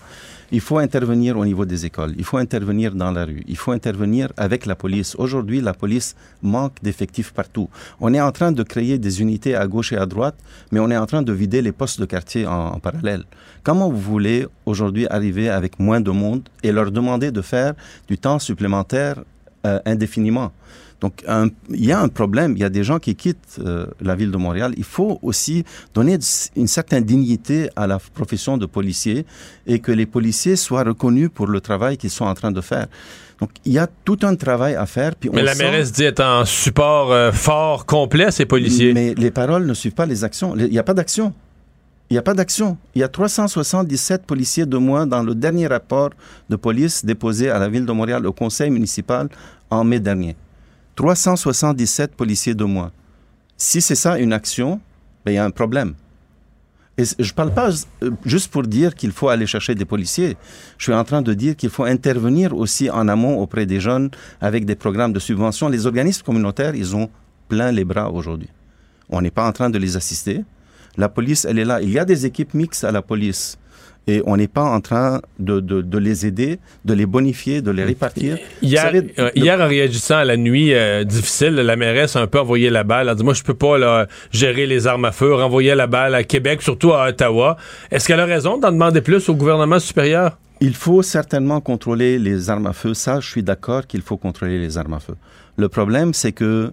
Il 0.51 0.61
faut 0.63 0.79
intervenir 0.79 1.37
au 1.37 1.45
niveau 1.45 1.67
des 1.67 1.85
écoles, 1.85 2.15
il 2.17 2.25
faut 2.25 2.39
intervenir 2.39 2.95
dans 2.95 3.11
la 3.11 3.27
rue, 3.27 3.43
il 3.47 3.57
faut 3.59 3.73
intervenir 3.73 4.33
avec 4.39 4.65
la 4.65 4.75
police. 4.75 5.15
Aujourd'hui, 5.19 5.61
la 5.61 5.75
police 5.75 6.17
manque 6.41 6.73
d'effectifs 6.83 7.33
partout. 7.33 7.69
On 8.01 8.15
est 8.15 8.21
en 8.21 8.33
train 8.33 8.51
de 8.51 8.63
créer 8.63 8.97
des 8.97 9.21
unités 9.21 9.55
à 9.55 9.67
gauche 9.67 9.93
et 9.93 9.99
à 9.99 10.07
droite, 10.07 10.37
mais 10.73 10.81
on 10.81 10.91
est 10.91 10.97
en 10.97 11.05
train 11.05 11.21
de 11.21 11.33
vider 11.35 11.61
les 11.61 11.73
postes 11.73 12.01
de 12.01 12.07
quartier 12.07 12.47
en, 12.47 12.79
parallèle. 12.81 13.25
Comment 13.63 13.91
vous 13.91 14.01
voulez 14.01 14.47
aujourd'hui 14.65 15.07
arriver 15.09 15.51
avec 15.51 15.79
moins 15.79 16.01
de 16.01 16.11
monde 16.11 16.49
et 16.63 16.73
leur 16.73 16.91
demander 16.91 17.31
de 17.31 17.43
faire 17.43 17.75
du 18.09 18.17
temps 18.17 18.39
supplémentaire 18.39 19.23
euh, 19.67 19.81
indéfiniment? 19.85 20.53
Donc, 21.01 21.23
un, 21.29 21.49
il 21.71 21.85
y 21.85 21.93
a 21.93 22.01
un 22.01 22.09
problème. 22.09 22.55
Il 22.57 22.61
y 22.61 22.65
a 22.65 22.69
des 22.69 22.83
gens 22.83 22.99
qui 22.99 23.15
quittent 23.15 23.61
euh, 23.61 23.87
la 24.01 24.17
ville 24.17 24.33
de 24.33 24.37
Montréal. 24.37 24.75
Il 24.77 24.85
faut 24.85 25.21
aussi 25.23 25.65
donner 25.95 26.19
une 26.57 26.67
certaine 26.67 27.05
dignité 27.05 27.71
à 27.77 27.87
la 27.87 27.99
profession 27.99 28.57
de 28.57 28.67
policier 28.67 29.25
et 29.67 29.79
que 29.79 29.93
les 29.93 30.07
policiers 30.07 30.57
soient 30.57 30.83
reconnus 30.83 31.31
pour 31.33 31.47
le 31.47 31.61
travail 31.61 31.97
qu'ils 31.97 32.11
sont 32.11 32.25
en 32.25 32.35
train 32.35 32.51
de 32.51 32.61
faire. 32.61 32.89
Donc, 33.41 33.51
il 33.65 33.73
y 33.73 33.79
a 33.79 33.87
tout 34.05 34.19
un 34.23 34.35
travail 34.35 34.75
à 34.75 34.87
faire. 34.87 35.15
Puis 35.15 35.31
mais 35.33 35.43
on 35.43 35.45
la 35.45 35.55
sent... 35.55 35.63
mairesse 35.63 35.93
dit 35.93 36.03
être 36.03 36.25
en 36.25 36.45
support 36.45 37.13
euh, 37.13 37.31
fort, 37.31 37.87
complet 37.87 38.33
ces 38.33 38.47
policiers. 38.47 38.93
Mais 38.93 39.15
les 39.15 39.31
paroles 39.31 39.67
ne 39.67 39.75
suivent 39.75 39.95
pas 39.95 40.07
les 40.07 40.25
actions. 40.25 40.57
Il 40.57 40.69
n'y 40.69 40.79
a 40.81 40.83
pas 40.83 40.95
d'action. 40.95 41.33
Il 42.11 42.15
n'y 42.15 42.19
a 42.19 42.23
pas 42.23 42.35
d'action. 42.35 42.77
Il 42.97 43.01
y 43.01 43.05
a 43.05 43.09
377 43.09 44.27
policiers 44.27 44.67
de 44.67 44.79
moins 44.79 45.07
dans 45.07 45.23
le 45.23 45.37
dernier 45.37 45.69
rapport 45.69 46.11
de 46.49 46.57
police 46.57 47.05
déposé 47.05 47.51
à 47.51 47.61
la 47.61 47.69
ville 47.69 47.87
de 47.87 47.93
Montréal 47.93 48.27
au 48.27 48.33
conseil 48.33 48.71
municipal 48.71 49.29
en 49.71 49.85
mai 49.85 50.01
dernier. 50.01 50.35
377 50.99 52.17
policiers 52.17 52.57
de 52.57 52.65
moins. 52.65 52.91
Si 53.57 53.81
c'est 53.81 53.95
ça 53.95 54.19
une 54.19 54.33
action, 54.33 54.81
ben, 55.25 55.31
il 55.31 55.35
y 55.37 55.39
a 55.39 55.45
un 55.45 55.53
problème. 55.53 55.95
Et 56.97 57.05
je 57.05 57.31
ne 57.31 57.35
parle 57.37 57.55
pas 57.55 57.71
juste 58.25 58.51
pour 58.51 58.65
dire 58.65 58.97
qu'il 58.97 59.13
faut 59.13 59.29
aller 59.29 59.47
chercher 59.47 59.77
des 59.77 59.85
policiers. 59.85 60.37
Je 60.77 60.83
suis 60.83 60.93
en 60.93 61.05
train 61.05 61.23
de 61.23 61.33
dire 61.35 61.55
qu'il 61.55 61.71
faut 61.71 61.85
intervenir 61.85 62.53
aussi 62.53 62.91
en 62.91 63.07
amont 63.07 63.39
auprès 63.39 63.65
des 63.65 63.79
jeunes 63.79 64.11
avec 64.41 64.65
des 64.65 64.75
programmes 64.75 65.13
de 65.13 65.21
subvention. 65.21 65.69
Les 65.69 65.87
organismes 65.87 66.25
communautaires, 66.25 66.75
ils 66.75 66.97
ont 66.97 67.09
plein 67.49 67.71
les 67.71 67.85
bras 67.85 68.11
aujourd'hui. 68.11 68.49
On 69.09 69.21
n'est 69.21 69.31
pas 69.31 69.47
en 69.47 69.53
train 69.53 69.71
de 69.71 69.79
les 69.79 69.97
assister. 69.97 70.45
La 70.97 71.09
police, 71.09 71.45
elle 71.45 71.61
est 71.61 71.65
là. 71.65 71.81
Il 71.81 71.91
y 71.91 72.01
a 72.01 72.05
des 72.05 72.27
équipes 72.27 72.55
mixtes 72.55 72.83
à 72.83 72.91
la 72.91 73.03
police 73.03 73.57
et 74.09 74.23
on 74.25 74.39
n'est 74.39 74.49
pas 74.49 74.65
en 74.65 74.81
train 74.81 75.21
de, 75.39 75.61
de, 75.61 75.83
de, 75.83 75.99
les 75.99 76.27
aider, 76.27 76.59
de 76.87 76.95
les 76.95 77.05
bonifier, 77.05 77.61
de 77.61 77.71
les 77.71 77.85
répartir. 77.85 78.39
Hier, 78.63 78.83
savez, 78.83 79.13
euh, 79.19 79.31
hier 79.35 79.61
en 79.61 79.69
réagissant 79.69 80.17
à 80.17 80.25
la 80.25 80.39
nuit 80.39 80.73
euh, 80.73 81.05
difficile, 81.05 81.55
la 81.55 81.77
mairesse 81.77 82.17
a 82.17 82.23
un 82.23 82.27
peu 82.27 82.41
envoyé 82.41 82.71
la 82.71 82.85
balle. 82.85 83.03
Elle 83.03 83.09
a 83.11 83.15
dit, 83.15 83.23
moi, 83.23 83.35
je 83.35 83.43
peux 83.43 83.55
pas 83.55 83.77
là, 83.77 84.07
gérer 84.33 84.67
les 84.67 84.87
armes 84.87 85.05
à 85.05 85.13
feu, 85.13 85.35
renvoyer 85.35 85.75
la 85.75 85.87
balle 85.87 86.15
à 86.15 86.25
Québec, 86.25 86.63
surtout 86.63 86.95
à 86.95 87.09
Ottawa. 87.09 87.59
Est-ce 87.91 88.09
qu'elle 88.09 88.21
a 88.21 88.25
raison 88.25 88.57
d'en 88.57 88.73
demander 88.73 89.03
plus 89.03 89.29
au 89.29 89.35
gouvernement 89.35 89.79
supérieur? 89.79 90.39
Il 90.61 90.75
faut 90.75 91.03
certainement 91.03 91.61
contrôler 91.61 92.19
les 92.19 92.49
armes 92.49 92.67
à 92.67 92.73
feu. 92.73 92.95
Ça, 92.95 93.21
je 93.21 93.29
suis 93.29 93.43
d'accord 93.43 93.87
qu'il 93.87 94.01
faut 94.01 94.17
contrôler 94.17 94.59
les 94.59 94.79
armes 94.79 94.95
à 94.95 95.01
feu. 95.01 95.15
Le 95.59 95.69
problème, 95.69 96.15
c'est 96.15 96.33
que 96.33 96.73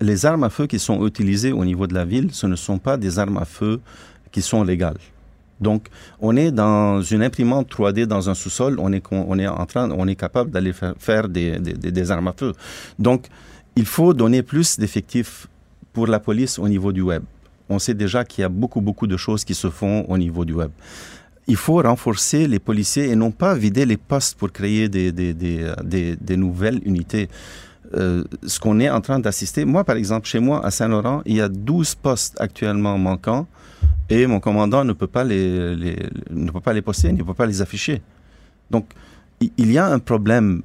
les 0.00 0.24
armes 0.24 0.44
à 0.44 0.50
feu 0.50 0.66
qui 0.66 0.78
sont 0.78 1.06
utilisées 1.06 1.52
au 1.52 1.64
niveau 1.66 1.86
de 1.86 1.94
la 1.94 2.06
ville, 2.06 2.30
ce 2.32 2.46
ne 2.46 2.56
sont 2.56 2.78
pas 2.78 2.96
des 2.96 3.18
armes 3.18 3.36
à 3.36 3.44
feu 3.44 3.80
qui 4.32 4.40
sont 4.40 4.64
légales. 4.64 4.96
Donc, 5.60 5.88
on 6.20 6.36
est 6.36 6.50
dans 6.52 7.02
une 7.02 7.22
imprimante 7.22 7.68
3D 7.70 8.06
dans 8.06 8.30
un 8.30 8.34
sous-sol, 8.34 8.76
on 8.78 8.92
est, 8.92 9.46
en 9.46 9.66
train, 9.66 9.90
on 9.90 10.06
est 10.06 10.14
capable 10.14 10.50
d'aller 10.50 10.72
faire, 10.72 11.28
des, 11.28 11.58
des, 11.58 12.10
armes 12.10 12.28
à 12.28 12.32
feu. 12.32 12.52
Donc, 12.98 13.26
il 13.76 13.86
faut 13.86 14.14
donner 14.14 14.42
plus 14.42 14.78
d'effectifs 14.78 15.48
pour 15.92 16.06
la 16.06 16.20
police 16.20 16.58
au 16.58 16.68
niveau 16.68 16.92
du 16.92 17.02
web. 17.02 17.22
On 17.68 17.78
sait 17.78 17.94
déjà 17.94 18.24
qu'il 18.24 18.42
y 18.42 18.44
a 18.44 18.48
beaucoup, 18.48 18.80
beaucoup 18.80 19.06
de 19.06 19.16
choses 19.16 19.44
qui 19.44 19.54
se 19.54 19.68
font 19.68 20.04
au 20.08 20.16
niveau 20.16 20.44
du 20.44 20.54
web. 20.54 20.70
Il 21.46 21.56
faut 21.56 21.80
renforcer 21.82 22.46
les 22.46 22.58
policiers 22.58 23.08
et 23.08 23.16
non 23.16 23.30
pas 23.30 23.54
vider 23.54 23.84
les 23.86 23.96
postes 23.96 24.38
pour 24.38 24.52
créer 24.52 24.88
des 24.88 26.36
nouvelles 26.36 26.80
unités. 26.84 27.28
Euh, 27.94 28.22
ce 28.46 28.60
qu'on 28.60 28.80
est 28.80 28.90
en 28.90 29.00
train 29.00 29.18
d'assister, 29.18 29.64
moi 29.64 29.82
par 29.84 29.96
exemple, 29.96 30.28
chez 30.28 30.40
moi 30.40 30.64
à 30.64 30.70
Saint-Laurent, 30.70 31.22
il 31.24 31.36
y 31.36 31.40
a 31.40 31.48
12 31.48 31.94
postes 31.94 32.38
actuellement 32.38 32.98
manquants 32.98 33.46
et 34.10 34.26
mon 34.26 34.40
commandant 34.40 34.84
ne 34.84 34.92
peut 34.92 35.06
pas 35.06 35.24
les, 35.24 35.76
les, 35.76 35.96
ne 36.30 36.50
peut 36.50 36.60
pas 36.60 36.72
les 36.72 36.82
poster, 36.82 37.12
ne 37.12 37.22
peut 37.22 37.34
pas 37.34 37.46
les 37.46 37.60
afficher. 37.60 38.00
Donc, 38.70 38.86
il 39.40 39.70
y 39.70 39.78
a 39.78 39.86
un 39.86 39.98
problème. 39.98 40.62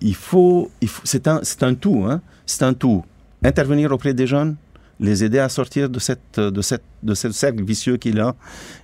Il 0.00 0.14
faut, 0.14 0.70
c'est 1.04 1.28
un, 1.28 1.40
c'est 1.42 1.62
un 1.62 1.74
tout, 1.74 2.04
hein. 2.08 2.20
C'est 2.46 2.62
un 2.62 2.74
tout. 2.74 3.04
Intervenir 3.42 3.92
auprès 3.92 4.14
des 4.14 4.26
jeunes, 4.26 4.56
les 5.00 5.22
aider 5.22 5.38
à 5.38 5.48
sortir 5.48 5.88
de 5.88 5.98
cette, 5.98 6.40
de 6.40 6.62
cette, 6.62 6.82
de 7.02 7.14
ce 7.14 7.30
cercle 7.30 7.62
vicieux 7.62 7.96
qu'il 7.96 8.20
a. 8.20 8.34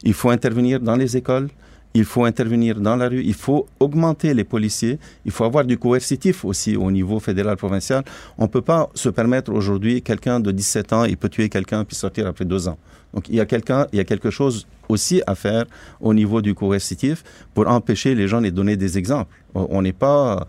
Il 0.02 0.14
faut 0.14 0.30
intervenir 0.30 0.80
dans 0.80 0.96
les 0.96 1.16
écoles. 1.16 1.48
il 1.94 2.04
faut 2.04 2.24
intervenir 2.24 2.80
dans 2.80 2.96
la 2.96 3.08
rue, 3.08 3.22
il 3.24 3.34
faut 3.34 3.66
augmenter 3.78 4.34
les 4.34 4.42
policiers, 4.42 4.98
il 5.24 5.30
faut 5.30 5.44
avoir 5.44 5.64
du 5.64 5.78
coercitif 5.78 6.44
aussi 6.44 6.76
au 6.76 6.90
niveau 6.90 7.20
fédéral, 7.20 7.56
provincial. 7.56 8.02
On 8.36 8.42
ne 8.44 8.48
peut 8.48 8.62
pas 8.62 8.90
se 8.94 9.08
permettre 9.08 9.52
aujourd'hui, 9.52 10.02
quelqu'un 10.02 10.40
de 10.40 10.50
17 10.50 10.92
ans, 10.92 11.04
il 11.04 11.16
peut 11.16 11.28
tuer 11.28 11.48
quelqu'un 11.48 11.84
puis 11.84 11.94
sortir 11.94 12.26
après 12.26 12.44
deux 12.44 12.66
ans. 12.66 12.78
Donc 13.14 13.28
il 13.28 13.36
y 13.36 13.40
a 13.40 13.46
quelqu'un, 13.46 13.86
il 13.92 13.96
y 13.96 14.00
a 14.00 14.04
quelque 14.04 14.30
chose 14.30 14.66
aussi 14.88 15.22
à 15.26 15.34
faire 15.34 15.64
au 16.00 16.12
niveau 16.12 16.42
du 16.42 16.54
coercitif 16.54 17.22
pour 17.54 17.68
empêcher 17.68 18.14
les 18.14 18.28
gens 18.28 18.40
de 18.40 18.50
donner 18.50 18.76
des 18.76 18.98
exemples. 18.98 19.34
On 19.54 19.82
n'est 19.82 19.92
pas, 19.92 20.46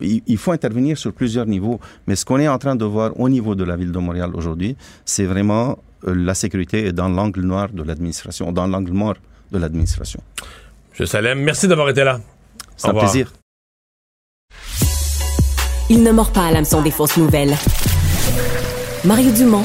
il 0.00 0.38
faut 0.38 0.52
intervenir 0.52 0.96
sur 0.96 1.12
plusieurs 1.12 1.46
niveaux. 1.46 1.78
Mais 2.06 2.16
ce 2.16 2.24
qu'on 2.24 2.38
est 2.38 2.48
en 2.48 2.58
train 2.58 2.74
de 2.74 2.84
voir 2.84 3.18
au 3.20 3.28
niveau 3.28 3.54
de 3.54 3.64
la 3.64 3.76
ville 3.76 3.92
de 3.92 3.98
Montréal 3.98 4.30
aujourd'hui, 4.34 4.76
c'est 5.04 5.26
vraiment 5.26 5.78
euh, 6.06 6.14
la 6.14 6.34
sécurité 6.34 6.86
est 6.86 6.92
dans 6.92 7.08
l'angle 7.08 7.42
noir 7.42 7.68
de 7.68 7.82
l'administration, 7.82 8.50
dans 8.50 8.66
l'angle 8.66 8.92
mort 8.92 9.16
de 9.52 9.58
l'administration. 9.58 10.20
Je 10.92 11.04
Salem, 11.04 11.40
merci 11.40 11.68
d'avoir 11.68 11.90
été 11.90 12.02
là. 12.02 12.20
C'est 12.76 12.88
un 12.88 12.94
plaisir. 12.94 13.32
Il 15.90 16.02
ne 16.02 16.12
mord 16.12 16.32
pas 16.32 16.46
à 16.46 16.50
l'hameçon 16.50 16.82
des 16.82 16.90
fausses 16.90 17.18
nouvelles. 17.18 17.54
Mario 19.04 19.30
Dumont 19.32 19.64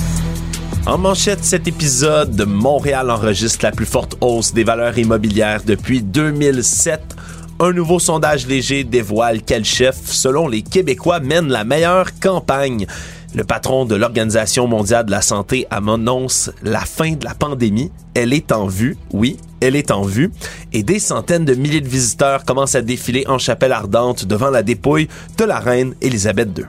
En 0.87 0.97
manchette, 0.97 1.43
cet 1.43 1.67
épisode, 1.67 2.35
de 2.35 2.43
Montréal 2.43 3.11
enregistre 3.11 3.63
la 3.63 3.71
plus 3.71 3.85
forte 3.85 4.17
hausse 4.19 4.51
des 4.51 4.63
valeurs 4.63 4.97
immobilières 4.97 5.61
depuis 5.63 6.01
2007. 6.01 6.99
Un 7.59 7.71
nouveau 7.71 7.99
sondage 7.99 8.47
léger 8.47 8.83
dévoile 8.83 9.43
quel 9.43 9.63
chef, 9.63 9.95
selon 10.05 10.47
les 10.47 10.63
Québécois, 10.63 11.19
mène 11.19 11.49
la 11.49 11.63
meilleure 11.63 12.19
campagne. 12.19 12.87
Le 13.35 13.43
patron 13.43 13.85
de 13.85 13.93
l'Organisation 13.93 14.67
mondiale 14.67 15.05
de 15.05 15.11
la 15.11 15.21
santé 15.21 15.67
annonce 15.69 16.49
la 16.63 16.81
fin 16.81 17.13
de 17.13 17.23
la 17.25 17.35
pandémie. 17.35 17.91
Elle 18.15 18.33
est 18.33 18.51
en 18.51 18.65
vue, 18.65 18.97
oui, 19.13 19.37
elle 19.61 19.75
est 19.75 19.91
en 19.91 20.01
vue. 20.01 20.31
Et 20.73 20.81
des 20.81 20.99
centaines 20.99 21.45
de 21.45 21.53
milliers 21.53 21.81
de 21.81 21.87
visiteurs 21.87 22.43
commencent 22.43 22.75
à 22.75 22.81
défiler 22.81 23.23
en 23.27 23.37
chapelle 23.37 23.71
ardente 23.71 24.25
devant 24.25 24.49
la 24.49 24.63
dépouille 24.63 25.09
de 25.37 25.45
la 25.45 25.59
reine 25.59 25.93
Élisabeth 26.01 26.49
II. 26.57 26.65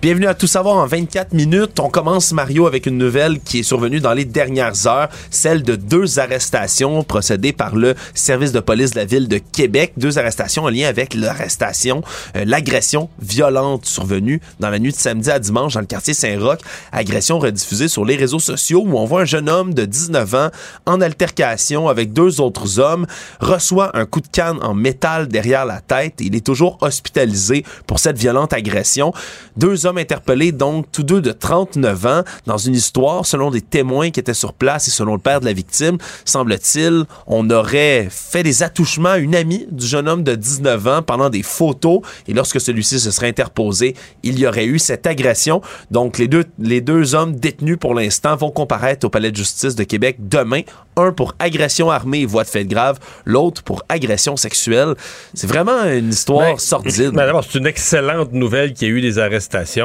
Bienvenue 0.00 0.28
à 0.28 0.34
Tout 0.34 0.46
savoir 0.46 0.76
en 0.76 0.86
24 0.86 1.32
minutes. 1.32 1.80
On 1.80 1.90
commence, 1.90 2.32
Mario, 2.32 2.68
avec 2.68 2.86
une 2.86 2.98
nouvelle 2.98 3.40
qui 3.40 3.58
est 3.58 3.62
survenue 3.64 3.98
dans 3.98 4.12
les 4.12 4.24
dernières 4.24 4.86
heures, 4.86 5.08
celle 5.28 5.64
de 5.64 5.74
deux 5.74 6.20
arrestations 6.20 7.02
procédées 7.02 7.52
par 7.52 7.74
le 7.74 7.96
service 8.14 8.52
de 8.52 8.60
police 8.60 8.92
de 8.92 9.00
la 9.00 9.04
ville 9.06 9.26
de 9.26 9.38
Québec. 9.38 9.94
Deux 9.96 10.16
arrestations 10.16 10.62
en 10.62 10.68
lien 10.68 10.86
avec 10.86 11.14
l'arrestation, 11.14 12.04
euh, 12.36 12.44
l'agression 12.46 13.10
violente 13.20 13.86
survenue 13.86 14.40
dans 14.60 14.70
la 14.70 14.78
nuit 14.78 14.92
de 14.92 14.96
samedi 14.96 15.32
à 15.32 15.40
dimanche 15.40 15.74
dans 15.74 15.80
le 15.80 15.86
quartier 15.86 16.14
Saint-Roch. 16.14 16.60
Agression 16.92 17.40
rediffusée 17.40 17.88
sur 17.88 18.04
les 18.04 18.14
réseaux 18.14 18.38
sociaux 18.38 18.84
où 18.86 18.96
on 18.96 19.04
voit 19.04 19.22
un 19.22 19.24
jeune 19.24 19.48
homme 19.48 19.74
de 19.74 19.84
19 19.84 20.34
ans 20.36 20.50
en 20.86 21.00
altercation 21.00 21.88
avec 21.88 22.12
deux 22.12 22.40
autres 22.40 22.78
hommes, 22.78 23.04
reçoit 23.40 23.98
un 23.98 24.06
coup 24.06 24.20
de 24.20 24.28
canne 24.28 24.62
en 24.62 24.74
métal 24.74 25.26
derrière 25.26 25.66
la 25.66 25.80
tête. 25.80 26.14
Il 26.20 26.36
est 26.36 26.46
toujours 26.46 26.78
hospitalisé 26.82 27.64
pour 27.88 27.98
cette 27.98 28.16
violente 28.16 28.52
agression. 28.52 29.12
Deux 29.56 29.87
interpellés, 29.96 30.52
donc 30.52 30.86
tous 30.92 31.02
deux 31.02 31.20
de 31.20 31.32
39 31.32 32.06
ans, 32.06 32.22
dans 32.46 32.58
une 32.58 32.74
histoire, 32.74 33.24
selon 33.26 33.50
des 33.50 33.60
témoins 33.60 34.10
qui 34.10 34.20
étaient 34.20 34.34
sur 34.34 34.52
place 34.52 34.88
et 34.88 34.90
selon 34.90 35.14
le 35.14 35.20
père 35.20 35.40
de 35.40 35.46
la 35.46 35.52
victime, 35.52 35.98
semble-t-il, 36.24 37.04
on 37.26 37.48
aurait 37.50 38.08
fait 38.10 38.42
des 38.42 38.62
attouchements 38.62 39.10
à 39.10 39.18
une 39.18 39.34
amie 39.34 39.66
du 39.70 39.86
jeune 39.86 40.08
homme 40.08 40.22
de 40.22 40.34
19 40.34 40.86
ans 40.86 41.02
pendant 41.02 41.30
des 41.30 41.42
photos, 41.42 42.00
et 42.26 42.34
lorsque 42.34 42.60
celui-ci 42.60 43.00
se 43.00 43.10
serait 43.10 43.28
interposé, 43.28 43.94
il 44.22 44.38
y 44.38 44.46
aurait 44.46 44.66
eu 44.66 44.78
cette 44.78 45.06
agression. 45.06 45.60
Donc 45.90 46.18
les 46.18 46.28
deux, 46.28 46.44
les 46.58 46.80
deux 46.80 47.14
hommes 47.14 47.34
détenus 47.34 47.78
pour 47.80 47.94
l'instant 47.94 48.36
vont 48.36 48.50
comparaître 48.50 49.06
au 49.06 49.10
palais 49.10 49.30
de 49.30 49.36
justice 49.36 49.74
de 49.74 49.84
Québec 49.84 50.16
demain, 50.18 50.62
un 50.96 51.12
pour 51.12 51.34
agression 51.38 51.90
armée 51.90 52.20
et 52.20 52.26
voie 52.26 52.44
de 52.44 52.48
fait 52.48 52.64
grave, 52.64 52.98
l'autre 53.24 53.62
pour 53.62 53.82
agression 53.88 54.36
sexuelle. 54.36 54.94
C'est 55.34 55.46
vraiment 55.46 55.84
une 55.84 56.10
histoire 56.10 56.52
Ben, 56.52 56.58
sordide. 56.58 57.10
ben 57.14 57.26
D'abord, 57.26 57.44
c'est 57.44 57.58
une 57.58 57.66
excellente 57.66 58.32
nouvelle 58.32 58.72
qu'il 58.72 58.88
y 58.88 58.90
a 58.90 58.94
eu 58.94 59.00
des 59.00 59.18
arrestations. 59.18 59.77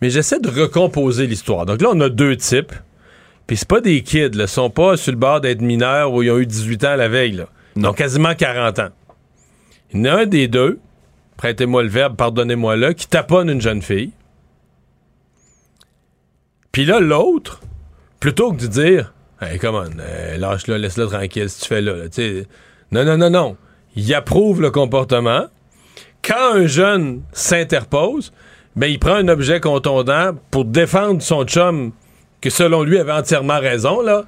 Mais 0.00 0.10
j'essaie 0.10 0.40
de 0.40 0.48
recomposer 0.48 1.26
l'histoire. 1.26 1.66
Donc 1.66 1.80
là, 1.80 1.88
on 1.92 2.00
a 2.00 2.08
deux 2.08 2.36
types. 2.36 2.72
Puis 3.46 3.58
c'est 3.58 3.68
pas 3.68 3.80
des 3.80 4.02
kids, 4.02 4.30
là. 4.30 4.44
Ils 4.44 4.48
sont 4.48 4.70
pas 4.70 4.96
sur 4.96 5.12
le 5.12 5.18
bord 5.18 5.40
d'être 5.40 5.60
mineurs 5.60 6.12
où 6.12 6.22
ils 6.22 6.30
ont 6.30 6.38
eu 6.38 6.46
18 6.46 6.84
ans 6.84 6.96
la 6.96 7.08
veille, 7.08 7.32
là. 7.32 7.48
Ils 7.76 7.86
ont 7.86 7.92
quasiment 7.92 8.34
40 8.34 8.78
ans. 8.78 8.88
Il 9.92 10.00
y 10.00 10.10
en 10.10 10.14
a 10.14 10.22
un 10.22 10.26
des 10.26 10.48
deux, 10.48 10.78
prêtez-moi 11.36 11.82
le 11.82 11.88
verbe, 11.88 12.16
pardonnez-moi-le, 12.16 12.92
qui 12.92 13.06
taponne 13.06 13.50
une 13.50 13.60
jeune 13.60 13.82
fille. 13.82 14.12
Puis 16.72 16.84
là, 16.84 17.00
l'autre, 17.00 17.60
plutôt 18.20 18.52
que 18.52 18.62
de 18.62 18.66
dire 18.66 19.12
Hey, 19.40 19.58
come 19.58 19.74
on, 19.74 19.98
euh, 20.00 20.36
lâche-le, 20.38 20.76
laisse-le 20.76 21.06
tranquille 21.06 21.50
si 21.50 21.62
tu 21.62 21.68
fais 21.68 21.80
là. 21.80 21.94
là, 21.94 22.08
tu 22.08 22.22
sais. 22.22 22.46
non, 22.92 23.04
non, 23.04 23.16
non, 23.16 23.30
non. 23.30 23.56
Il 23.96 24.12
approuve 24.14 24.60
le 24.60 24.70
comportement. 24.70 25.46
Quand 26.22 26.54
un 26.54 26.66
jeune 26.66 27.22
s'interpose, 27.32 28.32
ben, 28.76 28.86
il 28.86 28.98
prend 28.98 29.14
un 29.14 29.28
objet 29.28 29.60
contondant 29.60 30.32
pour 30.50 30.64
défendre 30.64 31.22
son 31.22 31.44
chum, 31.44 31.92
que 32.40 32.50
selon 32.50 32.82
lui 32.82 32.98
avait 32.98 33.12
entièrement 33.12 33.58
raison, 33.60 34.00
là. 34.02 34.24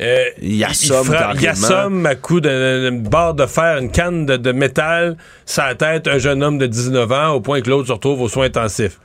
Euh, 0.00 0.24
Il 0.40 0.64
assomme 0.64 1.04
frappe- 1.04 1.36
il 1.42 1.48
assomme 1.48 2.06
à 2.06 2.14
coup 2.14 2.40
d'une 2.40 3.02
barre 3.02 3.34
de 3.34 3.44
fer, 3.44 3.76
une 3.78 3.90
canne 3.90 4.24
de, 4.24 4.36
de 4.38 4.50
métal, 4.52 5.16
sa 5.44 5.74
tête, 5.74 6.08
un 6.08 6.16
jeune 6.18 6.42
homme 6.42 6.56
de 6.56 6.66
19 6.66 7.12
ans, 7.12 7.28
au 7.34 7.40
point 7.40 7.60
que 7.60 7.68
l'autre 7.68 7.88
se 7.88 7.92
retrouve 7.92 8.22
aux 8.22 8.28
soins 8.28 8.46
intensifs. 8.46 8.98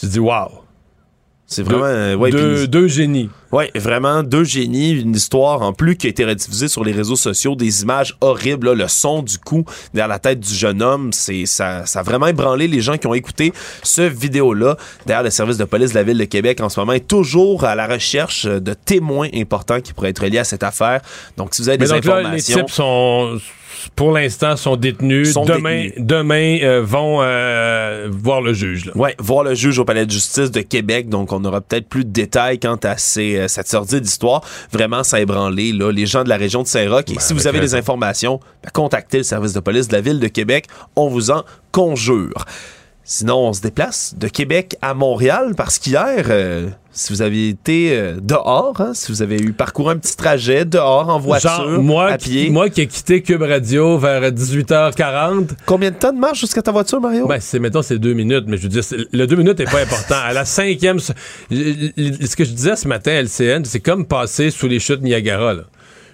Tu 0.00 0.06
dis, 0.06 0.18
wow. 0.18 0.48
C'est 1.48 1.62
vraiment... 1.62 1.84
Deux, 1.84 1.90
euh, 1.92 2.14
ouais, 2.16 2.30
deux- 2.30 2.66
deux 2.66 2.88
génies. 2.88 3.30
Ouais, 3.52 3.70
vraiment 3.76 4.24
deux 4.24 4.42
génies, 4.42 4.90
une 5.00 5.14
histoire 5.14 5.62
en 5.62 5.72
plus 5.72 5.96
qui 5.96 6.08
a 6.08 6.10
été 6.10 6.24
rediffusée 6.24 6.66
sur 6.66 6.82
les 6.82 6.90
réseaux 6.90 7.14
sociaux, 7.14 7.54
des 7.54 7.82
images 7.82 8.16
horribles, 8.20 8.66
là, 8.70 8.74
le 8.74 8.88
son 8.88 9.22
du 9.22 9.38
coup 9.38 9.64
derrière 9.94 10.08
la 10.08 10.18
tête 10.18 10.40
du 10.40 10.52
jeune 10.52 10.82
homme, 10.82 11.12
c'est 11.12 11.46
ça, 11.46 11.86
ça 11.86 12.00
a 12.00 12.02
vraiment 12.02 12.26
ébranlé 12.26 12.66
les 12.66 12.80
gens 12.80 12.96
qui 12.98 13.06
ont 13.06 13.14
écouté 13.14 13.52
ce 13.84 14.02
vidéo-là. 14.02 14.76
D'ailleurs, 15.06 15.22
le 15.22 15.30
service 15.30 15.56
de 15.56 15.64
police 15.64 15.90
de 15.90 15.94
la 15.94 16.02
ville 16.02 16.18
de 16.18 16.24
Québec 16.24 16.60
en 16.60 16.68
ce 16.68 16.80
moment 16.80 16.92
est 16.92 17.06
toujours 17.06 17.62
à 17.64 17.76
la 17.76 17.86
recherche 17.86 18.46
de 18.46 18.74
témoins 18.74 19.28
importants 19.32 19.80
qui 19.80 19.92
pourraient 19.92 20.10
être 20.10 20.26
liés 20.26 20.38
à 20.38 20.44
cette 20.44 20.64
affaire. 20.64 21.00
Donc, 21.36 21.54
si 21.54 21.62
vous 21.62 21.68
avez 21.68 21.78
Mais 21.78 21.86
des 21.86 21.92
donc 21.92 22.04
là, 22.06 22.16
les 22.16 22.24
informations, 22.26 22.58
types 22.58 22.70
sont, 22.70 23.38
pour 23.94 24.12
l'instant, 24.12 24.56
sont 24.56 24.76
détenus. 24.76 25.32
Sont 25.32 25.44
demain, 25.44 25.84
détenus. 25.84 26.06
demain 26.06 26.58
euh, 26.62 26.82
vont 26.84 27.20
euh, 27.22 28.08
voir 28.10 28.40
le 28.40 28.52
juge. 28.52 28.90
Ouais, 28.94 29.14
voir 29.18 29.44
le 29.44 29.54
juge 29.54 29.78
au 29.78 29.84
palais 29.84 30.06
de 30.06 30.10
justice 30.10 30.50
de 30.50 30.60
Québec. 30.60 31.08
Donc, 31.08 31.32
on 31.32 31.44
aura 31.44 31.60
peut-être 31.60 31.88
plus 31.88 32.04
de 32.04 32.10
détails 32.10 32.58
quant 32.58 32.78
à 32.82 32.96
ces, 32.96 33.36
euh, 33.36 33.48
cette 33.48 33.68
sortie 33.68 34.00
d'histoire. 34.00 34.42
Vraiment, 34.72 35.02
ça 35.02 35.18
a 35.18 35.20
ébranlé 35.20 35.72
là, 35.72 35.90
les 35.90 36.06
gens 36.06 36.24
de 36.24 36.28
la 36.28 36.36
région 36.36 36.62
de 36.62 36.68
Saint-Roch. 36.68 37.04
Et 37.08 37.18
si 37.18 37.32
vous 37.32 37.46
avez 37.46 37.60
des 37.60 37.74
informations, 37.74 38.40
ben, 38.62 38.70
contactez 38.72 39.18
le 39.18 39.24
service 39.24 39.52
de 39.52 39.60
police 39.60 39.88
de 39.88 39.94
la 39.94 40.00
ville 40.00 40.20
de 40.20 40.28
Québec. 40.28 40.66
On 40.94 41.08
vous 41.08 41.30
en 41.30 41.44
conjure. 41.72 42.44
Sinon, 43.08 43.38
on 43.38 43.52
se 43.52 43.60
déplace 43.60 44.16
de 44.18 44.26
Québec 44.26 44.76
à 44.82 44.92
Montréal 44.92 45.54
parce 45.56 45.78
qu'hier, 45.78 46.24
euh, 46.28 46.68
si 46.90 47.12
vous 47.12 47.22
avez 47.22 47.50
été 47.50 47.96
euh, 47.96 48.16
dehors, 48.20 48.80
hein, 48.80 48.94
si 48.94 49.12
vous 49.12 49.22
avez 49.22 49.36
eu 49.36 49.52
parcouru 49.52 49.92
un 49.92 49.96
petit 49.96 50.16
trajet 50.16 50.64
dehors 50.64 51.08
en 51.08 51.20
voiture, 51.20 51.50
Genre, 51.50 51.82
moi, 51.84 52.06
à 52.08 52.18
qui, 52.18 52.30
pied, 52.30 52.50
moi 52.50 52.68
qui 52.68 52.80
ai 52.80 52.88
quitté 52.88 53.22
Cube 53.22 53.42
Radio 53.42 53.96
vers 53.96 54.32
18h40, 54.32 55.50
combien 55.66 55.92
de 55.92 55.96
temps 55.96 56.12
de 56.12 56.18
marche 56.18 56.40
jusqu'à 56.40 56.62
ta 56.62 56.72
voiture, 56.72 57.00
Mario? 57.00 57.28
ben, 57.28 57.38
c'est, 57.38 57.60
mettons, 57.60 57.82
c'est 57.82 58.00
deux 58.00 58.12
minutes, 58.12 58.46
mais 58.48 58.56
je 58.56 58.64
veux 58.64 58.68
dire, 58.70 58.82
le 59.12 59.26
deux 59.28 59.36
minutes 59.36 59.60
n'est 59.60 59.66
pas 59.66 59.82
important. 59.82 60.16
À 60.24 60.32
la 60.32 60.44
cinquième, 60.44 60.98
ce 60.98 61.12
ce 61.48 62.34
que 62.34 62.42
je 62.42 62.50
disais 62.50 62.74
ce 62.74 62.88
matin 62.88 63.12
à 63.12 63.22
LCN, 63.22 63.64
c'est 63.64 63.78
comme 63.78 64.04
passer 64.04 64.50
sous 64.50 64.66
les 64.66 64.80
chutes 64.80 65.02
Niagara, 65.02 65.54
là. 65.54 65.62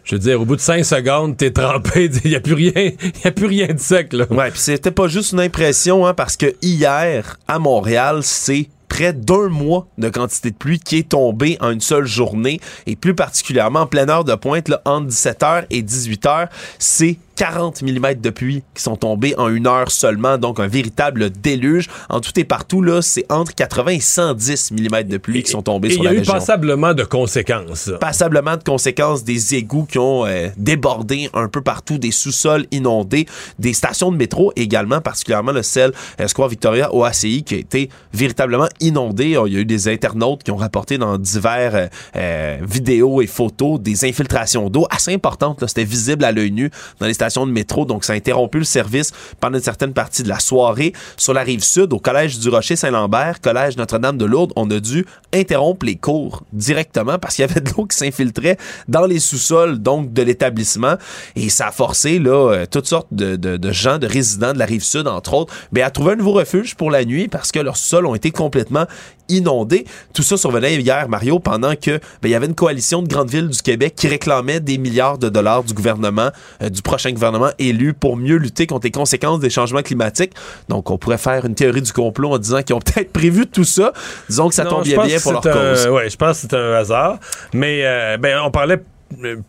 Je 0.04 0.16
veux 0.16 0.18
dire, 0.18 0.40
au 0.40 0.44
bout 0.44 0.56
de 0.56 0.60
cinq 0.60 0.84
secondes, 0.84 1.36
t'es 1.36 1.50
trempé, 1.50 2.10
il 2.24 2.30
n'y 2.30 2.36
a 2.36 2.40
plus 2.40 2.54
rien, 2.54 2.72
il 2.74 3.28
a 3.28 3.30
plus 3.30 3.46
rien 3.46 3.68
de 3.68 3.78
sec, 3.78 4.12
là. 4.12 4.26
Ouais, 4.30 4.50
puis 4.50 4.60
c'était 4.60 4.90
pas 4.90 5.08
juste 5.08 5.32
une 5.32 5.40
impression, 5.40 6.06
hein, 6.06 6.14
parce 6.14 6.36
que 6.36 6.54
hier, 6.60 7.38
à 7.46 7.58
Montréal, 7.58 8.20
c'est 8.22 8.68
près 8.88 9.12
d'un 9.12 9.48
mois 9.48 9.86
de 9.96 10.10
quantité 10.10 10.50
de 10.50 10.56
pluie 10.56 10.78
qui 10.78 10.98
est 10.98 11.08
tombée 11.08 11.56
en 11.60 11.70
une 11.70 11.80
seule 11.80 12.04
journée, 12.04 12.60
et 12.86 12.96
plus 12.96 13.14
particulièrement 13.14 13.80
en 13.80 13.86
pleine 13.86 14.10
heure 14.10 14.24
de 14.24 14.34
pointe, 14.34 14.68
là, 14.68 14.82
entre 14.84 15.08
17h 15.08 15.64
et 15.70 15.82
18h, 15.82 16.48
c'est 16.78 17.16
40 17.36 17.82
mm 17.82 18.14
de 18.20 18.30
pluie 18.30 18.62
qui 18.74 18.82
sont 18.82 18.96
tombés 18.96 19.34
en 19.38 19.48
une 19.48 19.66
heure 19.66 19.90
seulement, 19.90 20.38
donc 20.38 20.60
un 20.60 20.68
véritable 20.68 21.30
déluge. 21.30 21.88
En 22.08 22.20
tout 22.20 22.32
et 22.38 22.44
partout, 22.44 22.82
là, 22.82 23.02
c'est 23.02 23.24
entre 23.30 23.54
80 23.54 23.90
et 23.92 24.00
110 24.00 24.72
mm 24.72 25.02
de 25.04 25.16
pluie 25.18 25.42
qui 25.42 25.50
sont 25.50 25.62
tombés 25.62 25.88
Et 25.88 25.92
sur 25.92 26.02
il 26.02 26.04
y 26.04 26.06
la 26.06 26.10
a 26.10 26.14
eu 26.14 26.18
région. 26.18 26.32
passablement 26.34 26.94
de 26.94 27.04
conséquences. 27.04 27.90
Passablement 28.00 28.56
de 28.56 28.62
conséquences 28.62 29.24
des 29.24 29.54
égouts 29.54 29.84
qui 29.84 29.98
ont 29.98 30.26
euh, 30.26 30.48
débordé 30.56 31.30
un 31.34 31.48
peu 31.48 31.60
partout, 31.62 31.98
des 31.98 32.10
sous-sols 32.10 32.66
inondés, 32.70 33.26
des 33.58 33.72
stations 33.72 34.12
de 34.12 34.16
métro 34.16 34.52
également, 34.56 35.00
particulièrement 35.00 35.52
le 35.52 35.62
celle 35.62 35.92
euh, 36.20 36.28
Square 36.28 36.48
Victoria 36.48 36.92
au 36.94 37.04
ACI 37.04 37.42
qui 37.44 37.54
a 37.54 37.58
été 37.58 37.88
véritablement 38.12 38.68
inondé. 38.80 39.36
Il 39.46 39.52
y 39.52 39.56
a 39.56 39.60
eu 39.60 39.64
des 39.64 39.88
internautes 39.88 40.42
qui 40.42 40.50
ont 40.50 40.56
rapporté 40.56 40.98
dans 40.98 41.18
divers 41.18 41.88
euh, 42.16 42.58
vidéos 42.62 43.20
et 43.22 43.26
photos 43.26 43.80
des 43.80 44.04
infiltrations 44.04 44.68
d'eau 44.70 44.86
assez 44.90 45.12
importantes. 45.12 45.62
C'était 45.66 45.84
visible 45.84 46.24
à 46.24 46.32
l'œil 46.32 46.50
nu 46.50 46.70
dans 47.00 47.06
les 47.06 47.14
de 47.28 47.52
métro, 47.52 47.84
donc 47.84 48.04
ça 48.04 48.12
a 48.12 48.16
interrompu 48.16 48.58
le 48.58 48.64
service 48.64 49.12
pendant 49.40 49.58
une 49.58 49.64
certaine 49.64 49.92
partie 49.92 50.22
de 50.22 50.28
la 50.28 50.40
soirée. 50.40 50.92
Sur 51.16 51.32
la 51.32 51.42
rive 51.42 51.62
sud, 51.62 51.92
au 51.92 51.98
collège 51.98 52.38
du 52.38 52.48
Rocher-Saint-Lambert, 52.48 53.40
collège 53.40 53.76
Notre-Dame 53.76 54.18
de 54.18 54.24
Lourdes, 54.24 54.52
on 54.56 54.70
a 54.70 54.80
dû 54.80 55.06
interrompre 55.32 55.86
les 55.86 55.96
cours 55.96 56.42
directement 56.52 57.18
parce 57.18 57.36
qu'il 57.36 57.46
y 57.46 57.50
avait 57.50 57.60
de 57.60 57.70
l'eau 57.70 57.86
qui 57.86 57.96
s'infiltrait 57.96 58.56
dans 58.88 59.06
les 59.06 59.18
sous-sols 59.18 59.78
donc 59.78 60.12
de 60.12 60.22
l'établissement 60.22 60.96
et 61.36 61.48
ça 61.48 61.68
a 61.68 61.70
forcé 61.70 62.18
là 62.18 62.52
euh, 62.52 62.66
toutes 62.70 62.86
sortes 62.86 63.08
de, 63.12 63.72
gens, 63.72 63.98
de 63.98 64.06
résidents 64.06 64.52
de 64.52 64.58
la 64.58 64.66
rive 64.66 64.82
sud 64.82 65.06
entre 65.06 65.34
autres, 65.34 65.54
ben, 65.72 65.84
à 65.84 65.90
trouver 65.90 66.12
un 66.12 66.16
nouveau 66.16 66.32
refuge 66.32 66.74
pour 66.74 66.90
la 66.90 67.04
nuit 67.04 67.28
parce 67.28 67.52
que 67.52 67.60
leurs 67.60 67.76
sous-sols 67.76 68.06
ont 68.06 68.14
été 68.14 68.30
complètement 68.30 68.86
inondés. 69.28 69.84
Tout 70.14 70.22
ça 70.22 70.36
survenait 70.36 70.76
hier, 70.76 71.08
Mario, 71.08 71.38
pendant 71.38 71.74
que 71.74 71.92
ben, 71.92 72.00
il 72.24 72.30
y 72.30 72.34
avait 72.34 72.46
une 72.46 72.54
coalition 72.54 73.02
de 73.02 73.08
grandes 73.08 73.30
villes 73.30 73.48
du 73.48 73.62
Québec 73.62 73.94
qui 73.96 74.08
réclamait 74.08 74.60
des 74.60 74.78
milliards 74.78 75.18
de 75.18 75.28
dollars 75.28 75.62
du 75.64 75.74
gouvernement, 75.74 76.30
euh, 76.62 76.68
du 76.68 76.82
prochain 76.82 77.12
gouvernement 77.12 77.50
élu 77.58 77.94
pour 77.94 78.16
mieux 78.16 78.36
lutter 78.36 78.66
contre 78.66 78.86
les 78.86 78.90
conséquences 78.90 79.40
des 79.40 79.50
changements 79.50 79.82
climatiques. 79.82 80.32
Donc, 80.68 80.90
on 80.90 80.98
pourrait 80.98 81.18
faire 81.18 81.44
une 81.46 81.54
théorie 81.54 81.82
du 81.82 81.92
complot 81.92 82.32
en 82.32 82.38
disant 82.38 82.62
qu'ils 82.62 82.74
ont 82.74 82.80
peut-être 82.84 83.12
prévu 83.12 83.46
tout 83.46 83.64
ça. 83.64 83.92
Disons 84.28 84.48
que 84.48 84.54
ça 84.54 84.64
Non, 84.64 84.70
tombe 84.70 84.84
bien 84.84 85.18
pour 85.20 85.32
leur 85.32 85.46
un- 85.46 85.52
cause. 85.74 85.86
ouais, 85.88 86.10
je 86.10 86.16
pense 86.16 86.42
que 86.42 86.48
c'est 86.50 86.56
un 86.56 86.72
hasard. 86.74 87.18
Mais 87.54 87.80
euh, 87.84 88.16
ben, 88.18 88.38
on 88.44 88.50
parlait 88.50 88.80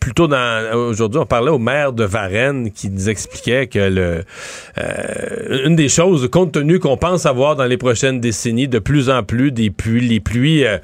plutôt 0.00 0.26
dans 0.26 0.74
aujourd'hui 0.74 1.20
on 1.20 1.26
parlait 1.26 1.50
au 1.50 1.58
maire 1.58 1.92
de 1.92 2.04
Varennes 2.04 2.70
qui 2.70 2.90
nous 2.90 3.08
expliquait 3.08 3.66
que 3.66 3.78
le 3.78 4.24
euh, 4.78 5.66
une 5.66 5.76
des 5.76 5.88
choses 5.88 6.28
compte 6.30 6.52
tenu 6.52 6.78
qu'on 6.78 6.96
pense 6.96 7.26
avoir 7.26 7.56
dans 7.56 7.64
les 7.64 7.76
prochaines 7.76 8.20
décennies 8.20 8.68
de 8.68 8.78
plus 8.78 9.10
en 9.10 9.22
plus 9.22 9.50
des 9.52 9.70
pluies 9.70 10.08
les 10.08 10.20
pluies 10.20 10.64
euh, 10.64 10.78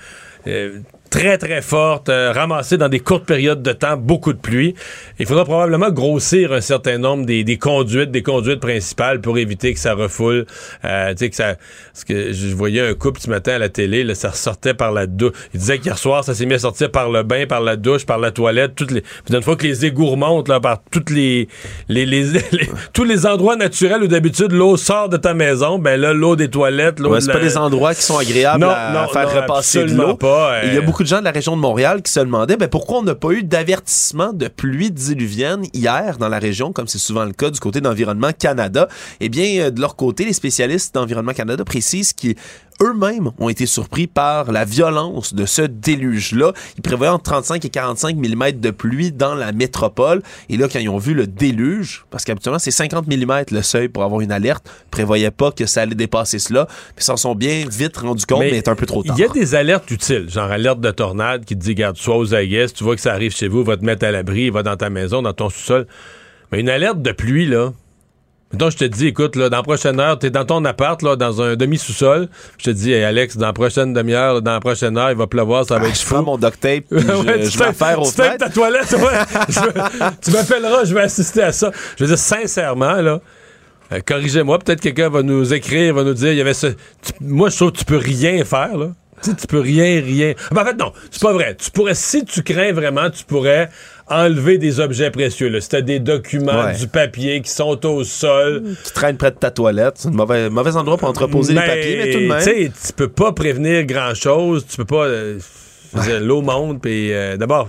euh, 0.46 0.80
très 1.10 1.36
très 1.38 1.60
fortes, 1.60 2.08
euh, 2.08 2.32
ramassées 2.32 2.78
dans 2.78 2.88
des 2.88 3.00
courtes 3.00 3.24
périodes 3.26 3.62
de 3.62 3.72
temps, 3.72 3.96
beaucoup 3.96 4.32
de 4.32 4.38
pluie. 4.38 4.74
Il 5.18 5.26
faudra 5.26 5.44
probablement 5.44 5.90
grossir 5.90 6.52
un 6.52 6.60
certain 6.60 6.98
nombre 6.98 7.26
des, 7.26 7.42
des 7.44 7.58
conduites, 7.58 8.10
des 8.10 8.22
conduites 8.22 8.60
principales 8.60 9.20
pour 9.20 9.36
éviter 9.38 9.74
que 9.74 9.80
ça 9.80 9.94
refoule. 9.94 10.46
Euh, 10.84 11.10
tu 11.10 11.16
sais 11.18 11.30
que 11.30 11.36
ça, 11.36 11.54
parce 11.92 12.04
que 12.04 12.32
je 12.32 12.54
voyais 12.54 12.80
un 12.80 12.94
couple 12.94 13.20
ce 13.20 13.28
matin 13.28 13.52
à 13.54 13.58
la 13.58 13.68
télé, 13.68 14.04
là, 14.04 14.14
ça 14.14 14.30
ressortait 14.30 14.72
par 14.74 14.92
la 14.92 15.06
douche. 15.06 15.32
Il 15.52 15.60
disait 15.60 15.78
qu'hier 15.78 15.98
soir, 15.98 16.22
ça 16.24 16.34
s'est 16.34 16.46
mis 16.46 16.54
à 16.54 16.58
sortir 16.60 16.90
par 16.90 17.10
le 17.10 17.22
bain, 17.24 17.44
par 17.46 17.60
la 17.60 17.76
douche, 17.76 18.06
par 18.06 18.18
la 18.18 18.30
toilette, 18.30 18.74
toutes 18.76 18.92
les. 18.92 19.00
Puis 19.02 19.34
une 19.34 19.42
fois 19.42 19.56
que 19.56 19.66
les 19.66 19.84
égouts 19.84 20.06
remontent 20.06 20.52
là, 20.52 20.60
par 20.60 20.78
toutes 20.90 21.10
les, 21.10 21.48
les, 21.88 22.06
les, 22.06 22.22
les- 22.52 22.70
tous 22.92 23.04
les 23.04 23.26
endroits 23.26 23.56
naturels 23.56 24.02
où 24.04 24.06
d'habitude 24.06 24.52
l'eau 24.52 24.76
sort 24.76 25.08
de 25.08 25.16
ta 25.16 25.34
maison, 25.34 25.78
ben 25.78 26.00
là 26.00 26.12
l'eau 26.12 26.36
des 26.36 26.48
toilettes, 26.48 27.00
l'eau 27.00 27.10
Ouais, 27.10 27.20
de 27.20 27.26
la- 27.26 27.32
pas 27.34 27.40
des 27.40 27.56
endroits 27.56 27.94
qui 27.94 28.02
sont 28.02 28.18
agréables 28.18 28.60
Non, 28.60 28.70
à 28.70 28.92
non, 28.92 29.08
faire 29.12 29.28
non, 29.34 29.40
repasser 29.42 29.84
de 29.84 29.94
l'eau. 29.94 30.14
pas, 30.14 30.54
euh. 30.54 30.60
Il 30.66 30.74
y 30.74 30.78
a 30.78 30.80
beaucoup 30.80 30.99
de 31.02 31.08
gens 31.08 31.20
de 31.20 31.24
la 31.24 31.30
région 31.30 31.56
de 31.56 31.60
Montréal 31.60 32.02
qui 32.02 32.12
se 32.12 32.20
demandaient 32.20 32.56
ben, 32.56 32.68
pourquoi 32.68 32.98
on 32.98 33.02
n'a 33.02 33.14
pas 33.14 33.30
eu 33.30 33.42
d'avertissement 33.42 34.32
de 34.32 34.48
pluie 34.48 34.90
diluvienne 34.90 35.64
hier 35.72 36.18
dans 36.18 36.28
la 36.28 36.38
région, 36.38 36.72
comme 36.72 36.88
c'est 36.88 36.98
souvent 36.98 37.24
le 37.24 37.32
cas 37.32 37.50
du 37.50 37.60
côté 37.60 37.80
d'Environnement 37.80 38.32
Canada? 38.38 38.88
Eh 39.20 39.28
bien, 39.28 39.60
euh, 39.60 39.70
de 39.70 39.80
leur 39.80 39.96
côté, 39.96 40.24
les 40.24 40.32
spécialistes 40.32 40.94
d'Environnement 40.94 41.32
Canada 41.32 41.64
précisent 41.64 42.12
qu'ils 42.12 42.36
eux-mêmes 42.82 43.30
ont 43.38 43.48
été 43.48 43.66
surpris 43.66 44.06
par 44.06 44.52
la 44.52 44.64
violence 44.64 45.34
de 45.34 45.46
ce 45.46 45.62
déluge-là. 45.62 46.52
Ils 46.76 46.82
prévoyaient 46.82 47.12
entre 47.12 47.24
35 47.24 47.64
et 47.64 47.68
45 47.68 48.16
mm 48.16 48.52
de 48.52 48.70
pluie 48.70 49.12
dans 49.12 49.34
la 49.34 49.52
métropole. 49.52 50.22
Et 50.48 50.56
là, 50.56 50.68
quand 50.68 50.78
ils 50.78 50.88
ont 50.88 50.98
vu 50.98 51.14
le 51.14 51.26
déluge, 51.26 52.04
parce 52.10 52.24
qu'habituellement, 52.24 52.58
c'est 52.58 52.70
50 52.70 53.06
mm 53.06 53.44
le 53.52 53.62
seuil 53.62 53.88
pour 53.88 54.02
avoir 54.02 54.20
une 54.20 54.32
alerte, 54.32 54.66
ils 54.86 54.90
prévoyaient 54.90 55.30
pas 55.30 55.50
que 55.50 55.66
ça 55.66 55.82
allait 55.82 55.94
dépasser 55.94 56.38
cela. 56.38 56.66
Puis 56.66 57.02
ils 57.02 57.04
s'en 57.04 57.16
sont 57.16 57.34
bien 57.34 57.64
vite 57.70 57.96
rendus 57.96 58.26
compte, 58.26 58.40
mais, 58.40 58.50
c'est 58.54 58.68
un 58.68 58.76
peu 58.76 58.86
trop 58.86 59.02
tard. 59.02 59.16
Il 59.18 59.20
y 59.20 59.24
a 59.24 59.28
des 59.28 59.54
alertes 59.54 59.90
utiles, 59.90 60.28
genre 60.28 60.50
alerte 60.50 60.80
de 60.80 60.90
tornade 60.90 61.44
qui 61.44 61.56
te 61.56 61.62
dit, 61.62 61.74
garde, 61.74 61.96
sois 61.96 62.16
aux 62.16 62.34
aguets, 62.34 62.68
si 62.68 62.74
tu 62.74 62.84
vois 62.84 62.96
que 62.96 63.02
ça 63.02 63.12
arrive 63.12 63.34
chez 63.34 63.48
vous, 63.48 63.64
va 63.64 63.76
te 63.76 63.84
mettre 63.84 64.06
à 64.06 64.10
l'abri, 64.10 64.50
va 64.50 64.62
dans 64.62 64.76
ta 64.76 64.90
maison, 64.90 65.22
dans 65.22 65.32
ton 65.32 65.50
sous-sol. 65.50 65.86
Mais 66.52 66.60
une 66.60 66.68
alerte 66.68 67.00
de 67.00 67.12
pluie, 67.12 67.46
là, 67.46 67.72
donc 68.52 68.72
je 68.72 68.78
te 68.78 68.84
dis, 68.84 69.06
écoute, 69.08 69.36
là, 69.36 69.48
dans 69.48 69.58
la 69.58 69.62
prochaine 69.62 70.00
heure, 70.00 70.18
t'es 70.18 70.30
dans 70.30 70.44
ton 70.44 70.64
appart, 70.64 71.00
là, 71.02 71.14
dans 71.16 71.40
un 71.40 71.54
demi-sous-sol. 71.56 72.28
Je 72.58 72.64
te 72.64 72.70
dis, 72.70 72.92
hey, 72.92 73.04
Alex, 73.04 73.36
dans 73.36 73.46
la 73.46 73.52
prochaine 73.52 73.92
demi-heure, 73.92 74.42
dans 74.42 74.52
la 74.52 74.60
prochaine 74.60 74.98
heure, 74.98 75.10
il 75.12 75.16
va 75.16 75.26
pleuvoir, 75.28 75.64
ça 75.64 75.78
va 75.78 75.84
Ah, 75.84 75.88
être 75.88 75.96
je 75.98 76.02
fou. 76.04 76.14
prends 76.14 76.22
mon 76.24 76.36
duct 76.36 76.58
tape, 76.60 76.84
puis 76.90 76.98
je, 77.00 77.12
Ouais, 77.12 77.42
je 77.48 77.58
m'affaire 77.58 77.74
tapes- 77.96 77.98
aux 77.98 78.04
tu 78.06 78.10
fenêtres. 78.12 78.36
ta 78.38 78.50
toilette, 78.50 78.92
ouais. 78.92 79.44
Je 79.48 79.60
tu 80.22 80.30
m'appelleras, 80.32 80.84
je 80.84 80.94
vais 80.94 81.02
assister 81.02 81.42
à 81.42 81.52
ça. 81.52 81.70
Je 81.96 82.04
veux 82.04 82.08
dire, 82.08 82.18
sincèrement, 82.18 82.94
là, 82.96 83.20
euh, 83.92 84.00
corrigez-moi, 84.04 84.58
peut-être 84.58 84.80
quelqu'un 84.80 85.08
va 85.08 85.22
nous 85.22 85.52
écrire, 85.54 85.94
va 85.94 86.02
nous 86.04 86.14
dire, 86.14 86.32
il 86.32 86.38
y 86.38 86.40
avait 86.40 86.54
ce... 86.54 86.68
tu- 86.68 87.12
moi, 87.20 87.50
je 87.50 87.56
trouve 87.56 87.72
que 87.72 87.78
tu 87.78 87.84
peux 87.84 87.96
rien 87.98 88.44
faire, 88.44 88.76
là. 88.76 88.88
Tu 89.22 89.30
sais, 89.30 89.36
tu 89.36 89.46
peux 89.46 89.60
rien, 89.60 90.00
rien. 90.02 90.32
Ah, 90.50 90.54
ben, 90.54 90.62
en 90.62 90.64
fait, 90.64 90.74
non, 90.78 90.92
c'est 91.10 91.20
pas 91.20 91.32
vrai. 91.34 91.54
Tu 91.54 91.70
pourrais, 91.70 91.94
si 91.94 92.24
tu 92.24 92.42
crains 92.42 92.72
vraiment, 92.72 93.10
tu 93.10 93.22
pourrais 93.24 93.68
enlever 94.10 94.58
des 94.58 94.80
objets 94.80 95.10
précieux. 95.10 95.48
Là. 95.48 95.58
T'as 95.68 95.80
des 95.80 95.98
documents, 96.00 96.64
Ouais. 96.66 96.76
du 96.76 96.86
papier 96.88 97.40
qui 97.40 97.50
sont 97.50 97.86
au 97.86 98.04
sol. 98.04 98.64
Qui 98.84 98.92
traîne 98.92 99.16
près 99.16 99.30
de 99.30 99.36
ta 99.36 99.50
toilette. 99.50 99.94
C'est 99.96 100.08
un 100.08 100.12
mauvais, 100.12 100.50
mauvais 100.50 100.76
endroit 100.76 100.96
pour 100.98 101.08
entreposer 101.08 101.54
les 101.54 101.60
Mais, 101.60 101.66
papiers, 101.66 101.96
mais 101.96 102.10
tout 102.12 102.18
de 102.20 102.26
même. 102.26 102.38
Tu 102.38 102.44
sais, 102.44 102.72
tu 102.88 102.92
peux 102.92 103.08
pas 103.08 103.32
prévenir 103.32 103.84
grand-chose. 103.86 104.66
Tu 104.68 104.76
peux 104.76 104.84
pas... 104.84 105.04
euh, 105.06 105.38
dire, 106.04 106.20
L'eau 106.20 106.40
monte, 106.42 106.80
puis 106.82 107.12
euh, 107.12 107.36
d'abord, 107.36 107.68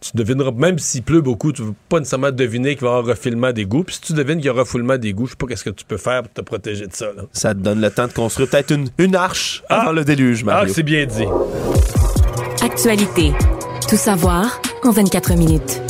tu 0.00 0.10
devineras, 0.14 0.52
même 0.52 0.78
s'il 0.78 1.02
pleut 1.02 1.20
beaucoup, 1.20 1.52
tu 1.52 1.60
ne 1.62 1.72
pas 1.90 1.98
nécessairement 1.98 2.30
deviner 2.30 2.76
qu'il 2.76 2.82
va 2.86 2.94
y 2.94 2.96
avoir 2.98 3.04
refoulement 3.16 3.52
d'égouts. 3.52 3.84
Puis 3.84 3.96
si 3.96 4.00
tu 4.00 4.12
devines 4.14 4.36
qu'il 4.38 4.46
y 4.46 4.50
aura 4.50 4.60
refoulement 4.60 4.96
d'égouts, 4.96 5.26
je 5.26 5.32
sais 5.32 5.36
pas 5.36 5.46
qu'est-ce 5.46 5.64
que 5.64 5.70
tu 5.70 5.84
peux 5.84 5.96
faire 5.98 6.22
pour 6.22 6.32
te 6.32 6.40
protéger 6.40 6.86
de 6.86 6.94
ça. 6.94 7.06
Là. 7.14 7.24
Ça 7.32 7.54
te 7.54 7.60
donne 7.60 7.80
le 7.82 7.90
temps 7.90 8.06
de 8.06 8.12
construire 8.14 8.48
peut-être 8.48 8.70
une, 8.72 8.88
une 8.96 9.14
arche 9.16 9.62
avant 9.68 9.92
le 9.92 10.02
déluge, 10.04 10.40
Ah, 10.44 10.52
Mario. 10.52 10.72
c'est 10.72 10.82
bien 10.82 11.04
dit. 11.04 11.26
Actualité. 12.62 13.32
Tout 13.88 13.96
savoir 13.96 14.60
en 14.84 14.90
24 14.90 15.34
minutes. 15.34 15.80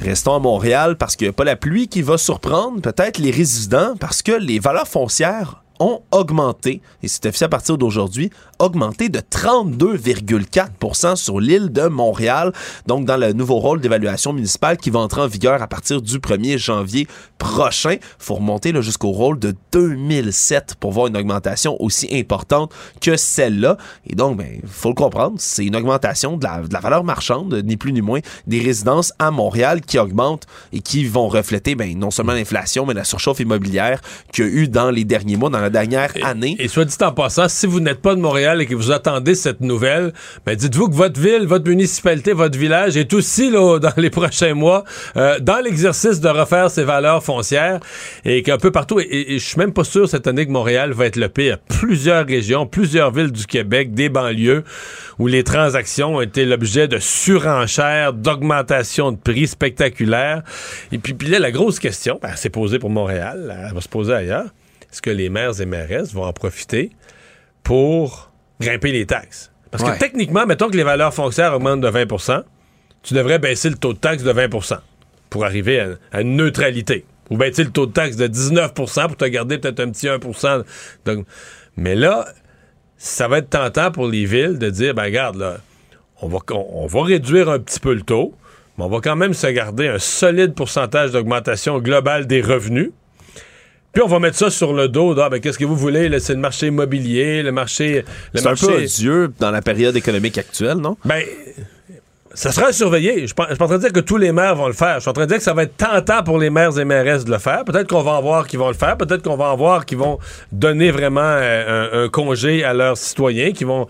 Restons 0.00 0.34
à 0.34 0.38
Montréal 0.38 0.96
parce 0.96 1.16
qu'il 1.16 1.26
n'y 1.26 1.30
a 1.30 1.32
pas 1.32 1.44
la 1.44 1.56
pluie 1.56 1.88
qui 1.88 2.02
va 2.02 2.18
surprendre 2.18 2.80
peut-être 2.80 3.18
les 3.18 3.30
résidents 3.30 3.94
parce 3.98 4.22
que 4.22 4.32
les 4.32 4.58
valeurs 4.58 4.88
foncières 4.88 5.62
ont 5.80 6.02
augmenté, 6.10 6.80
et 7.02 7.08
c'est 7.08 7.26
officiel 7.26 7.46
à 7.46 7.50
partir 7.50 7.78
d'aujourd'hui, 7.78 8.30
augmenté 8.58 9.08
de 9.08 9.18
32,4 9.18 11.16
sur 11.16 11.40
l'île 11.40 11.72
de 11.72 11.88
Montréal, 11.88 12.52
donc 12.86 13.04
dans 13.04 13.16
le 13.16 13.32
nouveau 13.32 13.58
rôle 13.58 13.80
d'évaluation 13.80 14.32
municipale 14.32 14.76
qui 14.76 14.90
va 14.90 15.00
entrer 15.00 15.20
en 15.20 15.26
vigueur 15.26 15.60
à 15.62 15.66
partir 15.66 16.00
du 16.00 16.18
1er 16.18 16.58
janvier 16.58 17.08
prochain. 17.38 17.96
faut 18.18 18.34
remonter 18.34 18.72
jusqu'au 18.82 19.10
rôle 19.10 19.38
de 19.38 19.54
2007 19.72 20.76
pour 20.78 20.92
voir 20.92 21.08
une 21.08 21.16
augmentation 21.16 21.76
aussi 21.82 22.08
importante 22.16 22.72
que 23.00 23.16
celle-là. 23.16 23.76
Et 24.06 24.14
donc, 24.14 24.36
ben, 24.36 24.60
faut 24.66 24.90
le 24.90 24.94
comprendre, 24.94 25.36
c'est 25.38 25.64
une 25.64 25.74
augmentation 25.74 26.36
de 26.36 26.44
la, 26.44 26.60
de 26.60 26.72
la 26.72 26.80
valeur 26.80 27.04
marchande, 27.04 27.60
ni 27.64 27.76
plus 27.76 27.92
ni 27.92 28.00
moins, 28.00 28.20
des 28.46 28.60
résidences 28.60 29.12
à 29.18 29.30
Montréal 29.30 29.80
qui 29.80 29.98
augmentent 29.98 30.46
et 30.72 30.80
qui 30.80 31.04
vont 31.04 31.28
refléter 31.28 31.74
ben, 31.74 31.98
non 31.98 32.10
seulement 32.10 32.32
l'inflation, 32.32 32.86
mais 32.86 32.94
la 32.94 33.04
surchauffe 33.04 33.40
immobilière 33.40 34.00
qu'il 34.32 34.44
y 34.44 34.48
a 34.48 34.50
eu 34.50 34.68
dans 34.68 34.90
les 34.90 35.04
derniers 35.04 35.36
mois, 35.36 35.50
dans 35.50 35.60
la 35.60 35.70
dernière 35.72 36.12
année. 36.22 36.56
Et 36.60 36.68
soit 36.68 36.84
dit 36.84 36.94
en 37.00 37.12
passant, 37.12 37.48
si 37.48 37.66
vous 37.66 37.80
n'êtes 37.80 38.00
pas 38.00 38.14
de 38.14 38.20
Montréal 38.20 38.60
et 38.60 38.66
que 38.66 38.74
vous 38.74 38.90
attendez 38.92 39.34
cette 39.34 39.60
nouvelle, 39.60 40.12
ben 40.46 40.54
dites-vous 40.54 40.88
que 40.88 40.94
votre 40.94 41.20
ville, 41.20 41.46
votre 41.46 41.68
municipalité, 41.68 42.32
votre 42.32 42.58
village 42.58 42.96
est 42.96 43.12
aussi 43.14 43.50
là, 43.50 43.78
dans 43.80 43.92
les 43.96 44.10
prochains 44.10 44.54
mois 44.54 44.84
euh, 45.16 45.38
dans 45.40 45.58
l'exercice 45.58 46.20
de 46.20 46.28
refaire 46.28 46.70
ses 46.70 46.84
valeurs 46.84 47.22
foncières 47.24 47.80
et 48.24 48.42
qu'un 48.42 48.58
peu 48.58 48.70
partout, 48.70 49.00
et, 49.00 49.04
et- 49.04 49.32
et 49.34 49.38
je 49.38 49.44
suis 49.44 49.58
même 49.58 49.72
pas 49.72 49.84
sûr 49.84 50.08
cette 50.08 50.26
année 50.26 50.46
que 50.46 50.50
Montréal 50.52 50.92
va 50.92 51.06
être 51.06 51.16
le 51.16 51.28
pire. 51.28 51.58
Plusieurs 51.68 52.26
régions, 52.26 52.66
plusieurs 52.66 53.10
villes 53.10 53.32
du 53.32 53.46
Québec, 53.46 53.94
des 53.94 54.08
banlieues, 54.08 54.64
où 55.18 55.26
les 55.26 55.42
transactions 55.44 56.16
ont 56.16 56.20
été 56.20 56.44
l'objet 56.44 56.86
de 56.88 56.98
surenchères, 56.98 58.12
d'augmentation 58.12 59.12
de 59.12 59.16
prix 59.16 59.46
spectaculaires. 59.46 60.42
Et 60.92 60.98
puis, 60.98 61.14
puis 61.14 61.28
là, 61.28 61.38
la 61.38 61.50
grosse 61.50 61.78
question, 61.78 62.18
ben, 62.22 62.34
s'est 62.36 62.50
posée 62.50 62.78
pour 62.78 62.90
Montréal, 62.90 63.56
elle 63.68 63.74
va 63.74 63.80
se 63.80 63.88
poser 63.88 64.12
ailleurs. 64.12 64.46
Est-ce 64.92 65.02
que 65.02 65.10
les 65.10 65.28
maires 65.28 65.60
et 65.60 65.66
mairesses 65.66 66.12
vont 66.12 66.24
en 66.24 66.32
profiter 66.32 66.90
pour 67.62 68.30
grimper 68.60 68.92
les 68.92 69.06
taxes? 69.06 69.50
Parce 69.70 69.82
que 69.84 69.98
techniquement, 69.98 70.44
mettons 70.46 70.68
que 70.68 70.76
les 70.76 70.82
valeurs 70.82 71.14
foncières 71.14 71.54
augmentent 71.54 71.80
de 71.80 71.90
20% 71.90 72.42
tu 73.02 73.14
devrais 73.14 73.38
baisser 73.38 73.68
le 73.68 73.76
taux 73.76 73.92
de 73.92 73.98
taxe 73.98 74.22
de 74.22 74.32
20% 74.32 74.78
pour 75.30 75.44
arriver 75.44 75.80
à, 75.80 75.88
à 76.12 76.20
une 76.20 76.36
neutralité. 76.36 77.04
Ou 77.30 77.36
baisser 77.36 77.64
le 77.64 77.70
taux 77.70 77.86
de 77.86 77.92
taxe 77.92 78.16
de 78.16 78.26
19% 78.26 79.06
pour 79.06 79.16
te 79.16 79.24
garder 79.24 79.58
peut-être 79.58 79.80
un 79.80 79.90
petit 79.90 80.08
1 80.08 80.18
Donc, 81.04 81.26
Mais 81.76 81.94
là, 81.94 82.26
ça 82.96 83.28
va 83.28 83.38
être 83.38 83.50
tentant 83.50 83.90
pour 83.90 84.06
les 84.06 84.24
villes 84.24 84.58
de 84.58 84.70
dire, 84.70 84.94
ben 84.94 85.04
regarde, 85.04 85.36
là, 85.36 85.58
on 86.20 86.28
va, 86.28 86.38
on, 86.50 86.66
on 86.72 86.86
va 86.86 87.02
réduire 87.02 87.48
un 87.48 87.58
petit 87.58 87.80
peu 87.80 87.94
le 87.94 88.02
taux, 88.02 88.34
mais 88.76 88.84
on 88.84 88.88
va 88.88 89.00
quand 89.00 89.16
même 89.16 89.34
se 89.34 89.46
garder 89.46 89.88
un 89.88 89.98
solide 89.98 90.54
pourcentage 90.54 91.12
d'augmentation 91.12 91.78
globale 91.78 92.26
des 92.26 92.42
revenus. 92.42 92.90
Puis 93.92 94.02
on 94.02 94.08
va 94.08 94.18
mettre 94.18 94.38
ça 94.38 94.50
sur 94.50 94.72
le 94.72 94.88
dos. 94.88 95.18
Ah, 95.20 95.28
ben, 95.28 95.40
qu'est-ce 95.40 95.58
que 95.58 95.64
vous 95.64 95.76
voulez? 95.76 96.18
C'est 96.20 96.34
le 96.34 96.40
marché 96.40 96.68
immobilier, 96.68 97.42
le 97.42 97.52
marché. 97.52 98.04
C'est 98.34 98.46
un 98.46 98.50
marché... 98.50 98.66
peu 98.66 98.82
odieux 98.82 99.32
dans 99.38 99.50
la 99.50 99.60
période 99.60 99.94
économique 99.96 100.38
actuelle, 100.38 100.78
non? 100.78 100.96
Ben, 101.04 101.22
ça 102.34 102.50
sera 102.50 102.72
surveillé. 102.72 103.16
Je 103.16 103.20
ne 103.20 103.26
suis 103.26 103.34
pas 103.34 103.48
en 103.50 103.66
train 103.66 103.76
de 103.76 103.82
dire 103.82 103.92
que 103.92 104.00
tous 104.00 104.16
les 104.16 104.32
maires 104.32 104.54
vont 104.56 104.66
le 104.66 104.72
faire. 104.72 104.94
Je 104.94 105.00
suis 105.00 105.10
en 105.10 105.12
train 105.12 105.24
de 105.24 105.28
dire 105.28 105.36
que 105.36 105.44
ça 105.44 105.52
va 105.52 105.64
être 105.64 105.76
tentant 105.76 106.22
pour 106.22 106.38
les 106.38 106.48
maires 106.48 106.78
et 106.78 106.84
mairesses 106.86 107.26
de 107.26 107.30
le 107.30 107.38
faire. 107.38 107.64
Peut-être 107.66 107.88
qu'on 107.88 108.02
va 108.02 108.12
en 108.12 108.22
voir 108.22 108.46
qui 108.46 108.56
vont 108.56 108.68
le 108.68 108.74
faire. 108.74 108.96
Peut-être 108.96 109.22
qu'on 109.22 109.36
va 109.36 109.46
en 109.52 109.56
voir 109.56 109.84
qui 109.84 109.94
vont 109.94 110.18
donner 110.50 110.90
vraiment 110.90 111.20
euh, 111.20 111.90
un, 111.92 112.04
un 112.04 112.08
congé 112.08 112.64
à 112.64 112.72
leurs 112.72 112.96
citoyens. 112.96 113.52
qui 113.52 113.64
vont. 113.64 113.86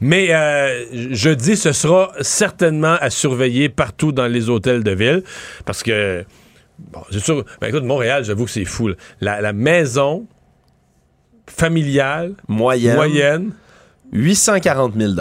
Mais 0.00 0.34
euh, 0.34 0.84
je 0.92 1.30
dis, 1.30 1.56
ce 1.56 1.72
sera 1.72 2.10
certainement 2.20 2.96
à 3.00 3.10
surveiller 3.10 3.68
partout 3.68 4.10
dans 4.10 4.26
les 4.26 4.50
hôtels 4.50 4.82
de 4.82 4.90
ville. 4.90 5.22
Parce 5.64 5.84
que. 5.84 6.24
Bon, 6.78 7.00
c'est 7.10 7.20
sûr. 7.22 7.44
Ben, 7.60 7.68
écoute, 7.68 7.84
Montréal, 7.84 8.24
j'avoue 8.24 8.44
que 8.46 8.50
c'est 8.50 8.64
fou. 8.64 8.90
La, 9.20 9.40
la 9.40 9.52
maison 9.52 10.26
familiale 11.48 12.34
Moyenne. 12.48 12.96
moyenne. 12.96 13.50
840 14.12 14.94
000 14.96 15.12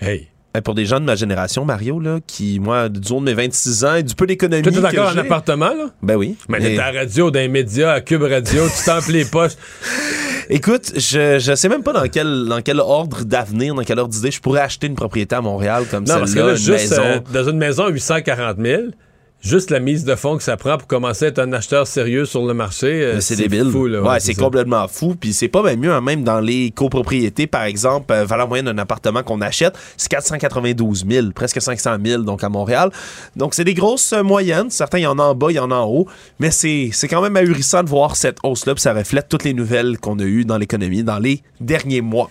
Hey. 0.00 0.28
Pour 0.64 0.74
des 0.74 0.84
gens 0.84 1.00
de 1.00 1.06
ma 1.06 1.14
génération, 1.14 1.64
Mario, 1.64 1.98
là, 1.98 2.18
qui, 2.26 2.60
moi, 2.60 2.90
du 2.90 3.10
haut 3.12 3.20
de 3.20 3.24
mes 3.24 3.32
26 3.34 3.84
ans 3.86 3.94
et 3.94 4.02
du 4.02 4.14
peu 4.14 4.26
d'économie. 4.26 4.62
T'es 4.62 4.70
que 4.70 4.78
encore 4.86 5.12
en 5.14 5.16
appartement, 5.16 5.70
là? 5.74 5.86
Ben 6.02 6.16
oui. 6.16 6.36
Mais 6.48 6.58
t'es 6.60 6.78
à 6.78 6.92
la 6.92 7.00
radio, 7.00 7.30
dans 7.30 7.38
les 7.40 7.48
médias, 7.48 7.92
à 7.92 8.00
Cube 8.02 8.22
Radio, 8.22 8.64
tu 8.68 8.84
t'emples 8.84 9.12
les 9.12 9.24
poches. 9.24 9.52
Écoute, 10.50 10.92
je, 10.96 11.38
je 11.38 11.54
sais 11.54 11.68
même 11.70 11.82
pas 11.82 11.94
dans 11.94 12.06
quel, 12.08 12.44
dans 12.48 12.60
quel 12.60 12.80
ordre 12.80 13.24
d'avenir, 13.24 13.74
dans 13.74 13.82
quel 13.84 13.98
ordre 13.98 14.12
d'idée 14.12 14.30
je 14.30 14.40
pourrais 14.42 14.60
acheter 14.60 14.88
une 14.88 14.94
propriété 14.94 15.34
à 15.34 15.40
Montréal 15.40 15.84
comme 15.90 16.04
Non, 16.04 16.18
parce 16.18 16.34
que 16.34 16.40
là, 16.40 16.50
une 16.50 16.56
juste 16.56 16.90
maison. 16.90 17.02
euh, 17.02 17.20
dans 17.32 17.48
une 17.48 17.56
maison, 17.56 17.88
840 17.88 18.58
000, 18.60 18.82
juste 19.42 19.70
la 19.70 19.80
mise 19.80 20.04
de 20.04 20.14
fonds 20.14 20.36
que 20.36 20.42
ça 20.42 20.56
prend 20.56 20.78
pour 20.78 20.86
commencer 20.86 21.26
à 21.26 21.28
être 21.28 21.38
un 21.38 21.52
acheteur 21.52 21.86
sérieux 21.86 22.24
sur 22.24 22.46
le 22.46 22.54
marché, 22.54 22.86
euh, 22.86 23.20
c'est 23.20 23.36
débile. 23.36 23.70
fou. 23.70 23.86
Là, 23.86 24.02
ouais, 24.02 24.20
c'est 24.20 24.34
complètement 24.34 24.86
fou. 24.88 25.14
Puis 25.18 25.32
c'est 25.32 25.48
pas 25.48 25.62
même 25.62 25.80
mieux, 25.80 25.92
hein, 25.92 26.00
même 26.00 26.24
dans 26.24 26.40
les 26.40 26.70
copropriétés, 26.70 27.46
par 27.46 27.64
exemple, 27.64 28.12
euh, 28.12 28.24
valeur 28.24 28.48
moyenne 28.48 28.66
d'un 28.66 28.78
appartement 28.78 29.22
qu'on 29.22 29.40
achète, 29.40 29.76
c'est 29.96 30.08
492 30.08 31.04
000, 31.08 31.30
presque 31.34 31.60
500 31.60 31.96
000, 32.04 32.22
donc 32.22 32.44
à 32.44 32.48
Montréal. 32.48 32.90
Donc 33.36 33.54
c'est 33.54 33.64
des 33.64 33.74
grosses 33.74 34.12
euh, 34.12 34.22
moyennes. 34.22 34.70
Certains, 34.70 34.98
il 34.98 35.02
y 35.02 35.06
en 35.06 35.18
a 35.18 35.22
en 35.22 35.34
bas, 35.34 35.48
il 35.50 35.56
y 35.56 35.60
en 35.60 35.70
a 35.70 35.76
en 35.76 35.86
haut. 35.86 36.06
Mais 36.38 36.50
c'est 36.50 36.90
c'est 36.92 37.08
quand 37.08 37.20
même 37.20 37.36
ahurissant 37.36 37.82
de 37.82 37.88
voir 37.88 38.16
cette 38.16 38.38
hausse-là. 38.42 38.74
Puis 38.74 38.82
ça 38.82 38.94
reflète 38.94 39.28
toutes 39.28 39.44
les 39.44 39.54
nouvelles 39.54 39.98
qu'on 39.98 40.18
a 40.18 40.24
eues 40.24 40.44
dans 40.44 40.58
l'économie 40.58 41.02
dans 41.02 41.18
les 41.18 41.42
derniers 41.60 42.00
mois. 42.00 42.30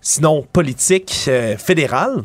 Sinon, 0.00 0.46
politique 0.52 1.24
euh, 1.28 1.56
fédérale. 1.56 2.22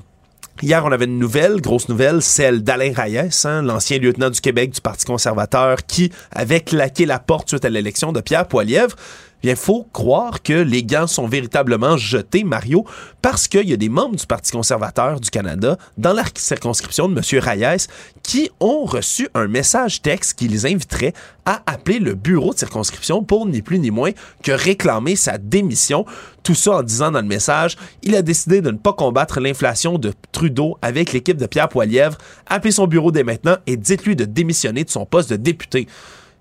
Hier, 0.62 0.86
on 0.86 0.91
avait 0.91 1.06
une 1.06 1.18
nouvelle, 1.18 1.60
grosse 1.60 1.89
nouvelle, 1.89 2.22
celle 2.22 2.64
d'Alain 2.64 2.93
Reyes, 2.95 3.30
hein, 3.45 3.64
l'ancien 3.64 3.97
lieutenant 3.97 4.30
du 4.30 4.39
Québec 4.41 4.72
du 4.72 4.82
Parti 4.82 5.06
conservateur, 5.06 5.78
qui 5.88 6.12
avait 6.32 6.60
claqué 6.60 7.08
la 7.08 7.18
porte 7.18 7.49
suite 7.49 7.66
à 7.66 7.70
l'élection 7.70 8.12
de 8.12 8.22
Pierre 8.22 8.47
Poilievre. 8.47 8.95
Bien, 9.41 9.55
faut 9.55 9.87
croire 9.91 10.43
que 10.43 10.53
les 10.53 10.83
gants 10.83 11.07
sont 11.07 11.27
véritablement 11.27 11.97
jetés, 11.97 12.43
Mario, 12.43 12.85
parce 13.23 13.47
qu'il 13.47 13.67
y 13.67 13.73
a 13.73 13.77
des 13.77 13.89
membres 13.89 14.15
du 14.15 14.25
Parti 14.27 14.51
conservateur 14.51 15.19
du 15.19 15.31
Canada 15.31 15.77
dans 15.97 16.13
la 16.13 16.23
circonscription 16.35 17.09
de 17.09 17.15
M. 17.15 17.39
Reyes 17.39 17.87
qui 18.21 18.51
ont 18.59 18.85
reçu 18.85 19.29
un 19.33 19.47
message 19.47 20.03
texte 20.03 20.37
qui 20.37 20.47
les 20.47 20.67
inviterait 20.67 21.13
à 21.45 21.63
appeler 21.65 21.97
le 21.97 22.13
bureau 22.13 22.53
de 22.53 22.59
circonscription 22.59 23.23
pour 23.23 23.47
ni 23.47 23.63
plus 23.63 23.79
ni 23.79 23.89
moins 23.89 24.11
que 24.43 24.51
réclamer 24.51 25.15
sa 25.15 25.39
démission. 25.39 26.05
Tout 26.43 26.55
ça 26.55 26.77
en 26.77 26.83
disant 26.83 27.11
dans 27.11 27.21
le 27.21 27.27
message, 27.27 27.77
il 28.03 28.15
a 28.15 28.21
décidé 28.21 28.61
de 28.61 28.69
ne 28.69 28.77
pas 28.77 28.93
combattre 28.93 29.39
l'inflation 29.39 29.97
de 29.97 30.13
Trudeau 30.31 30.77
avec 30.83 31.13
l'équipe 31.13 31.37
de 31.37 31.47
Pierre 31.47 31.69
Poilievre. 31.69 32.17
Appelez 32.45 32.71
son 32.71 32.85
bureau 32.85 33.11
dès 33.11 33.23
maintenant 33.23 33.57
et 33.65 33.75
dites-lui 33.75 34.15
de 34.15 34.25
démissionner 34.25 34.83
de 34.83 34.89
son 34.91 35.05
poste 35.05 35.31
de 35.31 35.35
député. 35.35 35.87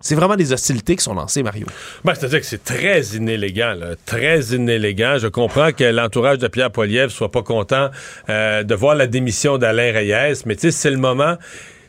C'est 0.01 0.15
vraiment 0.15 0.37
des 0.37 0.53
hostilités 0.53 0.97
qui 0.97 1.05
sont 1.05 1.15
lancées, 1.15 1.43
Mario. 1.43 1.67
Ben, 2.05 2.15
C'est-à-dire 2.15 2.41
que 2.41 2.47
c'est 2.47 2.65
très 2.65 3.03
inélégant, 3.17 3.75
là, 3.75 3.95
très 4.07 4.41
inélégant. 4.55 5.19
Je 5.19 5.29
comprends 5.29 5.73
que 5.73 5.85
l'entourage 5.85 6.39
de 6.39 6.49
Pierre 6.49 6.71
Poilievre 6.71 7.13
soit 7.13 7.31
pas 7.31 7.43
content 7.43 7.91
euh, 8.31 8.63
de 8.63 8.75
voir 8.75 8.95
la 8.95 9.07
démission 9.07 9.59
d'Alain 9.59 9.93
Reyes, 9.93 10.43
mais 10.47 10.57
tu 10.57 10.63
sais, 10.63 10.71
c'est 10.71 10.91
le 10.91 10.97
moment... 10.97 11.37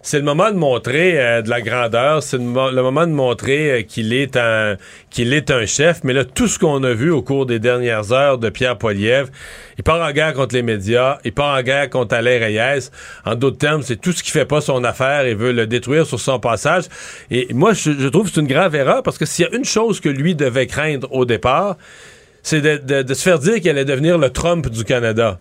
C'est 0.04 0.18
le 0.18 0.24
moment 0.24 0.50
de 0.50 0.56
montrer 0.58 1.20
euh, 1.20 1.42
de 1.44 1.50
la 1.50 1.62
grandeur, 1.62 2.24
c'est 2.24 2.38
le, 2.38 2.44
mo- 2.44 2.72
le 2.72 2.82
moment 2.82 3.06
de 3.06 3.12
montrer 3.12 3.72
euh, 3.72 3.82
qu'il 3.84 4.14
est 4.14 4.36
un 4.36 4.76
qu'il 5.12 5.32
est 5.32 5.52
un 5.52 5.68
chef. 5.68 6.04
Mais 6.04 6.14
là, 6.14 6.26
tout 6.26 6.48
ce 6.48 6.58
qu'on 6.58 6.84
a 6.84 6.92
vu 6.94 7.12
au 7.12 7.22
cours 7.22 7.46
des 7.46 7.60
dernières 7.60 8.12
heures 8.12 8.40
de 8.40 8.50
Pierre 8.50 8.80
Poilievre, 8.80 9.30
il 9.78 9.84
part 9.84 10.02
en 10.02 10.12
guerre 10.12 10.34
contre 10.34 10.56
les 10.56 10.64
médias, 10.64 11.20
il 11.24 11.32
part 11.34 11.56
en 11.56 11.62
guerre 11.62 11.88
contre 11.90 12.16
Alain 12.16 12.40
Reyes. 12.40 12.90
En 13.26 13.36
d'autres 13.36 13.60
termes, 13.60 13.84
c'est 13.84 13.98
tout 14.02 14.12
ce 14.12 14.24
qui 14.24 14.32
fait 14.32 14.46
pas 14.46 14.60
son 14.60 14.84
affaire 14.84 15.26
et 15.26 15.36
veut 15.36 15.52
le 15.52 15.68
détruire 15.68 16.08
sur 16.08 16.20
son 16.20 16.40
passage. 16.40 16.86
Et 17.30 17.48
moi, 17.54 17.74
je, 17.74 17.92
je 17.92 18.08
trouve 18.08 18.28
que 18.28 18.34
c'est 18.34 18.42
une 18.42 18.48
grave 18.48 18.74
erreur 18.74 19.04
parce 19.04 19.20
que 19.20 19.26
s'il 19.26 19.46
y 19.46 19.48
a 19.48 19.56
une 19.56 19.66
chose 19.66 20.00
que 20.00 20.10
lui 20.10 20.34
devait 20.34 20.66
craindre 20.66 21.08
au 21.12 21.26
départ, 21.26 21.78
c'est 22.42 22.62
de, 22.62 22.78
de- 22.78 23.04
de 23.04 23.14
se 23.14 23.22
faire 23.22 23.38
dire 23.38 23.56
qu'il 23.62 23.70
allait 23.70 23.86
devenir 23.86 24.18
le 24.18 24.32
Trump 24.32 24.68
du 24.68 24.84
Canada. 24.84 25.40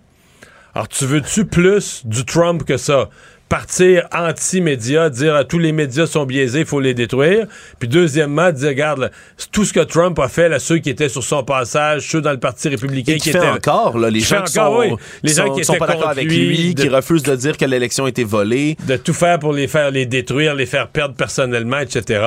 Alors, 0.75 0.87
tu 0.89 1.07
veux-tu 1.07 1.47
plus 1.47 2.03
du 2.05 2.27
Trump 2.27 2.65
que 2.65 2.77
ça? 2.77 3.09
Partir 3.51 4.07
anti-médias, 4.17 5.11
dire 5.11 5.35
à 5.35 5.43
tous 5.45 5.59
les 5.59 5.73
médias 5.73 6.07
sont 6.07 6.25
biaisés, 6.25 6.61
il 6.61 6.67
faut 6.67 6.79
les 6.79 6.95
détruire. 6.95 7.47
Puis 7.81 7.89
deuxièmement, 7.89 8.53
dire, 8.53 8.69
regarde, 8.69 9.01
là, 9.01 9.11
tout 9.51 9.65
ce 9.65 9.73
que 9.73 9.81
Trump 9.81 10.17
a 10.21 10.29
fait, 10.29 10.49
là, 10.49 10.61
ceux 10.61 10.79
qui 10.79 10.89
étaient 10.89 11.09
sur 11.09 11.25
son 11.25 11.43
passage, 11.43 12.09
ceux 12.09 12.21
dans 12.21 12.31
le 12.31 12.39
Parti 12.39 12.69
républicain 12.69 13.13
Et 13.13 13.17
qui 13.17 13.23
qui 13.25 13.31
fait 13.33 13.39
étaient... 13.39 13.49
encore, 13.49 13.99
là, 13.99 14.09
les 14.09 14.21
qui 14.21 14.25
gens 14.25 14.43
qui 14.45 14.53
sont, 14.53 14.77
oui. 14.79 14.95
Les 15.25 15.33
gens 15.35 15.49
sont- 15.49 15.55
qui 15.55 15.65
sont 15.65 15.73
étaient 15.75 15.81
pas 15.81 15.87
d'accord 15.89 16.11
avec 16.11 16.25
lui, 16.27 16.75
de- 16.77 16.83
qui 16.83 16.89
refusent 16.89 17.25
de 17.25 17.35
dire 17.35 17.57
que 17.57 17.65
l'élection 17.65 18.05
a 18.05 18.09
été 18.09 18.23
volée. 18.23 18.77
de 18.87 18.97
tout 18.97 19.13
faire 19.13 19.41
pour 19.41 19.53
les 19.53 19.67
faire 19.67 19.91
les 19.91 20.07
détruire, 20.07 20.55
les 20.55 20.67
faire 20.67 20.87
perdre 20.87 21.17
personnellement, 21.17 21.81
etc. 21.81 22.23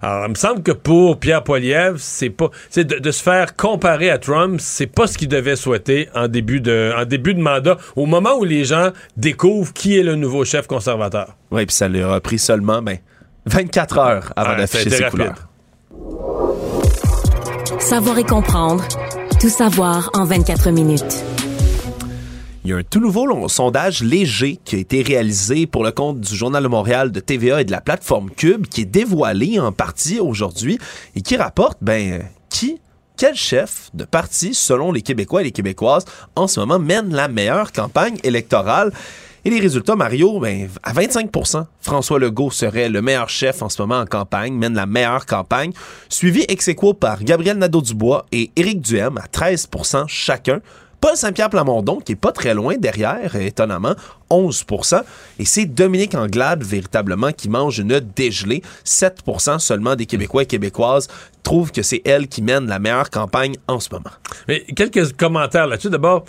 Alors, 0.00 0.24
il 0.26 0.30
me 0.30 0.34
semble 0.34 0.62
que 0.62 0.72
pour 0.72 1.18
Pierre 1.20 1.44
Poilievre, 1.44 1.96
c'est 1.98 2.30
pas, 2.30 2.48
c'est 2.70 2.84
de, 2.84 2.98
de 2.98 3.10
se 3.10 3.22
faire 3.22 3.56
comparer 3.56 4.08
à 4.08 4.16
Trump, 4.16 4.58
c'est 4.58 4.86
pas 4.86 5.06
ce 5.06 5.18
qu'il 5.18 5.28
devait 5.28 5.56
souhaiter 5.56 6.08
en 6.14 6.28
début 6.28 6.60
de, 6.62 6.94
en 6.96 7.04
début 7.04 7.34
de 7.34 7.40
mandat, 7.42 7.76
au 7.94 8.06
moment 8.06 8.36
où 8.38 8.44
les 8.44 8.64
gens 8.64 8.90
découvrent 9.18 9.74
qui 9.74 9.98
est 9.98 10.02
le 10.02 10.14
nouveau 10.14 10.46
chef 10.46 10.61
conservateur. 10.66 11.36
Oui, 11.50 11.66
puis 11.66 11.74
ça 11.74 11.88
leur 11.88 12.12
a 12.12 12.20
pris 12.20 12.38
seulement 12.38 12.82
ben, 12.82 12.98
24 13.46 13.98
heures 13.98 14.32
avant 14.36 14.50
Ouais, 14.50 14.56
d'afficher 14.58 14.90
ses 14.90 15.04
rapide. 15.04 15.10
couleurs. 15.10 15.48
Savoir 17.80 18.18
et 18.18 18.24
comprendre. 18.24 18.84
Tout 19.40 19.48
savoir 19.48 20.10
en 20.14 20.24
24 20.24 20.70
minutes. 20.70 21.24
Il 22.64 22.70
y 22.70 22.72
a 22.72 22.76
un 22.76 22.82
tout 22.84 23.00
nouveau 23.00 23.26
long- 23.26 23.48
sondage 23.48 24.04
léger 24.04 24.60
qui 24.64 24.76
a 24.76 24.78
été 24.78 25.02
réalisé 25.02 25.66
pour 25.66 25.82
le 25.82 25.90
compte 25.90 26.20
du 26.20 26.36
Journal 26.36 26.62
de 26.62 26.68
Montréal, 26.68 27.10
de 27.10 27.18
TVA 27.18 27.60
et 27.60 27.64
de 27.64 27.72
la 27.72 27.80
plateforme 27.80 28.30
Cube, 28.30 28.66
qui 28.68 28.82
est 28.82 28.86
dévoilé 28.86 29.58
en 29.58 29.72
partie 29.72 30.20
aujourd'hui 30.20 30.78
et 31.16 31.22
qui 31.22 31.36
rapporte, 31.36 31.78
ben, 31.80 32.12
euh, 32.12 32.22
qui, 32.50 32.80
quel 33.16 33.34
chef 33.34 33.90
de 33.94 34.04
parti, 34.04 34.54
selon 34.54 34.92
les 34.92 35.02
Québécois 35.02 35.40
et 35.40 35.44
les 35.44 35.50
Québécoises, 35.50 36.04
en 36.36 36.46
ce 36.46 36.60
moment 36.60 36.78
mène 36.78 37.12
la 37.12 37.26
meilleure 37.26 37.72
campagne 37.72 38.18
électorale. 38.22 38.92
Et 39.44 39.50
les 39.50 39.58
résultats, 39.58 39.96
Mario, 39.96 40.38
ben, 40.38 40.68
à 40.84 40.92
25% 40.92 41.66
François 41.80 42.20
Legault 42.20 42.52
serait 42.52 42.88
le 42.88 43.02
meilleur 43.02 43.28
chef 43.28 43.60
en 43.62 43.68
ce 43.68 43.82
moment 43.82 43.98
en 43.98 44.06
campagne, 44.06 44.54
mène 44.54 44.74
la 44.74 44.86
meilleure 44.86 45.26
campagne, 45.26 45.72
suivi 46.08 46.44
ex 46.48 46.70
par 47.00 47.24
Gabriel 47.24 47.58
Nadeau-Dubois 47.58 48.26
et 48.30 48.52
Éric 48.54 48.80
Duhem 48.80 49.18
à 49.18 49.26
13% 49.26 50.04
chacun. 50.06 50.60
Paul 51.00 51.16
Saint-Pierre 51.16 51.50
Plamondon, 51.50 51.98
qui 51.98 52.12
est 52.12 52.16
pas 52.16 52.30
très 52.30 52.54
loin 52.54 52.76
derrière, 52.76 53.34
étonnamment, 53.34 53.96
11% 54.30 55.02
Et 55.40 55.44
c'est 55.44 55.64
Dominique 55.64 56.14
Anglade, 56.14 56.62
véritablement, 56.62 57.32
qui 57.32 57.48
mange 57.48 57.80
une 57.80 57.98
dégelée. 57.98 58.62
7% 58.84 59.58
seulement 59.58 59.96
des 59.96 60.06
Québécois 60.06 60.44
et 60.44 60.46
Québécoises 60.46 61.08
trouvent 61.42 61.72
que 61.72 61.82
c'est 61.82 62.02
elle 62.04 62.28
qui 62.28 62.40
mène 62.40 62.68
la 62.68 62.78
meilleure 62.78 63.10
campagne 63.10 63.56
en 63.66 63.80
ce 63.80 63.88
moment. 63.90 64.12
Mais 64.46 64.60
quelques 64.76 65.16
commentaires 65.16 65.66
là-dessus. 65.66 65.90
D'abord, 65.90 66.24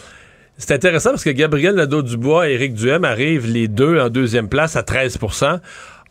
c'est 0.58 0.74
intéressant 0.74 1.12
parce 1.12 1.24
que 1.24 1.32
Gabriel 1.32 1.76
Nadeau-Dubois 1.76 2.50
et 2.50 2.54
Éric 2.54 2.76
Duhem 2.76 3.06
arrivent 3.06 3.48
les 3.48 3.68
deux 3.68 4.00
en 4.00 4.10
deuxième 4.10 4.50
place 4.50 4.76
à 4.76 4.82
13% 4.82 5.60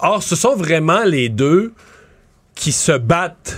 Or, 0.05 0.21
ce 0.21 0.35
sont 0.35 0.57
vraiment 0.57 1.05
les 1.05 1.29
deux 1.29 1.73
qui 2.57 2.73
se 2.73 2.93
battent 2.93 3.57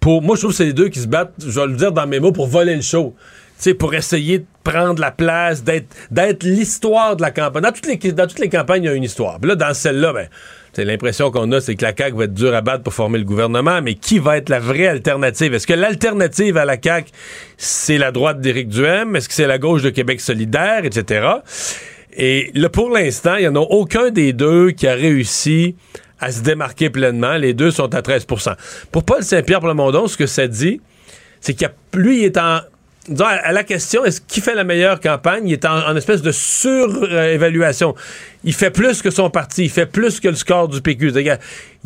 pour. 0.00 0.22
Moi, 0.22 0.34
je 0.34 0.40
trouve 0.40 0.52
que 0.52 0.56
c'est 0.56 0.64
les 0.64 0.72
deux 0.72 0.88
qui 0.88 0.98
se 0.98 1.06
battent, 1.06 1.34
je 1.38 1.60
vais 1.60 1.66
le 1.66 1.74
dire 1.74 1.92
dans 1.92 2.06
mes 2.06 2.20
mots, 2.20 2.32
pour 2.32 2.46
voler 2.46 2.74
le 2.74 2.80
show. 2.80 3.14
Tu 3.58 3.64
sais, 3.64 3.74
pour 3.74 3.94
essayer 3.94 4.38
de 4.38 4.46
prendre 4.64 5.00
la 5.00 5.10
place, 5.10 5.62
d'être, 5.62 6.42
l'histoire 6.42 7.16
de 7.16 7.22
la 7.22 7.30
campagne. 7.30 7.62
Dans 7.62 7.72
toutes, 7.72 7.86
les, 7.86 8.12
dans 8.12 8.26
toutes 8.26 8.38
les 8.38 8.48
campagnes, 8.48 8.84
il 8.84 8.86
y 8.86 8.88
a 8.88 8.94
une 8.94 9.04
histoire. 9.04 9.38
Puis 9.38 9.48
là, 9.48 9.56
dans 9.56 9.74
celle-là, 9.74 10.14
ben, 10.14 10.28
c'est 10.74 10.84
l'impression 10.84 11.30
qu'on 11.30 11.50
a, 11.52 11.60
c'est 11.60 11.74
que 11.74 11.84
la 11.84 11.94
CAQ 11.96 12.16
va 12.16 12.24
être 12.24 12.34
dure 12.34 12.54
à 12.54 12.60
battre 12.60 12.82
pour 12.82 12.92
former 12.92 13.18
le 13.18 13.24
gouvernement, 13.24 13.80
mais 13.82 13.94
qui 13.94 14.18
va 14.18 14.36
être 14.36 14.48
la 14.48 14.58
vraie 14.58 14.86
alternative? 14.86 15.54
Est-ce 15.54 15.66
que 15.66 15.72
l'alternative 15.72 16.56
à 16.56 16.64
la 16.64 16.76
CAQ, 16.80 17.10
c'est 17.56 17.98
la 17.98 18.12
droite 18.12 18.40
d'Éric 18.40 18.68
Duhem? 18.68 19.16
Est-ce 19.16 19.28
que 19.28 19.34
c'est 19.34 19.46
la 19.46 19.58
gauche 19.58 19.82
de 19.82 19.90
Québec 19.90 20.20
solidaire, 20.20 20.84
etc.? 20.84 21.26
Et 22.16 22.50
là, 22.54 22.68
pour 22.68 22.90
l'instant, 22.90 23.36
il 23.36 23.42
n'y 23.42 23.48
en 23.48 23.56
a 23.56 23.60
aucun 23.60 24.10
des 24.10 24.32
deux 24.32 24.70
qui 24.70 24.86
a 24.86 24.94
réussi 24.94 25.76
à 26.20 26.30
se 26.30 26.42
démarquer 26.42 26.90
pleinement. 26.90 27.34
Les 27.34 27.54
deux 27.54 27.70
sont 27.70 27.94
à 27.94 28.00
13% 28.00 28.54
Pour 28.92 29.04
Paul 29.04 29.22
Saint-Pierre 29.22 29.60
Plamondon, 29.60 30.06
ce 30.06 30.16
que 30.16 30.26
ça 30.26 30.46
dit, 30.46 30.80
c'est 31.40 31.54
qu'il 31.54 31.70
lui, 31.94 32.20
il 32.20 32.24
est 32.24 32.38
en, 32.38 32.60
disons, 33.08 33.26
à 33.26 33.52
la 33.52 33.64
question, 33.64 34.04
est-ce 34.04 34.20
qui 34.20 34.40
fait 34.40 34.54
la 34.54 34.64
meilleure 34.64 35.00
campagne, 35.00 35.46
il 35.46 35.52
est 35.52 35.64
en, 35.64 35.88
en 35.88 35.96
espèce 35.96 36.22
de 36.22 36.32
surévaluation. 36.32 37.94
Il 38.44 38.52
fait 38.52 38.70
plus 38.70 39.02
que 39.02 39.10
son 39.10 39.30
parti, 39.30 39.64
il 39.64 39.70
fait 39.70 39.86
plus 39.86 40.20
que 40.20 40.28
le 40.28 40.34
score 40.34 40.68
du 40.68 40.80
PQ. 40.80 41.12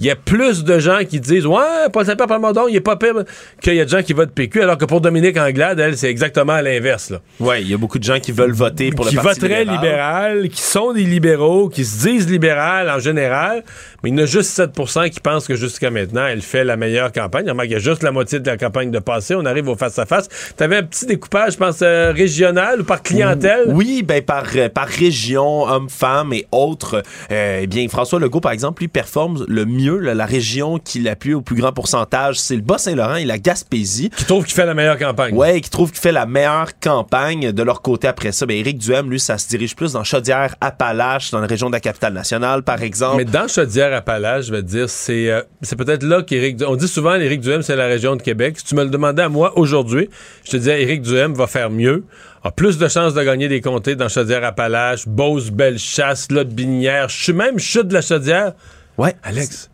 Il 0.01 0.05
y 0.05 0.11
a 0.11 0.17
plus 0.17 0.63
de 0.63 0.79
gens 0.79 1.01
qui 1.09 1.19
disent 1.19 1.47
Ouais, 1.47 1.89
Paul 1.93 2.07
Saint-Pierre 2.07 2.29
Plamondon, 2.29 2.69
il 2.69 2.77
est 2.77 2.81
pas 2.81 2.97
pire 2.97 3.25
qu'il 3.61 3.75
y 3.75 3.81
a 3.81 3.85
de 3.85 3.91
gens 3.91 4.03
qui 4.03 4.13
votent 4.13 4.33
PQ, 4.33 4.63
alors 4.63 4.79
que 4.79 4.85
pour 4.85 5.01
Dominique 5.01 5.37
Anglade, 5.37 5.81
elle, 5.81 5.97
c'est 5.97 6.09
exactement 6.09 6.53
à 6.53 6.63
l'inverse. 6.63 7.13
Ouais, 7.41 7.63
il 7.63 7.69
y 7.69 7.75
a 7.75 7.77
beaucoup 7.77 7.99
de 7.99 8.05
gens 8.05 8.21
qui 8.21 8.31
veulent 8.31 8.53
voter 8.53 8.91
pour 8.91 9.09
qui 9.09 9.17
le 9.17 9.23
Parti 9.23 9.41
voteraient 9.41 9.65
libéral. 9.65 10.49
qui 10.49 10.63
sont 10.63 10.93
des 10.93 11.03
libéraux, 11.05 11.69
qui 11.69 11.85
se 11.85 12.07
disent 12.07 12.31
libéral 12.31 12.89
en 12.91 13.01
général, 13.01 13.65
mais 14.03 14.11
il 14.11 14.17
y 14.17 14.21
en 14.21 14.23
a 14.23 14.27
juste 14.27 14.57
7% 14.59 15.11
qui 15.11 15.21
pensent 15.21 15.49
que 15.49 15.57
jusqu'à 15.57 15.91
maintenant, 15.91 16.27
elle 16.27 16.43
fait 16.43 16.65
la 16.65 16.77
meilleure 16.77 17.11
campagne. 17.11 17.53
Il 17.65 17.71
y 17.71 17.75
a 17.75 17.79
juste 17.79 18.03
la 18.03 18.13
moitié 18.13 18.39
de 18.39 18.47
la 18.49 18.57
campagne 18.57 18.91
de 18.91 19.01
passé. 19.01 19.35
On 19.35 19.45
arrive 19.45 19.69
au 19.69 19.77
face-à-face. 19.77 20.29
Tu 20.57 20.63
avais 20.63 20.77
un 20.77 20.83
petit 20.85 21.07
découpage, 21.07 21.55
je 21.55 21.59
pense, 21.59 21.81
euh, 21.83 22.13
régional 22.13 22.81
ou 22.81 22.85
par 22.85 23.03
clientèle? 23.03 23.65
Oui, 23.69 24.03
ben 24.07 24.23
par, 24.23 24.45
euh, 24.55 24.69
par 24.69 24.87
région, 24.87 25.65
hommes, 25.65 25.89
femmes 25.89 26.33
et 26.33 26.47
autres. 26.53 27.03
Euh, 27.31 27.61
eh 27.63 27.67
bien, 27.67 27.87
François 27.89 28.19
Legault, 28.21 28.41
par 28.41 28.53
exemple, 28.53 28.83
lui 28.83 28.89
performe 28.89 29.45
le 29.49 29.65
mieux. 29.65 29.99
là, 29.99 30.15
la 30.15 30.27
région 30.27 30.79
qui 30.79 31.01
l'appuie 31.01 31.35
au 31.35 31.41
plus 31.41 31.57
grand 31.57 31.73
pourcentage, 31.73 32.39
c'est 32.39 32.57
le 32.57 32.63
Bas-Saint-Laurent 32.63 33.17
et 33.17 33.25
la 33.25 33.39
Gaspésie. 33.39 34.11
Qui 34.11 34.25
trouve 34.25 34.45
qu'il 34.45 34.55
fait 34.55 34.67
la 34.67 34.75
meilleure 34.75 34.99
campagne. 34.99 35.35
Ouais, 35.35 35.61
qui 35.61 35.71
trouve 35.71 35.91
qu'il 35.91 36.01
fait 36.01 36.13
la 36.13 36.27
meilleure 36.27 36.79
campagne 36.81 37.53
de 37.53 37.63
leur 37.63 37.83
côté 37.83 38.09
après 38.09 38.33
ça. 38.33 38.47
Ben, 38.47 38.57
Éric 38.57 38.79
Duhem, 38.79 39.11
lui, 39.11 39.21
ça 39.21 39.39
se 39.39 39.49
dirige 39.49 39.77
plus 39.77 39.93
dans 39.93 40.05
Chaudière-Appalaches, 40.05 41.31
dans 41.31 41.41
la 41.41 41.47
région 41.47 41.69
de 41.69 41.75
la 41.75 41.81
capitale 41.81 42.13
nationale, 42.13 42.63
par 42.63 42.83
exemple. 42.83 43.17
Mais 43.19 43.25
dans 43.25 43.49
Chaudière-Appalaches, 43.49 44.47
je 44.47 44.53
vais 44.53 44.63
te 44.63 44.69
dire, 44.69 44.89
c'est 44.89 45.31
euh, 45.31 45.43
c'est 45.63 45.77
peut-être 45.77 46.03
là 46.03 46.23
qu'Éric 46.23 46.63
On 46.67 46.77
dit 46.77 46.89
souvent 46.89 47.15
Éric 47.15 47.41
Duhem, 47.41 47.63
c'est 47.63 47.77
la 47.77 47.87
région 47.87 48.17
de 48.17 48.23
Québec. 48.23 48.59
Si 48.59 48.65
tu 48.65 48.75
me 48.75 48.85
le 48.85 48.91
demandais 48.91 49.23
à 49.23 49.29
moi 49.29 49.59
aujourd'hui, 49.59 50.09
je 50.45 50.53
te 50.53 50.57
disais 50.57 50.83
Éric 50.83 51.03
Duhem 51.03 51.35
va 51.35 51.47
faire 51.47 51.71
mieux, 51.71 52.05
a 52.45 52.51
plus 52.53 52.79
de 52.79 52.89
chances 52.89 53.15
de 53.15 53.23
gagner 53.23 53.49
des 53.49 53.61
comtés 53.61 53.97
dans 53.97 54.09
Chaudière-Appalaches, 54.09 55.07
Beauce, 55.09 55.51
Bellechasse, 55.51 56.31
Lot 56.31 56.49
Binière. 56.49 57.09
Je 57.09 57.23
suis 57.23 57.33
même 57.33 57.59
chute 57.59 57.89
de 57.89 57.95
la 57.95 58.03
Chaudière. 58.03 58.53
Ouais. 58.97 59.15
Alex. 59.23 59.71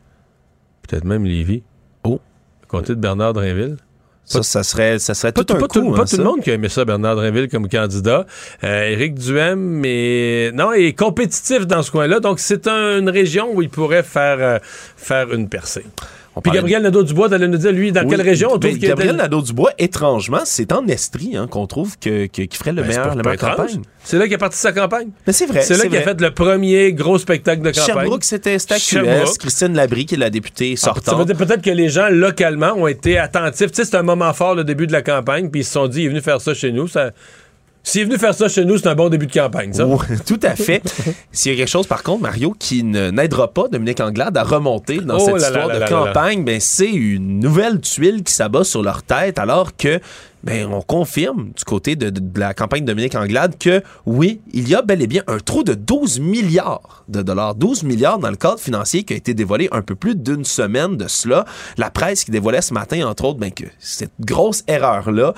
Peut-être 0.89 1.05
même 1.05 1.25
Lévis. 1.25 1.63
Oh. 2.05 2.21
Le 2.63 2.67
comté 2.67 2.95
de 2.95 3.01
Bernard 3.01 3.33
Drinville. 3.35 3.77
Ça, 4.27 4.43
ça 4.43 4.63
serait, 4.63 4.99
ça 4.99 5.13
serait 5.13 5.33
Pas, 5.33 5.45
tout 5.45 5.53
un 5.55 5.61
pas 5.61 5.67
coup. 5.69 5.81
tout, 5.81 5.93
hein, 5.93 5.97
pas 5.99 6.07
tout 6.07 6.17
le 6.17 6.25
monde 6.25 6.41
qui 6.41 6.51
a 6.51 6.55
aimé 6.55 6.71
ça, 6.71 6.87
Bernard 6.87 7.17
Drinville, 7.17 7.49
comme 7.51 7.69
candidat. 7.69 8.25
Euh, 8.65 8.89
Éric 8.89 9.15
Duhem, 9.17 9.59
mais 9.61 10.51
non, 10.55 10.73
il 10.73 10.87
est 10.87 10.93
compétitif 10.99 11.67
dans 11.67 11.83
ce 11.83 11.91
coin-là. 11.91 12.21
Donc, 12.21 12.39
c'est 12.41 12.67
un- 12.67 13.01
une 13.01 13.11
région 13.11 13.51
où 13.55 13.61
il 13.61 13.69
pourrait 13.69 14.03
faire, 14.03 14.39
euh, 14.41 14.59
faire 14.97 15.31
une 15.35 15.51
percée. 15.51 15.85
On 16.37 16.41
Puis 16.41 16.51
Gabriel 16.51 16.83
Nadeau-Dubois, 16.83 17.29
t'allais 17.29 17.47
nous 17.47 17.59
dire, 17.59 17.71
lui, 17.71 17.93
dans 17.93 18.03
Oui, 18.03 18.09
quelle 18.11 18.23
région 18.23 18.49
on 18.53 18.59
trouve 18.59 18.73
qu'il 18.73 18.81
Gabriel 18.89 19.15
était- 19.15 19.23
Nadeau-Dubois, 19.23 19.71
étrangement, 19.79 20.41
c'est 20.45 20.73
en 20.73 20.85
Estrie 20.89 21.37
hein, 21.37 21.47
qu'on 21.49 21.67
trouve 21.69 21.97
que, 21.99 22.27
que- 22.27 22.43
qui 22.43 22.57
ferait 22.59 22.73
le 22.73 22.83
Ben, 22.83 22.89
meilleur, 22.89 23.15
la 23.15 23.23
meilleure 23.23 23.37
campagne. 23.39 23.83
C'est 24.03 24.19
là 24.19 24.25
qu'il 24.25 24.35
a 24.35 24.39
parti 24.39 24.59
sa 24.59 24.73
campagne. 24.73 25.09
Mais 25.27 25.33
c'est 25.33 25.47
vrai. 25.47 25.63
C'est 25.63 25.77
là 25.77 25.85
qu'il 25.87 25.97
a 25.97 26.03
fait 26.03 26.21
le 26.21 26.31
premier 26.33 26.93
gros 26.93 27.19
spectacle 27.19 27.63
de 27.63 27.71
campagne. 27.71 27.85
Sherbrooke, 27.87 28.25
c'était. 28.25 28.55
AQS. 28.57 29.39
Christine 29.39 29.75
Labrie, 29.75 30.07
qui 30.07 30.17
est 30.17 30.19
la 30.19 30.31
députée 30.31 30.73
Ah, 30.75 30.81
Ça 30.81 30.87
sortante. 30.95 31.19
veut 31.21 31.25
dire 31.25 31.37
peut-être 31.37 31.63
que 31.63 31.71
les 31.71 31.89
gens 31.89 32.09
localement 32.11 32.73
ont 32.77 32.87
été 32.89 33.17
attentifs. 33.17 33.71
Tu 33.71 33.77
sais, 33.77 33.85
c'est 33.85 33.97
un 33.97 34.03
moment 34.03 34.33
fort, 34.33 34.55
le 34.57 34.65
début 34.65 34.87
de 34.89 34.93
la 34.93 35.03
campagne, 35.03 35.51
puis 35.51 35.61
ils 35.61 35.65
se 35.65 35.73
sont 35.73 35.87
dit, 35.87 36.01
il 36.03 36.07
est 36.07 36.09
venu 36.09 36.21
faire 36.21 36.41
ça 36.41 36.53
chez 36.53 36.73
nous. 36.73 36.89
Ça... 36.89 37.11
S'il 37.87 38.01
est 38.01 38.05
venu 38.07 38.17
faire 38.19 38.35
ça 38.35 38.49
chez 38.49 38.65
nous, 38.65 38.79
c'est 38.79 38.89
un 38.89 38.95
bon 38.95 39.11
début 39.11 39.27
de 39.27 39.33
campagne, 39.33 39.73
ça. 39.75 39.87
Ouais, 39.87 39.99
tout 40.27 40.41
à 40.43 40.57
fait. 40.57 40.83
S'il 41.31 41.53
y 41.53 41.55
a 41.55 41.59
quelque 41.59 41.69
chose, 41.71 41.87
par 41.87 42.03
contre, 42.03 42.23
Mario, 42.23 42.57
qui 42.59 42.83
n'aidera 42.83 43.53
pas 43.53 43.69
Dominique 43.69 44.01
Anglade 44.01 44.37
à 44.39 44.43
remonter 44.43 44.99
dans 44.99 45.17
Oh 45.17 45.19
cette 45.21 45.35
là 45.41 45.47
histoire 45.49 45.67
là 45.69 45.75
de 45.75 45.81
là. 45.81 45.89
campagne, 45.89 46.45
ben, 46.45 46.59
c'est 46.61 46.91
une 46.91 47.41
nouvelle 47.41 47.81
tuile 47.81 48.23
qui 48.25 48.33
s'abat 48.33 48.65
sur 48.65 48.83
leur 48.83 49.03
tête, 49.03 49.39
alors 49.39 49.77
que 49.77 50.01
ben, 50.43 50.67
on 50.71 50.81
confirme 50.83 51.51
du 51.57 51.65
côté 51.65 51.95
de, 51.95 52.09
de- 52.11 52.21
de 52.21 52.41
la 52.41 52.53
campagne 52.55 52.83
de 52.83 52.87
Dominique 52.87 53.15
Anglade 53.15 53.57
que 53.59 53.83
oui, 54.07 54.41
il 54.53 54.69
y 54.69 54.75
a 54.75 54.81
bel 54.83 55.01
et 55.03 55.07
bien 55.07 55.23
un 55.27 55.39
trou 55.39 55.63
de 55.63 55.75
12 55.75 56.21
milliards 56.21 57.05
de 57.09 57.21
dollars. 57.23 57.55
12 57.55 57.83
milliards 57.83 58.19
dans 58.19 58.31
le 58.31 58.37
cadre 58.37 58.59
financier 58.61 59.05
qui 59.05 59.13
a 59.13 59.17
été 59.17 59.35
dévoilé 59.35 59.69
un 59.73 59.83
peu 59.83 59.95
plus 59.95 60.15
d'une 60.17 60.45
semaine 60.45 60.97
de 60.97 61.07
cela. 61.09 61.45
La 61.79 61.91
presse 61.91 62.25
qui 62.25 62.31
dévoilait 62.31 62.61
ce 62.63 62.73
matin, 62.75 63.07
entre 63.07 63.25
autres, 63.27 63.39
ben, 63.39 63.53
que 63.53 63.65
cette 63.79 64.13
grosse 64.21 64.65
erreur-là 64.69 65.35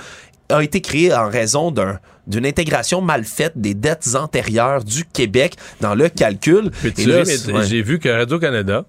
a 0.49 0.63
été 0.63 0.81
créée 0.81 1.13
en 1.13 1.29
raison 1.29 1.71
d'un 1.73 1.99
d'une 2.27 2.47
intégration 2.47 3.01
mal 3.01 3.25
faite 3.25 3.53
des 3.57 3.75
dettes 3.75 4.15
antérieures 4.15 4.85
du 4.85 5.05
Québec 5.05 5.57
dans 5.81 5.95
le 5.95 6.09
calcul. 6.09 6.71
Ouais. 6.85 7.25
j'ai 7.67 7.83
vu 7.83 7.99
que 7.99 8.09
Radio-Canada, 8.09 8.85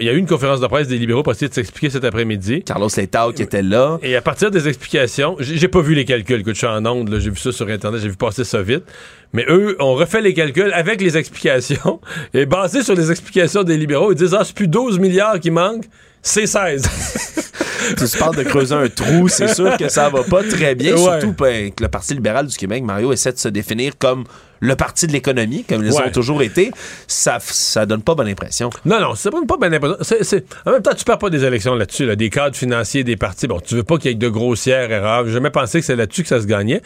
il 0.00 0.06
y 0.06 0.08
a 0.08 0.12
eu 0.12 0.16
une 0.18 0.26
conférence 0.26 0.60
de 0.60 0.66
presse 0.66 0.88
des 0.88 0.98
libéraux 0.98 1.22
pour 1.22 1.32
essayer 1.32 1.48
de 1.48 1.54
s'expliquer 1.54 1.90
cet 1.90 2.04
après-midi. 2.04 2.62
Carlos 2.64 2.88
Letao 2.96 3.32
qui 3.32 3.42
était 3.42 3.62
là. 3.62 3.98
Et 4.02 4.16
à 4.16 4.22
partir 4.22 4.50
des 4.50 4.68
explications, 4.68 5.36
j'ai 5.38 5.68
pas 5.68 5.80
vu 5.80 5.94
les 5.94 6.04
calculs, 6.04 6.42
que 6.42 6.52
je 6.52 6.58
suis 6.58 6.66
en 6.66 6.84
onde, 6.86 7.18
j'ai 7.18 7.30
vu 7.30 7.36
ça 7.36 7.52
sur 7.52 7.68
Internet, 7.68 8.00
j'ai 8.00 8.08
vu 8.08 8.16
passer 8.16 8.44
ça 8.44 8.62
vite. 8.62 8.84
Mais 9.32 9.44
eux, 9.48 9.76
on 9.78 9.94
refait 9.94 10.20
les 10.20 10.34
calculs 10.34 10.72
avec 10.72 11.00
les 11.00 11.16
explications. 11.16 12.00
Et 12.34 12.46
basé 12.46 12.82
sur 12.82 12.94
les 12.94 13.10
explications 13.10 13.62
des 13.62 13.76
libéraux, 13.76 14.12
ils 14.12 14.16
disent 14.16 14.34
Ah, 14.34 14.42
c'est 14.44 14.54
plus 14.54 14.68
12 14.68 14.98
milliards 14.98 15.38
qui 15.38 15.50
manquent, 15.50 15.86
c'est 16.22 16.46
16. 16.46 16.82
tu 17.96 18.18
parles 18.18 18.36
de 18.36 18.42
creuser 18.42 18.74
un 18.74 18.88
trou, 18.88 19.28
c'est 19.28 19.54
sûr 19.54 19.76
que 19.76 19.88
ça 19.88 20.08
va 20.08 20.22
pas 20.22 20.42
très 20.42 20.74
bien. 20.74 20.94
Ouais. 20.94 21.20
Surtout 21.20 21.32
ben, 21.32 21.70
que 21.72 21.82
le 21.82 21.88
Parti 21.88 22.14
libéral 22.14 22.46
du 22.46 22.56
Québec, 22.56 22.82
Mario, 22.82 23.12
essaie 23.12 23.32
de 23.32 23.38
se 23.38 23.48
définir 23.48 23.98
comme 23.98 24.24
le 24.62 24.76
parti 24.76 25.06
de 25.06 25.12
l'économie, 25.12 25.64
comme 25.64 25.82
ils 25.84 25.90
Ouais. 25.92 26.08
ont 26.08 26.10
toujours 26.10 26.42
été. 26.42 26.70
Ça, 27.06 27.38
ça 27.40 27.86
donne 27.86 28.02
pas 28.02 28.14
bonne 28.14 28.28
impression. 28.28 28.68
Non, 28.84 29.00
non, 29.00 29.14
c'est 29.14 29.30
pas, 29.30 29.38
pas. 29.58 29.96
C'est- 30.02 30.22
c'est- 30.22 30.44
En 30.66 30.72
même 30.72 30.82
temps, 30.82 30.92
tu 30.94 31.04
perds 31.04 31.18
pas 31.18 31.30
des 31.30 31.44
élections 31.44 31.74
là-dessus, 31.74 32.04
là, 32.04 32.14
des 32.14 32.28
cadres 32.28 32.54
financiers 32.56 33.02
des 33.02 33.16
partis. 33.16 33.46
Bon, 33.46 33.58
tu 33.60 33.74
veux 33.74 33.84
pas 33.84 33.96
qu'il 33.96 34.10
y 34.10 34.12
ait 34.12 34.16
de 34.16 34.28
grossières 34.28 34.90
erreurs. 34.92 35.24
J'ai 35.26 35.32
jamais 35.32 35.50
pensé 35.50 35.80
que 35.80 35.86
c'est 35.86 35.96
là-dessus 35.96 36.22
que 36.22 36.28
ça 36.28 36.40
se 36.42 36.46
gagnait. 36.46 36.82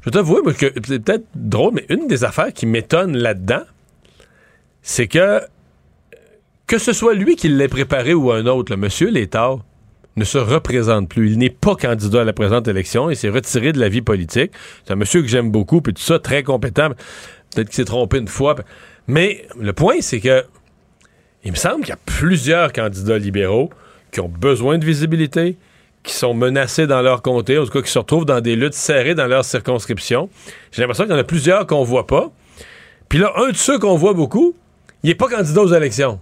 Je 0.00 0.06
vais 0.06 0.10
t'avouer 0.12 0.40
moi, 0.42 0.54
que 0.54 0.72
c'est 0.88 0.98
peut-être 1.00 1.26
drôle, 1.34 1.74
mais 1.74 1.84
une 1.90 2.06
des 2.08 2.24
affaires 2.24 2.52
qui 2.54 2.64
m'étonne 2.64 3.16
là-dedans, 3.16 3.62
c'est 4.82 5.06
que 5.06 5.40
que 6.66 6.78
ce 6.78 6.94
soit 6.94 7.12
lui 7.14 7.36
qui 7.36 7.48
l'ait 7.50 7.68
préparé 7.68 8.14
ou 8.14 8.32
un 8.32 8.46
autre, 8.46 8.72
le 8.72 8.78
monsieur 8.78 9.10
Létard 9.10 9.58
ne 10.16 10.24
se 10.24 10.38
représente 10.38 11.08
plus. 11.08 11.32
Il 11.32 11.38
n'est 11.38 11.50
pas 11.50 11.74
candidat 11.74 12.22
à 12.22 12.24
la 12.24 12.32
présente 12.32 12.68
élection. 12.68 13.10
Il 13.10 13.16
s'est 13.16 13.28
retiré 13.28 13.72
de 13.72 13.80
la 13.80 13.88
vie 13.88 14.02
politique. 14.02 14.52
C'est 14.84 14.92
un 14.92 14.96
monsieur 14.96 15.22
que 15.22 15.28
j'aime 15.28 15.50
beaucoup, 15.50 15.80
puis 15.80 15.94
tout 15.94 16.02
ça, 16.02 16.18
très 16.18 16.42
compétent. 16.42 16.90
Peut-être 17.54 17.68
qu'il 17.68 17.76
s'est 17.76 17.84
trompé 17.84 18.18
une 18.18 18.28
fois. 18.28 18.56
Mais 19.06 19.46
le 19.58 19.72
point, 19.72 19.96
c'est 20.00 20.20
que 20.20 20.44
il 21.44 21.50
me 21.50 21.56
semble 21.56 21.80
qu'il 21.80 21.88
y 21.88 21.92
a 21.92 21.98
plusieurs 22.04 22.72
candidats 22.72 23.18
libéraux 23.18 23.70
qui 24.12 24.20
ont 24.20 24.28
besoin 24.28 24.78
de 24.78 24.84
visibilité, 24.84 25.56
qui 26.02 26.14
sont 26.14 26.34
menacés 26.34 26.86
dans 26.86 27.02
leur 27.02 27.22
comté, 27.22 27.58
en 27.58 27.64
tout 27.64 27.70
cas 27.70 27.82
qui 27.82 27.90
se 27.90 27.98
retrouvent 27.98 28.24
dans 28.24 28.40
des 28.40 28.54
luttes 28.54 28.74
serrées 28.74 29.14
dans 29.14 29.26
leur 29.26 29.44
circonscription. 29.44 30.28
J'ai 30.70 30.82
l'impression 30.82 31.04
qu'il 31.04 31.12
y 31.12 31.16
en 31.16 31.20
a 31.20 31.24
plusieurs 31.24 31.66
qu'on 31.66 31.82
voit 31.82 32.06
pas. 32.06 32.30
Puis 33.08 33.18
là, 33.18 33.32
un 33.36 33.50
de 33.50 33.56
ceux 33.56 33.78
qu'on 33.78 33.96
voit 33.96 34.12
beaucoup, 34.12 34.54
il 35.02 35.08
n'est 35.08 35.14
pas 35.14 35.28
candidat 35.28 35.62
aux 35.62 35.74
élections. 35.74 36.20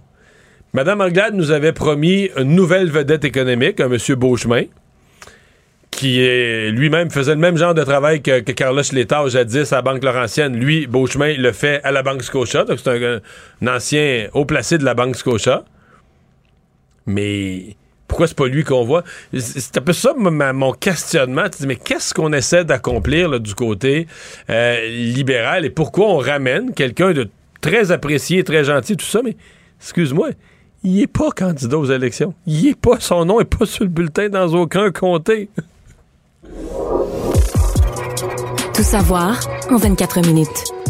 Madame 0.73 1.01
Anglade 1.01 1.33
nous 1.33 1.51
avait 1.51 1.73
promis 1.73 2.29
une 2.37 2.55
nouvelle 2.55 2.89
vedette 2.89 3.25
économique, 3.25 3.81
un 3.81 3.89
monsieur 3.89 4.15
Beauchemin, 4.15 4.63
qui 5.91 6.19
lui-même 6.71 7.11
faisait 7.11 7.35
le 7.35 7.41
même 7.41 7.57
genre 7.57 7.73
de 7.73 7.83
travail 7.83 8.21
que, 8.21 8.39
Carlos 8.39 8.81
Létard 8.93 9.27
jadis 9.27 9.73
à 9.73 9.77
la 9.77 9.81
Banque 9.81 10.03
Laurentienne. 10.03 10.55
Lui, 10.55 10.87
Beauchemin, 10.87 11.33
le 11.37 11.51
fait 11.51 11.81
à 11.83 11.91
la 11.91 12.03
Banque 12.03 12.23
Scotia, 12.23 12.63
donc 12.63 12.79
c'est 12.81 13.05
un, 13.05 13.19
ancien 13.67 14.29
haut 14.33 14.45
placé 14.45 14.77
de 14.77 14.85
la 14.85 14.93
Banque 14.93 15.17
Scotia. 15.17 15.65
Mais 17.05 17.75
pourquoi 18.07 18.27
c'est 18.27 18.37
pas 18.37 18.47
lui 18.47 18.63
qu'on 18.63 18.85
voit? 18.85 19.03
C'est 19.37 19.77
un 19.77 19.81
peu 19.81 19.93
ça 19.93 20.13
mon 20.15 20.71
questionnement. 20.71 21.49
Tu 21.49 21.59
dis, 21.59 21.67
mais 21.67 21.75
qu'est-ce 21.75 22.13
qu'on 22.13 22.31
essaie 22.31 22.63
d'accomplir 22.63 23.41
du 23.41 23.55
côté 23.55 24.07
euh, 24.49 24.87
libéral? 24.87 25.65
Et 25.65 25.69
pourquoi 25.69 26.07
on 26.07 26.17
ramène 26.17 26.73
quelqu'un 26.73 27.11
de 27.11 27.29
très 27.59 27.91
apprécié, 27.91 28.45
très 28.45 28.63
gentil, 28.63 28.95
tout 28.95 29.05
ça, 29.05 29.19
mais 29.23 29.35
excuse-moi, 29.81 30.29
il 30.83 31.01
est 31.01 31.07
pas 31.07 31.29
candidat 31.31 31.77
aux 31.77 31.85
élections. 31.85 32.33
Il 32.47 32.67
est 32.67 32.75
pas, 32.75 32.99
son 32.99 33.25
nom 33.25 33.39
est 33.39 33.45
pas 33.45 33.65
sur 33.65 33.83
le 33.83 33.89
bulletin 33.89 34.29
dans 34.29 34.53
aucun 34.53 34.91
comté. 34.91 35.49
Tout 38.73 38.83
savoir 38.83 39.39
en 39.69 39.77
24 39.77 40.25
minutes. 40.25 40.80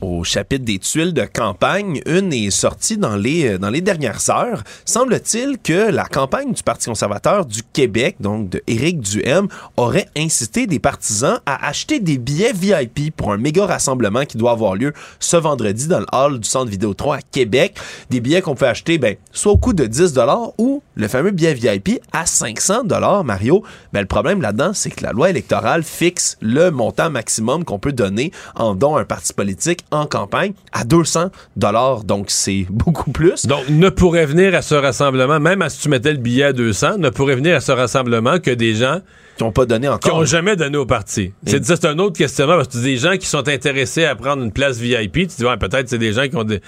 Au 0.00 0.22
chapitre 0.22 0.64
des 0.64 0.78
tuiles 0.78 1.12
de 1.12 1.24
campagne, 1.24 2.00
une 2.06 2.32
est 2.32 2.50
sortie 2.50 2.96
dans 2.96 3.16
les, 3.16 3.54
euh, 3.54 3.58
dans 3.58 3.68
les 3.68 3.80
dernières 3.80 4.30
heures. 4.30 4.62
Semble-t-il 4.84 5.58
que 5.58 5.90
la 5.90 6.04
campagne 6.04 6.52
du 6.52 6.62
Parti 6.62 6.88
conservateur 6.88 7.44
du 7.44 7.64
Québec, 7.72 8.14
donc 8.20 8.48
de 8.48 8.62
Éric 8.68 9.00
Duhem, 9.00 9.48
aurait 9.76 10.06
incité 10.16 10.68
des 10.68 10.78
partisans 10.78 11.40
à 11.46 11.66
acheter 11.66 11.98
des 11.98 12.16
billets 12.16 12.52
VIP 12.52 13.12
pour 13.16 13.32
un 13.32 13.38
méga 13.38 13.66
rassemblement 13.66 14.24
qui 14.24 14.36
doit 14.36 14.52
avoir 14.52 14.76
lieu 14.76 14.92
ce 15.18 15.36
vendredi 15.36 15.88
dans 15.88 15.98
le 15.98 16.06
hall 16.12 16.38
du 16.38 16.48
Centre 16.48 16.70
Vidéotron 16.70 17.10
à 17.10 17.20
Québec. 17.20 17.76
Des 18.08 18.20
billets 18.20 18.40
qu'on 18.40 18.54
peut 18.54 18.68
acheter 18.68 18.98
ben, 18.98 19.16
soit 19.32 19.50
au 19.50 19.58
coût 19.58 19.72
de 19.72 19.84
10 19.86 20.14
ou 20.58 20.80
le 20.94 21.08
fameux 21.08 21.32
billet 21.32 21.54
VIP 21.54 22.00
à 22.12 22.24
500 22.24 22.84
Mario. 23.24 23.64
Ben, 23.92 24.00
le 24.00 24.06
problème 24.06 24.42
là-dedans, 24.42 24.70
c'est 24.74 24.90
que 24.90 25.02
la 25.02 25.10
loi 25.10 25.30
électorale 25.30 25.82
fixe 25.82 26.36
le 26.40 26.70
montant 26.70 27.10
maximum 27.10 27.64
qu'on 27.64 27.80
peut 27.80 27.92
donner 27.92 28.30
en 28.54 28.76
don 28.76 28.94
à 28.94 29.00
un 29.00 29.04
parti 29.04 29.32
politique 29.32 29.84
en 29.90 30.06
campagne 30.06 30.52
à 30.72 30.84
200 30.84 31.30
dollars. 31.56 32.04
Donc, 32.04 32.26
c'est 32.28 32.66
beaucoup 32.70 33.10
plus. 33.10 33.46
Donc, 33.46 33.68
ne 33.68 33.88
pourrait 33.88 34.26
venir 34.26 34.54
à 34.54 34.62
ce 34.62 34.74
rassemblement, 34.74 35.40
même 35.40 35.64
si 35.68 35.80
tu 35.80 35.88
mettais 35.88 36.12
le 36.12 36.18
billet 36.18 36.44
à 36.44 36.52
200, 36.52 36.98
ne 36.98 37.10
pourrait 37.10 37.36
venir 37.36 37.56
à 37.56 37.60
ce 37.60 37.72
rassemblement 37.72 38.38
que 38.38 38.50
des 38.50 38.74
gens 38.74 39.00
qui 39.36 39.44
n'ont 39.44 39.52
pas 39.52 39.66
donné 39.66 39.88
encore. 39.88 40.00
Qui 40.00 40.16
n'ont 40.16 40.24
jamais 40.24 40.56
donné 40.56 40.76
au 40.76 40.86
parti. 40.86 41.32
C'est 41.46 41.64
C'est 41.64 41.84
un 41.84 41.98
autre 41.98 42.18
questionnement 42.18 42.56
parce 42.56 42.68
que 42.68 42.78
des 42.78 42.96
gens 42.96 43.16
qui 43.16 43.26
sont 43.26 43.48
intéressés 43.48 44.04
à 44.04 44.16
prendre 44.16 44.42
une 44.42 44.52
place 44.52 44.78
VIP. 44.78 45.12
Tu 45.12 45.26
dis, 45.26 45.44
ouais, 45.44 45.56
peut-être 45.56 45.88
c'est 45.88 45.98
des 45.98 46.12
gens 46.12 46.28
qui 46.28 46.36
ont 46.36 46.44
des 46.44 46.60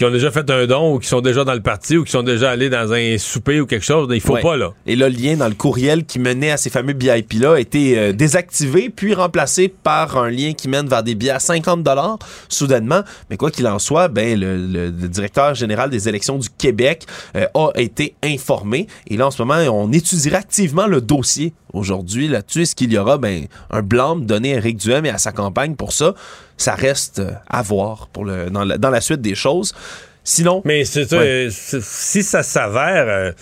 qui 0.00 0.06
ont 0.06 0.10
déjà 0.10 0.30
fait 0.30 0.48
un 0.48 0.66
don 0.66 0.94
ou 0.94 0.98
qui 0.98 1.08
sont 1.08 1.20
déjà 1.20 1.44
dans 1.44 1.52
le 1.52 1.60
parti 1.60 1.98
ou 1.98 2.04
qui 2.04 2.10
sont 2.10 2.22
déjà 2.22 2.52
allés 2.52 2.70
dans 2.70 2.90
un 2.90 3.18
souper 3.18 3.60
ou 3.60 3.66
quelque 3.66 3.84
chose. 3.84 4.08
Il 4.10 4.22
faut 4.22 4.38
pas, 4.38 4.56
là. 4.56 4.72
Et 4.86 4.96
le 4.96 5.08
lien 5.08 5.36
dans 5.36 5.46
le 5.46 5.54
courriel 5.54 6.06
qui 6.06 6.18
menait 6.18 6.50
à 6.50 6.56
ces 6.56 6.70
fameux 6.70 6.94
BIP-là 6.94 7.56
a 7.56 7.60
été 7.60 7.98
euh, 7.98 8.12
désactivé 8.14 8.88
puis 8.88 9.12
remplacé 9.12 9.68
par 9.68 10.16
un 10.16 10.30
lien 10.30 10.54
qui 10.54 10.68
mène 10.68 10.88
vers 10.88 11.02
des 11.02 11.14
billets 11.14 11.32
à 11.32 11.38
50 11.38 11.86
soudainement. 12.48 13.02
Mais 13.28 13.36
quoi 13.36 13.50
qu'il 13.50 13.68
en 13.68 13.78
soit, 13.78 14.08
ben, 14.08 14.40
le, 14.40 14.90
directeur 14.90 15.54
général 15.54 15.90
des 15.90 16.08
élections 16.08 16.38
du 16.38 16.48
Québec 16.48 17.04
euh, 17.36 17.44
a 17.52 17.70
été 17.76 18.14
informé. 18.24 18.86
Et 19.06 19.18
là, 19.18 19.26
en 19.26 19.30
ce 19.30 19.42
moment, 19.42 19.60
on 19.70 19.92
étudiera 19.92 20.38
activement 20.38 20.86
le 20.86 21.02
dossier 21.02 21.52
aujourd'hui 21.72 22.28
là-dessus. 22.28 22.62
Est-ce 22.62 22.74
qu'il 22.74 22.92
y 22.92 22.98
aura 22.98 23.18
ben, 23.18 23.46
un 23.70 23.82
blâme 23.82 24.26
donné 24.26 24.54
à 24.54 24.56
Eric 24.56 24.76
Duhem 24.76 25.06
et 25.06 25.10
à 25.10 25.18
sa 25.18 25.32
campagne 25.32 25.74
pour 25.74 25.92
ça? 25.92 26.14
Ça 26.56 26.74
reste 26.74 27.20
euh, 27.20 27.32
à 27.48 27.62
voir 27.62 28.08
pour 28.08 28.24
le, 28.24 28.50
dans, 28.50 28.64
la, 28.64 29.00
suite 29.00 29.20
des 29.20 29.34
choses. 29.34 29.74
Sinon. 30.24 30.62
Mais 30.64 30.84
c'est 30.84 31.08
si 31.50 32.22
ça 32.22 32.42
s'avère. 32.42 33.06
Euh, 33.08 33.32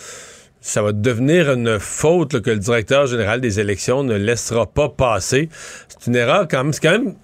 ça 0.60 0.82
va 0.82 0.92
devenir 0.92 1.52
une 1.52 1.78
faute 1.78 2.40
que 2.40 2.50
le 2.50 2.58
directeur 2.58 3.06
général 3.06 3.40
des 3.40 3.60
élections 3.60 4.02
ne 4.02 4.16
laissera 4.16 4.66
pas 4.66 4.88
passer. 4.88 5.48
C'est 5.88 6.08
une 6.08 6.16
erreur 6.16 6.46
quand 6.48 6.64
même. 6.64 6.72
C'est 6.72 6.82
quand 6.82 6.92
même. 6.92 7.14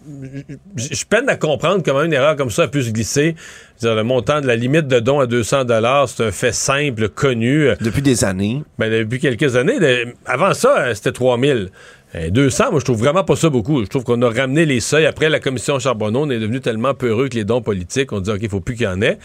Je 0.76 1.04
peine 1.04 1.28
à 1.28 1.36
comprendre 1.36 1.82
comment 1.84 2.02
une 2.02 2.12
erreur 2.12 2.36
comme 2.36 2.50
ça 2.50 2.62
a 2.62 2.68
pu 2.68 2.82
se 2.82 2.90
glisser. 2.90 3.34
le 3.82 4.02
montant 4.02 4.40
de 4.40 4.46
la 4.46 4.56
limite 4.56 4.86
de 4.86 5.00
don 5.00 5.20
à 5.20 5.26
200 5.26 5.64
dollars, 5.64 6.08
c'est 6.08 6.24
un 6.24 6.30
fait 6.30 6.52
simple, 6.52 7.08
connu. 7.08 7.68
Depuis 7.80 8.02
des 8.02 8.24
années. 8.24 8.62
Ben, 8.78 8.90
depuis 8.90 9.18
quelques 9.18 9.56
années. 9.56 9.78
Avant 10.26 10.54
ça, 10.54 10.94
c'était 10.94 11.12
3000. 11.12 11.70
200, 12.14 12.64
euh, 12.64 12.70
moi, 12.70 12.80
je 12.80 12.84
trouve 12.84 12.98
vraiment 12.98 13.24
pas 13.24 13.36
ça 13.36 13.50
beaucoup. 13.50 13.82
Je 13.82 13.88
trouve 13.88 14.04
qu'on 14.04 14.22
a 14.22 14.30
ramené 14.30 14.66
les 14.66 14.80
seuils. 14.80 15.06
Après 15.06 15.28
la 15.28 15.40
commission 15.40 15.78
Charbonneau, 15.78 16.20
on 16.20 16.30
est 16.30 16.38
devenu 16.38 16.60
tellement 16.60 16.94
peureux 16.94 17.28
que 17.28 17.34
les 17.34 17.44
dons 17.44 17.60
politiques, 17.60 18.12
on 18.12 18.20
dit, 18.20 18.30
OK, 18.30 18.38
il 18.42 18.48
faut 18.48 18.60
plus 18.60 18.74
qu'il 18.76 18.84
y 18.84 18.88
en 18.88 19.02
ait. 19.02 19.18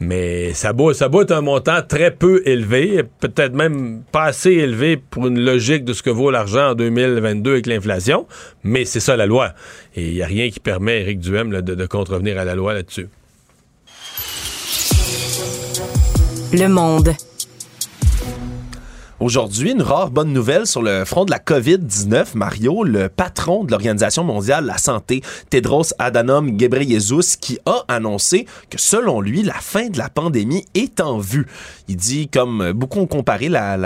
Mais 0.00 0.52
ça 0.52 0.72
doit, 0.72 0.94
ça 0.94 1.08
un 1.30 1.40
montant 1.40 1.80
très 1.86 2.10
peu 2.10 2.42
élevé, 2.44 3.02
peut-être 3.20 3.54
même 3.54 4.02
pas 4.12 4.24
assez 4.24 4.50
élevé 4.50 4.96
pour 4.96 5.26
une 5.26 5.40
logique 5.40 5.84
de 5.84 5.92
ce 5.92 6.02
que 6.02 6.10
vaut 6.10 6.30
l'argent 6.30 6.70
en 6.70 6.74
2022 6.74 7.52
avec 7.52 7.66
l'inflation. 7.66 8.26
Mais 8.62 8.84
c'est 8.84 9.00
ça 9.00 9.16
la 9.16 9.26
loi. 9.26 9.52
Et 9.96 10.06
il 10.06 10.14
n'y 10.14 10.22
a 10.22 10.26
rien 10.26 10.50
qui 10.50 10.60
permet 10.60 10.92
à 10.92 11.00
Éric 11.00 11.20
Duhem 11.20 11.50
de 11.50 11.86
contrevenir 11.86 12.38
à 12.38 12.44
la 12.44 12.54
loi 12.54 12.74
là-dessus. 12.74 13.08
Le 16.52 16.68
monde. 16.68 17.14
Aujourd'hui, 19.24 19.70
une 19.70 19.80
rare 19.80 20.10
bonne 20.10 20.34
nouvelle 20.34 20.66
sur 20.66 20.82
le 20.82 21.06
front 21.06 21.24
de 21.24 21.30
la 21.30 21.38
COVID-19. 21.38 22.34
Mario, 22.34 22.84
le 22.84 23.08
patron 23.08 23.64
de 23.64 23.70
l'Organisation 23.70 24.22
mondiale 24.22 24.64
de 24.64 24.68
la 24.68 24.76
santé, 24.76 25.22
Tedros 25.48 25.94
Adhanom 25.98 26.50
Ghebreyesus, 26.50 27.38
qui 27.40 27.58
a 27.64 27.84
annoncé 27.88 28.44
que 28.68 28.78
selon 28.78 29.22
lui, 29.22 29.42
la 29.42 29.54
fin 29.54 29.88
de 29.88 29.96
la 29.96 30.10
pandémie 30.10 30.66
est 30.74 31.00
en 31.00 31.16
vue. 31.16 31.46
Il 31.88 31.96
dit, 31.96 32.28
comme 32.28 32.72
beaucoup 32.72 33.00
ont 33.00 33.06
comparé 33.06 33.48
la, 33.48 33.78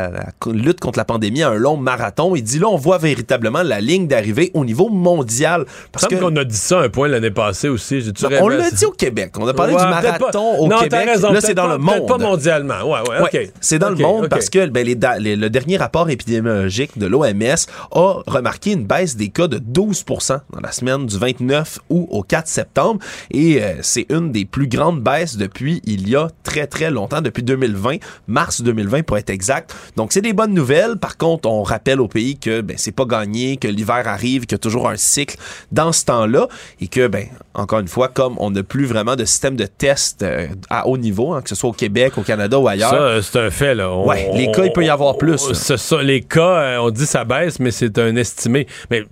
lutte 0.47 0.81
contre 0.81 0.98
la 0.98 1.05
pandémie 1.05 1.44
à 1.44 1.51
un 1.51 1.55
long 1.55 1.77
marathon, 1.77 2.35
il 2.35 2.43
dit 2.43 2.59
là, 2.59 2.66
on 2.66 2.77
voit 2.77 2.98
véritablement 2.98 3.62
la 3.62 3.81
ligne 3.81 4.09
d'arrivée 4.09 4.51
au 4.55 4.65
niveau 4.65 4.89
mondial. 4.89 5.66
Parce 5.93 6.09
que 6.09 6.16
qu'on 6.16 6.35
a 6.35 6.43
dit 6.43 6.56
ça 6.56 6.81
un 6.81 6.89
point 6.89 7.06
l'année 7.06 7.31
passée 7.31 7.69
aussi. 7.69 8.02
on 8.40 8.48
l'a 8.48 8.73
dit 8.73 8.86
au 8.86 8.90
Québec. 8.90 9.35
On 9.39 9.47
a 9.47 9.55
parlé 9.55 9.74
du 9.74 9.82
marathon 9.82 10.59
au 10.59 10.69
Québec. 10.69 11.10
là, 11.23 11.40
c'est 11.40 11.55
dans 11.55 11.69
le 11.69 11.78
monde. 11.78 12.09
Pas 12.09 12.19
mondialement. 12.19 12.82
Ouais, 12.82 13.09
ouais, 13.09 13.20
OK. 13.20 13.52
c'est 13.60 13.78
dans 13.78 13.90
le 13.90 13.97
monde 13.97 14.28
parce 14.28 14.51
que 14.51 14.66
ben, 14.66 14.85
les, 14.85 14.97
le 15.36 15.50
dernier 15.50 15.76
rapport 15.76 16.09
épidémiologique 16.10 16.98
de 16.98 17.06
l'OMS 17.06 17.56
a 17.92 18.22
remarqué 18.26 18.72
une 18.72 18.84
baisse 18.86 19.16
des 19.16 19.28
cas 19.28 19.48
de 19.48 19.59
12% 19.59 20.40
dans 20.52 20.60
la 20.60 20.72
semaine 20.72 21.06
du 21.06 21.18
29 21.18 21.78
août 21.90 22.06
au 22.10 22.22
4 22.22 22.46
septembre. 22.46 23.00
Et 23.30 23.62
euh, 23.62 23.74
c'est 23.82 24.06
une 24.10 24.32
des 24.32 24.44
plus 24.44 24.68
grandes 24.68 25.02
baisses 25.02 25.36
depuis 25.36 25.80
il 25.84 26.09
y 26.09 26.16
a 26.16 26.28
très, 26.42 26.66
très 26.66 26.90
longtemps, 26.90 27.20
depuis 27.20 27.42
2020, 27.42 27.96
mars 28.26 28.62
2020 28.62 29.02
pour 29.05 29.18
être 29.18 29.30
exact. 29.30 29.74
Donc, 29.96 30.12
c'est 30.12 30.20
des 30.20 30.32
bonnes 30.32 30.55
nouvelles. 30.55 30.96
Par 30.96 31.16
contre, 31.16 31.48
on 31.48 31.62
rappelle 31.62 32.00
au 32.00 32.09
pays 32.09 32.38
que 32.38 32.60
ben, 32.60 32.76
c'est 32.78 32.92
pas 32.92 33.05
gagné, 33.05 33.56
que 33.56 33.68
l'hiver 33.68 34.06
arrive, 34.06 34.42
qu'il 34.42 34.52
y 34.52 34.55
a 34.55 34.59
toujours 34.59 34.88
un 34.88 34.96
cycle 34.96 35.36
dans 35.72 35.92
ce 35.92 36.05
temps-là 36.06 36.48
et 36.80 36.88
que, 36.88 37.06
ben, 37.06 37.26
encore 37.55 37.80
une 37.80 37.88
fois, 37.88 38.09
comme 38.09 38.36
on 38.38 38.50
n'a 38.50 38.62
plus 38.62 38.86
vraiment 38.86 39.16
de 39.16 39.24
système 39.24 39.56
de 39.56 39.66
test 39.66 40.22
euh, 40.22 40.48
à 40.70 40.86
haut 40.86 40.98
niveau, 40.98 41.32
hein, 41.32 41.42
que 41.42 41.48
ce 41.48 41.55
soit 41.55 41.70
au 41.70 41.74
Québec, 41.74 42.18
au 42.18 42.22
Canada 42.22 42.59
ou 42.59 42.68
ailleurs. 42.68 42.90
Ça, 42.90 43.22
c'est 43.22 43.38
un 43.38 43.50
fait, 43.50 43.74
là. 43.74 43.94
ouais, 43.94 44.30
les 44.34 44.50
cas, 44.50 44.64
il 44.64 44.72
peut 44.72 44.84
y 44.84 44.90
avoir 44.90 45.07
plus 45.16 45.72
les 46.02 46.20
cas, 46.22 46.60
euh, 46.60 46.78
on 46.78 46.90
dit 46.90 47.06
ça 47.06 47.24
baisse, 47.24 47.59
mais 47.60 47.70
c'est 47.70 47.98
un 47.98 48.16
estimé. 48.16 48.66
Mais 48.90 49.05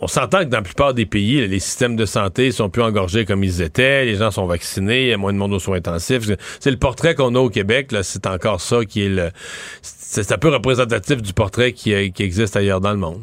on 0.00 0.06
s'entend 0.06 0.40
que 0.40 0.44
dans 0.44 0.58
la 0.58 0.62
plupart 0.62 0.92
des 0.92 1.06
pays, 1.06 1.46
les 1.46 1.58
systèmes 1.58 1.96
de 1.96 2.04
santé 2.04 2.52
sont 2.52 2.68
plus 2.68 2.82
engorgés 2.82 3.24
comme 3.24 3.42
ils 3.42 3.62
étaient, 3.62 4.04
les 4.04 4.16
gens 4.16 4.30
sont 4.30 4.46
vaccinés, 4.46 5.02
il 5.02 5.08
y 5.08 5.12
a 5.12 5.16
moins 5.16 5.32
de 5.32 5.38
monde 5.38 5.52
aux 5.52 5.58
soins 5.58 5.78
intensifs. 5.78 6.30
C'est 6.60 6.70
le 6.70 6.76
portrait 6.76 7.14
qu'on 7.14 7.34
a 7.34 7.38
au 7.38 7.48
Québec, 7.48 7.94
c'est 8.02 8.26
encore 8.26 8.60
ça 8.60 8.84
qui 8.84 9.04
est 9.04 9.08
le. 9.08 9.30
C'est 9.82 10.30
un 10.30 10.38
peu 10.38 10.48
représentatif 10.48 11.22
du 11.22 11.32
portrait 11.32 11.72
qui, 11.72 11.94
euh, 11.94 12.08
qui 12.10 12.22
existe 12.22 12.56
ailleurs 12.56 12.80
dans 12.80 12.92
le 12.92 12.98
monde. 12.98 13.22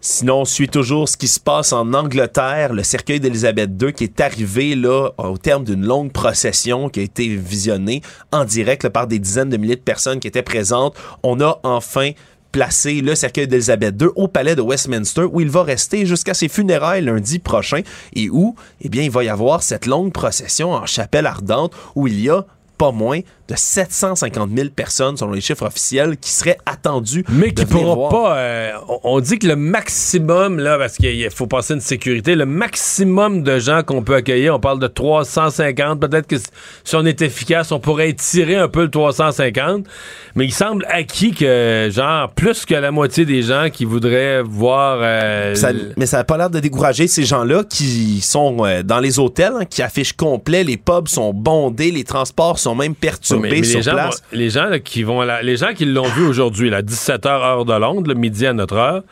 Sinon, 0.00 0.42
on 0.42 0.44
suit 0.44 0.68
toujours 0.68 1.08
ce 1.08 1.16
qui 1.16 1.26
se 1.26 1.40
passe 1.40 1.72
en 1.72 1.92
Angleterre, 1.92 2.72
le 2.72 2.84
cercueil 2.84 3.18
d'Élisabeth 3.18 3.70
II 3.82 3.92
qui 3.92 4.04
est 4.04 4.20
arrivé 4.20 4.76
là 4.76 5.10
au 5.18 5.36
terme 5.36 5.64
d'une 5.64 5.84
longue 5.84 6.12
procession 6.12 6.88
qui 6.88 7.00
a 7.00 7.02
été 7.02 7.26
visionnée 7.34 8.02
en 8.30 8.44
direct 8.44 8.88
par 8.90 9.08
des 9.08 9.18
dizaines 9.18 9.50
de 9.50 9.56
milliers 9.56 9.74
de 9.74 9.80
personnes 9.80 10.20
qui 10.20 10.28
étaient 10.28 10.42
présentes. 10.42 10.96
On 11.24 11.40
a 11.40 11.58
enfin 11.64 12.12
placé 12.52 13.00
le 13.00 13.16
cercueil 13.16 13.48
d'Élisabeth 13.48 14.00
II 14.00 14.08
au 14.14 14.28
palais 14.28 14.54
de 14.54 14.62
Westminster 14.62 15.24
où 15.24 15.40
il 15.40 15.50
va 15.50 15.64
rester 15.64 16.06
jusqu'à 16.06 16.32
ses 16.32 16.48
funérailles 16.48 17.02
lundi 17.02 17.40
prochain 17.40 17.80
et 18.14 18.30
où, 18.30 18.54
eh 18.80 18.88
bien, 18.88 19.02
il 19.02 19.10
va 19.10 19.24
y 19.24 19.28
avoir 19.28 19.64
cette 19.64 19.86
longue 19.86 20.12
procession 20.12 20.72
en 20.74 20.86
chapelle 20.86 21.26
ardente 21.26 21.74
où 21.96 22.06
il 22.06 22.20
y 22.20 22.30
a 22.30 22.46
pas 22.78 22.92
moins 22.92 23.20
de 23.48 23.54
750 23.56 24.50
000 24.54 24.68
personnes, 24.68 25.16
selon 25.16 25.32
les 25.32 25.40
chiffres 25.40 25.66
officiels, 25.66 26.18
qui 26.18 26.30
seraient 26.30 26.58
attendues. 26.66 27.24
Mais 27.30 27.52
qui 27.52 27.62
ne 27.62 27.66
pourront 27.66 28.08
pas. 28.10 28.36
Euh, 28.36 28.72
on 29.04 29.20
dit 29.20 29.38
que 29.38 29.46
le 29.46 29.56
maximum, 29.56 30.58
là, 30.58 30.76
parce 30.76 30.96
qu'il 30.96 31.30
faut 31.30 31.46
passer 31.46 31.72
une 31.74 31.80
sécurité, 31.80 32.34
le 32.34 32.44
maximum 32.44 33.42
de 33.42 33.58
gens 33.58 33.82
qu'on 33.82 34.02
peut 34.02 34.16
accueillir, 34.16 34.54
on 34.54 34.60
parle 34.60 34.78
de 34.80 34.86
350. 34.86 35.98
Peut-être 35.98 36.26
que 36.26 36.36
si 36.84 36.94
on 36.94 37.06
est 37.06 37.22
efficace, 37.22 37.72
on 37.72 37.80
pourrait 37.80 38.10
étirer 38.10 38.56
un 38.56 38.68
peu 38.68 38.82
le 38.82 38.90
350. 38.90 39.86
Mais 40.34 40.44
il 40.44 40.52
semble 40.52 40.84
acquis 40.90 41.32
que, 41.32 41.88
genre, 41.90 42.30
plus 42.32 42.66
que 42.66 42.74
la 42.74 42.90
moitié 42.90 43.24
des 43.24 43.42
gens 43.42 43.68
qui 43.72 43.86
voudraient 43.86 44.42
voir. 44.42 44.98
Euh, 45.00 45.54
mais 45.96 46.04
ça 46.06 46.18
n'a 46.18 46.24
pas 46.24 46.36
l'air 46.36 46.50
de 46.50 46.60
décourager 46.60 47.06
ces 47.08 47.24
gens-là 47.24 47.64
qui 47.64 48.20
sont 48.20 48.58
euh, 48.66 48.82
dans 48.82 49.00
les 49.00 49.18
hôtels, 49.18 49.54
hein, 49.60 49.64
qui 49.64 49.82
affichent 49.82 50.12
complet, 50.12 50.64
les 50.64 50.76
pubs 50.76 51.08
sont 51.08 51.32
bondés, 51.32 51.90
les 51.90 52.04
transports 52.04 52.58
sont 52.58 52.74
même 52.74 52.94
perturbés 52.94 53.37
sur 53.64 53.78
les 53.78 53.82
gens, 53.82 53.92
place. 53.92 54.22
les 54.32 54.50
gens 54.50 54.70
qui 54.82 55.02
vont 55.02 55.22
les 55.42 55.56
gens 55.56 55.74
qui 55.74 55.84
l'ont 55.84 56.08
vu 56.08 56.26
aujourd'hui, 56.26 56.72
à 56.74 56.82
17h 56.82 57.26
heure 57.26 57.64
de 57.64 57.74
Londres, 57.74 58.08
le 58.08 58.14
midi 58.14 58.46
à 58.46 58.52
notre 58.52 58.76
heure, 58.76 59.02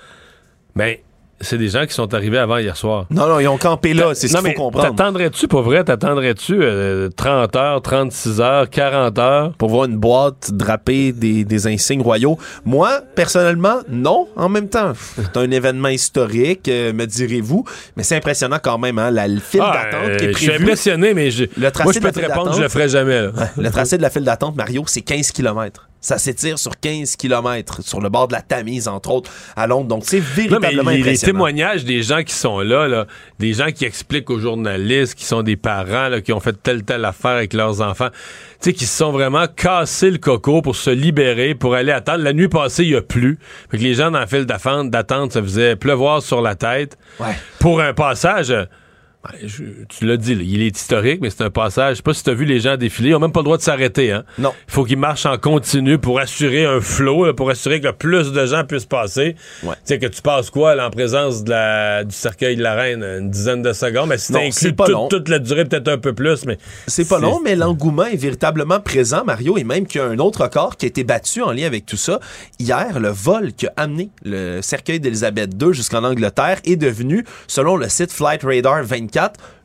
ben 0.75 0.97
c'est 1.41 1.59
des 1.59 1.69
gens 1.69 1.87
qui 1.87 1.93
sont 1.93 2.15
arrivés 2.15 2.39
avant 2.39 2.57
hier 2.57 2.77
soir. 2.77 3.07
Non, 3.11 3.29
non, 3.29 3.41
ils 3.41 3.49
ont 3.49 3.59
campé 3.59 3.93
là, 3.93 4.15
c'est 4.15 4.29
ce 4.29 4.37
qu'il 4.37 4.55
faut 4.55 4.63
comprendre. 4.63 4.95
T'attendrais-tu, 4.95 5.49
pour 5.49 5.63
vrai, 5.63 5.85
t'attendrais-tu 5.85 6.55
30 6.55 6.61
euh, 6.63 7.59
heures, 7.59 7.83
36 7.83 8.41
heures, 8.41 8.71
40 8.71 9.19
heures? 9.19 9.53
Pour 9.53 9.69
voir 9.69 9.85
une 9.85 9.97
boîte 9.97 10.51
drapée 10.53 11.13
des, 11.13 11.45
des 11.45 11.67
insignes 11.67 12.03
royaux? 12.03 12.39
Moi, 12.65 13.01
personnellement, 13.15 13.81
non. 13.89 14.29
En 14.37 14.49
même 14.49 14.69
temps, 14.69 14.93
c'est 14.95 15.37
un 15.37 15.51
événement 15.51 15.89
historique, 15.89 16.69
euh, 16.69 16.93
me 16.93 17.07
direz-vous, 17.07 17.65
mais 17.97 18.03
c'est 18.03 18.17
impressionnant 18.17 18.59
quand 18.63 18.79
même, 18.79 18.99
hein, 18.99 19.11
la, 19.11 19.29
le 19.29 19.41
fil 19.41 19.61
ah, 19.63 19.73
d'attente 19.73 20.17
qui 20.17 20.25
est 20.25 20.31
prévu. 20.31 20.47
Je 20.47 20.53
suis 20.53 20.63
impressionné, 20.63 21.15
mais 21.15 21.31
je, 21.31 21.45
le 21.57 21.71
tracé 21.71 21.85
moi, 21.85 21.93
je 21.93 22.01
peux 22.01 22.13
te 22.13 22.27
répondre, 22.27 22.55
je 22.55 22.63
le 22.63 22.69
ferai 22.69 22.89
jamais. 22.89 23.27
le 23.57 23.71
tracé 23.71 23.97
de 23.99 24.03
la 24.03 24.11
file 24.11 24.25
d'attente, 24.25 24.57
Mario, 24.57 24.85
c'est 24.87 25.03
15 25.03 25.33
km. 25.33 25.87
Ça 26.07 26.19
s'étire 26.19 26.57
sur 26.57 26.79
15 26.79 27.17
km, 27.17 27.83
sur 27.83 28.01
le 28.01 28.09
bord 28.09 28.29
de 28.29 28.35
la 28.35 28.41
Tamise, 28.41 28.87
entre 28.87 29.11
autres, 29.11 29.29
à 29.57 29.67
Londres. 29.67 29.89
Donc, 29.89 30.05
c'est 30.05 30.21
véritablement 30.21 30.93
les, 30.93 31.01
impressionnant. 31.01 31.11
Les 31.11 31.19
témoignages 31.19 31.85
des 31.85 32.05
gens 32.05 32.23
qui 32.23 32.33
sont 32.33 32.61
là, 32.61 32.87
là, 32.87 33.09
des 33.41 33.55
gens 33.55 33.73
qui 33.73 33.85
expliquent 33.85 34.31
aux 34.31 34.39
journalistes, 34.39 35.17
qui 35.17 35.25
sont 35.25 35.43
des 35.43 35.57
parents, 35.57 36.09
là, 36.09 36.21
qui 36.21 36.33
ont 36.33 36.39
fait 36.39 36.55
telle, 36.63 36.85
telle 36.85 37.05
affaire 37.05 37.33
avec 37.33 37.55
leurs 37.55 37.81
enfants, 37.81 38.11
tu 38.11 38.71
sais, 38.71 38.73
qui 38.73 38.87
se 38.87 38.97
sont 38.97 39.11
vraiment 39.11 39.49
cassés 39.49 40.13
le 40.13 40.19
coco 40.19 40.63
pour 40.63 40.77
se 40.77 40.91
libérer, 40.91 41.57
pour 41.57 41.75
aller 41.75 41.91
attendre. 41.91 42.23
La 42.23 42.33
nuit 42.33 42.47
passée, 42.47 42.85
il 42.85 42.91
y 42.91 42.97
a 42.97 43.03
plu. 43.03 43.41
Fait 43.69 43.77
que 43.77 43.83
les 43.83 43.95
gens 43.95 44.13
dans 44.13 44.21
la 44.21 44.29
file 44.29 44.47
d'attente, 44.47 45.33
ça 45.33 45.43
faisait 45.43 45.75
pleuvoir 45.75 46.23
sur 46.23 46.41
la 46.41 46.55
tête. 46.55 46.97
Ouais. 47.19 47.35
Pour 47.59 47.81
un 47.81 47.95
passage 47.95 48.55
je- 49.45 49.63
tu 49.89 50.07
l'as 50.07 50.17
dit, 50.17 50.35
là, 50.35 50.43
il 50.45 50.63
est 50.63 50.77
historique, 50.77 51.21
mais 51.21 51.31
c'est 51.31 51.43
un 51.43 51.51
passage. 51.51 51.93
Je 51.93 51.97
sais 51.97 52.03
pas 52.03 52.15
si 52.15 52.23
tu 52.25 52.31
as 52.31 52.35
vu 52.35 52.45
les 52.45 52.61
gens 52.61 52.77
défiler. 52.77 53.11
Ils 53.11 53.13
n'ont 53.13 53.21
même 53.21 53.33
pas 53.33 53.41
le 53.41 53.45
droit 53.45 53.57
de 53.57 53.63
s'arrêter. 53.63 54.13
Hein? 54.13 54.25
Non. 54.39 54.53
Il 54.69 54.73
faut 54.73 54.85
qu'ils 54.85 54.99
marchent 54.99 55.27
en 55.27 55.39
continu 55.39 55.99
pour 55.99 56.19
assurer 56.21 56.65
un 56.67 56.81
flot, 56.81 57.33
pour 57.35 57.51
assurer 57.51 57.81
que 57.81 57.87
le 57.87 57.93
plus 57.93 58.33
de 58.33 58.47
gens 58.47 58.65
puissent 58.65 58.85
passer. 58.87 59.37
Ouais. 59.63 59.75
Tu 59.75 59.81
sais, 59.85 59.99
que 59.99 60.07
tu 60.07 60.23
passes 60.23 60.51
quoi, 60.51 60.75
là, 60.75 60.87
en 60.87 60.91
présence 60.91 61.45
de 61.45 61.51
la, 61.51 62.05
du 62.05 62.15
cercueil 62.15 62.57
de 62.57 62.63
la 62.63 62.75
reine, 62.75 63.03
une 63.03 63.31
dizaine 63.31 63.63
de 63.63 63.73
secondes? 63.73 64.09
Mais 64.09 64.19
si 64.19 64.33
Non, 64.33 64.41
inclus 64.41 64.73
pas 64.73 64.85
toute- 64.85 64.93
long. 64.95 65.09
toute 65.09 65.29
la 65.29 65.39
durée, 65.39 65.65
peut-être 65.65 65.89
un 65.89 65.99
peu 65.99 66.13
plus, 66.13 66.45
mais. 66.47 66.59
C'est 66.87 67.09
pas 67.09 67.19
long, 67.19 67.41
mais 67.43 67.57
l'engouement 67.57 68.07
est 68.07 68.17
véritablement 68.17 68.81
présent, 68.81 69.25
Mario, 69.25 69.57
et 69.59 69.65
même 69.65 69.87
qu'il 69.87 70.01
y 70.01 70.05
a 70.05 70.07
un 70.07 70.19
autre 70.19 70.43
record 70.43 70.77
qui 70.77 70.87
a 70.87 70.89
été 70.89 71.05
battu 71.05 71.43
en 71.43 71.53
lien 71.53 71.67
avec 71.67 71.87
tout 71.87 71.97
ça. 71.97 72.21
Hier, 72.59 72.99
le 73.01 73.09
vol 73.09 73.53
qui 73.53 73.67
a 73.67 73.73
amené 73.77 74.11
le 74.25 74.61
cercueil 74.63 75.01
d'Élisabeth 75.01 75.51
II 75.61 75.73
jusqu'en 75.73 76.05
Angleterre 76.05 76.59
est 76.65 76.77
devenu, 76.77 77.25
selon 77.47 77.77
le 77.77 77.89
site 77.89 78.13
Flight 78.13 78.43
Radar 78.43 78.83
24, 78.85 79.16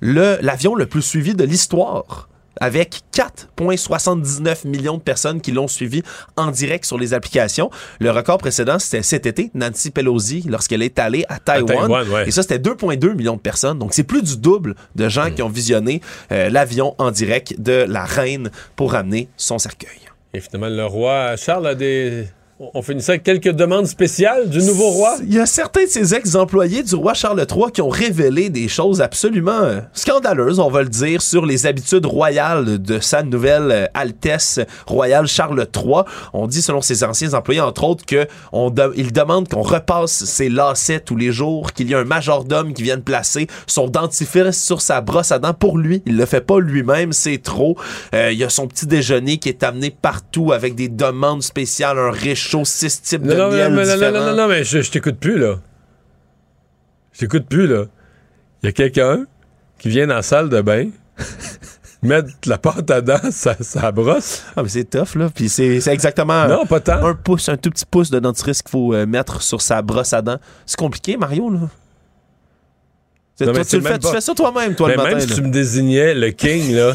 l'avion 0.02 0.76
le 0.76 0.86
plus 0.86 1.02
suivi 1.02 1.36
de 1.36 1.44
l'histoire. 1.44 2.28
Avec 2.60 3.02
4,79 3.14 4.68
millions 4.68 4.98
de 4.98 5.02
personnes 5.02 5.41
qui 5.41 5.52
l'ont 5.52 5.68
suivi 5.68 6.03
en 6.36 6.52
direct 6.52 6.86
sur 6.86 6.98
les 6.98 7.14
applications. 7.14 7.72
Le 7.99 8.11
record 8.11 8.38
précédent, 8.38 8.78
c'était 8.78 9.02
cet 9.03 9.26
été, 9.26 9.49
Nancy 9.53 9.90
Pelosi, 9.90 10.44
lorsqu'elle 10.48 10.84
est 10.84 10.99
allée 10.99 11.26
à 11.30 11.40
Taïwan. 11.40 11.68
Taïwan, 11.88 12.07
ouais. 12.10 12.28
Et 12.28 12.32
ça, 12.32 12.41
c'était 12.44 12.60
2,2 12.60 13.14
millions 13.15 13.36
de 13.36 13.41
personnes. 13.41 13.80
Donc, 13.80 13.94
c'est 13.94 14.03
plus 14.03 14.22
du 14.22 14.38
double 14.38 14.76
de 14.95 15.10
gens 15.10 15.30
Hmm. 15.30 15.34
qui 15.34 15.41
ont 15.41 15.49
visionné 15.49 16.02
euh, 16.32 16.49
l'avion 16.49 16.94
en 16.98 17.10
direct 17.11 17.60
de 17.60 17.86
la 17.88 18.06
reine 18.06 18.52
pour 18.76 18.91
ramener 18.91 19.30
son 19.38 19.57
cercueil. 19.57 19.99
Et 20.34 20.40
finalement, 20.40 20.76
le 20.76 20.86
roi 20.86 21.36
Charles 21.38 21.68
a 21.68 21.76
des. 21.76 22.26
On 22.76 22.84
finissait 22.84 23.14
avec 23.14 23.24
quelques 23.24 23.50
demandes 23.50 23.88
spéciales 23.88 24.48
du 24.48 24.60
nouveau 24.60 24.90
roi. 24.92 25.16
Il 25.24 25.34
y 25.34 25.40
a 25.40 25.48
certains 25.48 25.86
de 25.86 25.90
ces 25.90 26.14
ex-employés 26.14 26.84
du 26.84 26.94
roi 26.94 27.16
Charles 27.16 27.44
III 27.50 27.72
qui 27.74 27.82
ont 27.82 27.90
révélé 27.90 28.50
des 28.50 28.68
choses 28.68 29.02
absolument 29.02 29.64
euh, 29.64 29.80
scandaleuses, 29.94 30.60
on 30.60 30.70
va 30.70 30.84
le 30.84 30.90
dire, 30.90 31.24
sur 31.24 31.44
les 31.46 31.66
habitudes 31.66 32.06
royales 32.06 32.80
de 32.80 33.00
sa 33.00 33.24
nouvelle 33.24 33.72
euh, 33.72 33.86
Altesse 33.96 34.60
royale 34.86 35.26
Charles 35.26 35.66
III. 35.76 36.04
On 36.34 36.46
dit, 36.46 36.62
selon 36.62 36.82
ses 36.82 37.04
anciens 37.04 37.34
employés, 37.34 37.62
entre 37.62 37.84
autres, 37.84 38.06
que 38.06 38.28
on 38.52 38.70
de- 38.70 38.94
il 38.96 39.12
demande 39.12 39.48
qu'on 39.48 39.64
repasse 39.64 40.26
ses 40.26 40.50
lacets 40.50 41.00
tous 41.00 41.16
les 41.16 41.32
jours, 41.32 41.74
qu'il 41.74 41.90
y 41.90 41.96
a 41.96 42.00
un 42.00 42.04
majordome 42.06 42.74
qui 42.74 42.84
vienne 42.84 43.02
placer 43.02 43.48
son 43.66 43.88
dentifrice 43.88 44.62
sur 44.64 44.82
sa 44.82 45.02
brosse 45.02 45.32
à 45.32 45.40
dents 45.40 45.56
pour 45.56 45.80
lui. 45.80 46.04
Il 46.06 46.16
le 46.16 46.26
fait 46.28 46.42
pas 46.42 46.60
lui-même, 46.60 47.12
c'est 47.12 47.42
trop. 47.42 47.76
Euh, 48.14 48.32
il 48.32 48.38
y 48.38 48.44
a 48.44 48.50
son 48.50 48.68
petit 48.68 48.86
déjeuner 48.86 49.38
qui 49.38 49.50
est 49.50 49.64
amené 49.64 49.90
partout 49.90 50.52
avec 50.52 50.76
des 50.76 50.90
demandes 50.90 51.42
spéciales, 51.42 51.98
un 51.98 52.12
réchaud, 52.57 52.65
six 52.65 53.02
types 53.02 53.22
de 53.23 53.34
Non, 53.34 53.49
non, 53.49 53.56
miel 53.56 53.72
non, 53.73 53.82
non, 53.82 53.88
non, 53.88 53.94
différents. 53.95 54.11
non, 54.11 54.26
non, 54.32 54.36
non, 54.36 54.48
mais 54.48 54.64
je, 54.64 54.82
je 54.82 54.91
t'écoute 54.91 55.18
plus, 55.19 55.38
là. 55.38 55.56
Je 57.14 57.19
t'écoute 57.19 57.45
plus, 57.48 57.68
là. 57.68 57.86
Il 58.64 58.68
y 58.68 58.69
a 58.69 58.72
quelqu'un 58.72 59.26
qui 59.80 59.90
vient 59.90 60.07
dans 60.07 60.15
la 60.15 60.22
salle 60.22 60.49
de 60.49 60.61
bain, 60.61 60.90
mettre 62.03 62.30
la 62.45 62.57
pâte 62.57 62.90
à 62.91 63.02
dents, 63.02 63.32
sa, 63.32 63.56
sa 63.61 63.91
brosse. 63.91 64.44
Ah, 64.56 64.64
mais 64.64 64.69
c'est 64.69 64.84
tough, 64.90 65.15
là. 65.15 65.30
Puis 65.34 65.49
c'est 65.49 65.82
exactement 65.88 66.48
Non, 66.48 66.65
pas 66.65 66.80
tant. 66.80 67.03
un 67.06 67.14
pouce, 67.15 67.49
un 67.49 67.57
tout 67.57 67.69
petit 67.69 67.86
pouce 67.86 68.10
de 68.11 68.19
dentifrice 68.19 68.61
qu'il 68.61 68.72
faut 68.72 68.94
euh, 68.94 69.06
mettre 69.06 69.41
sur 69.41 69.61
sa 69.61 69.82
brosse 69.82 70.14
à 70.14 70.22
dents. 70.22 70.38
C'est 70.65 70.78
compliqué, 70.78 71.18
Mario, 71.18 71.49
là. 71.49 71.60
Non, 73.40 73.53
toi, 73.53 73.65
tu, 73.65 73.78
le 73.78 73.82
fais, 73.82 73.98
tu 73.98 74.07
ça 74.22 74.34
toi-même, 74.36 74.76
toi, 74.76 74.88
Mais 74.90 74.95
le 74.98 75.02
matin. 75.02 75.15
même 75.15 75.19
si 75.22 75.30
là. 75.30 75.36
tu 75.36 75.41
me 75.41 75.49
désignais 75.49 76.14
le 76.14 76.30
king, 76.30 76.76
là, 76.76 76.94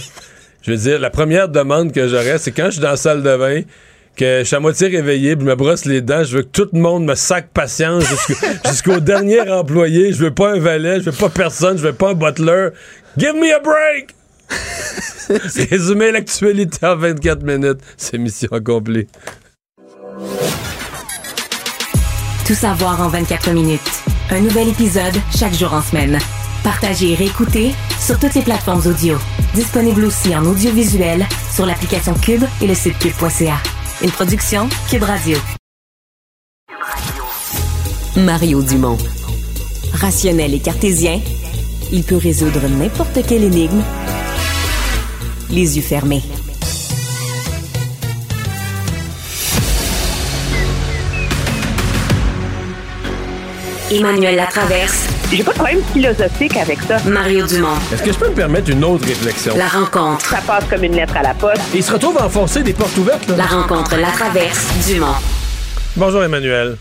je 0.63 0.71
veux 0.71 0.77
dire, 0.77 1.01
la 1.01 1.11
première 1.11 1.49
demande 1.49 1.91
que 1.91 2.07
j'aurais, 2.07 2.39
c'est 2.39 2.53
quand 2.53 2.67
je 2.67 2.73
suis 2.73 2.81
dans 2.81 2.91
la 2.91 2.97
salle 2.97 3.25
de 3.25 3.37
bain, 3.37 3.63
que 4.17 4.41
je 4.41 4.45
suis 4.45 4.57
à 4.57 4.61
moitié 4.61 4.89
réveillé, 4.89 5.37
puis 5.37 5.45
je 5.45 5.51
me 5.51 5.57
brosse 5.57 5.85
les 5.85 6.01
dents, 6.01 6.25
je 6.25 6.39
veux 6.39 6.43
que 6.43 6.49
tout 6.49 6.69
le 6.73 6.81
monde 6.81 7.05
me 7.05 7.15
sac 7.15 7.51
patience 7.53 8.05
jusqu'au 8.09 8.35
jusqu'au 8.69 9.01
dernier 9.01 9.41
employé. 9.51 10.13
Je 10.13 10.25
veux 10.25 10.35
pas 10.35 10.55
un 10.55 10.59
valet, 10.59 11.01
je 11.01 11.11
veux 11.11 11.17
pas 11.17 11.29
personne, 11.29 11.77
je 11.77 11.83
veux 11.83 11.93
pas 11.93 12.11
un 12.11 12.15
butler. 12.15 12.71
Give 13.17 13.35
me 13.35 13.55
a 13.55 13.61
break! 13.61 14.15
Résumer 15.71 16.13
l'actualité 16.13 16.87
en 16.87 16.97
24 16.97 17.43
minutes, 17.43 17.81
c'est 17.97 18.19
mission 18.19 18.49
accomplie. 18.53 19.07
Tout 22.47 22.55
savoir 22.55 23.01
en 23.01 23.09
24 23.09 23.51
minutes. 23.51 23.81
Un 24.31 24.41
nouvel 24.41 24.69
épisode 24.69 25.15
chaque 25.37 25.55
jour 25.55 25.73
en 25.75 25.83
semaine. 25.83 26.19
Partagez 26.63 27.13
et 27.13 27.15
réécoutez 27.17 27.73
sur 28.01 28.19
toutes 28.19 28.35
les 28.35 28.43
plateformes 28.43 28.87
audio. 28.87 29.19
Disponible 29.55 30.05
aussi 30.05 30.35
en 30.35 30.45
audiovisuel 30.45 31.27
sur 31.53 31.67
l'application 31.67 32.15
Cube 32.15 32.45
et 32.63 32.67
le 32.67 32.75
site 32.75 32.99
cube.ca. 32.99 33.57
Une 34.03 34.11
production 34.11 34.69
Cube 34.91 35.05
Radio. 35.05 35.39
Mario 38.17 38.63
Dumont. 38.63 38.99
Rationnel 39.95 40.53
et 40.53 40.59
cartésien, 40.61 41.19
il 41.93 42.05
peut 42.05 42.17
résoudre 42.17 42.69
n'importe 42.69 43.27
quelle 43.27 43.45
énigme 43.45 43.83
les 45.51 45.77
yeux 45.77 45.83
fermés. 45.83 46.23
Emmanuel 53.91 54.35
Latraverse. 54.35 55.07
J'ai 55.31 55.45
pas 55.45 55.53
de 55.53 55.59
problème 55.59 55.83
philosophique 55.93 56.57
avec 56.57 56.81
ça. 56.83 56.99
Mario 57.09 57.47
Dumont. 57.47 57.77
Est-ce 57.93 58.03
que 58.03 58.13
je 58.13 58.19
peux 58.19 58.29
me 58.29 58.35
permettre 58.35 58.69
une 58.71 58.83
autre 58.83 59.07
réflexion? 59.07 59.57
La 59.57 59.69
rencontre. 59.69 60.27
Ça 60.27 60.41
passe 60.45 60.65
comme 60.65 60.83
une 60.83 60.97
lettre 60.97 61.17
à 61.17 61.23
la 61.23 61.35
poste. 61.35 61.63
Il 61.73 61.85
se 61.85 61.93
retrouve 61.93 62.19
à 62.19 62.27
enfoncer 62.27 62.65
des 62.65 62.73
portes 62.73 62.97
ouvertes, 62.97 63.29
là. 63.29 63.37
La 63.37 63.47
rencontre 63.47 63.97
La 63.97 64.09
Traverse 64.09 64.67
Dumont. 64.89 65.15
Bonjour, 65.95 66.25
Emmanuel. 66.25 66.77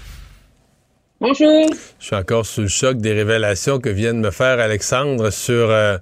Bonjour. 1.22 1.70
Je 2.00 2.06
suis 2.06 2.16
encore 2.16 2.46
sous 2.46 2.62
le 2.62 2.68
choc 2.68 2.98
des 2.98 3.14
révélations 3.14 3.80
que 3.80 3.90
vient 3.90 4.14
de 4.16 4.20
me 4.20 4.32
faire 4.32 4.60
Alexandre 4.60 5.30
sur 5.30 5.70
euh, 5.70 5.98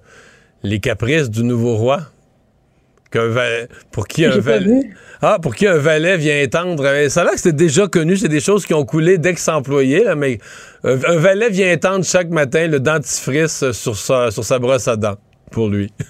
les 0.63 0.79
caprices 0.79 1.29
du 1.29 1.43
nouveau 1.43 1.75
roi. 1.75 1.99
Pour 3.91 4.07
qui 4.07 4.25
un 4.25 4.37
valet. 4.39 4.89
Ah, 5.21 5.37
pour 5.41 5.55
qui 5.55 5.67
un 5.67 5.77
valet 5.77 6.17
vient 6.17 6.39
étendre. 6.41 6.83
euh, 6.85 7.09
Ça 7.09 7.21
a 7.21 7.23
l'air 7.23 7.33
que 7.33 7.39
c'était 7.39 7.53
déjà 7.53 7.87
connu, 7.87 8.17
c'est 8.17 8.27
des 8.27 8.39
choses 8.41 8.65
qui 8.65 8.73
ont 8.73 8.85
coulé 8.85 9.17
d'ex-employés, 9.17 10.03
là, 10.03 10.15
mais 10.15 10.37
euh, 10.85 10.97
un 11.07 11.15
valet 11.17 11.49
vient 11.49 11.71
étendre 11.71 12.03
chaque 12.03 12.29
matin 12.29 12.67
le 12.67 12.79
dentifrice 12.79 13.71
sur 13.71 13.95
sa, 13.95 14.31
sur 14.31 14.43
sa 14.43 14.59
brosse 14.59 14.87
à 14.87 14.95
dents 14.95 15.17
pour 15.51 15.69
lui. 15.69 15.91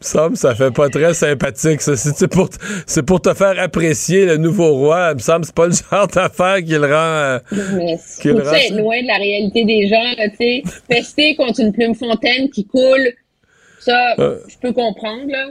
Semble 0.00 0.36
ça 0.36 0.54
fait 0.54 0.70
pas 0.70 0.88
très 0.88 1.14
sympathique. 1.14 1.80
C'est 1.82 1.96
c'est 1.96 2.28
pour, 2.28 2.48
c'est 2.86 3.02
pour 3.02 3.20
te 3.20 3.34
faire 3.34 3.58
apprécier 3.58 4.24
le 4.24 4.36
nouveau 4.36 4.72
roi. 4.74 5.08
Il 5.10 5.14
me 5.16 5.18
semble 5.20 5.44
c'est 5.44 5.54
pas 5.54 5.66
le 5.66 5.72
genre 5.72 6.06
d'affaire 6.06 6.58
qui 6.58 6.72
le 6.74 6.82
rend. 6.82 6.92
euh, 6.92 7.38
Mais 7.52 7.96
être 8.66 8.76
loin 8.76 9.02
de 9.02 9.06
la 9.08 9.16
réalité 9.16 9.64
des 9.64 9.88
gens, 9.88 10.14
là, 10.16 10.28
tu 10.28 10.36
sais. 10.36 10.62
Pester 10.88 11.34
contre 11.34 11.58
une 11.60 11.72
plume 11.72 11.94
fontaine 11.96 12.48
qui 12.50 12.66
coule, 12.66 13.08
ça, 13.80 14.14
Euh. 14.18 14.38
je 14.48 14.56
peux 14.58 14.72
comprendre, 14.72 15.26
là. 15.28 15.48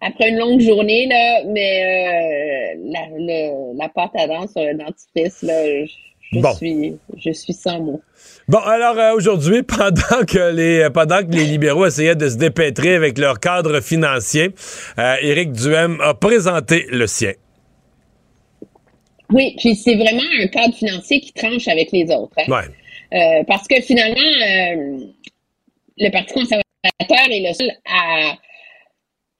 Après 0.00 0.30
une 0.30 0.38
longue 0.38 0.60
journée, 0.60 1.06
là, 1.06 1.42
mais 1.46 2.74
euh, 2.76 2.80
la, 2.92 3.00
le- 3.16 3.78
la 3.78 3.88
pâte 3.88 4.10
à 4.18 4.26
dents 4.26 4.48
sur 4.48 4.62
le 4.62 4.74
dentifrice, 4.74 5.42
là, 5.42 5.64
je, 5.84 5.92
je 6.32 6.40
Bon. 6.40 6.52
suis, 6.54 6.96
je 7.18 7.30
suis 7.30 7.52
sans 7.52 7.78
mots. 7.80 8.00
Bon, 8.48 8.58
alors 8.58 8.98
euh, 8.98 9.12
aujourd'hui, 9.14 9.62
pendant 9.78 10.24
que 10.26 10.52
les 10.54 10.88
pendant 10.92 11.18
que 11.18 11.30
les 11.30 11.44
libéraux 11.44 11.86
essayaient 11.86 12.16
de 12.16 12.28
se 12.28 12.36
dépêtrer 12.36 12.96
avec 12.96 13.16
leur 13.16 13.38
cadre 13.38 13.80
financier, 13.80 14.50
Éric 14.98 15.52
Duhem 15.52 16.00
a 16.00 16.14
présenté 16.14 16.86
le 16.90 17.06
sien. 17.06 17.32
Oui, 19.30 19.54
puis 19.58 19.74
c'est 19.76 19.94
vraiment 19.94 20.22
un 20.42 20.46
cadre 20.48 20.74
financier 20.74 21.20
qui 21.20 21.32
tranche 21.32 21.66
avec 21.68 21.90
les 21.92 22.04
autres. 22.10 22.34
hein. 22.38 22.44
Ouais. 22.48 23.18
Euh, 23.18 23.44
parce 23.46 23.66
que 23.68 23.80
finalement, 23.80 24.16
euh, 24.16 24.98
le 25.98 26.10
Parti 26.10 26.34
conservateur 26.34 26.62
est 26.84 27.48
le 27.48 27.54
seul 27.54 27.70
à 27.86 28.36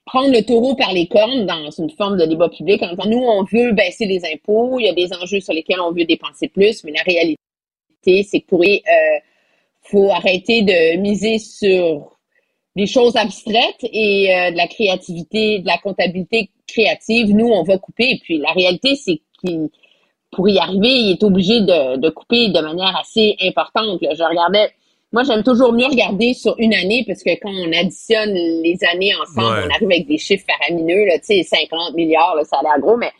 prendre 0.04 0.32
le 0.32 0.44
taureau 0.44 0.74
par 0.74 0.92
les 0.92 1.06
cornes 1.06 1.46
dans 1.46 1.70
une 1.70 1.90
forme 1.90 2.18
de 2.18 2.26
débat 2.26 2.48
public. 2.48 2.82
Nous, 3.06 3.18
on 3.18 3.44
veut 3.44 3.72
baisser 3.72 4.04
les 4.04 4.24
impôts, 4.24 4.78
il 4.78 4.86
y 4.86 4.88
a 4.88 4.94
des 4.94 5.12
enjeux 5.12 5.40
sur 5.40 5.52
lesquels 5.52 5.80
on 5.80 5.92
veut 5.92 6.04
dépenser 6.04 6.48
plus, 6.48 6.84
mais 6.84 6.92
la 6.92 7.02
réalité, 7.02 7.38
c'est 8.04 8.44
eux, 8.52 8.60
euh, 8.62 9.18
faut 9.82 10.10
arrêter 10.10 10.62
de 10.62 10.96
miser 10.98 11.38
sur 11.38 12.18
des 12.74 12.86
choses 12.86 13.16
abstraites 13.16 13.84
et 13.84 14.34
euh, 14.34 14.50
de 14.50 14.56
la 14.56 14.66
créativité, 14.66 15.58
de 15.60 15.66
la 15.66 15.78
comptabilité 15.78 16.50
créative. 16.66 17.34
Nous, 17.34 17.46
on 17.46 17.62
va 17.62 17.78
couper. 17.78 18.10
Et 18.10 18.18
puis, 18.18 18.38
la 18.38 18.52
réalité, 18.52 18.96
c'est 18.96 19.20
qu'il 19.40 19.68
pour 20.32 20.48
y 20.48 20.58
arriver, 20.58 20.88
il 20.88 21.10
est 21.12 21.22
obligé 21.22 21.60
de, 21.60 21.96
de 21.98 22.08
couper 22.08 22.48
de 22.48 22.60
manière 22.60 22.96
assez 22.96 23.36
importante. 23.42 24.00
là. 24.00 24.14
Je 24.14 24.22
regardais, 24.22 24.70
moi 25.12 25.22
j'aime 25.24 25.42
toujours 25.42 25.72
mieux 25.72 25.86
regarder 25.86 26.34
sur 26.34 26.54
une 26.58 26.74
année 26.74 27.04
parce 27.06 27.22
que 27.22 27.30
quand 27.40 27.50
on 27.52 27.72
additionne 27.72 28.32
les 28.34 28.78
années 28.92 29.12
ensemble, 29.16 29.58
Ouais. 29.58 29.64
on 29.66 29.70
arrive 29.74 29.90
avec 29.90 30.06
des 30.06 30.18
chiffres 30.18 30.44
faramineux, 30.48 31.04
là, 31.06 31.18
tu 31.18 31.26
sais, 31.26 31.42
50 31.42 31.94
milliards, 31.94 32.34
là, 32.36 32.44
ça 32.44 32.58
a 32.58 32.62
l'air 32.62 32.78
gros, 32.80 32.96
mais 32.96 33.10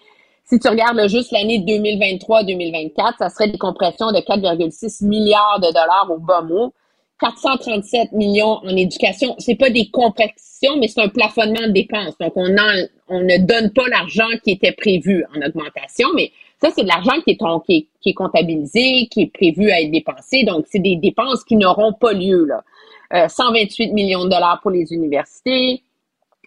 si 0.45 0.59
tu 0.59 0.69
regardes 0.69 0.97
là, 0.97 1.07
juste 1.09 1.31
l'année 1.33 1.59
2023-2024, 1.61 3.17
ça 3.19 3.29
serait 3.29 3.49
des 3.49 3.59
compressions 3.59 4.11
de 4.13 4.19
4,6 4.21 5.05
milliards 5.07 5.61
de 5.61 5.69
dollars 5.69 6.09
au 6.11 6.19
bas 6.19 6.43
mot. 6.43 6.73
437 7.21 8.13
millions 8.13 8.59
en 8.65 8.77
éducation. 8.77 9.37
C'est 9.39 9.55
pas 9.55 9.71
des 9.71 9.89
compressions, 9.93 10.77
mais 10.81 10.89
c'est 10.89 11.01
un 11.03 11.09
plafonnement 11.09 11.69
de 11.69 11.73
dépenses. 11.73 12.19
Donc, 12.19 12.33
on, 12.35 12.47
en- 12.59 12.87
on 13.09 13.21
ne 13.21 13.39
donne 13.39 13.71
pas 13.73 13.87
l'argent 13.89 14.27
qui 14.43 14.51
était 14.53 14.73
prévu 14.73 15.25
en 15.33 15.41
augmentation, 15.47 16.09
mais 16.17 16.33
Ça, 16.63 16.71
c'est 16.73 16.85
de 16.85 16.89
l'argent 16.89 17.21
qui 17.25 17.33
est, 17.33 18.15
comptabilisé, 18.15 19.09
qui 19.11 19.23
est 19.23 19.33
prévu 19.35 19.73
à 19.73 19.81
être 19.81 19.91
dépensé. 19.91 20.45
Donc, 20.45 20.67
c'est 20.69 20.79
des 20.79 20.95
dépenses 20.95 21.43
qui 21.43 21.57
n'auront 21.57 21.93
pas 21.93 22.13
lieu. 22.13 22.45
Là. 22.45 23.29
128 23.29 23.91
euh, 23.91 23.93
millions 23.93 24.25
de 24.27 24.31
dollars 24.31 24.61
pour 24.63 24.71
les 24.71 24.93
universités, 24.93 25.83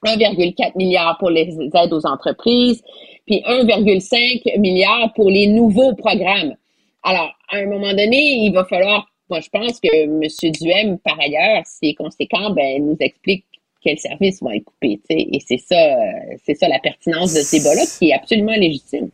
1,4 0.05 0.77
milliard 0.77 1.17
pour 1.17 1.29
les 1.29 1.49
aides 1.73 1.91
aux 1.91 2.05
entreprises, 2.05 2.81
puis 3.25 3.43
1,5 3.45 4.57
milliard 4.57 5.11
pour 5.15 5.29
les 5.29 5.47
nouveaux 5.47 5.93
programmes. 5.95 6.55
Alors, 7.03 7.31
à 7.49 7.57
un 7.57 7.65
moment 7.65 7.91
donné, 7.91 8.37
il 8.45 8.53
va 8.53 8.63
falloir, 8.63 9.11
moi 9.29 9.41
je 9.41 9.49
pense 9.49 9.81
que 9.81 9.89
M. 9.93 10.21
Duhem, 10.53 10.97
par 10.99 11.19
ailleurs, 11.19 11.63
si 11.65 11.93
conséquent, 11.93 12.51
ben, 12.51 12.85
nous 12.85 12.95
explique 13.01 13.43
quels 13.83 13.99
services 13.99 14.41
vont 14.41 14.51
être 14.51 14.63
coupés. 14.63 15.01
Et 15.09 15.39
c'est 15.45 15.57
ça, 15.57 15.75
euh, 15.75 16.35
c'est 16.45 16.55
ça 16.55 16.69
la 16.69 16.79
pertinence 16.79 17.33
de 17.33 17.39
ces 17.41 17.59
débat-là 17.59 17.83
qui 17.99 18.11
est 18.11 18.13
absolument 18.13 18.55
légitime. 18.55 19.09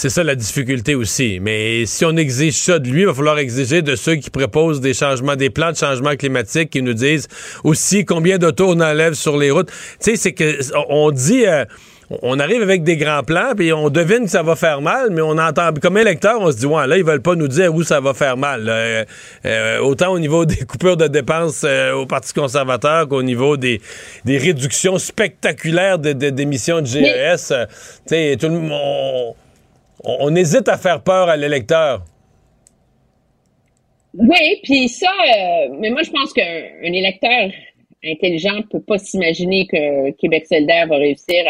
C'est 0.00 0.10
ça 0.10 0.22
la 0.22 0.36
difficulté 0.36 0.94
aussi. 0.94 1.40
Mais 1.42 1.84
si 1.84 2.04
on 2.04 2.16
exige 2.16 2.54
ça 2.54 2.78
de 2.78 2.88
lui, 2.88 3.00
il 3.00 3.06
va 3.08 3.14
falloir 3.14 3.36
exiger 3.40 3.82
de 3.82 3.96
ceux 3.96 4.14
qui 4.14 4.30
proposent 4.30 4.80
des 4.80 4.94
changements, 4.94 5.34
des 5.34 5.50
plans 5.50 5.72
de 5.72 5.76
changement 5.76 6.14
climatique, 6.14 6.70
qui 6.70 6.82
nous 6.82 6.92
disent 6.92 7.26
aussi 7.64 8.04
combien 8.04 8.38
d'autos 8.38 8.68
on 8.68 8.80
enlève 8.80 9.14
sur 9.14 9.36
les 9.36 9.50
routes. 9.50 9.70
Tu 10.00 10.12
sais, 10.12 10.16
c'est 10.16 10.34
que 10.34 10.60
on 10.88 11.10
dit. 11.10 11.44
Euh, 11.46 11.64
on 12.22 12.38
arrive 12.38 12.62
avec 12.62 12.84
des 12.84 12.96
grands 12.96 13.24
plans, 13.24 13.52
puis 13.56 13.72
on 13.72 13.90
devine 13.90 14.24
que 14.24 14.30
ça 14.30 14.42
va 14.42 14.54
faire 14.54 14.80
mal, 14.80 15.10
mais 15.10 15.20
on 15.20 15.36
entend, 15.36 15.74
comme 15.82 15.98
électeur, 15.98 16.40
on 16.40 16.50
se 16.50 16.56
dit, 16.56 16.64
ouais, 16.64 16.86
là, 16.86 16.96
ils 16.96 17.04
veulent 17.04 17.20
pas 17.20 17.34
nous 17.34 17.48
dire 17.48 17.74
où 17.74 17.82
ça 17.82 18.00
va 18.00 18.14
faire 18.14 18.38
mal. 18.38 18.66
Euh, 18.66 19.04
euh, 19.44 19.78
autant 19.80 20.12
au 20.12 20.18
niveau 20.20 20.44
des 20.46 20.64
coupures 20.64 20.96
de 20.96 21.08
dépenses 21.08 21.66
au 21.94 22.06
Parti 22.06 22.32
conservateur 22.32 23.08
qu'au 23.08 23.24
niveau 23.24 23.56
des, 23.56 23.82
des 24.24 24.38
réductions 24.38 24.96
spectaculaires 24.96 25.98
d'émissions 25.98 26.80
de, 26.82 26.86
GES. 26.86 27.48
tu 27.48 27.54
sais, 28.06 28.36
tout 28.40 28.46
le 28.48 28.60
monde 28.60 29.34
on, 30.04 30.34
hésite 30.34 30.68
à 30.68 30.76
faire 30.76 31.02
peur 31.02 31.28
à 31.28 31.36
l'électeur. 31.36 32.04
Oui, 34.14 34.60
puis 34.62 34.88
ça, 34.88 35.06
euh, 35.06 35.68
mais 35.78 35.90
moi 35.90 36.02
je 36.02 36.10
pense 36.10 36.32
qu'un 36.32 36.92
électeur 36.92 37.50
intelligent 38.04 38.62
peut 38.70 38.80
pas 38.80 38.98
s'imaginer 38.98 39.66
que 39.66 40.10
Québec 40.12 40.46
solidaire 40.46 40.86
va 40.86 40.96
réussir 40.96 41.44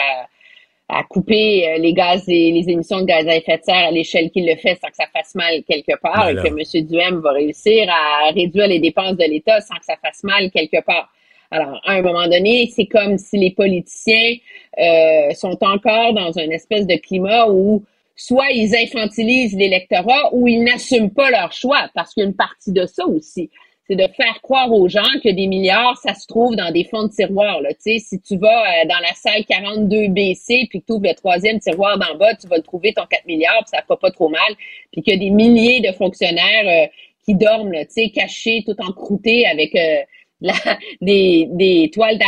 à, 0.88 1.04
couper 1.04 1.68
euh, 1.68 1.78
les 1.78 1.92
gaz 1.92 2.24
et 2.28 2.50
les 2.50 2.70
émissions 2.70 3.00
de 3.00 3.04
gaz 3.04 3.28
à 3.28 3.36
effet 3.36 3.58
de 3.58 3.62
serre 3.62 3.88
à 3.88 3.90
l'échelle 3.90 4.30
qu'il 4.30 4.46
le 4.46 4.56
fait 4.56 4.74
sans 4.80 4.88
que 4.88 4.96
ça 4.96 5.04
fasse 5.12 5.34
mal 5.34 5.62
quelque 5.68 5.98
part 6.00 6.32
ben 6.32 6.38
et 6.38 6.42
que 6.42 6.48
M. 6.48 6.86
Duhem 6.86 7.20
va 7.20 7.32
réussir 7.32 7.86
à 7.90 8.30
réduire 8.32 8.66
les 8.66 8.78
dépenses 8.78 9.16
de 9.16 9.24
l'État 9.24 9.60
sans 9.60 9.74
que 9.74 9.84
ça 9.84 9.96
fasse 10.02 10.24
mal 10.24 10.50
quelque 10.50 10.82
part. 10.82 11.10
Alors, 11.50 11.80
à 11.84 11.92
un 11.92 12.02
moment 12.02 12.26
donné, 12.26 12.70
c'est 12.74 12.86
comme 12.86 13.16
si 13.16 13.38
les 13.38 13.50
politiciens 13.50 14.36
euh, 14.78 15.30
sont 15.34 15.58
encore 15.62 16.12
dans 16.12 16.32
une 16.32 16.52
espèce 16.52 16.86
de 16.86 16.96
climat 16.96 17.48
où 17.48 17.84
soit 18.18 18.50
ils 18.50 18.74
infantilisent 18.74 19.56
l'électorat 19.56 20.34
ou 20.34 20.48
ils 20.48 20.62
n'assument 20.64 21.10
pas 21.10 21.30
leur 21.30 21.52
choix, 21.52 21.88
parce 21.94 22.12
qu'il 22.12 22.34
partie 22.34 22.72
de 22.72 22.84
ça 22.84 23.06
aussi. 23.06 23.48
C'est 23.88 23.96
de 23.96 24.06
faire 24.16 24.42
croire 24.42 24.70
aux 24.70 24.86
gens 24.88 25.08
que 25.24 25.30
des 25.30 25.46
milliards, 25.46 25.96
ça 25.96 26.14
se 26.14 26.26
trouve 26.26 26.56
dans 26.56 26.70
des 26.72 26.84
fonds 26.84 27.04
de 27.04 27.12
tiroir. 27.12 27.62
Là. 27.62 27.70
Si 27.78 28.20
tu 28.20 28.36
vas 28.36 28.82
euh, 28.82 28.86
dans 28.86 28.98
la 28.98 29.14
salle 29.14 29.42
42BC 29.48 30.68
puis 30.68 30.80
que 30.80 30.86
tu 30.86 30.92
ouvres 30.92 31.06
le 31.06 31.14
troisième 31.14 31.58
tiroir 31.60 31.96
d'en 31.96 32.18
bas, 32.18 32.34
tu 32.34 32.48
vas 32.48 32.60
trouver 32.60 32.92
ton 32.92 33.06
4 33.08 33.24
milliards, 33.24 33.60
puis 33.60 33.70
ça 33.70 33.82
va 33.88 33.96
pas 33.96 34.10
trop 34.10 34.28
mal. 34.28 34.54
Puis 34.92 35.00
qu'il 35.02 35.14
y 35.14 35.16
a 35.16 35.18
des 35.18 35.30
milliers 35.30 35.80
de 35.80 35.92
fonctionnaires 35.92 36.66
euh, 36.66 36.86
qui 37.24 37.34
dorment, 37.34 37.72
là, 37.72 37.84
cachés, 38.14 38.62
tout 38.66 38.76
encroutés 38.80 39.46
avec 39.46 39.74
euh, 39.74 40.02
des 41.00 41.90
toiles 41.94 42.18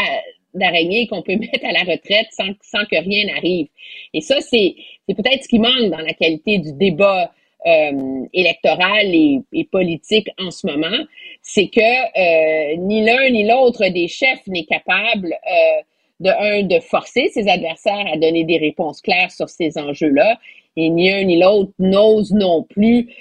d'araignée 0.55 1.09
qu'on 1.09 1.23
peut 1.23 1.37
mettre 1.37 1.65
à 1.65 1.73
la 1.73 1.81
retraite 1.81 2.29
sans, 2.31 2.49
sans 2.63 2.85
que 2.87 2.97
rien 2.97 3.27
n'arrive. 3.27 3.67
Et 4.15 4.21
ça, 4.23 4.41
c'est 4.41 4.77
peut-être 5.15 5.43
ce 5.43 5.49
qui 5.49 5.59
manque 5.59 5.91
dans 5.91 5.99
la 5.99 6.15
qualité 6.15 6.59
du 6.59 6.73
débat 6.73 7.31
euh, 7.67 8.25
électoral 8.33 9.07
et, 9.15 9.43
politique 9.71 10.29
en 10.39 10.51
ce 10.51 10.67
moment, 10.67 11.05
c'est 11.43 11.69
que 11.69 11.81
euh, 11.81 12.77
ni 12.79 13.05
l'un 13.05 13.29
ni 13.29 13.47
l'autre 13.47 13.87
des 13.89 14.09
chefs 14.09 14.47
n'est 14.47 14.65
capable 14.65 15.33
euh, 15.33 15.83
de 16.21 16.31
un 16.31 16.63
de 16.63 16.81
forcer 16.81 17.29
ses 17.35 17.49
adversaires 17.49 18.07
à 18.13 18.17
donner 18.17 18.45
des 18.45 18.57
réponses 18.57 19.03
claires 19.03 19.31
sur 19.31 19.49
ces 19.51 19.77
enjeux-là, 19.77 20.39
et 20.77 20.89
ni 20.89 21.11
un 21.11 21.25
ni 21.25 21.39
l'autre 21.39 21.73
n'ose 21.79 22.33
non 22.33 22.63
plus 22.63 23.13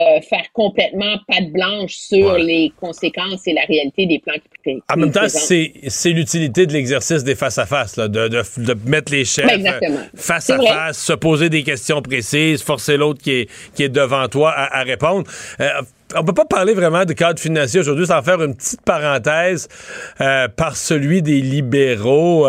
euh, 0.00 0.20
faire 0.20 0.44
complètement 0.52 1.16
patte 1.26 1.50
blanche 1.50 1.96
sur 1.96 2.34
les 2.34 2.72
conséquences 2.80 3.48
et 3.48 3.52
la 3.52 3.62
réalité 3.62 4.06
des 4.06 4.20
plans 4.20 4.36
qui 4.62 4.80
En 4.88 4.96
même 4.96 5.10
temps, 5.10 5.28
c'est, 5.28 5.72
l'utilité 6.12 6.66
de 6.66 6.72
l'exercice 6.72 7.24
des 7.24 7.34
face-à-face, 7.34 7.98
de, 7.98 8.06
de, 8.06 8.76
mettre 8.86 9.10
les 9.10 9.24
chefs 9.24 9.50
euh, 9.50 9.96
face 10.14 10.50
à 10.50 10.58
face, 10.58 10.98
se 10.98 11.14
poser 11.14 11.48
des 11.48 11.64
questions 11.64 12.00
précises, 12.00 12.62
forcer 12.62 12.96
l'autre 12.96 13.20
qui 13.20 13.32
est, 13.32 13.50
qui 13.74 13.82
est 13.82 13.88
devant 13.88 14.28
toi 14.28 14.52
à, 14.56 14.84
répondre. 14.84 15.28
Euh, 15.58 15.68
on 16.14 16.22
peut 16.22 16.32
pas 16.32 16.44
parler 16.44 16.74
vraiment 16.74 17.04
de 17.04 17.12
cadre 17.12 17.40
financier 17.40 17.80
aujourd'hui 17.80 18.06
sans 18.06 18.22
faire 18.22 18.40
une 18.40 18.54
petite 18.54 18.82
parenthèse 18.82 19.68
par 20.56 20.76
celui 20.76 21.22
des 21.22 21.40
libéraux 21.40 22.46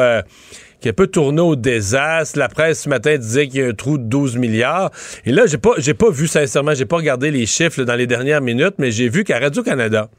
qui 0.81 0.89
a 0.89 0.93
peu 0.93 1.07
tourné 1.07 1.41
au 1.41 1.56
désastre. 1.56 2.39
La 2.39 2.47
presse 2.47 2.84
ce 2.84 2.89
matin 2.89 3.18
disait 3.18 3.47
qu'il 3.47 3.61
y 3.61 3.64
a 3.64 3.68
un 3.68 3.73
trou 3.73 3.97
de 3.97 4.03
12 4.03 4.38
milliards. 4.38 4.91
Et 5.26 5.31
là, 5.31 5.45
j'ai 5.45 5.57
pas, 5.57 5.73
j'ai 5.77 5.93
pas 5.93 6.10
vu 6.10 6.27
sincèrement, 6.27 6.73
j'ai 6.73 6.85
pas 6.85 6.97
regardé 6.97 7.31
les 7.31 7.45
chiffres 7.45 7.84
dans 7.84 7.95
les 7.95 8.07
dernières 8.07 8.41
minutes, 8.41 8.76
mais 8.77 8.91
j'ai 8.91 9.10
vu 9.10 9.23
qu'à 9.23 9.39
Radio-Canada, 9.39 10.10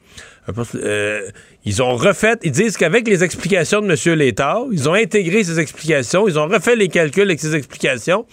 euh, 0.74 1.30
ils 1.64 1.82
ont 1.82 1.94
refait, 1.94 2.36
ils 2.42 2.50
disent 2.50 2.76
qu'avec 2.76 3.06
les 3.06 3.22
explications 3.22 3.80
de 3.80 3.90
M. 3.90 4.18
Létard, 4.18 4.64
ils 4.72 4.88
ont 4.88 4.94
intégré 4.94 5.44
ces 5.44 5.60
explications, 5.60 6.26
ils 6.26 6.38
ont 6.38 6.48
refait 6.48 6.76
les 6.76 6.88
calculs 6.88 7.24
avec 7.24 7.40
ces 7.40 7.54
explications, 7.54 8.26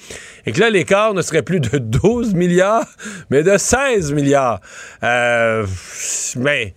et 0.45 0.51
que 0.51 0.59
là, 0.59 0.69
l'écart 0.69 1.13
ne 1.13 1.21
serait 1.21 1.43
plus 1.43 1.59
de 1.59 1.77
12 1.77 2.33
milliards, 2.33 2.87
mais 3.29 3.43
de 3.43 3.57
16 3.57 4.13
milliards. 4.13 4.61
Euh, 5.03 5.65
mais 6.37 6.73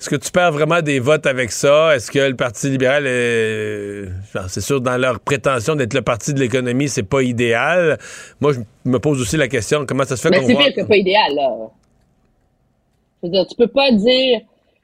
est-ce 0.00 0.08
que 0.08 0.16
tu 0.16 0.30
perds 0.30 0.52
vraiment 0.52 0.80
des 0.80 0.98
votes 0.98 1.26
avec 1.26 1.52
ça? 1.52 1.94
Est-ce 1.94 2.10
que 2.10 2.20
le 2.20 2.34
Parti 2.34 2.70
libéral 2.70 3.06
est. 3.06 4.06
C'est 4.48 4.62
sûr, 4.62 4.80
dans 4.80 4.96
leur 4.96 5.20
prétention 5.20 5.76
d'être 5.76 5.92
le 5.92 6.00
parti 6.00 6.32
de 6.32 6.40
l'économie, 6.40 6.88
c'est 6.88 7.02
pas 7.02 7.20
idéal. 7.20 7.98
Moi, 8.40 8.54
je 8.54 8.60
me 8.86 8.98
pose 8.98 9.20
aussi 9.20 9.36
la 9.36 9.46
question 9.46 9.84
comment 9.84 10.04
ça 10.04 10.16
se 10.16 10.22
fait 10.22 10.30
qu'on. 10.30 10.46
Mais 10.46 10.54
c'est 10.54 10.58
pire 10.58 10.74
que 10.74 10.88
pas 10.88 10.96
idéal, 10.96 11.34
là. 11.34 11.50
Je 13.22 13.26
veux 13.26 13.32
dire, 13.32 13.46
tu 13.46 13.54
peux 13.54 13.66
pas 13.66 13.92
dire 13.92 14.40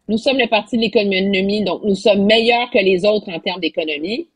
nous 0.08 0.18
sommes 0.18 0.36
le 0.36 0.48
parti 0.48 0.76
de 0.76 0.82
l'économie, 0.82 1.64
donc 1.64 1.82
nous 1.82 1.96
sommes 1.96 2.26
meilleurs 2.26 2.70
que 2.70 2.78
les 2.78 3.06
autres 3.06 3.30
en 3.30 3.40
termes 3.40 3.60
d'économie. 3.60 4.28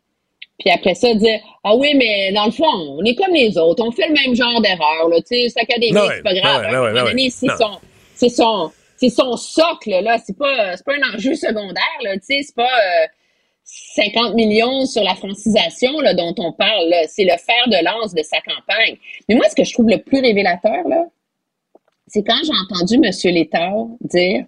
Puis 0.58 0.70
après 0.70 0.94
ça, 0.94 1.12
dire 1.12 1.40
Ah 1.62 1.76
oui, 1.76 1.92
mais 1.94 2.32
dans 2.32 2.46
le 2.46 2.52
fond, 2.52 2.96
on 2.98 3.04
est 3.04 3.14
comme 3.16 3.34
les 3.34 3.58
autres, 3.58 3.84
on 3.86 3.90
fait 3.92 4.08
le 4.08 4.14
même 4.14 4.34
genre 4.34 4.62
d'erreur, 4.62 5.10
là. 5.10 5.18
Tu 5.18 5.26
sais, 5.26 5.48
c'est 5.50 5.60
académique, 5.60 5.98
c'est 6.16 6.22
pas 6.22 6.34
grave. 6.34 7.12
c'est 8.14 8.28
son 8.30 8.70
c'est 9.00 9.08
son 9.08 9.34
socle, 9.36 10.02
là. 10.02 10.18
C'est 10.18 10.36
pas, 10.36 10.76
pas 10.84 10.92
un 10.92 11.14
enjeu 11.14 11.34
secondaire, 11.34 11.98
là. 12.02 12.14
Tu 12.16 12.26
sais, 12.26 12.42
c'est 12.42 12.54
pas 12.54 12.68
50 13.64 14.32
euh, 14.32 14.34
millions 14.34 14.84
sur 14.84 15.02
la 15.02 15.14
francisation, 15.14 15.98
là, 16.00 16.12
dont 16.12 16.34
on 16.36 16.52
parle, 16.52 16.94
C'est 17.08 17.24
le 17.24 17.36
fer 17.38 17.66
de 17.68 17.82
lance 17.82 18.12
de 18.12 18.22
sa 18.22 18.40
campagne. 18.42 18.98
Mais 19.26 19.36
moi, 19.36 19.48
ce 19.48 19.56
que 19.56 19.64
je 19.64 19.72
trouve 19.72 19.88
le 19.88 20.02
plus 20.02 20.20
révélateur, 20.20 20.86
là, 20.86 21.06
c'est 22.08 22.22
quand 22.22 22.36
j'ai 22.44 22.52
entendu 22.74 22.94
M. 22.96 23.34
Létard 23.34 23.86
dire 24.02 24.44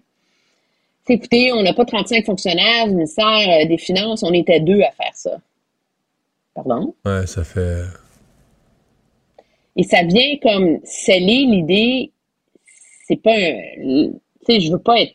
écoutez, 1.08 1.52
on 1.52 1.62
n'a 1.62 1.72
pas 1.72 1.84
35 1.84 2.24
fonctionnaires 2.24 2.86
du 2.86 2.94
ministère 2.94 3.48
euh, 3.48 3.66
des 3.66 3.78
Finances, 3.78 4.22
on 4.22 4.32
était 4.32 4.60
deux 4.60 4.80
à 4.82 4.90
faire 4.92 5.14
ça. 5.14 5.38
Pardon? 6.54 6.94
Ouais, 7.04 7.26
ça 7.26 7.42
fait. 7.42 7.84
Et 9.76 9.82
ça 9.82 10.02
vient 10.02 10.36
comme 10.42 10.78
sceller 10.84 11.46
l'idée, 11.46 12.12
c'est 13.06 13.16
pas 13.16 13.34
un, 13.34 14.10
tu 14.46 14.54
sais, 14.54 14.60
je 14.60 14.72
veux 14.72 14.78
pas 14.78 15.00
être. 15.00 15.14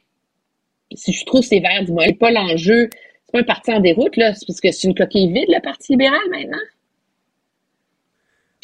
Si 0.96 1.12
je 1.14 1.26
trouve 1.26 1.44
sévère, 1.44 1.84
dis-moi, 1.84 2.06
c'est 2.08 2.14
pas 2.14 2.32
l'enjeu. 2.32 2.90
C'est 3.26 3.32
pas 3.34 3.40
un 3.40 3.44
parti 3.44 3.74
en 3.74 3.80
déroute, 3.80 4.16
là. 4.16 4.34
C'est 4.34 4.46
parce 4.48 4.62
que 4.62 4.72
c'est 4.72 4.88
une 4.88 4.96
coquille 4.96 5.32
vide, 5.32 5.50
le 5.50 5.62
Parti 5.62 5.94
libéral, 5.94 6.22
maintenant. 6.32 6.58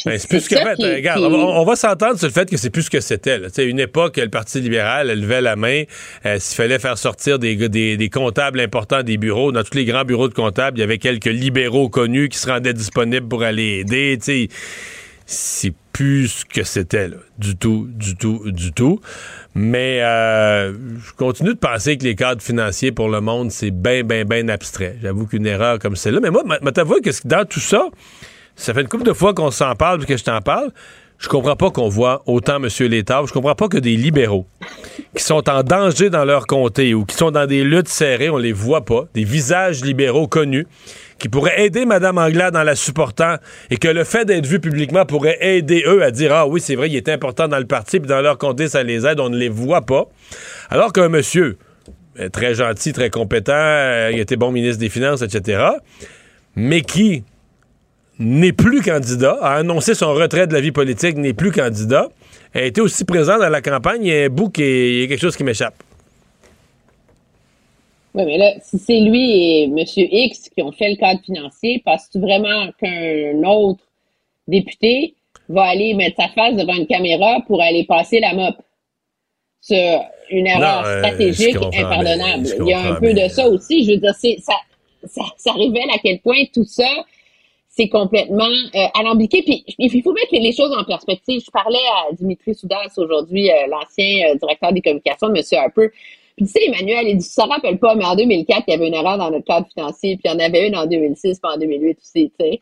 Ben, 0.05 0.17
c'est 0.17 0.27
plus 0.27 0.41
ce 0.41 0.49
que 0.49 0.55
fait. 0.55 0.95
regarde, 0.95 1.23
on 1.23 1.63
va, 1.63 1.75
s'entendre 1.75 2.17
sur 2.17 2.27
le 2.27 2.33
fait 2.33 2.49
que 2.49 2.57
c'est 2.57 2.69
plus 2.69 2.83
ce 2.83 2.89
que 2.89 2.99
c'était. 2.99 3.39
Une 3.59 3.79
époque, 3.79 4.17
le 4.17 4.29
Parti 4.29 4.59
libéral 4.59 5.07
levait 5.07 5.39
la 5.41 5.55
main 5.55 5.83
euh, 6.25 6.39
s'il 6.39 6.57
fallait 6.57 6.79
faire 6.79 6.97
sortir 6.97 7.39
des, 7.39 7.55
des, 7.69 7.95
des, 7.95 8.09
comptables 8.09 8.59
importants 8.59 9.03
des 9.03 9.17
bureaux. 9.17 9.51
Dans 9.51 9.63
tous 9.63 9.77
les 9.77 9.85
grands 9.85 10.03
bureaux 10.03 10.27
de 10.27 10.33
comptables, 10.33 10.77
il 10.77 10.81
y 10.81 10.83
avait 10.83 10.97
quelques 10.97 11.25
libéraux 11.25 11.89
connus 11.89 12.27
qui 12.29 12.37
se 12.37 12.49
rendaient 12.49 12.73
disponibles 12.73 13.27
pour 13.27 13.43
aller 13.43 13.85
aider. 13.85 14.17
C'est 15.25 15.73
plus 15.93 16.27
ce 16.27 16.45
que 16.45 16.63
c'était, 16.63 17.11
du 17.37 17.55
tout, 17.55 17.87
du 17.89 18.15
tout, 18.15 18.41
du 18.51 18.73
tout. 18.73 18.99
Mais 19.53 20.01
euh, 20.01 20.73
je 20.73 21.13
continue 21.13 21.53
de 21.53 21.59
penser 21.59 21.97
que 21.97 22.03
les 22.03 22.15
cadres 22.15 22.41
financiers 22.41 22.91
pour 22.91 23.09
le 23.09 23.21
monde, 23.21 23.51
c'est 23.51 23.71
bien, 23.71 24.03
bien, 24.03 24.25
bien 24.25 24.49
abstrait. 24.49 24.97
J'avoue 25.01 25.27
qu'une 25.27 25.45
erreur 25.45 25.77
comme 25.77 25.95
celle-là. 25.95 26.19
Mais 26.21 26.31
moi, 26.31 26.43
t'avoue 26.73 26.99
que 26.99 27.11
dans 27.25 27.45
tout 27.45 27.59
ça, 27.59 27.87
ça 28.55 28.73
fait 28.73 28.81
une 28.81 28.87
couple 28.87 29.05
de 29.05 29.13
fois 29.13 29.33
qu'on 29.33 29.51
s'en 29.51 29.75
parle 29.75 30.05
que 30.05 30.17
je 30.17 30.23
t'en 30.23 30.41
parle. 30.41 30.71
je 31.19 31.29
comprends 31.29 31.55
pas 31.55 31.69
qu'on 31.69 31.89
voit 31.89 32.23
autant 32.25 32.57
M. 32.61 32.67
Létard. 32.89 33.27
Je 33.27 33.33
comprends 33.33 33.55
pas 33.55 33.67
que 33.67 33.77
des 33.77 33.95
libéraux 33.95 34.47
qui 35.15 35.23
sont 35.23 35.47
en 35.47 35.61
danger 35.61 36.09
dans 36.09 36.25
leur 36.25 36.47
comté 36.47 36.95
ou 36.95 37.05
qui 37.05 37.15
sont 37.15 37.29
dans 37.29 37.45
des 37.45 37.63
luttes 37.63 37.87
serrées, 37.87 38.31
on 38.31 38.37
les 38.37 38.51
voit 38.51 38.83
pas, 38.83 39.05
des 39.13 39.23
visages 39.23 39.83
libéraux 39.83 40.27
connus, 40.27 40.65
qui 41.19 41.29
pourraient 41.29 41.65
aider 41.65 41.85
Mme 41.85 42.17
Anglade 42.17 42.55
en 42.55 42.63
la 42.63 42.75
supportant 42.75 43.35
et 43.69 43.77
que 43.77 43.87
le 43.87 44.03
fait 44.03 44.25
d'être 44.25 44.45
vu 44.45 44.59
publiquement 44.59 45.05
pourrait 45.05 45.37
aider 45.41 45.83
eux 45.87 46.03
à 46.03 46.11
dire 46.11 46.33
Ah 46.33 46.47
oui, 46.47 46.59
c'est 46.59 46.75
vrai, 46.75 46.89
il 46.89 46.95
est 46.95 47.09
important 47.09 47.47
dans 47.47 47.59
le 47.59 47.65
parti, 47.65 47.99
puis 47.99 48.09
dans 48.09 48.21
leur 48.21 48.37
comté, 48.37 48.67
ça 48.67 48.83
les 48.83 49.05
aide, 49.05 49.19
on 49.19 49.29
ne 49.29 49.37
les 49.37 49.49
voit 49.49 49.81
pas. 49.81 50.05
Alors 50.69 50.93
qu'un 50.93 51.09
monsieur, 51.09 51.57
euh, 52.19 52.29
très 52.29 52.55
gentil, 52.55 52.93
très 52.93 53.09
compétent, 53.09 53.53
euh, 53.55 54.11
il 54.13 54.19
était 54.19 54.35
bon 54.35 54.51
ministre 54.51 54.79
des 54.79 54.89
Finances, 54.89 55.21
etc., 55.21 55.63
mais 56.55 56.81
qui 56.81 57.23
n'est 58.19 58.53
plus 58.53 58.81
candidat, 58.81 59.37
a 59.41 59.55
annoncé 59.55 59.95
son 59.95 60.13
retrait 60.13 60.47
de 60.47 60.53
la 60.53 60.61
vie 60.61 60.71
politique, 60.71 61.17
n'est 61.17 61.33
plus 61.33 61.51
candidat, 61.51 62.09
a 62.53 62.61
été 62.61 62.81
aussi 62.81 63.05
présent 63.05 63.39
dans 63.39 63.49
la 63.49 63.61
campagne. 63.61 64.03
Il 64.03 64.13
y 64.13 64.15
a 64.15 64.25
un 64.25 64.29
bout 64.29 64.49
qui 64.49 64.63
est, 64.63 65.07
quelque 65.07 65.21
chose 65.21 65.35
qui 65.35 65.43
m'échappe. 65.43 65.75
Oui, 68.15 68.25
mais 68.25 68.37
là, 68.37 68.53
si 68.61 68.77
c'est 68.77 68.99
lui 68.99 69.31
et 69.31 69.63
M. 69.63 69.77
X 69.77 70.49
qui 70.49 70.61
ont 70.61 70.71
fait 70.71 70.89
le 70.89 70.95
cadre 70.95 71.21
financier, 71.21 71.81
penses-tu 71.83 72.19
vraiment 72.19 72.71
qu'un 72.79 73.43
autre 73.43 73.83
député 74.47 75.15
va 75.49 75.63
aller 75.63 75.93
mettre 75.93 76.17
sa 76.17 76.29
face 76.29 76.55
devant 76.55 76.75
une 76.75 76.87
caméra 76.87 77.41
pour 77.47 77.61
aller 77.61 77.85
passer 77.85 78.19
la 78.19 78.33
mop? 78.33 78.55
C'est 79.61 79.97
une 80.29 80.45
erreur 80.45 80.83
Non, 80.83 80.87
euh, 80.87 80.99
stratégique 80.99 81.55
impardonnable? 81.55 82.47
Il 82.59 82.67
y 82.67 82.73
a 82.73 82.91
un 82.91 82.95
peu 82.95 83.13
de 83.13 83.27
ça 83.29 83.47
aussi. 83.47 83.85
Je 83.85 83.91
veux 83.91 83.97
dire, 83.97 84.13
c'est, 84.13 84.37
ça, 84.39 84.53
ça, 85.05 85.23
ça 85.37 85.53
révèle 85.53 85.89
à 85.91 85.97
quel 86.01 86.19
point 86.19 86.43
tout 86.53 86.65
ça, 86.65 87.05
c'est 87.75 87.89
complètement 87.89 88.43
euh, 88.75 88.87
alambiqué. 88.93 89.41
Puis 89.41 89.63
il 89.79 90.03
faut 90.03 90.13
mettre 90.13 90.27
les 90.31 90.51
choses 90.51 90.71
en 90.77 90.83
perspective. 90.83 91.41
Je 91.43 91.49
parlais 91.49 91.79
à 92.07 92.13
Dimitri 92.13 92.53
Soudas 92.53 92.93
aujourd'hui, 92.97 93.49
euh, 93.49 93.67
l'ancien 93.67 94.29
euh, 94.29 94.35
directeur 94.35 94.71
des 94.71 94.81
communications 94.81 95.29
de 95.29 95.37
M. 95.37 95.43
Harper. 95.53 95.89
Puis 96.35 96.45
tu 96.45 96.51
sais, 96.51 96.65
Emmanuel, 96.65 97.07
il 97.07 97.17
dit, 97.17 97.25
ça 97.25 97.45
rappelle 97.45 97.79
pas, 97.79 97.95
mais 97.95 98.05
en 98.05 98.15
2004, 98.15 98.63
il 98.67 98.71
y 98.71 98.73
avait 98.73 98.87
une 98.87 98.93
erreur 98.93 99.17
dans 99.17 99.29
notre 99.29 99.45
cadre 99.45 99.67
financier, 99.73 100.15
puis 100.15 100.23
il 100.25 100.31
y 100.31 100.33
en 100.33 100.39
avait 100.39 100.67
une 100.67 100.75
en 100.75 100.85
2006, 100.85 101.39
puis 101.39 101.51
en 101.53 101.57
2008 101.57 101.97
aussi, 101.99 102.31
tu 102.31 102.45
sais. 102.45 102.61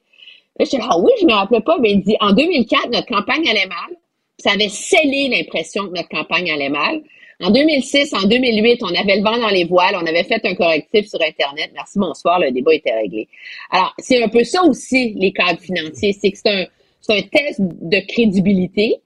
Là, 0.59 0.65
je 0.65 0.69
dis, 0.71 0.77
ah 0.81 0.99
oui, 0.99 1.11
je 1.21 1.25
me 1.25 1.33
rappelais 1.33 1.61
pas, 1.61 1.77
mais 1.79 1.91
il 1.93 2.01
dit, 2.01 2.17
en 2.19 2.33
2004, 2.33 2.89
notre 2.89 3.07
campagne 3.07 3.47
allait 3.47 3.67
mal. 3.67 3.97
Ça 4.37 4.51
avait 4.51 4.69
scellé 4.69 5.29
l'impression 5.29 5.83
que 5.87 5.93
notre 5.93 6.09
campagne 6.09 6.51
allait 6.51 6.69
mal. 6.69 7.01
En 7.41 7.49
2006, 7.49 8.13
en 8.13 8.27
2008, 8.27 8.83
on 8.83 8.93
avait 8.93 9.17
le 9.17 9.23
vent 9.23 9.37
dans 9.37 9.49
les 9.49 9.65
voiles, 9.65 9.95
on 9.95 10.05
avait 10.05 10.23
fait 10.23 10.45
un 10.45 10.53
correctif 10.53 11.07
sur 11.07 11.19
Internet. 11.21 11.71
Merci, 11.73 11.97
bonsoir, 11.97 12.39
le 12.39 12.51
débat 12.51 12.73
était 12.75 12.93
réglé. 12.93 13.27
Alors, 13.71 13.93
c'est 13.97 14.21
un 14.21 14.27
peu 14.27 14.43
ça 14.43 14.63
aussi, 14.63 15.15
les 15.17 15.31
cadres 15.31 15.59
financiers. 15.59 16.13
C'est 16.13 16.31
que 16.31 16.37
c'est 16.37 16.51
un, 16.51 16.65
c'est 16.99 17.17
un 17.17 17.21
test 17.23 17.59
de 17.59 17.99
crédibilité 18.07 19.01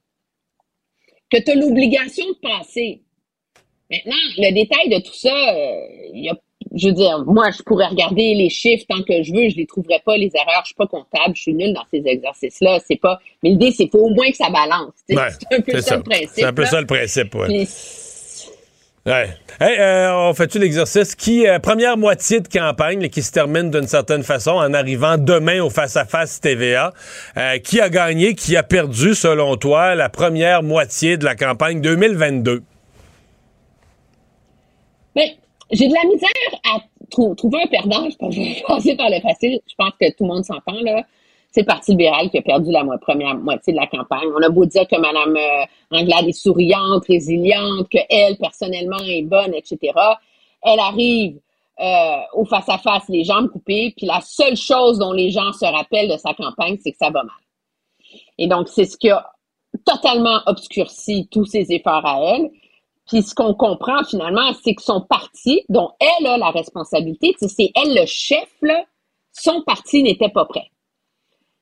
que 1.30 1.38
tu 1.38 1.52
as 1.52 1.56
l'obligation 1.56 2.26
de 2.28 2.36
passer. 2.42 3.02
Maintenant, 3.92 4.16
le 4.38 4.54
détail 4.54 4.90
de 4.90 5.04
tout 5.04 5.14
ça, 5.14 5.30
euh, 5.30 5.88
il 6.14 6.26
y 6.26 6.30
a, 6.30 6.36
je 6.76 6.88
veux 6.88 6.94
dire, 6.94 7.24
moi, 7.26 7.52
je 7.52 7.62
pourrais 7.62 7.88
regarder 7.88 8.34
les 8.34 8.50
chiffres 8.50 8.84
tant 8.90 9.02
que 9.04 9.22
je 9.22 9.32
veux, 9.32 9.50
je 9.50 9.58
les 9.58 9.66
trouverai 9.66 10.02
pas, 10.06 10.18
les 10.18 10.32
erreurs. 10.34 10.62
Je 10.64 10.68
suis 10.68 10.76
pas 10.76 10.88
comptable, 10.88 11.36
je 11.36 11.42
suis 11.42 11.54
nulle 11.54 11.74
dans 11.74 11.86
ces 11.92 12.02
exercices-là. 12.06 12.80
C'est 12.86 13.00
pas, 13.00 13.20
mais 13.44 13.52
l'idée, 13.52 13.72
c'est 13.72 13.84
qu'il 13.84 13.92
faut 13.92 14.06
au 14.06 14.10
moins 14.10 14.30
que 14.30 14.38
ça 14.38 14.50
balance. 14.50 14.94
Ouais, 15.10 15.30
c'est 15.50 15.58
un 15.58 15.62
peu 15.62 15.82
ça, 15.82 15.82
ça. 15.82 15.98
le 15.98 16.04
principe. 16.04 16.30
C'est 16.34 16.44
un 16.44 16.54
peu 16.54 16.64
là. 16.64 16.68
ça 16.68 16.82
le 16.82 16.88
principe, 16.88 17.36
ouais. 17.36 17.48
Puis 17.48 17.68
Ouais. 19.06 19.30
Hey, 19.62 19.80
euh, 19.80 20.16
on 20.16 20.34
fait-tu 20.34 20.58
l'exercice? 20.58 21.14
Qui, 21.14 21.48
euh, 21.48 21.60
première 21.60 21.96
moitié 21.96 22.40
de 22.40 22.48
campagne 22.48 23.00
là, 23.04 23.08
qui 23.08 23.22
se 23.22 23.32
termine 23.32 23.70
d'une 23.70 23.88
certaine 23.88 24.24
façon 24.24 24.54
en 24.54 24.74
arrivant 24.74 25.20
demain 25.20 25.62
au 25.62 25.70
face-à-face 25.70 26.42
TVA. 26.42 26.92
Euh, 27.38 27.60
qui 27.60 27.80
a 27.80 27.90
gagné, 27.90 28.34
qui 28.34 28.58
a 28.58 28.64
perdu, 28.64 29.14
selon 29.14 29.58
toi, 29.58 29.94
la 29.94 30.10
première 30.10 30.64
moitié 30.64 31.18
de 31.18 31.26
la 31.26 31.36
campagne 31.36 31.82
2022? 31.82 32.64
Mais 35.16 35.38
j'ai 35.72 35.88
de 35.88 35.94
la 35.94 36.08
misère 36.10 36.60
à 36.74 36.80
trou- 37.10 37.36
trouver 37.36 37.64
un 37.64 37.68
perdant. 37.68 38.10
Je 38.10 38.16
pense 38.18 38.36
que 38.36 38.40
vais 38.40 38.64
passer 38.68 38.96
par 38.96 39.10
le 39.10 39.20
facile. 39.22 39.60
Je 39.68 39.76
pense 39.76 39.92
que 40.00 40.10
tout 40.12 40.24
le 40.24 40.28
monde 40.28 40.46
s'entend, 40.46 40.80
là. 40.82 41.04
C'est 41.52 41.62
le 41.62 41.68
Parti 41.68 41.92
libéral 41.92 42.30
qui 42.30 42.38
a 42.38 42.42
perdu 42.42 42.70
la 42.70 42.84
première 42.98 43.34
moitié 43.36 43.72
de 43.72 43.80
la 43.80 43.88
campagne. 43.88 44.28
On 44.38 44.42
a 44.44 44.50
beau 44.50 44.66
dire 44.66 44.86
que 44.88 44.98
Mme 44.98 45.38
euh, 45.38 45.98
Anglade 45.98 46.28
est 46.28 46.34
souriante, 46.34 47.06
résiliente, 47.08 47.88
qu'elle, 47.88 48.36
personnellement, 48.38 48.98
est 49.00 49.22
bonne, 49.22 49.54
etc. 49.54 49.94
Elle 50.62 50.80
arrive 50.80 51.40
euh, 51.80 52.18
au 52.34 52.44
face-à-face, 52.44 53.04
les 53.08 53.24
jambes 53.24 53.50
coupées, 53.50 53.94
puis 53.96 54.06
la 54.06 54.20
seule 54.20 54.58
chose 54.58 55.00
dont 55.00 55.14
les 55.14 55.32
gens 55.32 55.54
se 55.54 55.64
rappellent 55.66 56.10
de 56.10 56.18
sa 56.18 56.34
campagne, 56.34 56.78
c'est 56.84 56.92
que 56.92 56.98
ça 56.98 57.10
va 57.10 57.24
mal. 57.24 57.36
Et 58.38 58.48
donc, 58.48 58.68
c'est 58.68 58.86
ce 58.86 58.98
qui 58.98 59.10
a 59.10 59.26
totalement 59.86 60.40
obscurci 60.48 61.28
tous 61.32 61.46
ses 61.46 61.72
efforts 61.72 62.06
à 62.06 62.20
elle. 62.22 62.50
Puis 63.08 63.22
ce 63.24 63.36
qu'on 63.36 63.54
comprend 63.54 64.04
finalement, 64.04 64.52
c'est 64.64 64.74
que 64.74 64.82
son 64.82 65.02
parti, 65.02 65.64
dont 65.70 65.90
elle 66.00 66.26
a 66.28 66.38
la 66.38 66.50
responsabilité, 66.52 67.36
c'est 67.40 67.72
elle 67.76 67.94
le 67.96 68.06
chef, 68.06 68.48
là, 68.62 68.84
son 69.32 69.62
parti 69.62 70.02
n'était 70.04 70.30
pas 70.30 70.46
prêt. 70.46 70.66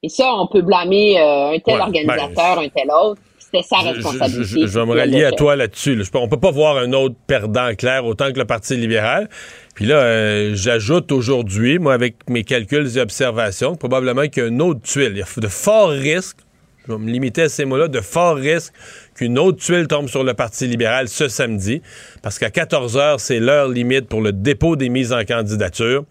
Et 0.04 0.10
ça, 0.10 0.34
on 0.36 0.48
peut 0.48 0.62
blâmer 0.62 1.20
euh, 1.20 1.52
un 1.56 1.60
tel 1.60 1.76
Ouais, 1.76 1.82
organisateur, 1.82 2.60
un 2.60 2.70
tel 2.70 2.90
autre. 2.92 3.22
C'était 3.40 3.62
sa 3.64 3.78
responsabilité. 3.78 4.44
je- 4.44 4.60
je- 4.62 4.68
je 4.68 4.80
vais 4.80 4.86
me 4.86 4.96
rallier 4.98 5.26
à 5.26 5.32
toi 5.32 5.56
là-dessus. 5.56 5.96
là. 5.96 6.04
On 6.16 6.28
peut 6.28 6.40
pas 6.40 6.50
voir 6.52 6.78
un 6.78 6.92
autre 6.94 7.16
perdant 7.28 7.74
clair 7.76 8.04
autant 8.06 8.32
que 8.32 8.38
le 8.40 8.46
Parti 8.46 8.76
libéral. 8.76 9.30
Puis 9.76 9.86
là, 9.86 9.98
euh, 9.98 10.52
j'ajoute 10.56 11.12
aujourd'hui, 11.12 11.78
moi, 11.78 11.94
avec 11.94 12.16
mes 12.30 12.44
calculs 12.44 12.98
et 12.98 13.00
observations, 13.00 13.76
probablement 13.76 14.28
qu'il 14.28 14.44
y 14.44 14.46
a 14.46 14.50
une 14.50 14.62
autre 14.62 14.82
tuile. 14.82 15.12
Il 15.12 15.18
y 15.20 15.22
a 15.22 15.28
de 15.38 15.48
forts 15.48 15.90
risques, 15.90 16.40
je 16.88 16.92
vais 16.94 16.98
me 16.98 17.10
limiter 17.12 17.44
à 17.44 17.50
ces 17.50 17.64
mots-là, 17.66 17.88
de 17.88 18.02
forts 18.02 18.36
risques 18.36 18.74
qu'une 19.16 19.40
autre 19.40 19.60
tuile 19.60 19.88
tombe 19.88 20.08
sur 20.08 20.24
le 20.24 20.34
Parti 20.34 20.68
libéral 20.68 21.08
ce 21.08 21.28
samedi, 21.28 21.82
parce 22.22 22.40
qu'à 22.40 22.50
14 22.50 22.98
heures, 22.98 23.20
c'est 23.20 23.40
l'heure 23.40 23.68
limite 23.68 24.08
pour 24.08 24.22
le 24.22 24.32
dépôt 24.32 24.76
des 24.76 24.90
mises 24.90 25.14
en 25.14 25.24
candidature. 25.24 26.06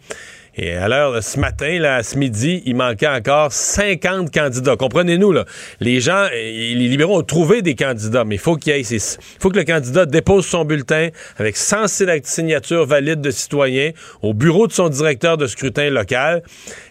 Et 0.54 0.72
à 0.74 0.86
l'heure 0.86 1.22
ce 1.22 1.40
matin, 1.40 1.78
là, 1.78 1.96
à 1.96 2.02
ce 2.02 2.18
midi, 2.18 2.62
il 2.66 2.76
manquait 2.76 3.08
encore 3.08 3.52
50 3.52 4.30
candidats. 4.30 4.76
Comprenez-nous, 4.76 5.32
là. 5.32 5.46
Les 5.80 6.00
gens, 6.00 6.26
les 6.30 6.74
libéraux 6.74 7.20
ont 7.20 7.22
trouvé 7.22 7.62
des 7.62 7.74
candidats, 7.74 8.24
mais 8.24 8.34
il 8.34 8.38
faut 8.38 8.56
qu'il 8.56 8.76
y 8.76 8.78
ait, 8.78 9.18
faut 9.40 9.48
que 9.48 9.56
le 9.56 9.64
candidat 9.64 10.04
dépose 10.04 10.44
son 10.44 10.66
bulletin 10.66 11.08
avec 11.38 11.56
100 11.56 11.86
signatures 12.24 12.84
valides 12.84 13.22
de 13.22 13.30
citoyens 13.30 13.92
au 14.20 14.34
bureau 14.34 14.66
de 14.66 14.72
son 14.72 14.90
directeur 14.90 15.38
de 15.38 15.46
scrutin 15.46 15.88
local. 15.88 16.42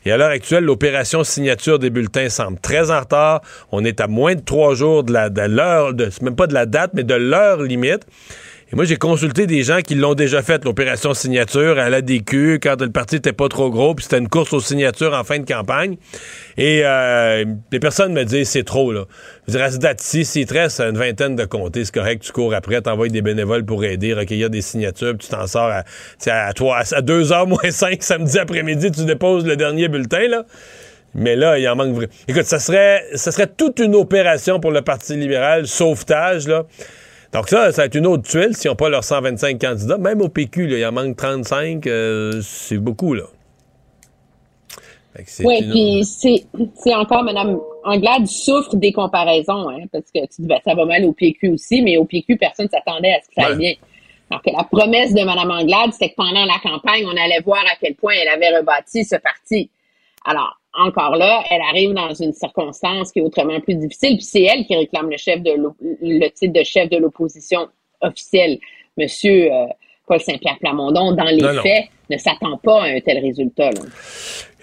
Et 0.05 0.11
à 0.11 0.17
l'heure 0.17 0.31
actuelle, 0.31 0.63
l'opération 0.63 1.23
signature 1.23 1.77
des 1.77 1.91
bulletins 1.91 2.29
semble 2.29 2.59
très 2.59 2.89
en 2.89 3.01
retard. 3.01 3.41
On 3.71 3.85
est 3.85 4.01
à 4.01 4.07
moins 4.07 4.33
de 4.33 4.41
trois 4.41 4.73
jours 4.73 5.03
de 5.03 5.13
la, 5.13 5.29
de 5.29 5.41
l'heure, 5.41 5.93
de, 5.93 6.09
même 6.23 6.35
pas 6.35 6.47
de 6.47 6.55
la 6.55 6.65
date, 6.65 6.91
mais 6.95 7.03
de 7.03 7.13
l'heure 7.13 7.61
limite. 7.61 8.07
Et 8.71 8.75
moi, 8.77 8.85
j'ai 8.85 8.95
consulté 8.95 9.47
des 9.47 9.63
gens 9.63 9.81
qui 9.81 9.95
l'ont 9.95 10.13
déjà 10.13 10.41
fait, 10.41 10.63
l'opération 10.63 11.13
signature 11.13 11.77
à 11.77 11.89
l'ADQ, 11.89 12.59
quand 12.63 12.79
le 12.79 12.89
parti 12.89 13.15
n'était 13.15 13.33
pas 13.33 13.49
trop 13.49 13.69
gros, 13.69 13.93
puis 13.95 14.03
c'était 14.03 14.19
une 14.19 14.29
course 14.29 14.53
aux 14.53 14.61
signatures 14.61 15.13
en 15.13 15.25
fin 15.25 15.39
de 15.39 15.45
campagne. 15.45 15.97
Et 16.55 16.83
euh, 16.85 17.43
les 17.69 17.79
personnes 17.81 18.13
me 18.13 18.23
disent, 18.23 18.47
c'est 18.47 18.63
trop, 18.63 18.93
là. 18.93 19.03
Je 19.45 19.51
veux 19.51 19.57
dire, 19.57 19.67
à 19.67 19.71
cette 19.71 19.81
date-ci, 19.81 20.23
s'il 20.23 20.45
te 20.45 20.53
reste 20.53 20.79
une 20.79 20.97
vingtaine 20.97 21.35
de 21.35 21.43
comtés, 21.43 21.83
c'est 21.83 21.93
correct, 21.93 22.23
tu 22.23 22.31
cours 22.31 22.53
après, 22.53 22.81
t'envoies 22.81 23.09
des 23.09 23.21
bénévoles 23.21 23.65
pour 23.65 23.83
aider, 23.83 24.13
recueillir 24.13 24.49
des 24.49 24.61
signatures, 24.61 25.17
puis 25.17 25.27
tu 25.27 25.35
t'en 25.35 25.47
sors 25.47 25.69
à, 25.69 25.83
à, 26.27 26.53
toi, 26.53 26.77
à 26.77 27.01
2h 27.01 27.47
moins 27.49 27.71
5 27.71 28.01
samedi 28.03 28.39
après-midi, 28.39 28.89
tu 28.91 29.03
déposes 29.03 29.45
le 29.45 29.57
dernier 29.57 29.89
bulletin, 29.89 30.29
là. 30.29 30.45
Mais 31.13 31.35
là, 31.35 31.59
il 31.59 31.67
en 31.67 31.75
manque. 31.75 32.07
Écoute, 32.29 32.45
ça 32.45 32.59
serait, 32.59 33.03
ça 33.15 33.33
serait 33.33 33.47
toute 33.47 33.79
une 33.79 33.95
opération 33.95 34.61
pour 34.61 34.71
le 34.71 34.81
Parti 34.81 35.17
libéral, 35.17 35.67
sauvetage, 35.67 36.47
là. 36.47 36.65
Donc 37.33 37.47
ça, 37.47 37.71
ça 37.71 37.83
va 37.83 37.85
être 37.85 37.95
une 37.95 38.07
autre 38.07 38.23
tuile 38.23 38.55
s'ils 38.55 38.69
n'ont 38.69 38.75
pas 38.75 38.89
leurs 38.89 39.03
125 39.03 39.59
candidats. 39.59 39.97
Même 39.97 40.21
au 40.21 40.29
PQ, 40.29 40.67
là, 40.67 40.77
il 40.77 40.85
en 40.85 40.91
manque 40.91 41.15
35. 41.15 41.87
euh, 41.87 42.41
c'est 42.41 42.77
beaucoup, 42.77 43.13
là. 43.13 43.23
Oui, 45.43 45.61
puis 45.69 46.05
c'est 46.05 46.95
encore 46.95 47.23
Mme 47.23 47.59
Anglade 47.83 48.27
souffre 48.27 48.75
des 48.77 48.93
comparaisons, 48.93 49.69
hein, 49.69 49.83
parce 49.91 50.05
que 50.05 50.19
tu 50.21 50.41
dis 50.41 50.47
ben, 50.47 50.59
ça 50.63 50.73
va 50.73 50.85
mal 50.85 51.03
au 51.03 51.11
PQ 51.11 51.49
aussi, 51.49 51.81
mais 51.81 51.97
au 51.97 52.05
PQ, 52.05 52.37
personne 52.37 52.67
ne 52.67 52.69
s'attendait 52.69 53.13
à 53.13 53.21
ce 53.21 53.27
que 53.27 53.33
ça 53.35 53.47
aille 53.47 53.57
bien. 53.57 53.73
Alors 54.29 54.41
que 54.41 54.51
la 54.51 54.63
promesse 54.63 55.13
de 55.13 55.21
Mme 55.21 55.51
Anglade, 55.51 55.91
c'était 55.91 56.09
que 56.09 56.15
pendant 56.15 56.45
la 56.45 56.57
campagne, 56.63 57.05
on 57.05 57.17
allait 57.17 57.41
voir 57.41 57.61
à 57.65 57.75
quel 57.81 57.95
point 57.95 58.13
elle 58.21 58.29
avait 58.29 58.57
rebâti 58.57 59.03
ce 59.03 59.17
parti. 59.17 59.69
Alors, 60.23 60.60
encore 60.73 61.15
là, 61.17 61.43
elle 61.49 61.61
arrive 61.61 61.93
dans 61.93 62.13
une 62.13 62.33
circonstance 62.33 63.11
qui 63.11 63.19
est 63.19 63.21
autrement 63.21 63.59
plus 63.59 63.75
difficile, 63.75 64.15
puis 64.17 64.23
c'est 64.25 64.43
elle 64.43 64.65
qui 64.65 64.75
réclame 64.75 65.09
le 65.09 65.17
chef 65.17 65.41
de 65.41 65.51
l'op- 65.51 65.75
le 65.81 66.27
titre 66.29 66.53
de 66.53 66.63
chef 66.63 66.89
de 66.89 66.97
l'opposition 66.97 67.67
officielle. 68.01 68.57
Monsieur 68.97 69.51
euh, 69.51 69.65
Paul 70.07 70.19
Saint-Pierre 70.19 70.57
Plamondon, 70.59 71.13
dans 71.13 71.25
les 71.25 71.41
Non, 71.41 71.53
non. 71.53 71.61
faits, 71.61 71.85
ne 72.09 72.17
s'attend 72.17 72.57
pas 72.57 72.83
à 72.83 72.85
un 72.87 72.99
tel 72.99 73.19
résultat. 73.19 73.69
là. 73.71 73.81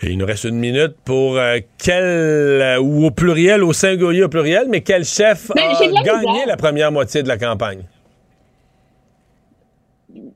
Et 0.03 0.11
il 0.11 0.19
nous 0.19 0.27
reste 0.27 0.45
une 0.45 0.57
minute 0.59 0.95
pour 1.05 1.37
euh, 1.39 1.59
quel, 1.83 2.03
euh, 2.05 2.79
ou 2.79 3.07
au 3.07 3.11
pluriel, 3.11 3.65
au 3.65 3.73
singulier 3.73 4.23
au 4.25 4.29
pluriel, 4.29 4.67
mais 4.69 4.81
quel 4.83 5.05
chef 5.05 5.51
Ben, 5.55 5.63
a 5.63 6.03
gagné 6.03 6.47
la 6.47 6.57
première 6.57 6.93
moitié 6.93 7.23
de 7.23 7.29
la 7.29 7.37
campagne? 7.39 7.83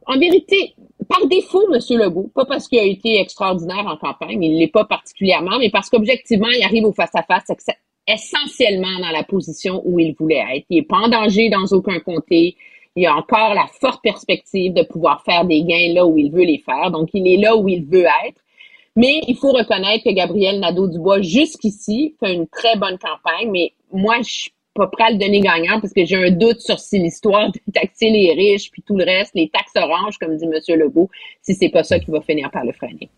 en 0.07 0.19
vérité, 0.19 0.75
par 1.13 1.27
défaut, 1.29 1.63
M. 1.73 1.81
Legault, 1.99 2.31
pas 2.35 2.45
parce 2.45 2.69
qu'il 2.69 2.79
a 2.79 2.85
été 2.85 3.21
extraordinaire 3.21 3.87
en 3.87 3.97
campagne, 3.97 4.43
il 4.43 4.55
ne 4.55 4.59
l'est 4.59 4.73
pas 4.73 4.85
particulièrement, 4.85 5.59
mais 5.59 5.71
parce 5.71 5.91
qu'objectivement, 5.91 6.49
il 6.49 6.63
arrive 6.63 6.85
au 6.85 6.93
face-à-face 6.93 7.45
essentiellement 8.07 8.99
dans 9.01 9.11
la 9.11 9.23
position 9.23 9.83
où 9.85 9.99
il 9.99 10.15
voulait 10.15 10.45
être. 10.57 10.67
Il 10.71 10.79
n'est 10.79 10.87
pas 10.87 10.99
en 10.99 11.09
danger 11.09 11.51
dans 11.51 11.67
aucun 11.67 12.01
comté. 12.01 12.57
Il 12.97 13.07
a 13.07 13.15
encore 13.15 13.55
la 13.55 13.67
forte 13.81 14.03
perspective 14.03 14.73
de 14.73 14.83
pouvoir 14.83 15.23
faire 15.25 15.45
des 15.45 15.63
gains 15.63 15.93
là 15.95 16.07
où 16.07 16.19
il 16.19 16.31
veut 16.33 16.45
les 16.45 16.59
faire. 16.59 16.91
Donc, 16.91 17.11
il 17.15 17.27
est 17.29 17.37
là 17.37 17.57
où 17.57 17.69
il 17.69 17.85
veut 17.85 18.07
être. 18.27 18.41
Mais 18.97 19.21
il 19.27 19.37
faut 19.37 19.53
reconnaître 19.53 20.05
que 20.05 20.11
Gabriel 20.11 20.61
Nadeau-Dubois, 20.61 21.23
jusqu'ici, 21.23 22.15
fait 22.21 22.35
une 22.35 22.47
très 22.49 22.77
bonne 22.77 22.99
campagne. 22.99 23.51
Mais 23.51 23.73
moi, 23.93 24.17
je 24.23 24.51
pas 24.75 24.87
prêt 24.87 25.05
à 25.05 25.11
le 25.11 25.19
donner 25.19 25.41
gagnant 25.41 25.81
parce 25.81 25.93
que 25.93 26.05
j'ai 26.05 26.17
un 26.17 26.31
doute 26.31 26.61
sur 26.61 26.79
si 26.79 26.99
l'histoire 26.99 27.51
de 27.53 27.61
taxer 27.73 28.11
les 28.11 28.33
riches 28.33 28.71
puis 28.71 28.83
tout 28.87 28.97
le 28.97 29.05
reste, 29.05 29.33
les 29.35 29.51
taxes 29.51 29.73
oranges, 29.77 30.19
comme 30.19 30.37
dit 30.37 30.45
M. 30.45 30.79
Legault, 30.79 31.11
si 31.43 31.55
c'est 31.55 31.69
pas 31.69 31.85
ça 31.85 31.99
qui 31.99 32.11
va 32.11 32.21
finir 32.21 32.51
par 32.51 32.65
le 32.65 32.73
freiner. 32.73 33.11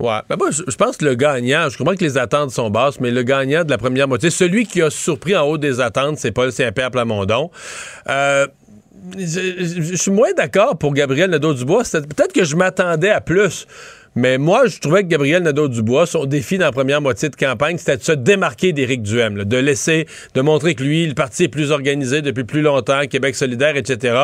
Ouais. 0.00 0.20
Ben 0.28 0.36
moi, 0.36 0.50
je, 0.52 0.76
pense 0.76 0.96
que 0.96 1.04
le 1.04 1.16
gagnant, 1.16 1.68
je 1.68 1.76
comprends 1.76 1.96
que 1.96 2.04
les 2.04 2.18
attentes 2.18 2.52
sont 2.52 2.70
basses, 2.70 3.00
mais 3.00 3.10
le 3.10 3.24
gagnant 3.24 3.64
de 3.64 3.70
la 3.70 3.78
première 3.78 4.06
moitié, 4.06 4.30
celui 4.30 4.64
qui 4.64 4.80
a 4.80 4.90
surpris 4.90 5.34
en 5.34 5.42
haut 5.42 5.58
des 5.58 5.80
attentes, 5.80 6.18
c'est 6.18 6.30
Paul 6.30 6.52
Saint-Pierre 6.52 6.92
Plamondon. 6.92 7.50
Euh, 8.08 8.46
je, 9.16 9.96
suis 9.96 10.10
moins 10.12 10.32
d'accord 10.36 10.78
pour 10.78 10.94
Gabriel 10.94 11.30
Nadeau-Dubois. 11.30 11.82
Peut-être 11.92 12.32
que 12.32 12.44
je 12.44 12.54
m'attendais 12.54 13.10
à 13.10 13.20
plus. 13.20 13.66
Mais 14.18 14.36
moi, 14.36 14.66
je 14.66 14.80
trouvais 14.80 15.04
que 15.04 15.08
Gabriel 15.08 15.44
Nadeau-Dubois, 15.44 16.06
son 16.06 16.24
défi 16.24 16.58
dans 16.58 16.64
la 16.64 16.72
première 16.72 17.00
moitié 17.00 17.28
de 17.28 17.36
campagne, 17.36 17.78
c'était 17.78 17.98
de 17.98 18.02
se 18.02 18.10
démarquer 18.10 18.72
d'Éric 18.72 19.02
Duhem, 19.02 19.44
de 19.44 19.56
laisser, 19.56 20.06
de 20.34 20.40
montrer 20.40 20.74
que 20.74 20.82
lui, 20.82 21.06
le 21.06 21.14
parti 21.14 21.44
est 21.44 21.48
plus 21.48 21.70
organisé 21.70 22.20
depuis 22.20 22.42
plus 22.42 22.62
longtemps, 22.62 23.02
Québec 23.08 23.36
solidaire, 23.36 23.76
etc. 23.76 24.16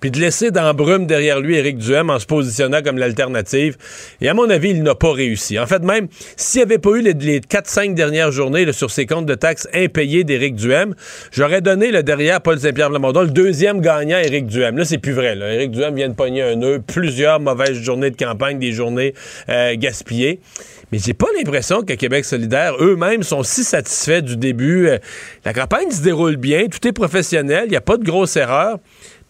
Puis 0.00 0.10
de 0.10 0.18
laisser 0.18 0.52
dans 0.52 0.72
brume 0.72 1.04
derrière 1.06 1.38
lui 1.38 1.56
Éric 1.56 1.76
Duhem 1.76 2.08
en 2.08 2.18
se 2.18 2.24
positionnant 2.24 2.80
comme 2.80 2.96
l'alternative. 2.96 3.76
Et 4.22 4.28
à 4.30 4.32
mon 4.32 4.48
avis, 4.48 4.70
il 4.70 4.82
n'a 4.82 4.94
pas 4.94 5.12
réussi. 5.12 5.58
En 5.58 5.66
fait, 5.66 5.82
même 5.82 6.08
s'il 6.34 6.60
n'y 6.60 6.62
avait 6.62 6.78
pas 6.78 6.92
eu 6.92 7.02
les, 7.02 7.12
les 7.12 7.40
4-5 7.40 7.92
dernières 7.92 8.32
journées 8.32 8.72
sur 8.72 8.90
ses 8.90 9.04
comptes 9.04 9.26
de 9.26 9.34
taxes 9.34 9.68
impayés 9.74 10.24
d'Éric 10.24 10.54
Duhem, 10.54 10.94
j'aurais 11.30 11.60
donné 11.60 11.90
le 11.90 12.02
derrière 12.02 12.40
Paul 12.40 12.58
Saint-Pierre 12.58 12.88
Lamondon 12.88 13.20
le 13.20 13.28
deuxième 13.28 13.82
gagnant 13.82 14.16
Éric 14.16 14.46
Duhem. 14.46 14.78
Là, 14.78 14.86
c'est 14.86 14.96
plus 14.96 15.12
vrai. 15.12 15.34
Là. 15.34 15.52
Éric 15.52 15.72
Duhem 15.72 15.94
vient 15.94 16.08
de 16.08 16.14
pogner 16.14 16.40
un 16.40 16.56
nœud, 16.56 16.80
plusieurs 16.80 17.38
mauvaises 17.38 17.76
journées 17.82 18.10
de 18.10 18.16
campagne, 18.16 18.58
des 18.58 18.72
journées 18.72 19.12
euh, 19.48 19.74
gaspillé. 19.76 20.40
Mais 20.90 20.98
j'ai 20.98 21.14
pas 21.14 21.26
l'impression 21.36 21.82
que 21.82 21.94
Québec 21.94 22.24
solidaire 22.24 22.74
eux-mêmes 22.80 23.22
sont 23.22 23.42
si 23.42 23.64
satisfaits 23.64 24.20
du 24.22 24.36
début. 24.36 24.88
Euh, 24.88 24.98
la 25.44 25.52
campagne 25.52 25.90
se 25.90 26.02
déroule 26.02 26.36
bien, 26.36 26.66
tout 26.66 26.86
est 26.86 26.92
professionnel, 26.92 27.64
il 27.66 27.70
n'y 27.70 27.76
a 27.76 27.80
pas 27.80 27.96
de 27.96 28.04
grosses 28.04 28.36
erreurs. 28.36 28.78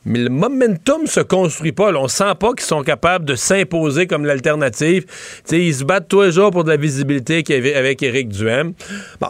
Mais 0.05 0.19
le 0.19 0.31
momentum 0.31 1.07
se 1.07 1.21
construit 1.21 1.71
pas. 1.71 1.93
On 1.93 2.09
sent 2.09 2.35
pas 2.41 2.51
qu'ils 2.55 2.67
sont 2.67 2.83
capables 2.83 3.25
de 3.25 3.37
s'imposer 3.37 4.09
comme 4.09 4.25
l'alternative. 4.25 5.07
Ils 5.53 5.75
se 5.75 5.85
battent 5.85 6.09
tous 6.09 6.23
les 6.23 6.33
jours 6.33 6.51
pour 6.51 6.65
de 6.65 6.71
la 6.71 6.77
visibilité 6.77 7.45
avec 7.77 8.03
Éric 8.03 8.29
Duhem. 8.29 8.73
Bon, 9.21 9.29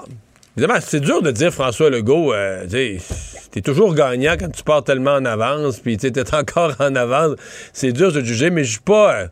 Évidemment, 0.57 0.81
c'est 0.83 1.01
dur 1.01 1.23
de 1.23 1.31
dire 1.31 1.51
François 1.51 1.89
Legault, 1.89 2.35
euh, 2.35 2.67
t'es 2.67 3.63
toujours 3.63 3.95
gagnant 3.95 4.35
quand 4.39 4.51
tu 4.51 4.63
pars 4.63 4.85
tellement 4.85 5.15
en 5.15 5.25
avance, 5.25 5.81
puis 5.81 5.97
t'es 5.97 6.35
encore 6.35 6.75
en 6.79 6.95
avance. 6.95 7.37
C'est 7.73 7.93
dur 7.93 8.13
de 8.13 8.21
juger, 8.21 8.51
mais 8.51 8.63
je 8.63 8.73
suis 8.73 8.81
pas. 8.81 9.15
Euh, 9.15 9.27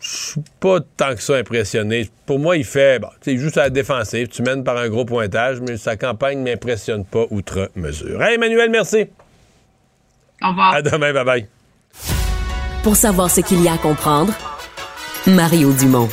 je 0.00 0.08
suis 0.08 0.40
pas 0.60 0.78
tant 0.96 1.14
que 1.14 1.22
ça 1.22 1.36
impressionné. 1.36 2.08
Pour 2.26 2.38
moi, 2.38 2.56
il 2.56 2.64
fait, 2.64 2.98
bon, 2.98 3.08
tu 3.20 3.38
juste 3.38 3.58
à 3.58 3.64
la 3.64 3.70
défensive, 3.70 4.28
tu 4.28 4.42
mènes 4.42 4.64
par 4.64 4.76
un 4.76 4.88
gros 4.88 5.04
pointage, 5.04 5.60
mais 5.60 5.76
sa 5.76 5.96
campagne 5.96 6.38
ne 6.38 6.44
m'impressionne 6.44 7.04
pas 7.04 7.24
outre 7.30 7.70
mesure. 7.76 8.22
Hey, 8.22 8.36
Emmanuel, 8.36 8.70
merci. 8.70 9.06
Au 10.42 10.48
revoir. 10.48 10.74
À 10.74 10.82
demain, 10.82 11.12
bye 11.12 11.24
bye. 11.24 11.46
Pour 12.82 12.96
savoir 12.96 13.30
ce 13.30 13.40
qu'il 13.40 13.62
y 13.62 13.68
a 13.68 13.74
à 13.74 13.78
comprendre, 13.78 14.32
Mario 15.26 15.72
Dumont. 15.72 16.08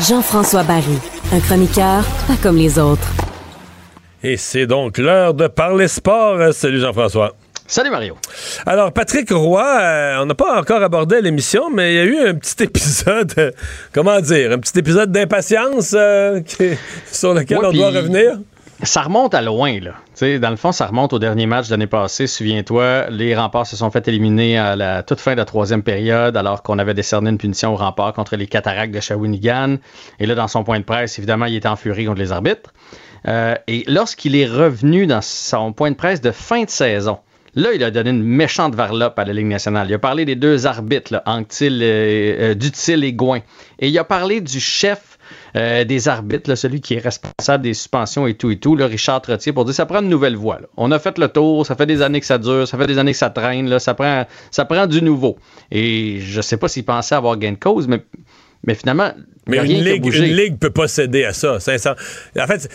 Jean-François 0.00 0.64
Barry 0.64 0.98
un 1.34 1.40
chroniqueur 1.40 2.04
pas 2.28 2.36
comme 2.40 2.56
les 2.56 2.78
autres. 2.78 3.08
Et 4.22 4.36
c'est 4.36 4.66
donc 4.66 4.98
l'heure 4.98 5.34
de 5.34 5.48
parler 5.48 5.88
sport. 5.88 6.54
Salut 6.54 6.78
Jean-François. 6.78 7.34
Salut 7.66 7.90
Mario. 7.90 8.16
Alors 8.66 8.92
Patrick 8.92 9.30
Roy, 9.30 9.64
euh, 9.64 10.18
on 10.20 10.26
n'a 10.26 10.34
pas 10.36 10.60
encore 10.60 10.80
abordé 10.82 11.20
l'émission, 11.20 11.70
mais 11.70 11.94
il 11.94 11.96
y 11.96 11.98
a 11.98 12.04
eu 12.04 12.28
un 12.28 12.34
petit 12.34 12.54
épisode, 12.62 13.32
euh, 13.38 13.50
comment 13.92 14.20
dire, 14.20 14.52
un 14.52 14.58
petit 14.58 14.78
épisode 14.78 15.10
d'impatience 15.10 15.92
euh, 15.98 16.40
sur 17.10 17.34
lequel 17.34 17.58
on 17.64 17.72
doit 17.72 17.90
revenir? 17.90 18.38
Ça 18.82 19.02
remonte 19.02 19.34
à 19.34 19.42
loin, 19.42 19.78
là. 19.80 19.94
dans 20.38 20.50
le 20.50 20.56
fond, 20.56 20.72
ça 20.72 20.86
remonte 20.86 21.12
au 21.12 21.18
dernier 21.18 21.46
match 21.46 21.66
de 21.66 21.72
l'année 21.72 21.86
passée. 21.86 22.26
Souviens-toi, 22.26 23.08
les 23.10 23.34
remparts 23.34 23.66
se 23.66 23.76
sont 23.76 23.90
fait 23.90 24.06
éliminer 24.08 24.58
à 24.58 24.76
la 24.76 25.02
toute 25.02 25.20
fin 25.20 25.32
de 25.32 25.36
la 25.36 25.44
troisième 25.44 25.82
période, 25.82 26.36
alors 26.36 26.62
qu'on 26.62 26.78
avait 26.78 26.94
décerné 26.94 27.30
une 27.30 27.38
punition 27.38 27.72
aux 27.72 27.76
remparts 27.76 28.12
contre 28.12 28.36
les 28.36 28.46
cataractes 28.46 28.92
de 28.92 29.00
Shawinigan. 29.00 29.76
Et 30.18 30.26
là, 30.26 30.34
dans 30.34 30.48
son 30.48 30.64
point 30.64 30.78
de 30.78 30.84
presse, 30.84 31.18
évidemment, 31.18 31.46
il 31.46 31.54
était 31.54 31.68
en 31.68 31.76
furie 31.76 32.06
contre 32.06 32.18
les 32.18 32.32
arbitres. 32.32 32.72
Euh, 33.26 33.54
et 33.68 33.84
lorsqu'il 33.86 34.36
est 34.36 34.46
revenu 34.46 35.06
dans 35.06 35.22
son 35.22 35.72
point 35.72 35.90
de 35.90 35.96
presse 35.96 36.20
de 36.20 36.30
fin 36.30 36.64
de 36.64 36.70
saison, 36.70 37.18
Là, 37.56 37.72
il 37.72 37.84
a 37.84 37.92
donné 37.92 38.10
une 38.10 38.24
méchante 38.24 38.74
varlope 38.74 39.16
à 39.16 39.24
la 39.24 39.32
Ligue 39.32 39.46
nationale. 39.46 39.86
Il 39.88 39.94
a 39.94 39.98
parlé 40.00 40.24
des 40.24 40.34
deux 40.34 40.66
arbitres, 40.66 41.12
là, 41.12 41.22
Anctil, 41.24 41.80
euh, 41.82 42.50
euh, 42.50 42.54
Dutil 42.54 43.04
et 43.04 43.12
Gouin. 43.12 43.42
Et 43.78 43.88
il 43.88 43.98
a 43.98 44.02
parlé 44.02 44.40
du 44.40 44.58
chef 44.58 45.13
euh, 45.56 45.84
des 45.84 46.08
arbitres, 46.08 46.54
celui 46.54 46.80
qui 46.80 46.94
est 46.94 46.98
responsable 46.98 47.64
des 47.64 47.74
suspensions 47.74 48.26
et 48.26 48.34
tout 48.34 48.50
et 48.50 48.58
tout, 48.58 48.76
le 48.76 48.84
Richard 48.84 49.22
Trottier, 49.22 49.52
pour 49.52 49.64
dire 49.64 49.74
ça 49.74 49.86
prend 49.86 50.00
une 50.00 50.08
nouvelle 50.08 50.36
voie. 50.36 50.60
On 50.76 50.90
a 50.92 50.98
fait 50.98 51.18
le 51.18 51.28
tour, 51.28 51.66
ça 51.66 51.76
fait 51.76 51.86
des 51.86 52.02
années 52.02 52.20
que 52.20 52.26
ça 52.26 52.38
dure, 52.38 52.66
ça 52.66 52.78
fait 52.78 52.86
des 52.86 52.98
années 52.98 53.12
que 53.12 53.18
ça 53.18 53.30
traîne, 53.30 53.68
là, 53.68 53.78
ça, 53.78 53.94
prend, 53.94 54.26
ça 54.50 54.64
prend 54.64 54.86
du 54.86 55.02
nouveau. 55.02 55.36
Et 55.70 56.20
je 56.20 56.40
sais 56.40 56.56
pas 56.56 56.68
s'il 56.68 56.84
pensait 56.84 57.14
avoir 57.14 57.36
gain 57.36 57.52
de 57.52 57.58
cause, 57.58 57.88
mais 57.88 58.04
mais 58.66 58.74
finalement, 58.74 59.12
mais 59.46 59.58
une 59.58 59.84
ligue, 59.84 60.06
une 60.06 60.24
ligue 60.24 60.58
peut 60.58 60.70
pas 60.70 60.88
céder 60.88 61.24
à 61.24 61.34
ça, 61.34 61.60
sincèrement. 61.60 61.98
En 62.38 62.46
fait, 62.46 62.68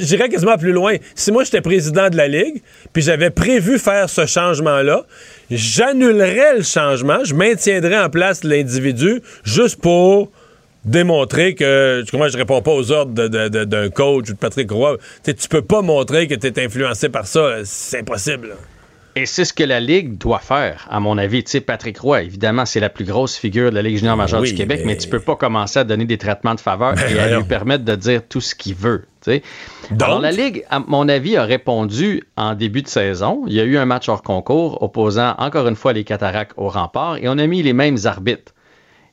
dirais 0.00 0.28
quasiment 0.28 0.56
plus 0.56 0.72
loin. 0.72 0.96
Si 1.16 1.32
moi 1.32 1.42
j'étais 1.42 1.60
président 1.60 2.08
de 2.08 2.16
la 2.16 2.28
ligue, 2.28 2.62
puis 2.92 3.02
j'avais 3.02 3.30
prévu 3.30 3.78
faire 3.78 4.08
ce 4.08 4.26
changement-là, 4.26 5.06
j'annulerais 5.50 6.58
le 6.58 6.62
changement, 6.62 7.24
je 7.24 7.34
maintiendrais 7.34 7.98
en 7.98 8.10
place 8.10 8.44
l'individu 8.44 9.22
juste 9.42 9.80
pour 9.80 10.30
démontrer 10.84 11.54
que, 11.54 12.04
comment 12.10 12.28
je 12.28 12.36
réponds 12.36 12.62
pas 12.62 12.72
aux 12.72 12.90
ordres 12.92 13.28
d'un 13.28 13.90
coach 13.90 14.30
ou 14.30 14.32
de 14.32 14.38
Patrick 14.38 14.70
Roy. 14.70 14.98
tu 15.24 15.48
peux 15.48 15.62
pas 15.62 15.82
montrer 15.82 16.26
que 16.26 16.34
tu 16.34 16.46
es 16.46 16.64
influencé 16.64 17.08
par 17.08 17.26
ça. 17.26 17.64
C'est 17.64 18.00
impossible. 18.00 18.56
Et 19.16 19.26
c'est 19.26 19.44
ce 19.44 19.52
que 19.52 19.62
la 19.62 19.78
Ligue 19.78 20.18
doit 20.18 20.40
faire, 20.40 20.88
à 20.90 20.98
mon 20.98 21.18
avis. 21.18 21.44
Tu 21.44 21.52
sais, 21.52 21.60
Patrick 21.60 21.98
Roy, 21.98 22.22
évidemment, 22.22 22.66
c'est 22.66 22.80
la 22.80 22.88
plus 22.88 23.04
grosse 23.04 23.36
figure 23.36 23.70
de 23.70 23.76
la 23.76 23.82
Ligue 23.82 23.98
junior 23.98 24.16
majeure 24.16 24.42
du 24.42 24.54
Québec, 24.54 24.82
mais... 24.84 24.96
tu 24.96 25.08
peux 25.08 25.20
pas 25.20 25.36
commencer 25.36 25.78
à 25.78 25.84
donner 25.84 26.04
des 26.04 26.18
traitements 26.18 26.56
de 26.56 26.60
faveur 26.60 26.94
et 26.98 27.18
à 27.20 27.36
lui 27.36 27.44
permettre 27.44 27.84
de 27.84 27.94
dire 27.94 28.22
tout 28.28 28.40
ce 28.40 28.56
qu'il 28.56 28.74
veut. 28.74 29.04
Tu 29.22 29.30
sais. 29.30 29.42
Alors, 30.00 30.18
la 30.18 30.32
Ligue, 30.32 30.64
à 30.68 30.80
mon 30.80 31.08
avis, 31.08 31.36
a 31.36 31.44
répondu 31.44 32.24
en 32.36 32.54
début 32.54 32.82
de 32.82 32.88
saison. 32.88 33.44
Il 33.46 33.52
y 33.52 33.60
a 33.60 33.64
eu 33.64 33.76
un 33.76 33.84
match 33.84 34.08
hors 34.08 34.22
concours 34.22 34.82
opposant 34.82 35.34
encore 35.38 35.68
une 35.68 35.76
fois 35.76 35.92
les 35.92 36.02
cataractes 36.02 36.54
au 36.56 36.68
rempart 36.68 37.16
et 37.18 37.28
on 37.28 37.38
a 37.38 37.46
mis 37.46 37.62
les 37.62 37.72
mêmes 37.72 37.98
arbitres. 38.04 38.53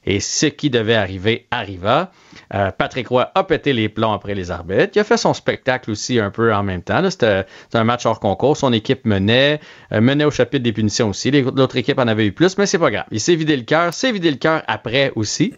Et 0.06 0.20
ce 0.20 0.48
qui 0.48 0.70
devait 0.72 0.96
arriver 0.96 1.46
arriva. 1.52 2.12
Euh, 2.54 2.72
Patrick 2.72 3.08
Roy 3.08 3.30
a 3.36 3.44
pété 3.44 3.72
les 3.72 3.88
plombs 3.88 4.14
après 4.14 4.34
les 4.34 4.50
arbitres. 4.50 4.92
Il 4.96 5.00
a 5.00 5.04
fait 5.04 5.18
son 5.18 5.34
spectacle 5.34 5.92
aussi 5.92 6.20
un 6.20 6.32
peu 6.32 6.54
en 6.54 6.64
même 6.64 6.82
temps. 6.82 7.08
C'était 7.10 7.46
un 7.74 7.84
match 7.84 8.06
hors 8.06 8.20
concours. 8.20 8.58
Son 8.58 8.74
équipe 8.74 9.06
menait, 9.06 9.60
euh, 9.92 10.02
menait 10.02 10.26
au 10.26 10.32
chapitre 10.32 10.64
des 10.64 10.74
punitions 10.74 11.10
aussi. 11.10 11.30
L'autre 11.30 11.78
équipe 11.78 12.00
en 12.00 12.08
avait 12.08 12.26
eu 12.26 12.32
plus, 12.32 12.58
mais 12.58 12.66
c'est 12.66 12.80
pas 12.80 12.90
grave. 12.90 13.06
Il 13.12 13.20
s'est 13.20 13.36
vidé 13.36 13.56
le 13.56 13.64
cœur. 13.64 13.94
S'est 13.94 14.12
vidé 14.12 14.32
le 14.32 14.38
cœur 14.38 14.64
après 14.68 15.12
aussi. 15.16 15.54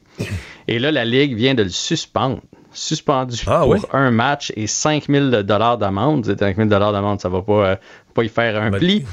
Et 0.67 0.77
là, 0.77 0.91
la 0.91 1.05
Ligue 1.05 1.35
vient 1.35 1.53
de 1.53 1.63
le 1.63 1.69
suspendre. 1.69 2.41
Suspendu 2.75 3.43
ah 3.45 3.61
pour 3.65 3.93
un 3.93 4.09
match 4.09 4.51
et 4.55 4.65
5000 4.65 5.43
dollars 5.45 5.77
d'amende. 5.77 6.35
5000 6.37 6.67
dollars 6.67 6.91
d'amende, 6.91 7.21
ça 7.21 7.29
va 7.29 7.43
pas, 7.43 7.53
euh, 7.53 7.75
pas 8.15 8.23
y 8.23 8.29
faire 8.29 8.59
un 8.61 8.71
pli. 8.71 9.05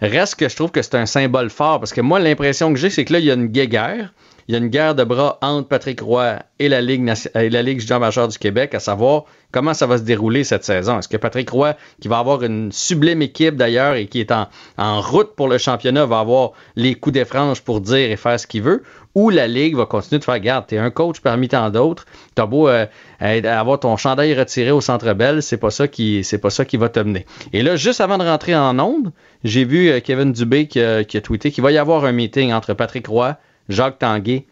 Reste 0.00 0.34
que 0.34 0.48
je 0.48 0.56
trouve 0.56 0.72
que 0.72 0.82
c'est 0.82 0.96
un 0.96 1.06
symbole 1.06 1.48
fort 1.48 1.78
parce 1.78 1.92
que 1.92 2.00
moi, 2.00 2.18
l'impression 2.18 2.72
que 2.72 2.78
j'ai, 2.78 2.90
c'est 2.90 3.04
que 3.04 3.12
là, 3.12 3.20
il 3.20 3.24
y 3.24 3.30
a 3.30 3.34
une 3.34 3.46
guéguerre 3.46 4.12
il 4.48 4.52
y 4.52 4.54
a 4.56 4.58
une 4.58 4.68
guerre 4.68 4.94
de 4.94 5.04
bras 5.04 5.38
entre 5.42 5.68
Patrick 5.68 6.00
Roy 6.00 6.38
et 6.58 6.68
la 6.68 6.80
Ligue, 6.80 7.12
et 7.34 7.50
la 7.50 7.62
Ligue 7.62 7.80
du 7.80 8.38
Québec, 8.38 8.74
à 8.74 8.80
savoir 8.80 9.24
comment 9.50 9.72
ça 9.72 9.86
va 9.86 9.98
se 9.98 10.02
dérouler 10.02 10.44
cette 10.44 10.64
saison. 10.64 10.98
Est-ce 10.98 11.08
que 11.08 11.16
Patrick 11.16 11.48
Roy, 11.48 11.74
qui 12.00 12.08
va 12.08 12.18
avoir 12.18 12.42
une 12.42 12.72
sublime 12.72 13.22
équipe 13.22 13.56
d'ailleurs 13.56 13.94
et 13.94 14.06
qui 14.06 14.20
est 14.20 14.32
en, 14.32 15.00
route 15.00 15.34
pour 15.36 15.48
le 15.48 15.58
championnat, 15.58 16.06
va 16.06 16.18
avoir 16.18 16.52
les 16.76 16.94
coups 16.94 17.14
des 17.14 17.24
franges 17.24 17.62
pour 17.62 17.80
dire 17.80 18.10
et 18.10 18.16
faire 18.16 18.38
ce 18.38 18.46
qu'il 18.46 18.62
veut, 18.62 18.82
ou 19.14 19.30
la 19.30 19.46
Ligue 19.46 19.76
va 19.76 19.86
continuer 19.86 20.18
de 20.18 20.24
faire 20.24 20.40
garde. 20.40 20.66
T'es 20.66 20.78
un 20.78 20.90
coach 20.90 21.20
parmi 21.20 21.48
tant 21.48 21.70
d'autres. 21.70 22.04
T'as 22.34 22.46
beau 22.46 22.68
euh, 22.68 22.86
avoir 23.20 23.80
ton 23.80 23.96
chandail 23.96 24.34
retiré 24.34 24.72
au 24.72 24.80
Centre 24.80 25.12
Bell, 25.14 25.42
c'est 25.42 25.56
pas 25.56 25.70
ça 25.70 25.88
qui 25.88 26.24
c'est 26.24 26.38
pas 26.38 26.50
ça 26.50 26.64
qui 26.64 26.76
va 26.76 26.88
te 26.88 27.00
mener. 27.00 27.24
Et 27.52 27.62
là, 27.62 27.76
juste 27.76 28.00
avant 28.00 28.18
de 28.18 28.24
rentrer 28.24 28.54
en 28.56 28.78
onde, 28.78 29.12
j'ai 29.44 29.64
vu 29.64 29.88
euh, 29.88 30.00
Kevin 30.00 30.32
Dubé 30.32 30.66
qui 30.66 30.80
a, 30.80 31.04
qui 31.04 31.16
a 31.16 31.20
tweeté 31.20 31.50
qu'il 31.50 31.62
va 31.62 31.70
y 31.70 31.78
avoir 31.78 32.04
un 32.04 32.12
meeting 32.12 32.52
entre 32.52 32.74
Patrick 32.74 33.06
Roy, 33.06 33.36
Jacques 33.68 33.98
Tanguay 33.98 34.46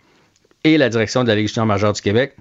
et 0.65 0.79
la 0.79 0.89
direction 0.89 1.23
de 1.25 1.29
la 1.29 1.35
Ligue 1.35 1.51
majeure 1.59 1.93
du 1.93 2.01
Québec. 2.01 2.37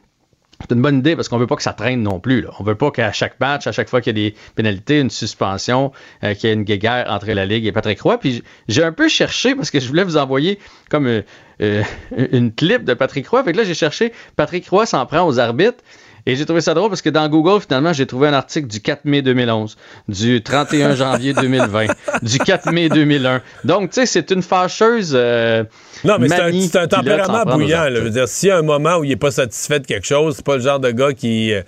c'est 0.61 0.75
une 0.75 0.81
bonne 0.81 0.99
idée 0.99 1.15
parce 1.15 1.27
qu'on 1.27 1.37
veut 1.37 1.47
pas 1.47 1.55
que 1.55 1.63
ça 1.63 1.73
traîne 1.73 2.03
non 2.03 2.19
plus. 2.19 2.41
Là. 2.41 2.51
On 2.59 2.63
veut 2.63 2.75
pas 2.75 2.91
qu'à 2.91 3.11
chaque 3.11 3.39
match, 3.39 3.67
à 3.67 3.71
chaque 3.71 3.89
fois 3.89 4.01
qu'il 4.01 4.17
y 4.17 4.25
a 4.25 4.29
des 4.29 4.35
pénalités, 4.55 4.99
une 4.99 5.09
suspension, 5.09 5.91
euh, 6.23 6.33
qu'il 6.33 6.49
y 6.49 6.51
ait 6.51 6.55
une 6.55 6.63
guéguerre 6.63 7.07
entre 7.09 7.31
la 7.31 7.45
Ligue 7.45 7.65
et 7.65 7.71
Patrick 7.71 7.99
Roy. 8.01 8.19
Puis 8.19 8.43
j'ai 8.67 8.83
un 8.83 8.91
peu 8.91 9.07
cherché 9.07 9.55
parce 9.55 9.71
que 9.71 9.79
je 9.79 9.87
voulais 9.87 10.03
vous 10.03 10.17
envoyer 10.17 10.59
comme 10.89 11.07
euh, 11.07 11.21
euh, 11.61 11.83
une 12.31 12.53
clip 12.53 12.83
de 12.83 12.93
Patrick 12.93 13.27
Roy. 13.27 13.43
Fait 13.43 13.53
que 13.53 13.57
là, 13.57 13.63
j'ai 13.63 13.73
cherché 13.73 14.13
Patrick 14.35 14.67
Roy 14.69 14.85
s'en 14.85 15.05
prend 15.05 15.25
aux 15.25 15.39
arbitres. 15.39 15.83
Et 16.25 16.35
j'ai 16.35 16.45
trouvé 16.45 16.61
ça 16.61 16.73
drôle 16.73 16.89
parce 16.89 17.01
que 17.01 17.09
dans 17.09 17.27
Google, 17.27 17.61
finalement, 17.61 17.93
j'ai 17.93 18.05
trouvé 18.05 18.27
un 18.27 18.33
article 18.33 18.67
du 18.67 18.79
4 18.79 19.05
mai 19.05 19.21
2011, 19.21 19.75
du 20.07 20.41
31 20.43 20.95
janvier 20.95 21.33
2020, 21.33 21.87
du 22.21 22.37
4 22.37 22.71
mai 22.71 22.89
2001. 22.89 23.41
Donc, 23.63 23.89
tu 23.89 23.95
sais, 23.95 24.05
c'est 24.05 24.31
une 24.31 24.41
fâcheuse. 24.41 25.13
Euh, 25.15 25.63
non, 26.03 26.17
mais 26.19 26.29
c'est 26.29 26.75
un, 26.75 26.87
tempérament 26.87 27.45
bouillant. 27.45 27.85
je 27.93 28.01
veux 28.01 28.09
dire, 28.09 28.27
s'il 28.27 28.49
y 28.49 28.51
a 28.51 28.57
un 28.57 28.63
moment 28.63 28.97
où 28.97 29.03
il 29.03 29.09
n'est 29.09 29.15
pas 29.15 29.31
satisfait 29.31 29.79
de 29.79 29.87
quelque 29.87 30.07
chose, 30.07 30.35
c'est 30.35 30.45
pas 30.45 30.57
le 30.57 30.61
genre 30.63 30.79
de 30.79 30.91
gars 30.91 31.13
qui, 31.13 31.53
euh, 31.53 31.61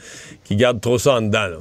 qui 0.44 0.56
garde 0.56 0.82
trop 0.82 0.98
ça 0.98 1.16
en 1.16 1.22
dedans. 1.22 1.48
Là. 1.48 1.58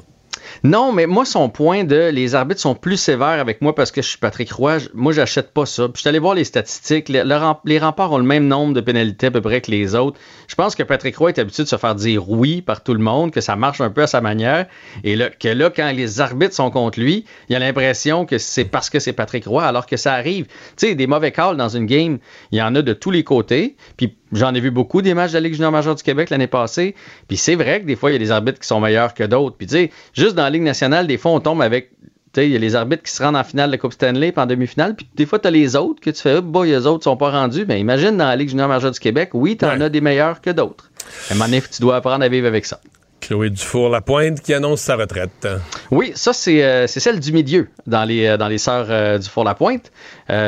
Non, 0.65 0.93
mais 0.93 1.07
moi, 1.07 1.25
son 1.25 1.49
point 1.49 1.85
de 1.85 2.11
les 2.11 2.35
arbitres 2.35 2.61
sont 2.61 2.75
plus 2.75 2.97
sévères 2.97 3.41
avec 3.41 3.61
moi 3.61 3.75
parce 3.75 3.91
que 3.91 4.03
je 4.03 4.09
suis 4.09 4.19
Patrick 4.19 4.53
Roy, 4.53 4.79
moi, 4.95 5.13
j'achète 5.13 5.53
pas 5.53 5.67
ça. 5.67 5.85
Puis 5.89 5.95
je 5.97 6.01
suis 6.01 6.09
allé 6.09 6.19
voir 6.19 6.35
les 6.35 6.45
statistiques. 6.45 7.09
les 7.09 7.79
remparts 7.79 8.13
ont 8.13 8.19
le 8.19 8.25
même 8.25 8.47
nombre 8.47 8.75
de 8.75 8.81
pénalités 8.81 9.27
à 9.27 9.31
peu 9.31 9.41
près 9.41 9.61
que 9.61 9.71
les 9.71 9.95
autres. 9.95 10.19
Je 10.49 10.55
pense 10.55 10.75
que 10.75 10.83
Patrick 10.83 11.17
Roy 11.17 11.31
est 11.31 11.39
habitué 11.39 11.63
de 11.63 11.69
se 11.69 11.77
faire 11.77 11.95
dire 11.95 12.29
oui 12.29 12.63
par 12.63 12.83
tout 12.83 12.95
le 12.95 13.01
monde, 13.01 13.31
que 13.31 13.41
ça 13.41 13.57
marche 13.57 13.81
un 13.81 13.91
peu 13.91 14.03
à 14.03 14.07
sa 14.07 14.21
manière. 14.21 14.67
Et 15.05 15.17
que 15.39 15.49
là, 15.49 15.71
quand 15.71 15.91
les 15.93 16.21
arbitres 16.21 16.55
sont 16.55 16.71
contre 16.71 17.01
lui, 17.01 17.25
il 17.49 17.57
a 17.57 17.59
l'impression 17.59 18.27
que 18.27 18.39
c'est 18.39 18.65
parce 18.65 18.91
que 18.91 18.99
c'est 18.99 19.13
Patrick 19.13 19.47
Roy, 19.47 19.65
alors 19.65 19.87
que 19.87 19.97
ça 19.97 20.15
arrive. 20.15 20.47
Tu 20.77 20.89
sais, 20.89 20.95
des 20.95 21.07
mauvais 21.07 21.33
calls 21.33 21.57
dans 21.57 21.69
une 21.69 21.87
game, 21.87 22.19
il 22.51 22.59
y 22.59 22.63
en 22.63 22.75
a 22.75 22.83
de 22.83 22.93
tous 22.93 23.11
les 23.11 23.25
côtés. 23.25 23.77
Puis 23.97 24.17
J'en 24.33 24.55
ai 24.55 24.61
vu 24.61 24.71
beaucoup 24.71 25.03
des 25.03 25.13
matchs 25.13 25.33
de 25.33 25.37
la 25.37 25.41
Ligue 25.41 25.53
junior 25.53 25.71
majeure 25.71 25.95
du 25.95 26.03
Québec 26.03 26.31
l'année 26.31 26.47
passée. 26.47 26.95
Puis 27.29 27.37
c'est 27.37 27.55
vrai 27.55 27.83
que 27.83 27.87
des 27.87 27.97
fois, 27.97 28.11
il 28.11 28.15
y 28.15 28.17
a 28.17 28.19
des 28.19 28.31
arbitres 28.31 28.59
qui 28.59 28.67
sont 28.67 28.81
meilleurs 28.81 29.13
que 29.13 29.25
d'autres. 29.25 29.57
Puis 29.57 29.67
tu 29.67 29.75
sais, 29.75 29.91
juste 30.15 30.35
dans 30.35 30.42
la 30.45 30.51
Ligue 30.51 30.63
nationale, 30.63 31.07
des 31.07 31.19
fois, 31.19 31.33
on 31.33 31.41
tombe 31.41 31.63
avec. 31.63 31.91
Tu 32.33 32.41
sais, 32.41 32.47
il 32.47 32.53
y 32.53 32.57
a 32.57 32.59
les 32.59 32.75
arbitres 32.75 33.03
qui 33.03 33.13
se 33.13 33.23
rendent 33.23 33.37
en 33.37 33.45
finale 33.45 33.69
de 33.69 33.73
la 33.73 33.79
Coupe 33.79 33.93
Stanley 33.93 34.33
puis 34.33 34.41
en 34.41 34.47
demi-finale. 34.47 34.97
Puis 34.97 35.07
des 35.15 35.27
fois, 35.27 35.39
tu 35.39 35.49
as 35.49 35.51
les 35.51 35.77
autres 35.77 36.01
que 36.01 36.09
tu 36.09 36.23
fais, 36.23 36.41
boy, 36.41 36.71
les 36.71 36.87
autres 36.87 37.05
sont 37.05 37.17
pas 37.17 37.31
rendus. 37.31 37.67
Mais 37.69 37.79
imagine 37.79 38.17
dans 38.17 38.25
la 38.25 38.37
Ligue 38.37 38.49
junior 38.49 38.69
majeure 38.69 38.91
du 38.91 39.01
Québec, 39.01 39.31
oui, 39.35 39.57
tu 39.59 39.67
en 39.67 39.81
as 39.81 39.91
des 39.91 40.01
meilleurs 40.01 40.41
que 40.41 40.49
d'autres. 40.49 40.91
À 41.29 41.33
un 41.33 41.37
moment 41.37 41.45
donné, 41.45 41.61
tu 41.61 41.83
dois 41.83 41.97
apprendre 41.97 42.25
à 42.25 42.29
vivre 42.29 42.47
avec 42.47 42.65
ça. 42.65 42.81
Chloé 43.23 43.51
Dufour-Lapointe 43.51 44.41
qui 44.41 44.53
annonce 44.53 44.81
sa 44.81 44.97
retraite. 44.97 45.49
Oui, 45.91 46.13
ça, 46.15 46.33
c'est 46.33 46.63
euh, 46.63 46.87
celle 46.87 47.21
du 47.21 47.33
milieu 47.33 47.69
dans 47.87 48.05
les, 48.05 48.27
euh, 48.27 48.37
dans 48.37 48.49
les 48.49 48.59
sœurs 48.59 48.87
euh, 48.91 49.19
Dufour-Lapointe. 49.19 49.93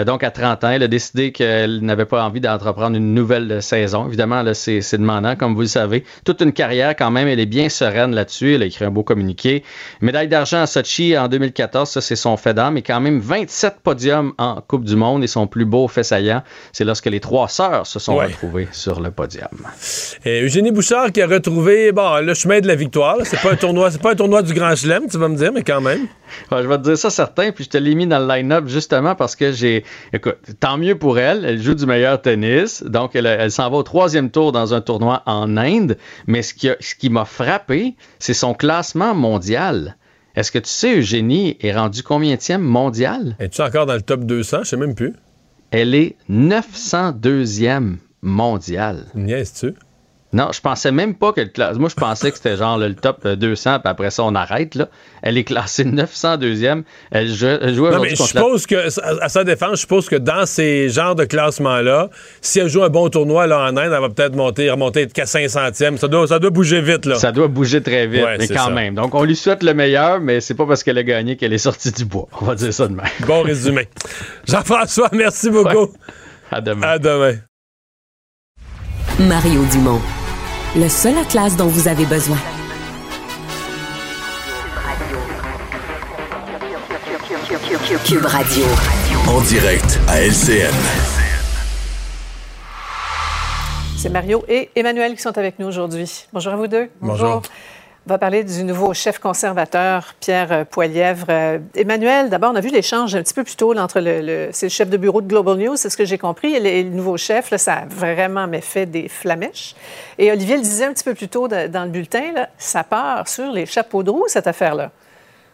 donc, 0.06 0.24
à 0.24 0.30
30 0.30 0.64
ans, 0.64 0.70
elle 0.70 0.82
a 0.82 0.88
décidé 0.88 1.30
qu'elle 1.30 1.80
n'avait 1.80 2.05
pas 2.05 2.24
envie 2.24 2.40
d'entreprendre 2.40 2.96
une 2.96 3.14
nouvelle 3.14 3.62
saison. 3.62 4.06
Évidemment, 4.09 4.42
c'est 4.55 4.80
demandant, 4.92 5.36
comme 5.36 5.55
vous 5.55 5.60
le 5.60 5.66
savez. 5.66 6.05
Toute 6.24 6.40
une 6.40 6.52
carrière, 6.52 6.96
quand 6.96 7.10
même, 7.10 7.28
elle 7.28 7.40
est 7.40 7.46
bien 7.46 7.68
sereine 7.68 8.14
là-dessus. 8.14 8.55
Elle 8.55 8.62
a 8.62 8.66
écrit 8.66 8.84
un 8.84 8.90
beau 8.90 9.02
communiqué. 9.02 9.62
Médaille 10.01 10.28
d'argent 10.28 10.62
à 10.62 10.66
Sochi 10.66 11.16
en 11.16 11.28
2014, 11.28 11.88
ça, 11.88 12.01
c'est 12.01 12.16
son 12.16 12.36
fait 12.36 12.55
d'âme. 12.55 12.76
Et 12.78 12.82
quand 12.82 13.01
même 13.01 13.20
27 13.20 13.76
podiums 13.82 14.32
en 14.38 14.60
Coupe 14.66 14.84
du 14.84 14.96
Monde. 14.96 15.22
Et 15.22 15.28
son 15.28 15.46
plus 15.46 15.66
beau 15.66 15.86
fait 15.86 16.02
saillant, 16.02 16.42
c'est 16.72 16.84
lorsque 16.84 17.06
les 17.06 17.20
trois 17.20 17.48
sœurs 17.48 17.86
se 17.86 17.98
sont 17.98 18.16
retrouvées 18.16 18.68
sur 18.72 19.01
le 19.01 19.10
podium. 19.10 19.48
Et 20.24 20.42
Eugénie 20.42 20.72
Bouchard 20.72 21.12
qui 21.12 21.20
a 21.20 21.26
retrouvé 21.26 21.92
bon, 21.92 22.20
le 22.20 22.34
chemin 22.34 22.60
de 22.60 22.66
la 22.66 22.73
victoire. 22.76 23.18
C'est 23.24 23.40
pas 23.40 23.52
un 23.52 23.56
tournoi, 23.56 23.90
c'est 23.90 24.01
pas 24.01 24.12
un 24.12 24.14
tournoi 24.14 24.42
du 24.42 24.55
Grand 24.55 24.74
Chelem, 24.74 25.09
tu 25.09 25.18
vas 25.18 25.28
me 25.28 25.36
dire, 25.36 25.52
mais 25.52 25.62
quand 25.62 25.80
même. 25.80 26.06
je 26.51 26.56
vais 26.66 26.78
te 26.78 26.82
dire 26.82 26.98
ça 26.98 27.10
certain, 27.10 27.52
puis 27.52 27.64
je 27.64 27.70
te 27.70 27.78
l'ai 27.78 27.94
mis 27.94 28.06
dans 28.06 28.18
le 28.18 28.26
line-up 28.26 28.66
justement 28.66 29.14
parce 29.14 29.36
que 29.36 29.52
j'ai. 29.52 29.84
Écoute, 30.12 30.36
tant 30.60 30.78
mieux 30.78 30.96
pour 30.96 31.18
elle. 31.18 31.44
Elle 31.44 31.62
joue 31.62 31.74
du 31.74 31.86
meilleur 31.86 32.20
tennis, 32.20 32.82
donc 32.82 33.14
elle, 33.14 33.51
s'en 33.51 33.70
va 33.70 33.76
au 33.78 33.82
troisième 33.82 34.30
tour 34.30 34.52
dans 34.52 34.74
un 34.74 34.80
tournoi 34.80 35.22
en 35.26 35.56
Inde. 35.56 35.96
Mais 36.26 36.42
ce 36.42 36.55
qui, 36.55 36.68
ce 36.80 36.94
qui 36.94 37.10
m'a 37.10 37.24
frappé, 37.24 37.96
c'est 38.18 38.34
son 38.34 38.55
classement 38.55 39.14
mondial. 39.14 39.96
Est-ce 40.36 40.51
que 40.51 40.59
tu 40.59 40.68
sais, 40.68 40.96
Eugénie 40.98 41.56
est 41.60 41.72
rendue 41.72 42.02
combienième 42.02 42.62
mondial? 42.62 43.36
Es-tu 43.38 43.62
encore 43.62 43.86
dans 43.86 43.94
le 43.94 44.02
top 44.02 44.24
200? 44.24 44.64
Je 44.64 44.68
sais 44.70 44.76
même 44.76 44.94
plus. 44.94 45.14
Elle 45.70 45.94
est 45.94 46.16
902e 46.28 47.96
mondiale. 48.22 49.06
Niaise-tu? 49.14 49.74
Non, 50.35 50.51
je 50.52 50.61
pensais 50.61 50.90
même 50.90 51.15
pas 51.15 51.32
que 51.32 51.43
le 51.43 51.78
Moi, 51.78 51.89
je 51.89 51.94
pensais 51.94 52.32
que 52.32 52.36
c'était 52.36 52.56
genre 52.56 52.77
le 52.77 52.93
top 52.93 53.24
200, 53.24 53.70
euh, 53.70 53.78
puis 53.78 53.89
après 53.89 54.11
ça, 54.11 54.24
on 54.24 54.35
arrête. 54.35 54.74
Là. 54.74 54.89
Elle 55.23 55.39
est 55.39 55.44
classée 55.44 55.85
902e. 55.85 56.82
Elle, 57.12 57.32
joue, 57.32 57.47
elle 57.47 57.74
non, 57.77 58.01
mais 58.01 58.11
je 58.11 58.16
suppose 58.16 58.66
que, 58.66 58.89
à 59.23 59.28
sa 59.28 59.44
défense, 59.44 59.74
je 59.74 59.81
suppose 59.82 60.09
que 60.09 60.16
dans 60.16 60.44
ces 60.44 60.89
genres 60.89 61.15
de 61.15 61.24
classements-là, 61.24 62.11
si 62.40 62.59
elle 62.59 62.69
joue 62.69 62.82
un 62.82 62.89
bon 62.89 63.09
tournoi 63.11 63.47
là, 63.47 63.61
en 63.61 63.77
Inde, 63.77 63.93
elle 63.94 64.01
va 64.01 64.09
peut-être 64.09 64.35
monter, 64.35 64.69
remonter 64.69 65.06
qu'à 65.06 65.23
500e. 65.23 65.98
Ça 65.98 66.09
doit, 66.09 66.27
ça 66.27 66.40
doit 66.40 66.51
bouger 66.51 66.81
vite. 66.81 67.06
Là. 67.06 67.15
Ça 67.15 67.31
doit 67.31 67.47
bouger 67.47 67.81
très 67.81 68.09
vite, 68.09 68.27
mais 68.36 68.48
quand 68.48 68.73
même. 68.73 68.97
Donc, 68.97 69.15
on 69.15 69.23
lui 69.23 69.36
souhaite 69.36 69.62
le 69.62 69.73
meilleur, 69.73 70.20
mais 70.20 70.40
c'est 70.40 70.55
pas 70.55 70.66
parce 70.66 70.82
qu'elle 70.82 70.98
a 70.98 71.05
gagné 71.05 71.36
qu'elle 71.36 71.52
est 71.52 71.59
sortie 71.59 71.93
du 71.93 72.06
bois. 72.06 72.27
On 72.40 72.44
va 72.44 72.56
dire 72.56 72.74
ça 72.74 72.89
demain. 72.89 73.05
Bon 73.28 73.43
résumé. 73.43 73.89
Jean-François, 74.48 75.11
merci 75.12 75.48
beaucoup. 75.48 75.93
À 76.51 76.61
demain. 76.61 76.86
À 76.89 76.98
demain. 76.98 77.35
Mario 79.20 79.65
Dumont 79.70 80.01
le 80.76 80.88
seul 80.88 81.16
atlas 81.18 81.56
dont 81.56 81.68
vous 81.68 81.86
avez 81.86 82.05
besoin. 82.05 82.36
Cube 88.05 88.24
Radio. 88.24 88.64
En 89.28 89.40
direct 89.42 90.01
à 90.09 90.20
LCN. 90.20 90.74
C'est 93.96 94.09
Mario 94.10 94.44
et 94.48 94.70
Emmanuel 94.74 95.14
qui 95.14 95.22
sont 95.22 95.38
avec 95.38 95.59
nous 95.59 95.66
aujourd'hui. 95.66 96.26
Bonjour 96.32 96.52
à 96.52 96.56
vous 96.56 96.66
deux. 96.66 96.90
Bonjour. 97.01 97.42
On 98.06 98.12
va 98.12 98.18
parler 98.18 98.44
du 98.44 98.64
nouveau 98.64 98.93
chef 98.93 99.18
conservateur, 99.18 100.14
Pierre 100.20 100.52
euh, 100.52 100.64
Poilièvre. 100.66 101.24
Euh, 101.31 101.59
Emmanuel, 101.74 102.28
d'abord, 102.28 102.52
on 102.52 102.55
a 102.55 102.60
vu 102.60 102.68
l'échange 102.68 103.14
un 103.14 103.22
petit 103.22 103.32
peu 103.32 103.44
plus 103.44 103.56
tôt 103.56 103.74
entre 103.78 103.98
le, 103.98 104.51
c'est 104.52 104.66
le 104.66 104.70
chef 104.70 104.90
de 104.90 104.98
bureau 104.98 105.22
de 105.22 105.26
Global 105.26 105.56
News, 105.56 105.76
c'est 105.76 105.89
ce 105.89 105.97
que 105.97 106.05
j'ai 106.05 106.18
compris, 106.18 106.52
et 106.55 106.82
le, 106.82 106.90
nouveau 106.90 107.16
chef. 107.16 107.56
Ça 107.56 107.72
a 107.76 107.85
vraiment 107.86 108.47
fait 108.60 108.85
des 108.85 109.09
flamèches. 109.09 109.74
Et 110.18 110.31
Olivier 110.31 110.56
le 110.56 110.62
disait 110.62 110.85
un 110.85 110.93
petit 110.93 111.05
peu 111.05 111.14
plus 111.14 111.28
tôt 111.28 111.48
dans 111.48 111.85
le 111.85 111.90
bulletin, 111.90 112.32
là, 112.35 112.51
ça 112.59 112.85
part 112.85 113.26
sur 113.26 113.51
les 113.51 113.64
chapeaux 113.64 114.02
de 114.02 114.10
roue, 114.10 114.26
cette 114.28 114.48
affaire-là. 114.48 114.90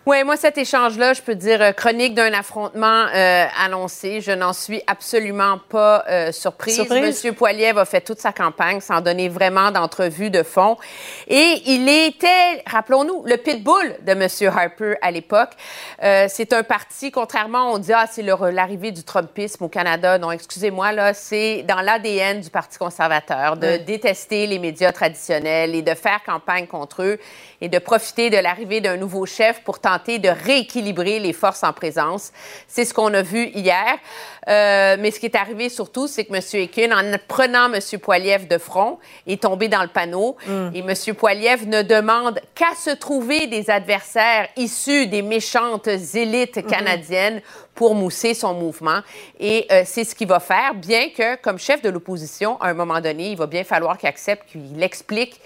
Oui, 0.07 0.25
moi, 0.25 0.39
cet 0.39 0.57
échange-là, 0.57 1.13
je 1.13 1.21
peux 1.21 1.35
dire 1.35 1.61
euh, 1.61 1.73
chronique 1.73 2.15
d'un 2.15 2.33
affrontement 2.33 3.05
euh, 3.15 3.45
annoncé. 3.63 4.23
Je 4.23 4.33
n'en 4.33 4.55
suis 4.55 4.83
absolument 4.87 5.59
pas 5.69 6.05
euh, 6.09 6.33
surprise. 6.33 6.77
surprise? 6.77 7.03
Monsieur 7.03 7.35
Poiliev 7.35 7.77
a 7.77 7.85
fait 7.85 8.01
toute 8.01 8.19
sa 8.19 8.33
campagne 8.33 8.81
sans 8.81 9.03
donner 9.03 9.29
vraiment 9.29 9.71
d'entrevue 9.71 10.31
de 10.31 10.43
fond. 10.43 10.79
Et 11.29 11.61
il 11.67 11.87
était, 11.87 12.63
rappelons-nous, 12.67 13.25
le 13.27 13.37
pitbull 13.37 13.97
de 14.07 14.15
Monsieur 14.15 14.49
Harper 14.49 14.95
à 15.03 15.11
l'époque. 15.11 15.51
c'est 16.01 16.53
un 16.55 16.63
parti, 16.63 17.11
contrairement, 17.11 17.73
on 17.73 17.79
dit, 17.79 17.93
ah, 17.93 18.07
c'est 18.11 18.23
l'arrivée 18.23 18.93
du 18.93 19.05
Trumpisme 19.05 19.65
au 19.65 19.69
Canada. 19.69 20.17
Non, 20.17 20.33
excusez-moi, 20.33 20.93
là, 20.93 21.13
c'est 21.13 21.63
dans 21.65 21.83
l'ADN 21.83 22.41
du 22.41 22.49
Parti 22.49 22.79
conservateur 22.79 23.59
de 23.59 23.77
détester 23.77 24.47
les 24.47 24.59
médias 24.59 24.93
traditionnels 24.93 25.75
et 25.75 25.83
de 25.83 25.95
faire 25.95 26.23
campagne 26.25 26.67
contre 26.67 27.03
eux 27.03 27.19
et 27.61 27.69
de 27.69 27.79
profiter 27.79 28.31
de 28.31 28.37
l'arrivée 28.37 28.81
d'un 28.81 28.97
nouveau 28.97 29.27
chef 29.27 29.61
pour 29.63 29.79
tenter 29.79 30.19
de 30.19 30.29
rééquilibrer 30.29 31.21
les 31.21 31.33
forces 31.33 31.63
en 31.63 31.73
présence. 31.73 32.33
C'est 32.67 32.85
ce 32.85 32.95
qu'on 32.95 33.13
a 33.15 33.23
vu 33.23 33.47
hier. 33.49 33.99
Euh, 34.49 34.97
mais 34.99 35.11
ce 35.11 35.21
qui 35.21 35.27
est 35.27 35.37
arrivé 35.37 35.69
surtout, 35.69 36.07
c'est 36.07 36.25
que 36.25 36.35
M. 36.35 36.63
Ekin, 36.63 36.91
en 36.93 37.19
prenant 37.29 37.73
M. 37.73 37.81
Poiliev 38.01 38.49
de 38.49 38.59
front, 38.59 38.99
est 39.27 39.43
tombé 39.43 39.69
dans 39.69 39.83
le 39.83 39.89
panneau. 39.89 40.37
Mm. 40.47 40.71
Et 40.75 40.79
M. 40.79 41.15
Poiliev 41.15 41.67
ne 41.69 41.83
demande 41.83 42.41
qu'à 42.55 42.75
se 42.75 42.91
trouver 42.91 43.47
des 43.47 43.71
adversaires 43.71 44.49
issus 44.57 45.07
des 45.07 45.23
méchantes 45.23 45.89
élites 45.89 46.57
mm-hmm. 46.57 46.67
canadiennes 46.67 47.43
pour 47.75 47.95
mousser 47.95 48.35
son 48.35 48.55
mouvement. 48.55 49.01
Et 49.39 49.67
euh, 49.71 49.83
c'est 49.85 50.05
ce 50.05 50.15
qu'il 50.15 50.29
va 50.29 50.41
faire, 50.41 50.75
bien 50.75 51.11
que, 51.11 51.37
comme 51.37 51.59
chef 51.59 51.83
de 51.83 51.89
l'opposition, 51.89 52.61
à 52.61 52.69
un 52.69 52.75
moment 52.75 53.01
donné, 53.01 53.31
il 53.31 53.37
va 53.37 53.47
bien 53.47 53.65
falloir 53.65 53.99
qu'il 53.99 54.09
accepte, 54.09 54.51
qu'il 54.51 54.83
explique 54.83 55.41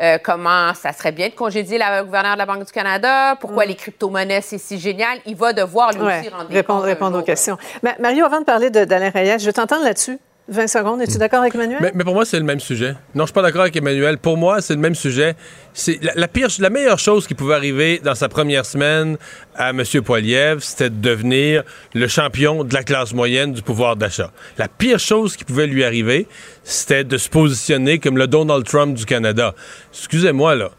euh, 0.00 0.18
comment 0.22 0.74
ça 0.74 0.92
serait 0.92 1.12
bien 1.12 1.28
de 1.28 1.34
congédier 1.34 1.78
la 1.78 2.02
gouverneure 2.02 2.34
de 2.34 2.38
la 2.38 2.46
Banque 2.46 2.66
du 2.66 2.72
Canada, 2.72 3.36
pourquoi 3.40 3.64
mm. 3.64 3.68
les 3.68 3.74
crypto-monnaies, 3.74 4.40
c'est 4.42 4.58
si 4.58 4.78
génial? 4.78 5.18
Il 5.24 5.36
va 5.36 5.52
devoir 5.52 5.92
lui 5.92 6.00
aussi 6.00 6.28
rendre 6.28 6.50
répondre, 6.50 6.82
répondre 6.82 7.18
aux 7.18 7.22
questions. 7.22 7.56
Mario, 7.98 8.24
avant 8.24 8.40
de 8.40 8.44
parler 8.44 8.70
d'Alain 8.70 9.10
Reyes, 9.10 9.38
je 9.38 9.50
t'entends 9.50 9.82
là-dessus? 9.82 10.18
20 10.48 10.66
secondes. 10.68 11.00
Es-tu 11.02 11.18
d'accord 11.18 11.40
avec 11.40 11.54
Emmanuel? 11.54 11.90
Mais, 11.94 12.04
pour 12.04 12.14
moi, 12.14 12.24
c'est 12.24 12.38
le 12.38 12.44
même 12.44 12.60
sujet. 12.60 12.94
Non, 13.14 13.24
je 13.24 13.26
suis 13.26 13.32
pas 13.32 13.42
d'accord 13.42 13.62
avec 13.62 13.74
Emmanuel. 13.74 14.18
Pour 14.18 14.36
moi, 14.36 14.60
c'est 14.60 14.74
le 14.74 14.80
même 14.80 14.94
sujet. 14.94 15.34
C'est 15.78 15.98
la, 16.02 16.26
pire, 16.26 16.48
la 16.58 16.70
meilleure 16.70 16.98
chose 16.98 17.26
qui 17.26 17.34
pouvait 17.34 17.54
arriver 17.54 18.00
dans 18.02 18.14
sa 18.14 18.30
première 18.30 18.64
semaine 18.64 19.18
à 19.54 19.70
M. 19.70 19.82
Poiliev, 20.02 20.60
c'était 20.60 20.88
de 20.88 20.96
devenir 20.96 21.64
le 21.92 22.08
champion 22.08 22.64
de 22.64 22.72
la 22.72 22.82
classe 22.82 23.12
moyenne 23.12 23.52
du 23.52 23.60
pouvoir 23.60 23.94
d'achat. 23.94 24.32
La 24.56 24.68
pire 24.68 24.98
chose 24.98 25.36
qui 25.36 25.44
pouvait 25.44 25.66
lui 25.66 25.84
arriver, 25.84 26.28
c'était 26.64 27.04
de 27.04 27.18
se 27.18 27.28
positionner 27.28 27.98
comme 27.98 28.16
le 28.16 28.26
Donald 28.26 28.64
Trump 28.64 28.96
du 28.96 29.04
Canada. 29.04 29.54
Excusez-moi, 29.92 30.54
là. 30.54 30.70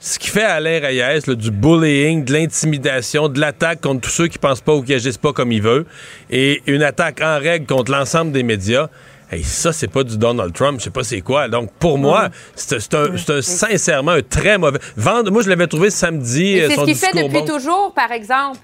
Ce 0.00 0.18
qui 0.18 0.30
fait 0.30 0.44
Alain 0.44 0.80
Reyes, 0.80 1.36
du 1.36 1.50
bullying, 1.50 2.24
de 2.24 2.32
l'intimidation, 2.32 3.28
de 3.28 3.38
l'attaque 3.38 3.82
contre 3.82 4.00
tous 4.00 4.14
ceux 4.14 4.28
qui 4.28 4.38
pensent 4.38 4.62
pas 4.62 4.74
ou 4.74 4.82
qui 4.82 4.94
agissent 4.94 5.18
pas 5.18 5.34
comme 5.34 5.52
il 5.52 5.60
veut, 5.60 5.84
et 6.30 6.62
une 6.66 6.82
attaque 6.82 7.20
en 7.20 7.38
règle 7.38 7.66
contre 7.66 7.92
l'ensemble 7.92 8.32
des 8.32 8.44
médias, 8.44 8.88
Hey, 9.30 9.42
ça, 9.42 9.72
c'est 9.72 9.88
pas 9.88 10.04
du 10.04 10.16
Donald 10.16 10.54
Trump, 10.54 10.78
je 10.78 10.84
sais 10.84 10.90
pas 10.90 11.04
c'est 11.04 11.20
quoi. 11.20 11.48
Donc, 11.48 11.70
pour 11.78 11.98
moi, 11.98 12.30
c'est 12.54 12.94
un, 12.94 13.14
un, 13.14 13.42
sincèrement 13.42 14.12
un 14.12 14.22
très 14.22 14.56
mauvais. 14.56 14.78
Vendre, 14.96 15.30
moi, 15.30 15.42
je 15.42 15.50
l'avais 15.50 15.66
trouvé 15.66 15.90
samedi. 15.90 16.58
C'est 16.66 16.76
ce 16.76 16.84
qu'il 16.84 16.94
fait 16.94 17.12
depuis 17.12 17.44
toujours, 17.44 17.92
par 17.94 18.10
exemple. 18.12 18.58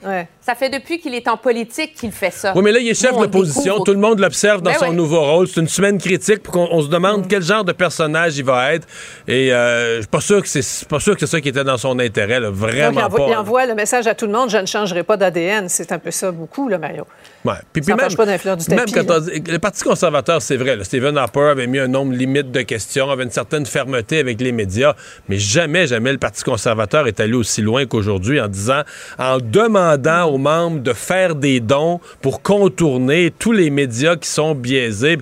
Ça 0.44 0.54
fait 0.54 0.68
depuis 0.68 0.98
qu'il 0.98 1.14
est 1.14 1.26
en 1.26 1.38
politique 1.38 1.94
qu'il 1.94 2.12
fait 2.12 2.30
ça. 2.30 2.52
Oui, 2.54 2.62
mais 2.62 2.72
là, 2.72 2.78
il 2.78 2.88
est 2.88 3.00
chef 3.00 3.16
de 3.16 3.22
l'opposition. 3.22 3.82
Tout 3.82 3.92
le 3.92 3.98
monde 3.98 4.18
l'observe 4.18 4.60
dans 4.60 4.72
ben 4.72 4.78
son 4.78 4.92
nouveau 4.92 5.22
rôle. 5.22 5.48
C'est 5.48 5.60
une 5.60 5.68
semaine 5.68 5.96
critique 5.98 6.42
pour 6.42 6.52
qu'on 6.52 6.82
se 6.82 6.88
demande 6.88 7.24
mm. 7.24 7.28
quel 7.28 7.42
genre 7.42 7.64
de 7.64 7.72
personnage 7.72 8.36
il 8.36 8.44
va 8.44 8.74
être. 8.74 8.86
Et 9.26 9.54
euh, 9.54 9.96
je 9.96 10.00
suis 10.02 10.08
pas 10.08 10.20
sûr 10.20 10.42
que 10.42 10.48
c'est 10.48 10.86
pas 10.86 11.00
sûr 11.00 11.14
que 11.14 11.20
c'est 11.20 11.26
ça 11.26 11.40
qui 11.40 11.48
était 11.48 11.64
dans 11.64 11.78
son 11.78 11.98
intérêt. 11.98 12.40
Vraiment 12.40 13.00
il 13.00 13.04
envoie, 13.04 13.18
pas. 13.20 13.30
Il 13.30 13.36
envoie 13.36 13.66
le 13.66 13.74
message 13.74 14.06
à 14.06 14.14
tout 14.14 14.26
le 14.26 14.32
monde 14.32 14.50
je 14.50 14.58
ne 14.58 14.66
changerai 14.66 15.02
pas 15.02 15.16
d'ADN. 15.16 15.68
C'est 15.70 15.92
un 15.92 15.98
peu 15.98 16.10
ça, 16.10 16.30
beaucoup, 16.30 16.68
le 16.68 16.76
Mario. 16.76 17.06
Ouais. 17.44 17.54
Puis, 17.72 17.84
ça 17.84 17.96
même, 17.96 18.14
pas 18.14 18.26
d'influence 18.26 18.66
du 18.68 18.74
tapis, 18.74 18.94
même 18.94 19.06
quand 19.06 19.14
le 19.26 19.58
Parti 19.58 19.82
conservateur, 19.82 20.40
c'est 20.40 20.56
vrai. 20.56 20.78
Stephen 20.82 21.16
Harper 21.16 21.48
avait 21.50 21.66
mis 21.66 21.78
un 21.78 21.88
nombre 21.88 22.12
limite 22.12 22.50
de 22.50 22.62
questions, 22.62 23.10
avait 23.10 23.24
une 23.24 23.30
certaine 23.30 23.66
fermeté 23.66 24.18
avec 24.18 24.40
les 24.40 24.52
médias, 24.52 24.94
mais 25.28 25.38
jamais, 25.38 25.86
jamais 25.86 26.12
le 26.12 26.18
Parti 26.18 26.42
conservateur 26.42 27.06
est 27.06 27.20
allé 27.20 27.34
aussi 27.34 27.62
loin 27.62 27.86
qu'aujourd'hui 27.86 28.40
en 28.40 28.48
disant, 28.48 28.82
en 29.18 29.38
demandant 29.38 30.33
aux 30.34 30.38
membres 30.38 30.80
de 30.80 30.92
faire 30.92 31.34
des 31.34 31.60
dons 31.60 32.00
pour 32.20 32.42
contourner 32.42 33.32
tous 33.38 33.52
les 33.52 33.70
médias 33.70 34.16
qui 34.16 34.28
sont 34.28 34.54
biaisés. 34.54 35.18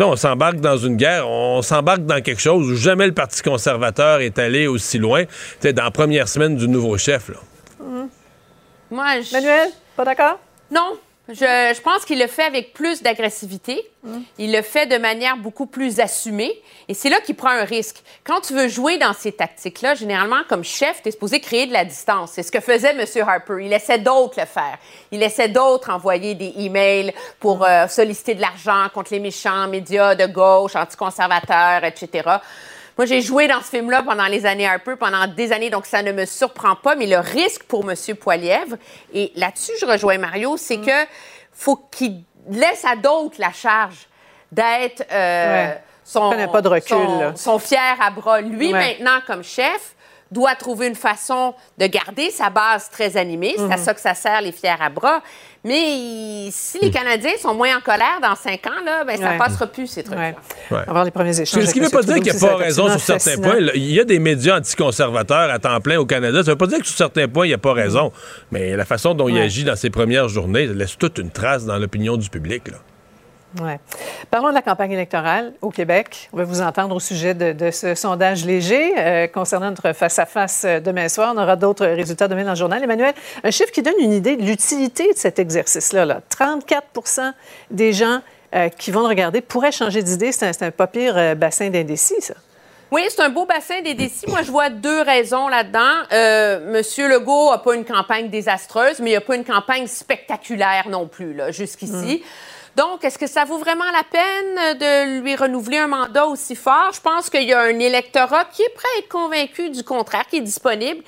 On 0.00 0.16
s'embarque 0.16 0.60
dans 0.60 0.76
une 0.76 0.96
guerre, 0.96 1.28
on 1.28 1.62
s'embarque 1.62 2.06
dans 2.06 2.20
quelque 2.20 2.40
chose 2.40 2.70
où 2.70 2.76
jamais 2.76 3.06
le 3.06 3.12
Parti 3.12 3.42
conservateur 3.42 4.20
est 4.20 4.38
allé 4.38 4.66
aussi 4.66 4.98
loin. 4.98 5.24
C'était 5.54 5.72
dans 5.72 5.84
la 5.84 5.90
première 5.90 6.28
semaine 6.28 6.56
du 6.56 6.68
nouveau 6.68 6.96
chef. 6.96 7.28
Là. 7.28 7.36
Mmh. 7.80 8.08
Moi, 8.90 9.20
je... 9.20 9.32
Manuel, 9.32 9.68
pas 9.96 10.04
d'accord? 10.04 10.38
Non, 10.70 10.96
je, 11.28 11.80
pense 11.80 12.04
qu'il 12.04 12.18
le 12.18 12.26
fait 12.26 12.42
avec 12.42 12.72
plus 12.72 13.00
d'agressivité. 13.02 13.88
Il 14.38 14.52
le 14.52 14.60
fait 14.60 14.86
de 14.86 14.98
manière 14.98 15.36
beaucoup 15.36 15.66
plus 15.66 16.00
assumée. 16.00 16.60
Et 16.88 16.94
c'est 16.94 17.08
là 17.08 17.20
qu'il 17.20 17.36
prend 17.36 17.50
un 17.50 17.64
risque. 17.64 18.02
Quand 18.24 18.40
tu 18.40 18.54
veux 18.54 18.66
jouer 18.66 18.98
dans 18.98 19.12
ces 19.12 19.30
tactiques-là, 19.30 19.94
généralement, 19.94 20.42
comme 20.48 20.64
chef, 20.64 21.00
tu 21.00 21.08
es 21.08 21.12
supposé 21.12 21.38
créer 21.38 21.66
de 21.66 21.72
la 21.72 21.84
distance. 21.84 22.32
C'est 22.34 22.42
ce 22.42 22.50
que 22.50 22.58
faisait 22.58 22.90
M. 22.90 23.06
Harper. 23.24 23.58
Il 23.60 23.68
laissait 23.68 23.98
d'autres 23.98 24.40
le 24.40 24.46
faire. 24.46 24.78
Il 25.12 25.20
laissait 25.20 25.48
d'autres 25.48 25.90
envoyer 25.90 26.34
des 26.34 26.52
emails 26.58 27.14
pour 27.38 27.64
euh, 27.64 27.86
solliciter 27.86 28.34
de 28.34 28.40
l'argent 28.40 28.88
contre 28.92 29.12
les 29.12 29.20
méchants 29.20 29.68
médias 29.68 30.16
de 30.16 30.26
gauche, 30.26 30.74
anticonservateurs, 30.74 31.84
etc. 31.84 32.38
Moi, 32.98 33.06
j'ai 33.06 33.20
joué 33.20 33.48
dans 33.48 33.60
ce 33.60 33.70
film-là 33.70 34.02
pendant 34.02 34.26
les 34.26 34.44
années 34.44 34.66
Harper, 34.66 34.96
pendant 34.98 35.26
des 35.26 35.52
années, 35.52 35.70
donc 35.70 35.86
ça 35.86 36.02
ne 36.02 36.12
me 36.12 36.26
surprend 36.26 36.76
pas. 36.76 36.94
Mais 36.94 37.06
le 37.06 37.18
risque 37.18 37.64
pour 37.64 37.88
M. 37.90 37.96
Poilièvre, 38.16 38.76
et 39.14 39.32
là-dessus, 39.34 39.72
je 39.80 39.86
rejoins 39.86 40.18
Mario, 40.18 40.56
c'est 40.56 40.76
mm. 40.76 40.86
que 40.86 41.06
faut 41.52 41.76
qu'il 41.90 42.22
laisse 42.50 42.84
à 42.84 42.96
d'autres 42.96 43.36
la 43.38 43.52
charge 43.52 44.08
d'être 44.50 45.04
euh, 45.10 45.72
son, 46.04 46.30
pas 46.52 46.60
de 46.60 46.68
recul, 46.68 47.32
son, 47.36 47.58
fier 47.58 47.96
à 48.00 48.10
bras. 48.10 48.40
Lui, 48.40 48.72
maintenant, 48.72 49.20
comme 49.26 49.42
chef, 49.42 49.94
doit 50.32 50.54
trouver 50.54 50.88
une 50.88 50.94
façon 50.94 51.54
de 51.78 51.86
garder 51.86 52.30
sa 52.30 52.50
base 52.50 52.88
très 52.90 53.16
animée. 53.16 53.54
C'est 53.56 53.64
à 53.64 53.76
mm-hmm. 53.76 53.78
ça 53.78 53.94
que 53.94 54.00
ça 54.00 54.14
sert, 54.14 54.40
les 54.40 54.52
fiers 54.52 54.74
à 54.80 54.88
bras. 54.88 55.22
Mais 55.64 56.48
si 56.50 56.80
les 56.80 56.90
Canadiens 56.90 57.36
sont 57.40 57.54
moins 57.54 57.76
en 57.76 57.80
colère 57.80 58.18
dans 58.20 58.34
cinq 58.34 58.66
ans, 58.66 58.84
là, 58.84 59.04
ben, 59.04 59.16
ça 59.16 59.34
ne 59.34 59.38
passera 59.38 59.66
plus, 59.68 59.86
ces 59.86 60.02
trucs-là. 60.02 60.32
Avoir 60.88 61.04
les 61.04 61.12
premiers 61.12 61.40
échanges. 61.40 61.64
Ce 61.64 61.72
qui 61.72 61.80
ne 61.80 61.84
veut 61.84 61.90
pas 61.90 62.02
dire 62.02 62.16
qu'il 62.16 62.32
n'y 62.32 62.44
a 62.44 62.48
pas 62.48 62.56
raison 62.56 62.88
sur 62.88 63.00
certains 63.00 63.40
points. 63.40 63.58
Il 63.74 63.92
y 63.92 64.00
a 64.00 64.04
des 64.04 64.18
médias 64.18 64.58
anticonservateurs 64.58 65.50
à 65.50 65.58
temps 65.60 65.80
plein 65.80 65.98
au 65.98 66.06
Canada. 66.06 66.38
Ça 66.38 66.50
ne 66.50 66.50
veut 66.52 66.58
pas 66.58 66.66
dire 66.66 66.80
que 66.80 66.86
sur 66.86 66.96
certains 66.96 67.28
points, 67.28 67.46
il 67.46 67.50
n'y 67.50 67.54
a 67.54 67.58
pas 67.58 67.74
raison. 67.74 68.10
Mais 68.50 68.74
la 68.76 68.84
façon 68.84 69.14
dont 69.14 69.28
il 69.28 69.38
agit 69.38 69.62
dans 69.62 69.76
ses 69.76 69.90
premières 69.90 70.28
journées 70.28 70.66
laisse 70.66 70.98
toute 70.98 71.18
une 71.18 71.30
trace 71.30 71.64
dans 71.64 71.78
l'opinion 71.78 72.16
du 72.16 72.28
public. 72.28 72.68
Là. 72.68 72.78
Ouais. 73.60 73.78
Parlons 74.30 74.48
de 74.48 74.54
la 74.54 74.62
campagne 74.62 74.92
électorale 74.92 75.52
au 75.60 75.70
Québec. 75.70 76.30
On 76.32 76.38
va 76.38 76.44
vous 76.44 76.62
entendre 76.62 76.96
au 76.96 77.00
sujet 77.00 77.34
de, 77.34 77.70
ce 77.70 77.94
sondage 77.94 78.46
léger 78.46 78.94
euh, 78.96 79.26
concernant 79.26 79.70
notre 79.70 79.92
face-à-face 79.92 80.64
euh, 80.64 80.80
demain 80.80 81.08
soir. 81.08 81.34
On 81.36 81.40
aura 81.40 81.56
d'autres 81.56 81.86
résultats 81.86 82.28
demain 82.28 82.44
dans 82.44 82.50
le 82.50 82.56
journal. 82.56 82.82
Emmanuel, 82.82 83.14
un 83.44 83.50
chiffre 83.50 83.70
qui 83.70 83.82
donne 83.82 83.98
une 83.98 84.12
idée 84.12 84.36
de 84.36 84.42
l'utilité 84.42 85.12
de 85.12 85.18
cet 85.18 85.38
exercice-là. 85.38 86.06
Là. 86.06 86.20
34% 86.34 87.32
des 87.70 87.92
gens 87.92 88.20
euh, 88.54 88.68
qui 88.70 88.90
vont 88.90 89.02
le 89.02 89.08
regarder 89.08 89.42
pourraient 89.42 89.72
changer 89.72 90.02
d'idée. 90.02 90.32
C'est 90.32 90.62
un, 90.62 90.70
pas 90.70 90.86
pire 90.86 91.36
bassin 91.36 91.68
d'indécis, 91.68 92.20
ça. 92.20 92.34
Oui, 92.90 93.02
c'est 93.08 93.22
un 93.22 93.30
beau 93.30 93.46
bassin 93.46 93.80
d'indécis. 93.82 94.26
Moi, 94.28 94.42
je 94.42 94.50
vois 94.50 94.68
deux 94.68 95.00
raisons 95.00 95.48
là-dedans. 95.48 96.68
Monsieur 96.70 97.08
Legault 97.08 97.50
n'a 97.50 97.58
pas 97.58 97.74
une 97.74 97.86
campagne 97.86 98.28
désastreuse, 98.28 99.00
mais 99.00 99.12
il 99.12 99.14
n'a 99.14 99.22
pas 99.22 99.36
une 99.36 99.44
campagne 99.44 99.86
spectaculaire 99.86 100.88
non 100.90 101.06
plus, 101.06 101.40
jusqu'ici. 101.50 102.22
Mm. 102.22 102.26
Donc, 102.76 103.04
est-ce 103.04 103.18
que 103.18 103.26
ça 103.26 103.44
vaut 103.44 103.58
vraiment 103.58 103.90
la 103.92 104.04
peine 104.04 104.78
de 104.78 105.20
lui 105.20 105.36
renouveler 105.36 105.78
un 105.78 105.88
mandat 105.88 106.26
aussi 106.26 106.56
fort? 106.56 106.90
Je 106.94 107.00
pense 107.00 107.28
qu'il 107.28 107.44
y 107.44 107.52
a 107.52 107.60
un 107.60 107.78
électorat 107.78 108.46
qui 108.46 108.62
est 108.62 108.74
prêt 108.74 108.88
à 108.96 108.98
être 109.00 109.08
convaincu 109.08 109.70
du 109.70 109.82
contraire, 109.84 110.26
qui 110.28 110.36
est 110.36 110.40
disponible. 110.40 111.02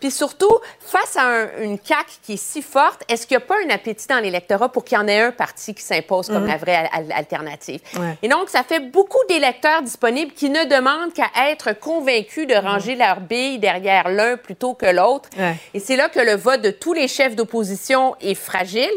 Puis 0.00 0.10
surtout, 0.10 0.58
face 0.80 1.16
à 1.16 1.46
une 1.62 1.78
CAQ 1.82 2.10
qui 2.22 2.34
est 2.34 2.36
si 2.36 2.60
forte, 2.60 3.02
est-ce 3.08 3.26
qu'il 3.26 3.36
n'y 3.36 3.42
a 3.42 3.46
pas 3.46 3.54
un 3.66 3.70
appétit 3.70 4.06
dans 4.06 4.18
l'électorat 4.18 4.68
pour 4.68 4.84
qu'il 4.84 4.98
y 4.98 5.00
en 5.00 5.08
ait 5.08 5.20
un 5.20 5.32
parti 5.32 5.74
qui 5.74 5.82
s'impose 5.82 6.26
comme 6.26 6.44
mm. 6.44 6.48
la 6.48 6.56
vraie 6.58 6.90
alternative? 7.14 7.80
Et 8.22 8.28
donc, 8.28 8.50
ça 8.50 8.62
fait 8.62 8.80
beaucoup 8.80 9.24
d'électeurs 9.28 9.80
disponibles 9.80 10.32
qui 10.32 10.50
ne 10.50 10.64
demandent 10.64 11.14
qu'à 11.14 11.30
être 11.48 11.72
convaincus 11.78 12.46
de 12.46 12.54
ranger 12.54 12.94
leur 12.94 13.20
bille 13.20 13.58
derrière 13.58 14.10
l'un 14.10 14.36
plutôt 14.36 14.74
que 14.74 14.86
l'autre. 14.86 15.30
Et 15.72 15.80
c'est 15.80 15.96
là 15.96 16.10
que 16.10 16.20
le 16.20 16.36
vote 16.36 16.60
de 16.60 16.70
tous 16.70 16.92
les 16.92 17.08
chefs 17.08 17.34
d'opposition 17.34 18.14
est 18.20 18.34
fragile. 18.34 18.92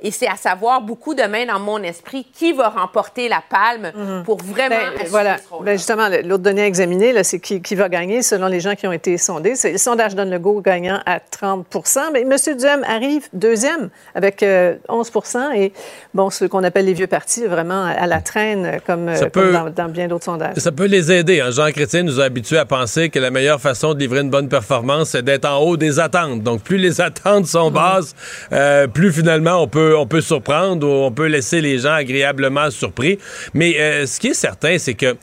Et 0.00 0.12
c'est 0.12 0.28
à 0.28 0.36
savoir 0.36 0.80
beaucoup 0.80 1.14
demain 1.14 1.46
dans 1.46 1.58
mon 1.58 1.82
esprit 1.82 2.24
qui 2.32 2.52
va 2.52 2.68
remporter 2.68 3.28
la 3.28 3.42
palme 3.48 3.90
mhm. 3.94 4.22
pour 4.24 4.38
vraiment 4.38 4.76
ben, 4.96 5.06
Voilà. 5.08 5.36
Ben, 5.62 5.76
justement, 5.76 6.08
l'autre 6.24 6.44
donnée 6.44 6.62
à 6.62 6.66
examiner, 6.66 7.22
c'est 7.24 7.40
qui, 7.40 7.60
qui, 7.60 7.74
va 7.74 7.88
gagner 7.88 8.22
selon 8.22 8.46
les 8.46 8.60
gens 8.60 8.74
qui 8.74 8.86
ont 8.86 8.92
été 8.92 9.18
sondés. 9.18 9.54
Le 9.64 9.78
sondage 9.78 10.14
donne 10.14 10.30
le 10.30 10.38
go 10.38 10.60
gagnant 10.60 11.00
à 11.04 11.18
30 11.18 11.66
Mais 12.12 12.22
M. 12.22 12.36
Duhem 12.56 12.84
arrive 12.84 13.28
deuxième 13.32 13.90
avec 14.14 14.42
11% 14.42 15.36
euh, 15.36 15.52
Et 15.54 15.72
bon, 16.14 16.30
ce 16.30 16.44
qu'on 16.44 16.62
appelle 16.62 16.86
les 16.86 16.92
vieux 16.92 17.06
partis, 17.06 17.46
vraiment 17.46 17.84
à 17.84 18.06
la 18.06 18.20
traîne, 18.20 18.80
comme, 18.86 19.08
euh, 19.08 19.70
dans, 19.74 19.88
bien 19.88 20.06
d'autres 20.06 20.24
sondages. 20.24 20.56
Ça 20.58 20.70
peut 20.70 20.86
les 20.86 21.10
aider. 21.10 21.40
Hein. 21.40 21.50
Jean 21.50 21.70
Chrétien 21.72 22.04
nous 22.04 22.20
a 22.20 22.24
habitués 22.24 22.58
à 22.58 22.64
penser 22.64 23.08
que 23.10 23.18
la 23.18 23.30
meilleure 23.30 23.60
façon 23.60 23.94
de 23.94 23.98
livrer 23.98 24.20
une 24.20 24.30
bonne 24.30 24.48
performance, 24.48 25.10
c'est 25.10 25.22
d'être 25.22 25.46
en 25.46 25.58
haut 25.58 25.76
des 25.76 25.98
attentes. 25.98 26.42
Donc, 26.42 26.62
plus 26.62 26.78
les 26.78 27.00
attentes 27.00 27.46
sont 27.46 27.70
basses, 27.70 28.14
euh, 28.52 28.86
plus 28.86 29.12
finalement 29.12 29.62
on 29.62 29.66
peut 29.66 29.87
on 29.96 30.06
peut 30.06 30.20
surprendre 30.20 30.86
ou 30.86 30.90
on 30.90 31.12
peut 31.12 31.26
laisser 31.26 31.60
les 31.60 31.78
gens 31.78 31.92
agréablement 31.92 32.70
surpris. 32.70 33.18
Mais 33.54 33.78
euh, 33.78 34.06
ce 34.06 34.20
qui 34.20 34.28
est 34.28 34.34
certain, 34.34 34.78
c'est 34.78 34.94
que 34.94 35.16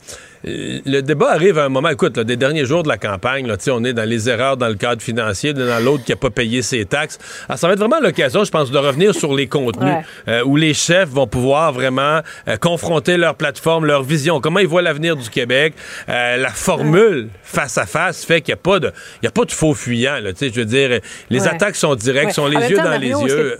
euh, 0.46 0.80
le 0.84 1.00
débat 1.00 1.32
arrive 1.32 1.58
à 1.58 1.64
un 1.64 1.68
moment, 1.68 1.88
écoute, 1.88 2.18
des 2.18 2.36
derniers 2.36 2.64
jours 2.64 2.82
de 2.82 2.88
la 2.88 2.98
campagne, 2.98 3.46
là, 3.46 3.56
on 3.70 3.84
est 3.84 3.92
dans 3.92 4.08
les 4.08 4.28
erreurs 4.28 4.56
dans 4.56 4.68
le 4.68 4.74
cadre 4.74 5.02
financier, 5.02 5.52
dans 5.52 5.82
l'autre 5.82 6.04
qui 6.04 6.12
n'a 6.12 6.16
pas 6.16 6.30
payé 6.30 6.62
ses 6.62 6.84
taxes. 6.84 7.18
Alors, 7.48 7.58
ça 7.58 7.66
va 7.66 7.72
être 7.72 7.80
vraiment 7.80 8.00
l'occasion, 8.00 8.44
je 8.44 8.50
pense, 8.50 8.70
de 8.70 8.78
revenir 8.78 9.14
sur 9.14 9.34
les 9.34 9.46
contenus, 9.46 9.94
euh, 10.28 10.44
où 10.44 10.56
les 10.56 10.74
chefs 10.74 11.08
vont 11.08 11.26
pouvoir 11.26 11.72
vraiment 11.72 12.20
confronter 12.60 13.16
leur 13.16 13.34
plateforme, 13.34 13.86
leur 13.86 14.02
vision, 14.02 14.40
comment 14.40 14.60
ils 14.60 14.68
voient 14.68 14.82
l'avenir 14.82 15.16
du 15.16 15.28
Québec. 15.30 15.74
la 16.06 16.50
formule 16.50 17.28
face 17.42 17.78
à 17.78 17.86
face 17.86 18.24
fait 18.24 18.40
qu'il 18.40 18.52
n'y 18.52 18.58
a, 18.58 18.62
pas 18.62 18.78
de, 18.78 18.92
a 19.24 19.30
pas 19.30 19.44
de 19.44 19.52
faux 19.52 19.74
fuyants. 19.74 20.18
je 20.20 20.46
veux 20.50 20.64
dire, 20.64 21.00
les 21.30 21.46
attaques 21.46 21.76
sont 21.76 21.94
directes, 21.94 22.32
sont 22.32 22.46
les 22.46 22.68
yeux 22.68 22.76
dans 22.76 23.00
les 23.00 23.08
yeux 23.08 23.58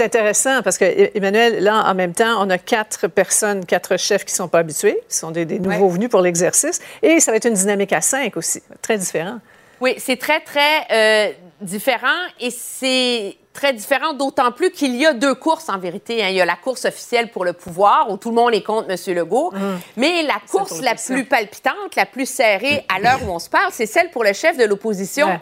c'est 0.00 0.06
intéressant 0.06 0.62
parce 0.62 0.78
que, 0.78 0.84
Emmanuel, 1.14 1.62
là, 1.62 1.84
en 1.86 1.94
même 1.94 2.14
temps, 2.14 2.42
on 2.42 2.48
a 2.48 2.56
quatre 2.56 3.06
personnes, 3.06 3.66
quatre 3.66 3.98
chefs 3.98 4.24
qui 4.24 4.32
ne 4.32 4.36
sont 4.36 4.48
pas 4.48 4.60
habitués, 4.60 4.98
qui 5.06 5.14
sont 5.14 5.30
des, 5.30 5.44
nouveaux 5.58 5.90
venus 5.90 6.08
pour 6.08 6.22
l'exercice. 6.22 6.80
Et 7.02 7.20
ça 7.20 7.32
va 7.32 7.36
être 7.36 7.46
une 7.46 7.54
dynamique 7.54 7.92
à 7.92 8.00
cinq 8.00 8.38
aussi, 8.38 8.62
très 8.80 8.96
différent. 8.96 9.40
Oui, 9.82 9.94
c'est 9.98 10.16
très, 10.16 10.40
très 10.40 10.86
euh, 10.90 11.32
différent 11.60 12.08
et 12.38 12.50
c'est 12.50 13.36
très 13.52 13.74
différent, 13.74 14.14
d'autant 14.14 14.52
plus 14.52 14.70
qu'il 14.70 14.96
y 14.96 15.04
a 15.04 15.12
deux 15.12 15.34
courses 15.34 15.68
en 15.68 15.78
vérité. 15.78 16.22
Hein. 16.22 16.28
Il 16.30 16.36
y 16.36 16.40
a 16.40 16.46
la 16.46 16.56
course 16.56 16.86
officielle 16.86 17.30
pour 17.30 17.44
le 17.44 17.52
pouvoir, 17.52 18.10
où 18.10 18.16
tout 18.16 18.30
le 18.30 18.36
monde 18.36 18.54
est 18.54 18.62
contre 18.62 18.88
M. 18.90 19.14
Legault, 19.14 19.52
mmh. 19.52 19.58
mais 19.98 20.22
la 20.22 20.40
course 20.50 20.80
la 20.80 20.94
plus 20.94 21.26
palpitante, 21.26 21.94
la 21.96 22.06
plus 22.06 22.26
serrée 22.26 22.86
à 22.88 23.00
l'heure 23.00 23.20
où 23.26 23.30
on 23.30 23.38
se 23.38 23.50
parle, 23.50 23.70
c'est 23.70 23.86
celle 23.86 24.10
pour 24.10 24.24
le 24.24 24.32
chef 24.32 24.56
de 24.56 24.64
l'opposition 24.64 25.38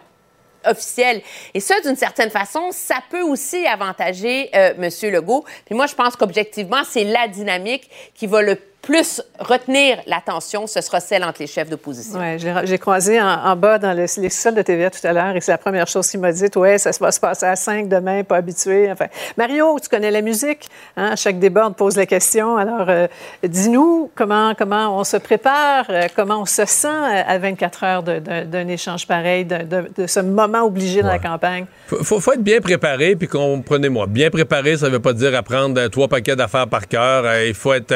officielle. 0.64 1.22
Et 1.54 1.60
ça, 1.60 1.80
d'une 1.80 1.96
certaine 1.96 2.30
façon, 2.30 2.70
ça 2.72 2.96
peut 3.10 3.22
aussi 3.22 3.66
avantager 3.66 4.50
euh, 4.54 4.74
M. 4.78 5.12
Legault. 5.12 5.44
Puis 5.64 5.74
moi, 5.74 5.86
je 5.86 5.94
pense 5.94 6.16
qu'objectivement, 6.16 6.82
c'est 6.88 7.04
la 7.04 7.28
dynamique 7.28 7.90
qui 8.14 8.26
va 8.26 8.42
le 8.42 8.56
plus 8.82 9.22
retenir 9.38 9.98
l'attention, 10.06 10.66
ce 10.66 10.80
sera 10.80 11.00
celle 11.00 11.24
entre 11.24 11.40
les 11.40 11.46
chefs 11.46 11.68
d'opposition. 11.68 12.18
Oui, 12.18 12.38
j'ai 12.64 12.78
croisé 12.78 13.20
en, 13.20 13.54
bas 13.56 13.78
dans 13.78 13.92
les 13.92 14.06
sols 14.06 14.54
de 14.54 14.62
TVA 14.62 14.90
tout 14.90 15.04
à 15.06 15.12
l'heure 15.12 15.36
et 15.36 15.40
c'est 15.40 15.52
la 15.52 15.58
première 15.58 15.86
chose 15.86 16.08
qu'il 16.08 16.20
m'a 16.20 16.32
dit. 16.32 16.46
Oui, 16.56 16.78
ça 16.78 16.90
va 17.00 17.12
se 17.12 17.20
passer 17.20 17.46
à 17.46 17.56
5 17.56 17.88
demain, 17.88 18.24
pas 18.24 18.36
habitué. 18.36 18.90
Enfin, 18.90 19.06
Mario, 19.36 19.78
tu 19.82 19.88
connais 19.88 20.10
la 20.10 20.22
musique. 20.22 20.68
Hein? 20.96 21.10
À 21.12 21.16
chaque 21.16 21.38
débat, 21.38 21.66
on 21.66 21.72
te 21.72 21.76
pose 21.76 21.96
la 21.96 22.06
question. 22.06 22.56
Alors, 22.56 22.88
euh, 22.88 23.06
dis-nous 23.42 24.10
comment, 24.14 24.54
comment 24.56 24.98
on 24.98 25.04
se 25.04 25.16
prépare, 25.16 25.84
euh, 25.90 26.06
comment 26.14 26.42
on 26.42 26.46
se 26.46 26.64
sent 26.64 26.88
à 26.88 27.38
24 27.38 27.84
heures 27.84 28.02
d'un 28.02 28.68
échange 28.68 29.06
pareil, 29.06 29.44
de, 29.44 30.06
ce 30.06 30.20
moment 30.20 30.62
obligé 30.62 31.02
dans 31.02 31.08
la 31.08 31.18
campagne. 31.18 31.66
Il 31.92 32.04
faut, 32.04 32.20
faut, 32.20 32.32
être 32.32 32.42
bien 32.42 32.60
préparé, 32.60 33.16
puis 33.16 33.28
comprenez-moi, 33.28 34.06
bien 34.06 34.30
préparé, 34.30 34.76
ça 34.76 34.86
ne 34.86 34.92
veut 34.92 35.00
pas 35.00 35.12
dire 35.12 35.34
apprendre 35.34 35.88
trois 35.88 36.08
paquets 36.08 36.36
d'affaires 36.36 36.68
par 36.68 36.86
cœur. 36.88 37.24
Euh, 37.24 37.46
il 37.46 37.54
faut 37.54 37.72
être, 37.74 37.94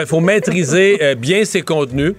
faut, 0.00 0.16
faut 0.16 0.20
maîtriser 0.20 1.14
bien 1.16 1.44
ses 1.44 1.62
contenus. 1.62 2.14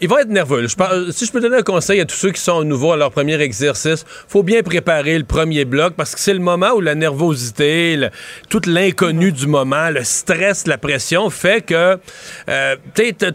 il 0.00 0.08
va 0.08 0.22
être 0.22 0.28
nerveux. 0.28 0.66
Je 0.66 0.76
si 1.12 1.26
je 1.26 1.32
peux 1.32 1.40
donner 1.40 1.58
un 1.58 1.62
conseil 1.62 2.00
à 2.00 2.04
tous 2.04 2.16
ceux 2.16 2.30
qui 2.30 2.40
sont 2.40 2.62
nouveaux 2.64 2.92
à 2.92 2.96
leur 2.96 3.10
premier 3.10 3.40
exercice, 3.40 4.04
faut 4.28 4.42
bien 4.42 4.62
préparer 4.62 5.18
le 5.18 5.24
premier 5.24 5.64
bloc 5.64 5.94
parce 5.96 6.14
que 6.14 6.20
c'est 6.20 6.34
le 6.34 6.40
moment 6.40 6.72
où 6.74 6.80
la 6.80 6.94
nervosité, 6.94 8.08
toute 8.48 8.66
l'inconnu 8.66 9.32
du 9.32 9.46
moment, 9.46 9.90
le 9.90 10.04
stress, 10.04 10.66
la 10.66 10.78
pression 10.78 11.30
fait 11.30 11.64
que, 11.64 11.98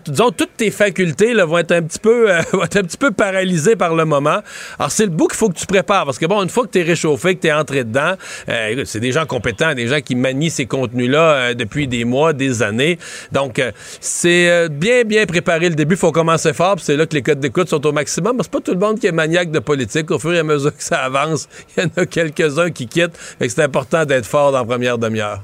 disons, 0.05 0.31
toutes 0.31 0.57
tes 0.57 0.72
facultés 0.72 1.34
là, 1.34 1.45
vont 1.45 1.57
être 1.57 1.72
un 1.72 1.81
petit 1.81 1.99
peu, 1.99 2.27
vont 2.53 2.63
être 2.63 2.77
un 2.77 2.84
petit 2.84 2.97
peu 2.97 3.11
paralysées 3.11 3.76
par 3.76 3.95
le 3.95 4.05
moment. 4.05 4.41
Alors 4.80 4.91
c'est 4.91 5.05
le 5.05 5.11
bout 5.11 5.27
qu'il 5.27 5.38
faut 5.38 5.49
que 5.49 5.57
tu 5.57 5.65
prépares 5.65 6.05
parce 6.05 6.19
que 6.19 6.26
bon, 6.26 6.41
une 6.41 6.49
fois 6.49 6.65
que 6.65 6.72
tu 6.72 6.80
es 6.80 6.84
réchauffé, 6.84 7.35
que 7.35 7.41
tu 7.41 7.47
es 7.47 7.53
entré 7.53 7.84
dedans, 7.84 8.15
c'est 8.85 8.99
des 8.99 9.11
gens 9.11 9.26
compétents, 9.26 9.73
des 9.73 9.88
gens 9.88 10.01
qui 10.01 10.15
manient 10.15 10.49
ces 10.49 10.65
contenus-là 10.65 11.53
depuis 11.53 11.88
des 11.88 12.05
mois, 12.05 12.34
des 12.34 12.63
années. 12.63 12.97
Donc, 13.31 13.59
euh, 13.59 13.72
c'est 13.99 14.49
euh, 14.49 14.68
bien, 14.70 15.03
bien 15.03 15.26
préparé 15.26 15.70
le 15.70 15.76
début. 15.76 15.95
Il 15.95 15.98
faut 15.98 16.12
commencer 16.12 16.53
fort, 16.53 16.78
c'est 16.80 16.95
là 16.95 17.06
que 17.06 17.16
les 17.16 17.22
codes 17.22 17.40
d'écoute 17.40 17.70
sont 17.70 17.86
au 17.86 17.91
maximum. 17.91 18.38
C'est 18.41 18.52
pas 18.52 18.62
tout 18.62 18.74
le 18.74 18.80
monde 18.80 18.99
qui 18.99 19.08
est 19.08 19.12
maniaque 19.12 19.52
de 19.52 19.60
politique. 19.60 20.12
Au 20.12 20.20
fur 20.20 20.34
et 20.34 20.40
à 20.40 20.44
mesure 20.44 20.76
que 20.76 20.84
ça 20.84 20.99
avance, 20.99 21.48
il 21.78 21.84
y 21.84 21.86
en 21.86 21.90
a 22.02 22.06
quelques-uns 22.06 22.72
qui 22.72 22.88
quittent. 22.88 23.18
c'est 23.40 23.60
important 23.60 24.06
d'être 24.06 24.26
fort 24.26 24.52
dans 24.52 24.60
la 24.60 24.66
première 24.66 24.98
demi-heure. 24.98 25.41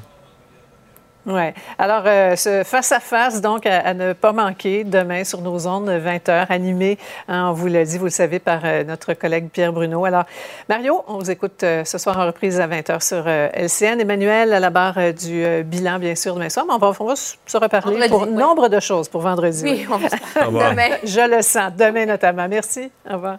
Oui. 1.27 1.49
Alors, 1.77 2.03
euh, 2.05 2.37
ce 2.37 2.63
face-à-face, 2.63 3.41
donc, 3.41 3.65
à, 3.65 3.93
ne 3.93 4.13
pas 4.13 4.31
manquer 4.31 4.85
demain 4.85 5.25
sur 5.25 5.41
nos 5.41 5.67
ondes, 5.67 5.89
20 5.89 6.29
h, 6.29 6.45
animé, 6.49 6.97
hein, 7.27 7.49
on 7.49 7.53
vous 7.53 7.67
l'a 7.67 7.83
dit, 7.83 7.97
vous 7.97 8.05
le 8.05 8.11
savez, 8.11 8.39
par 8.39 8.61
euh, 8.63 8.85
notre 8.85 9.13
collègue 9.13 9.49
Pierre 9.49 9.73
Bruno. 9.73 10.05
Alors, 10.05 10.23
Mario, 10.69 11.03
on 11.07 11.17
vous 11.17 11.29
écoute 11.29 11.63
euh, 11.63 11.83
ce 11.83 11.97
soir 11.97 12.17
en 12.17 12.25
reprise 12.25 12.61
à 12.61 12.67
20 12.67 12.79
h 12.79 13.05
sur 13.05 13.27
LCN. 13.27 13.99
Emmanuel, 13.99 14.53
à 14.53 14.61
la 14.61 14.69
barre 14.69 15.13
du 15.13 15.45
bilan, 15.65 15.99
bien 15.99 16.15
sûr, 16.15 16.33
demain 16.33 16.49
soir. 16.49 16.65
Mais 16.65 16.73
on 16.73 16.77
va, 16.77 16.93
on 16.97 17.05
va 17.05 17.15
se 17.15 17.57
reparler 17.57 18.07
pour 18.07 18.25
nombre 18.25 18.69
de 18.69 18.79
choses 18.79 19.09
pour 19.09 19.21
vendredi. 19.21 19.63
Oui, 19.63 19.85
on 19.91 19.97
va 19.97 20.09
se 20.09 20.15
demain. 20.45 20.95
Je 21.03 21.35
le 21.35 21.41
sens. 21.41 21.73
Demain, 21.77 22.05
notamment. 22.05 22.47
Merci. 22.47 22.89
Au 23.09 23.15
revoir. 23.15 23.37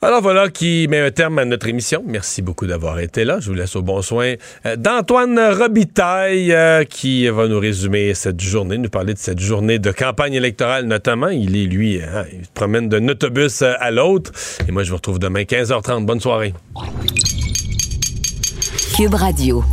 Alors 0.00 0.22
voilà 0.22 0.48
qui 0.48 0.86
met 0.88 1.00
un 1.00 1.10
terme 1.10 1.40
à 1.40 1.44
notre 1.44 1.66
émission. 1.66 2.04
Merci 2.06 2.40
beaucoup 2.40 2.68
d'avoir 2.68 3.00
été 3.00 3.24
là. 3.24 3.40
Je 3.40 3.48
vous 3.48 3.56
laisse 3.56 3.74
au 3.74 3.82
bon 3.82 4.00
soin 4.00 4.34
euh, 4.64 4.76
d'Antoine 4.76 5.40
Robitaille 5.40 6.52
euh, 6.52 6.84
qui 6.84 7.26
va 7.26 7.48
nous 7.48 7.58
résumer 7.58 8.14
cette 8.14 8.40
journée, 8.40 8.78
nous 8.78 8.90
parler 8.90 9.14
de 9.14 9.18
cette 9.18 9.40
journée 9.40 9.80
de 9.80 9.90
campagne 9.90 10.34
électorale 10.34 10.84
notamment. 10.84 11.30
Il 11.30 11.56
est, 11.56 11.66
lui, 11.66 12.00
hein, 12.00 12.26
il 12.32 12.44
se 12.44 12.50
promène 12.54 12.88
d'un 12.88 13.08
autobus 13.08 13.62
euh, 13.62 13.72
à 13.80 13.90
l'autre. 13.90 14.30
Et 14.68 14.70
moi, 14.70 14.84
je 14.84 14.90
vous 14.90 14.96
retrouve 14.96 15.18
demain 15.18 15.42
15h30. 15.42 16.04
Bonne 16.04 16.20
soirée. 16.20 16.54
Cube 18.96 19.14
Radio. 19.14 19.64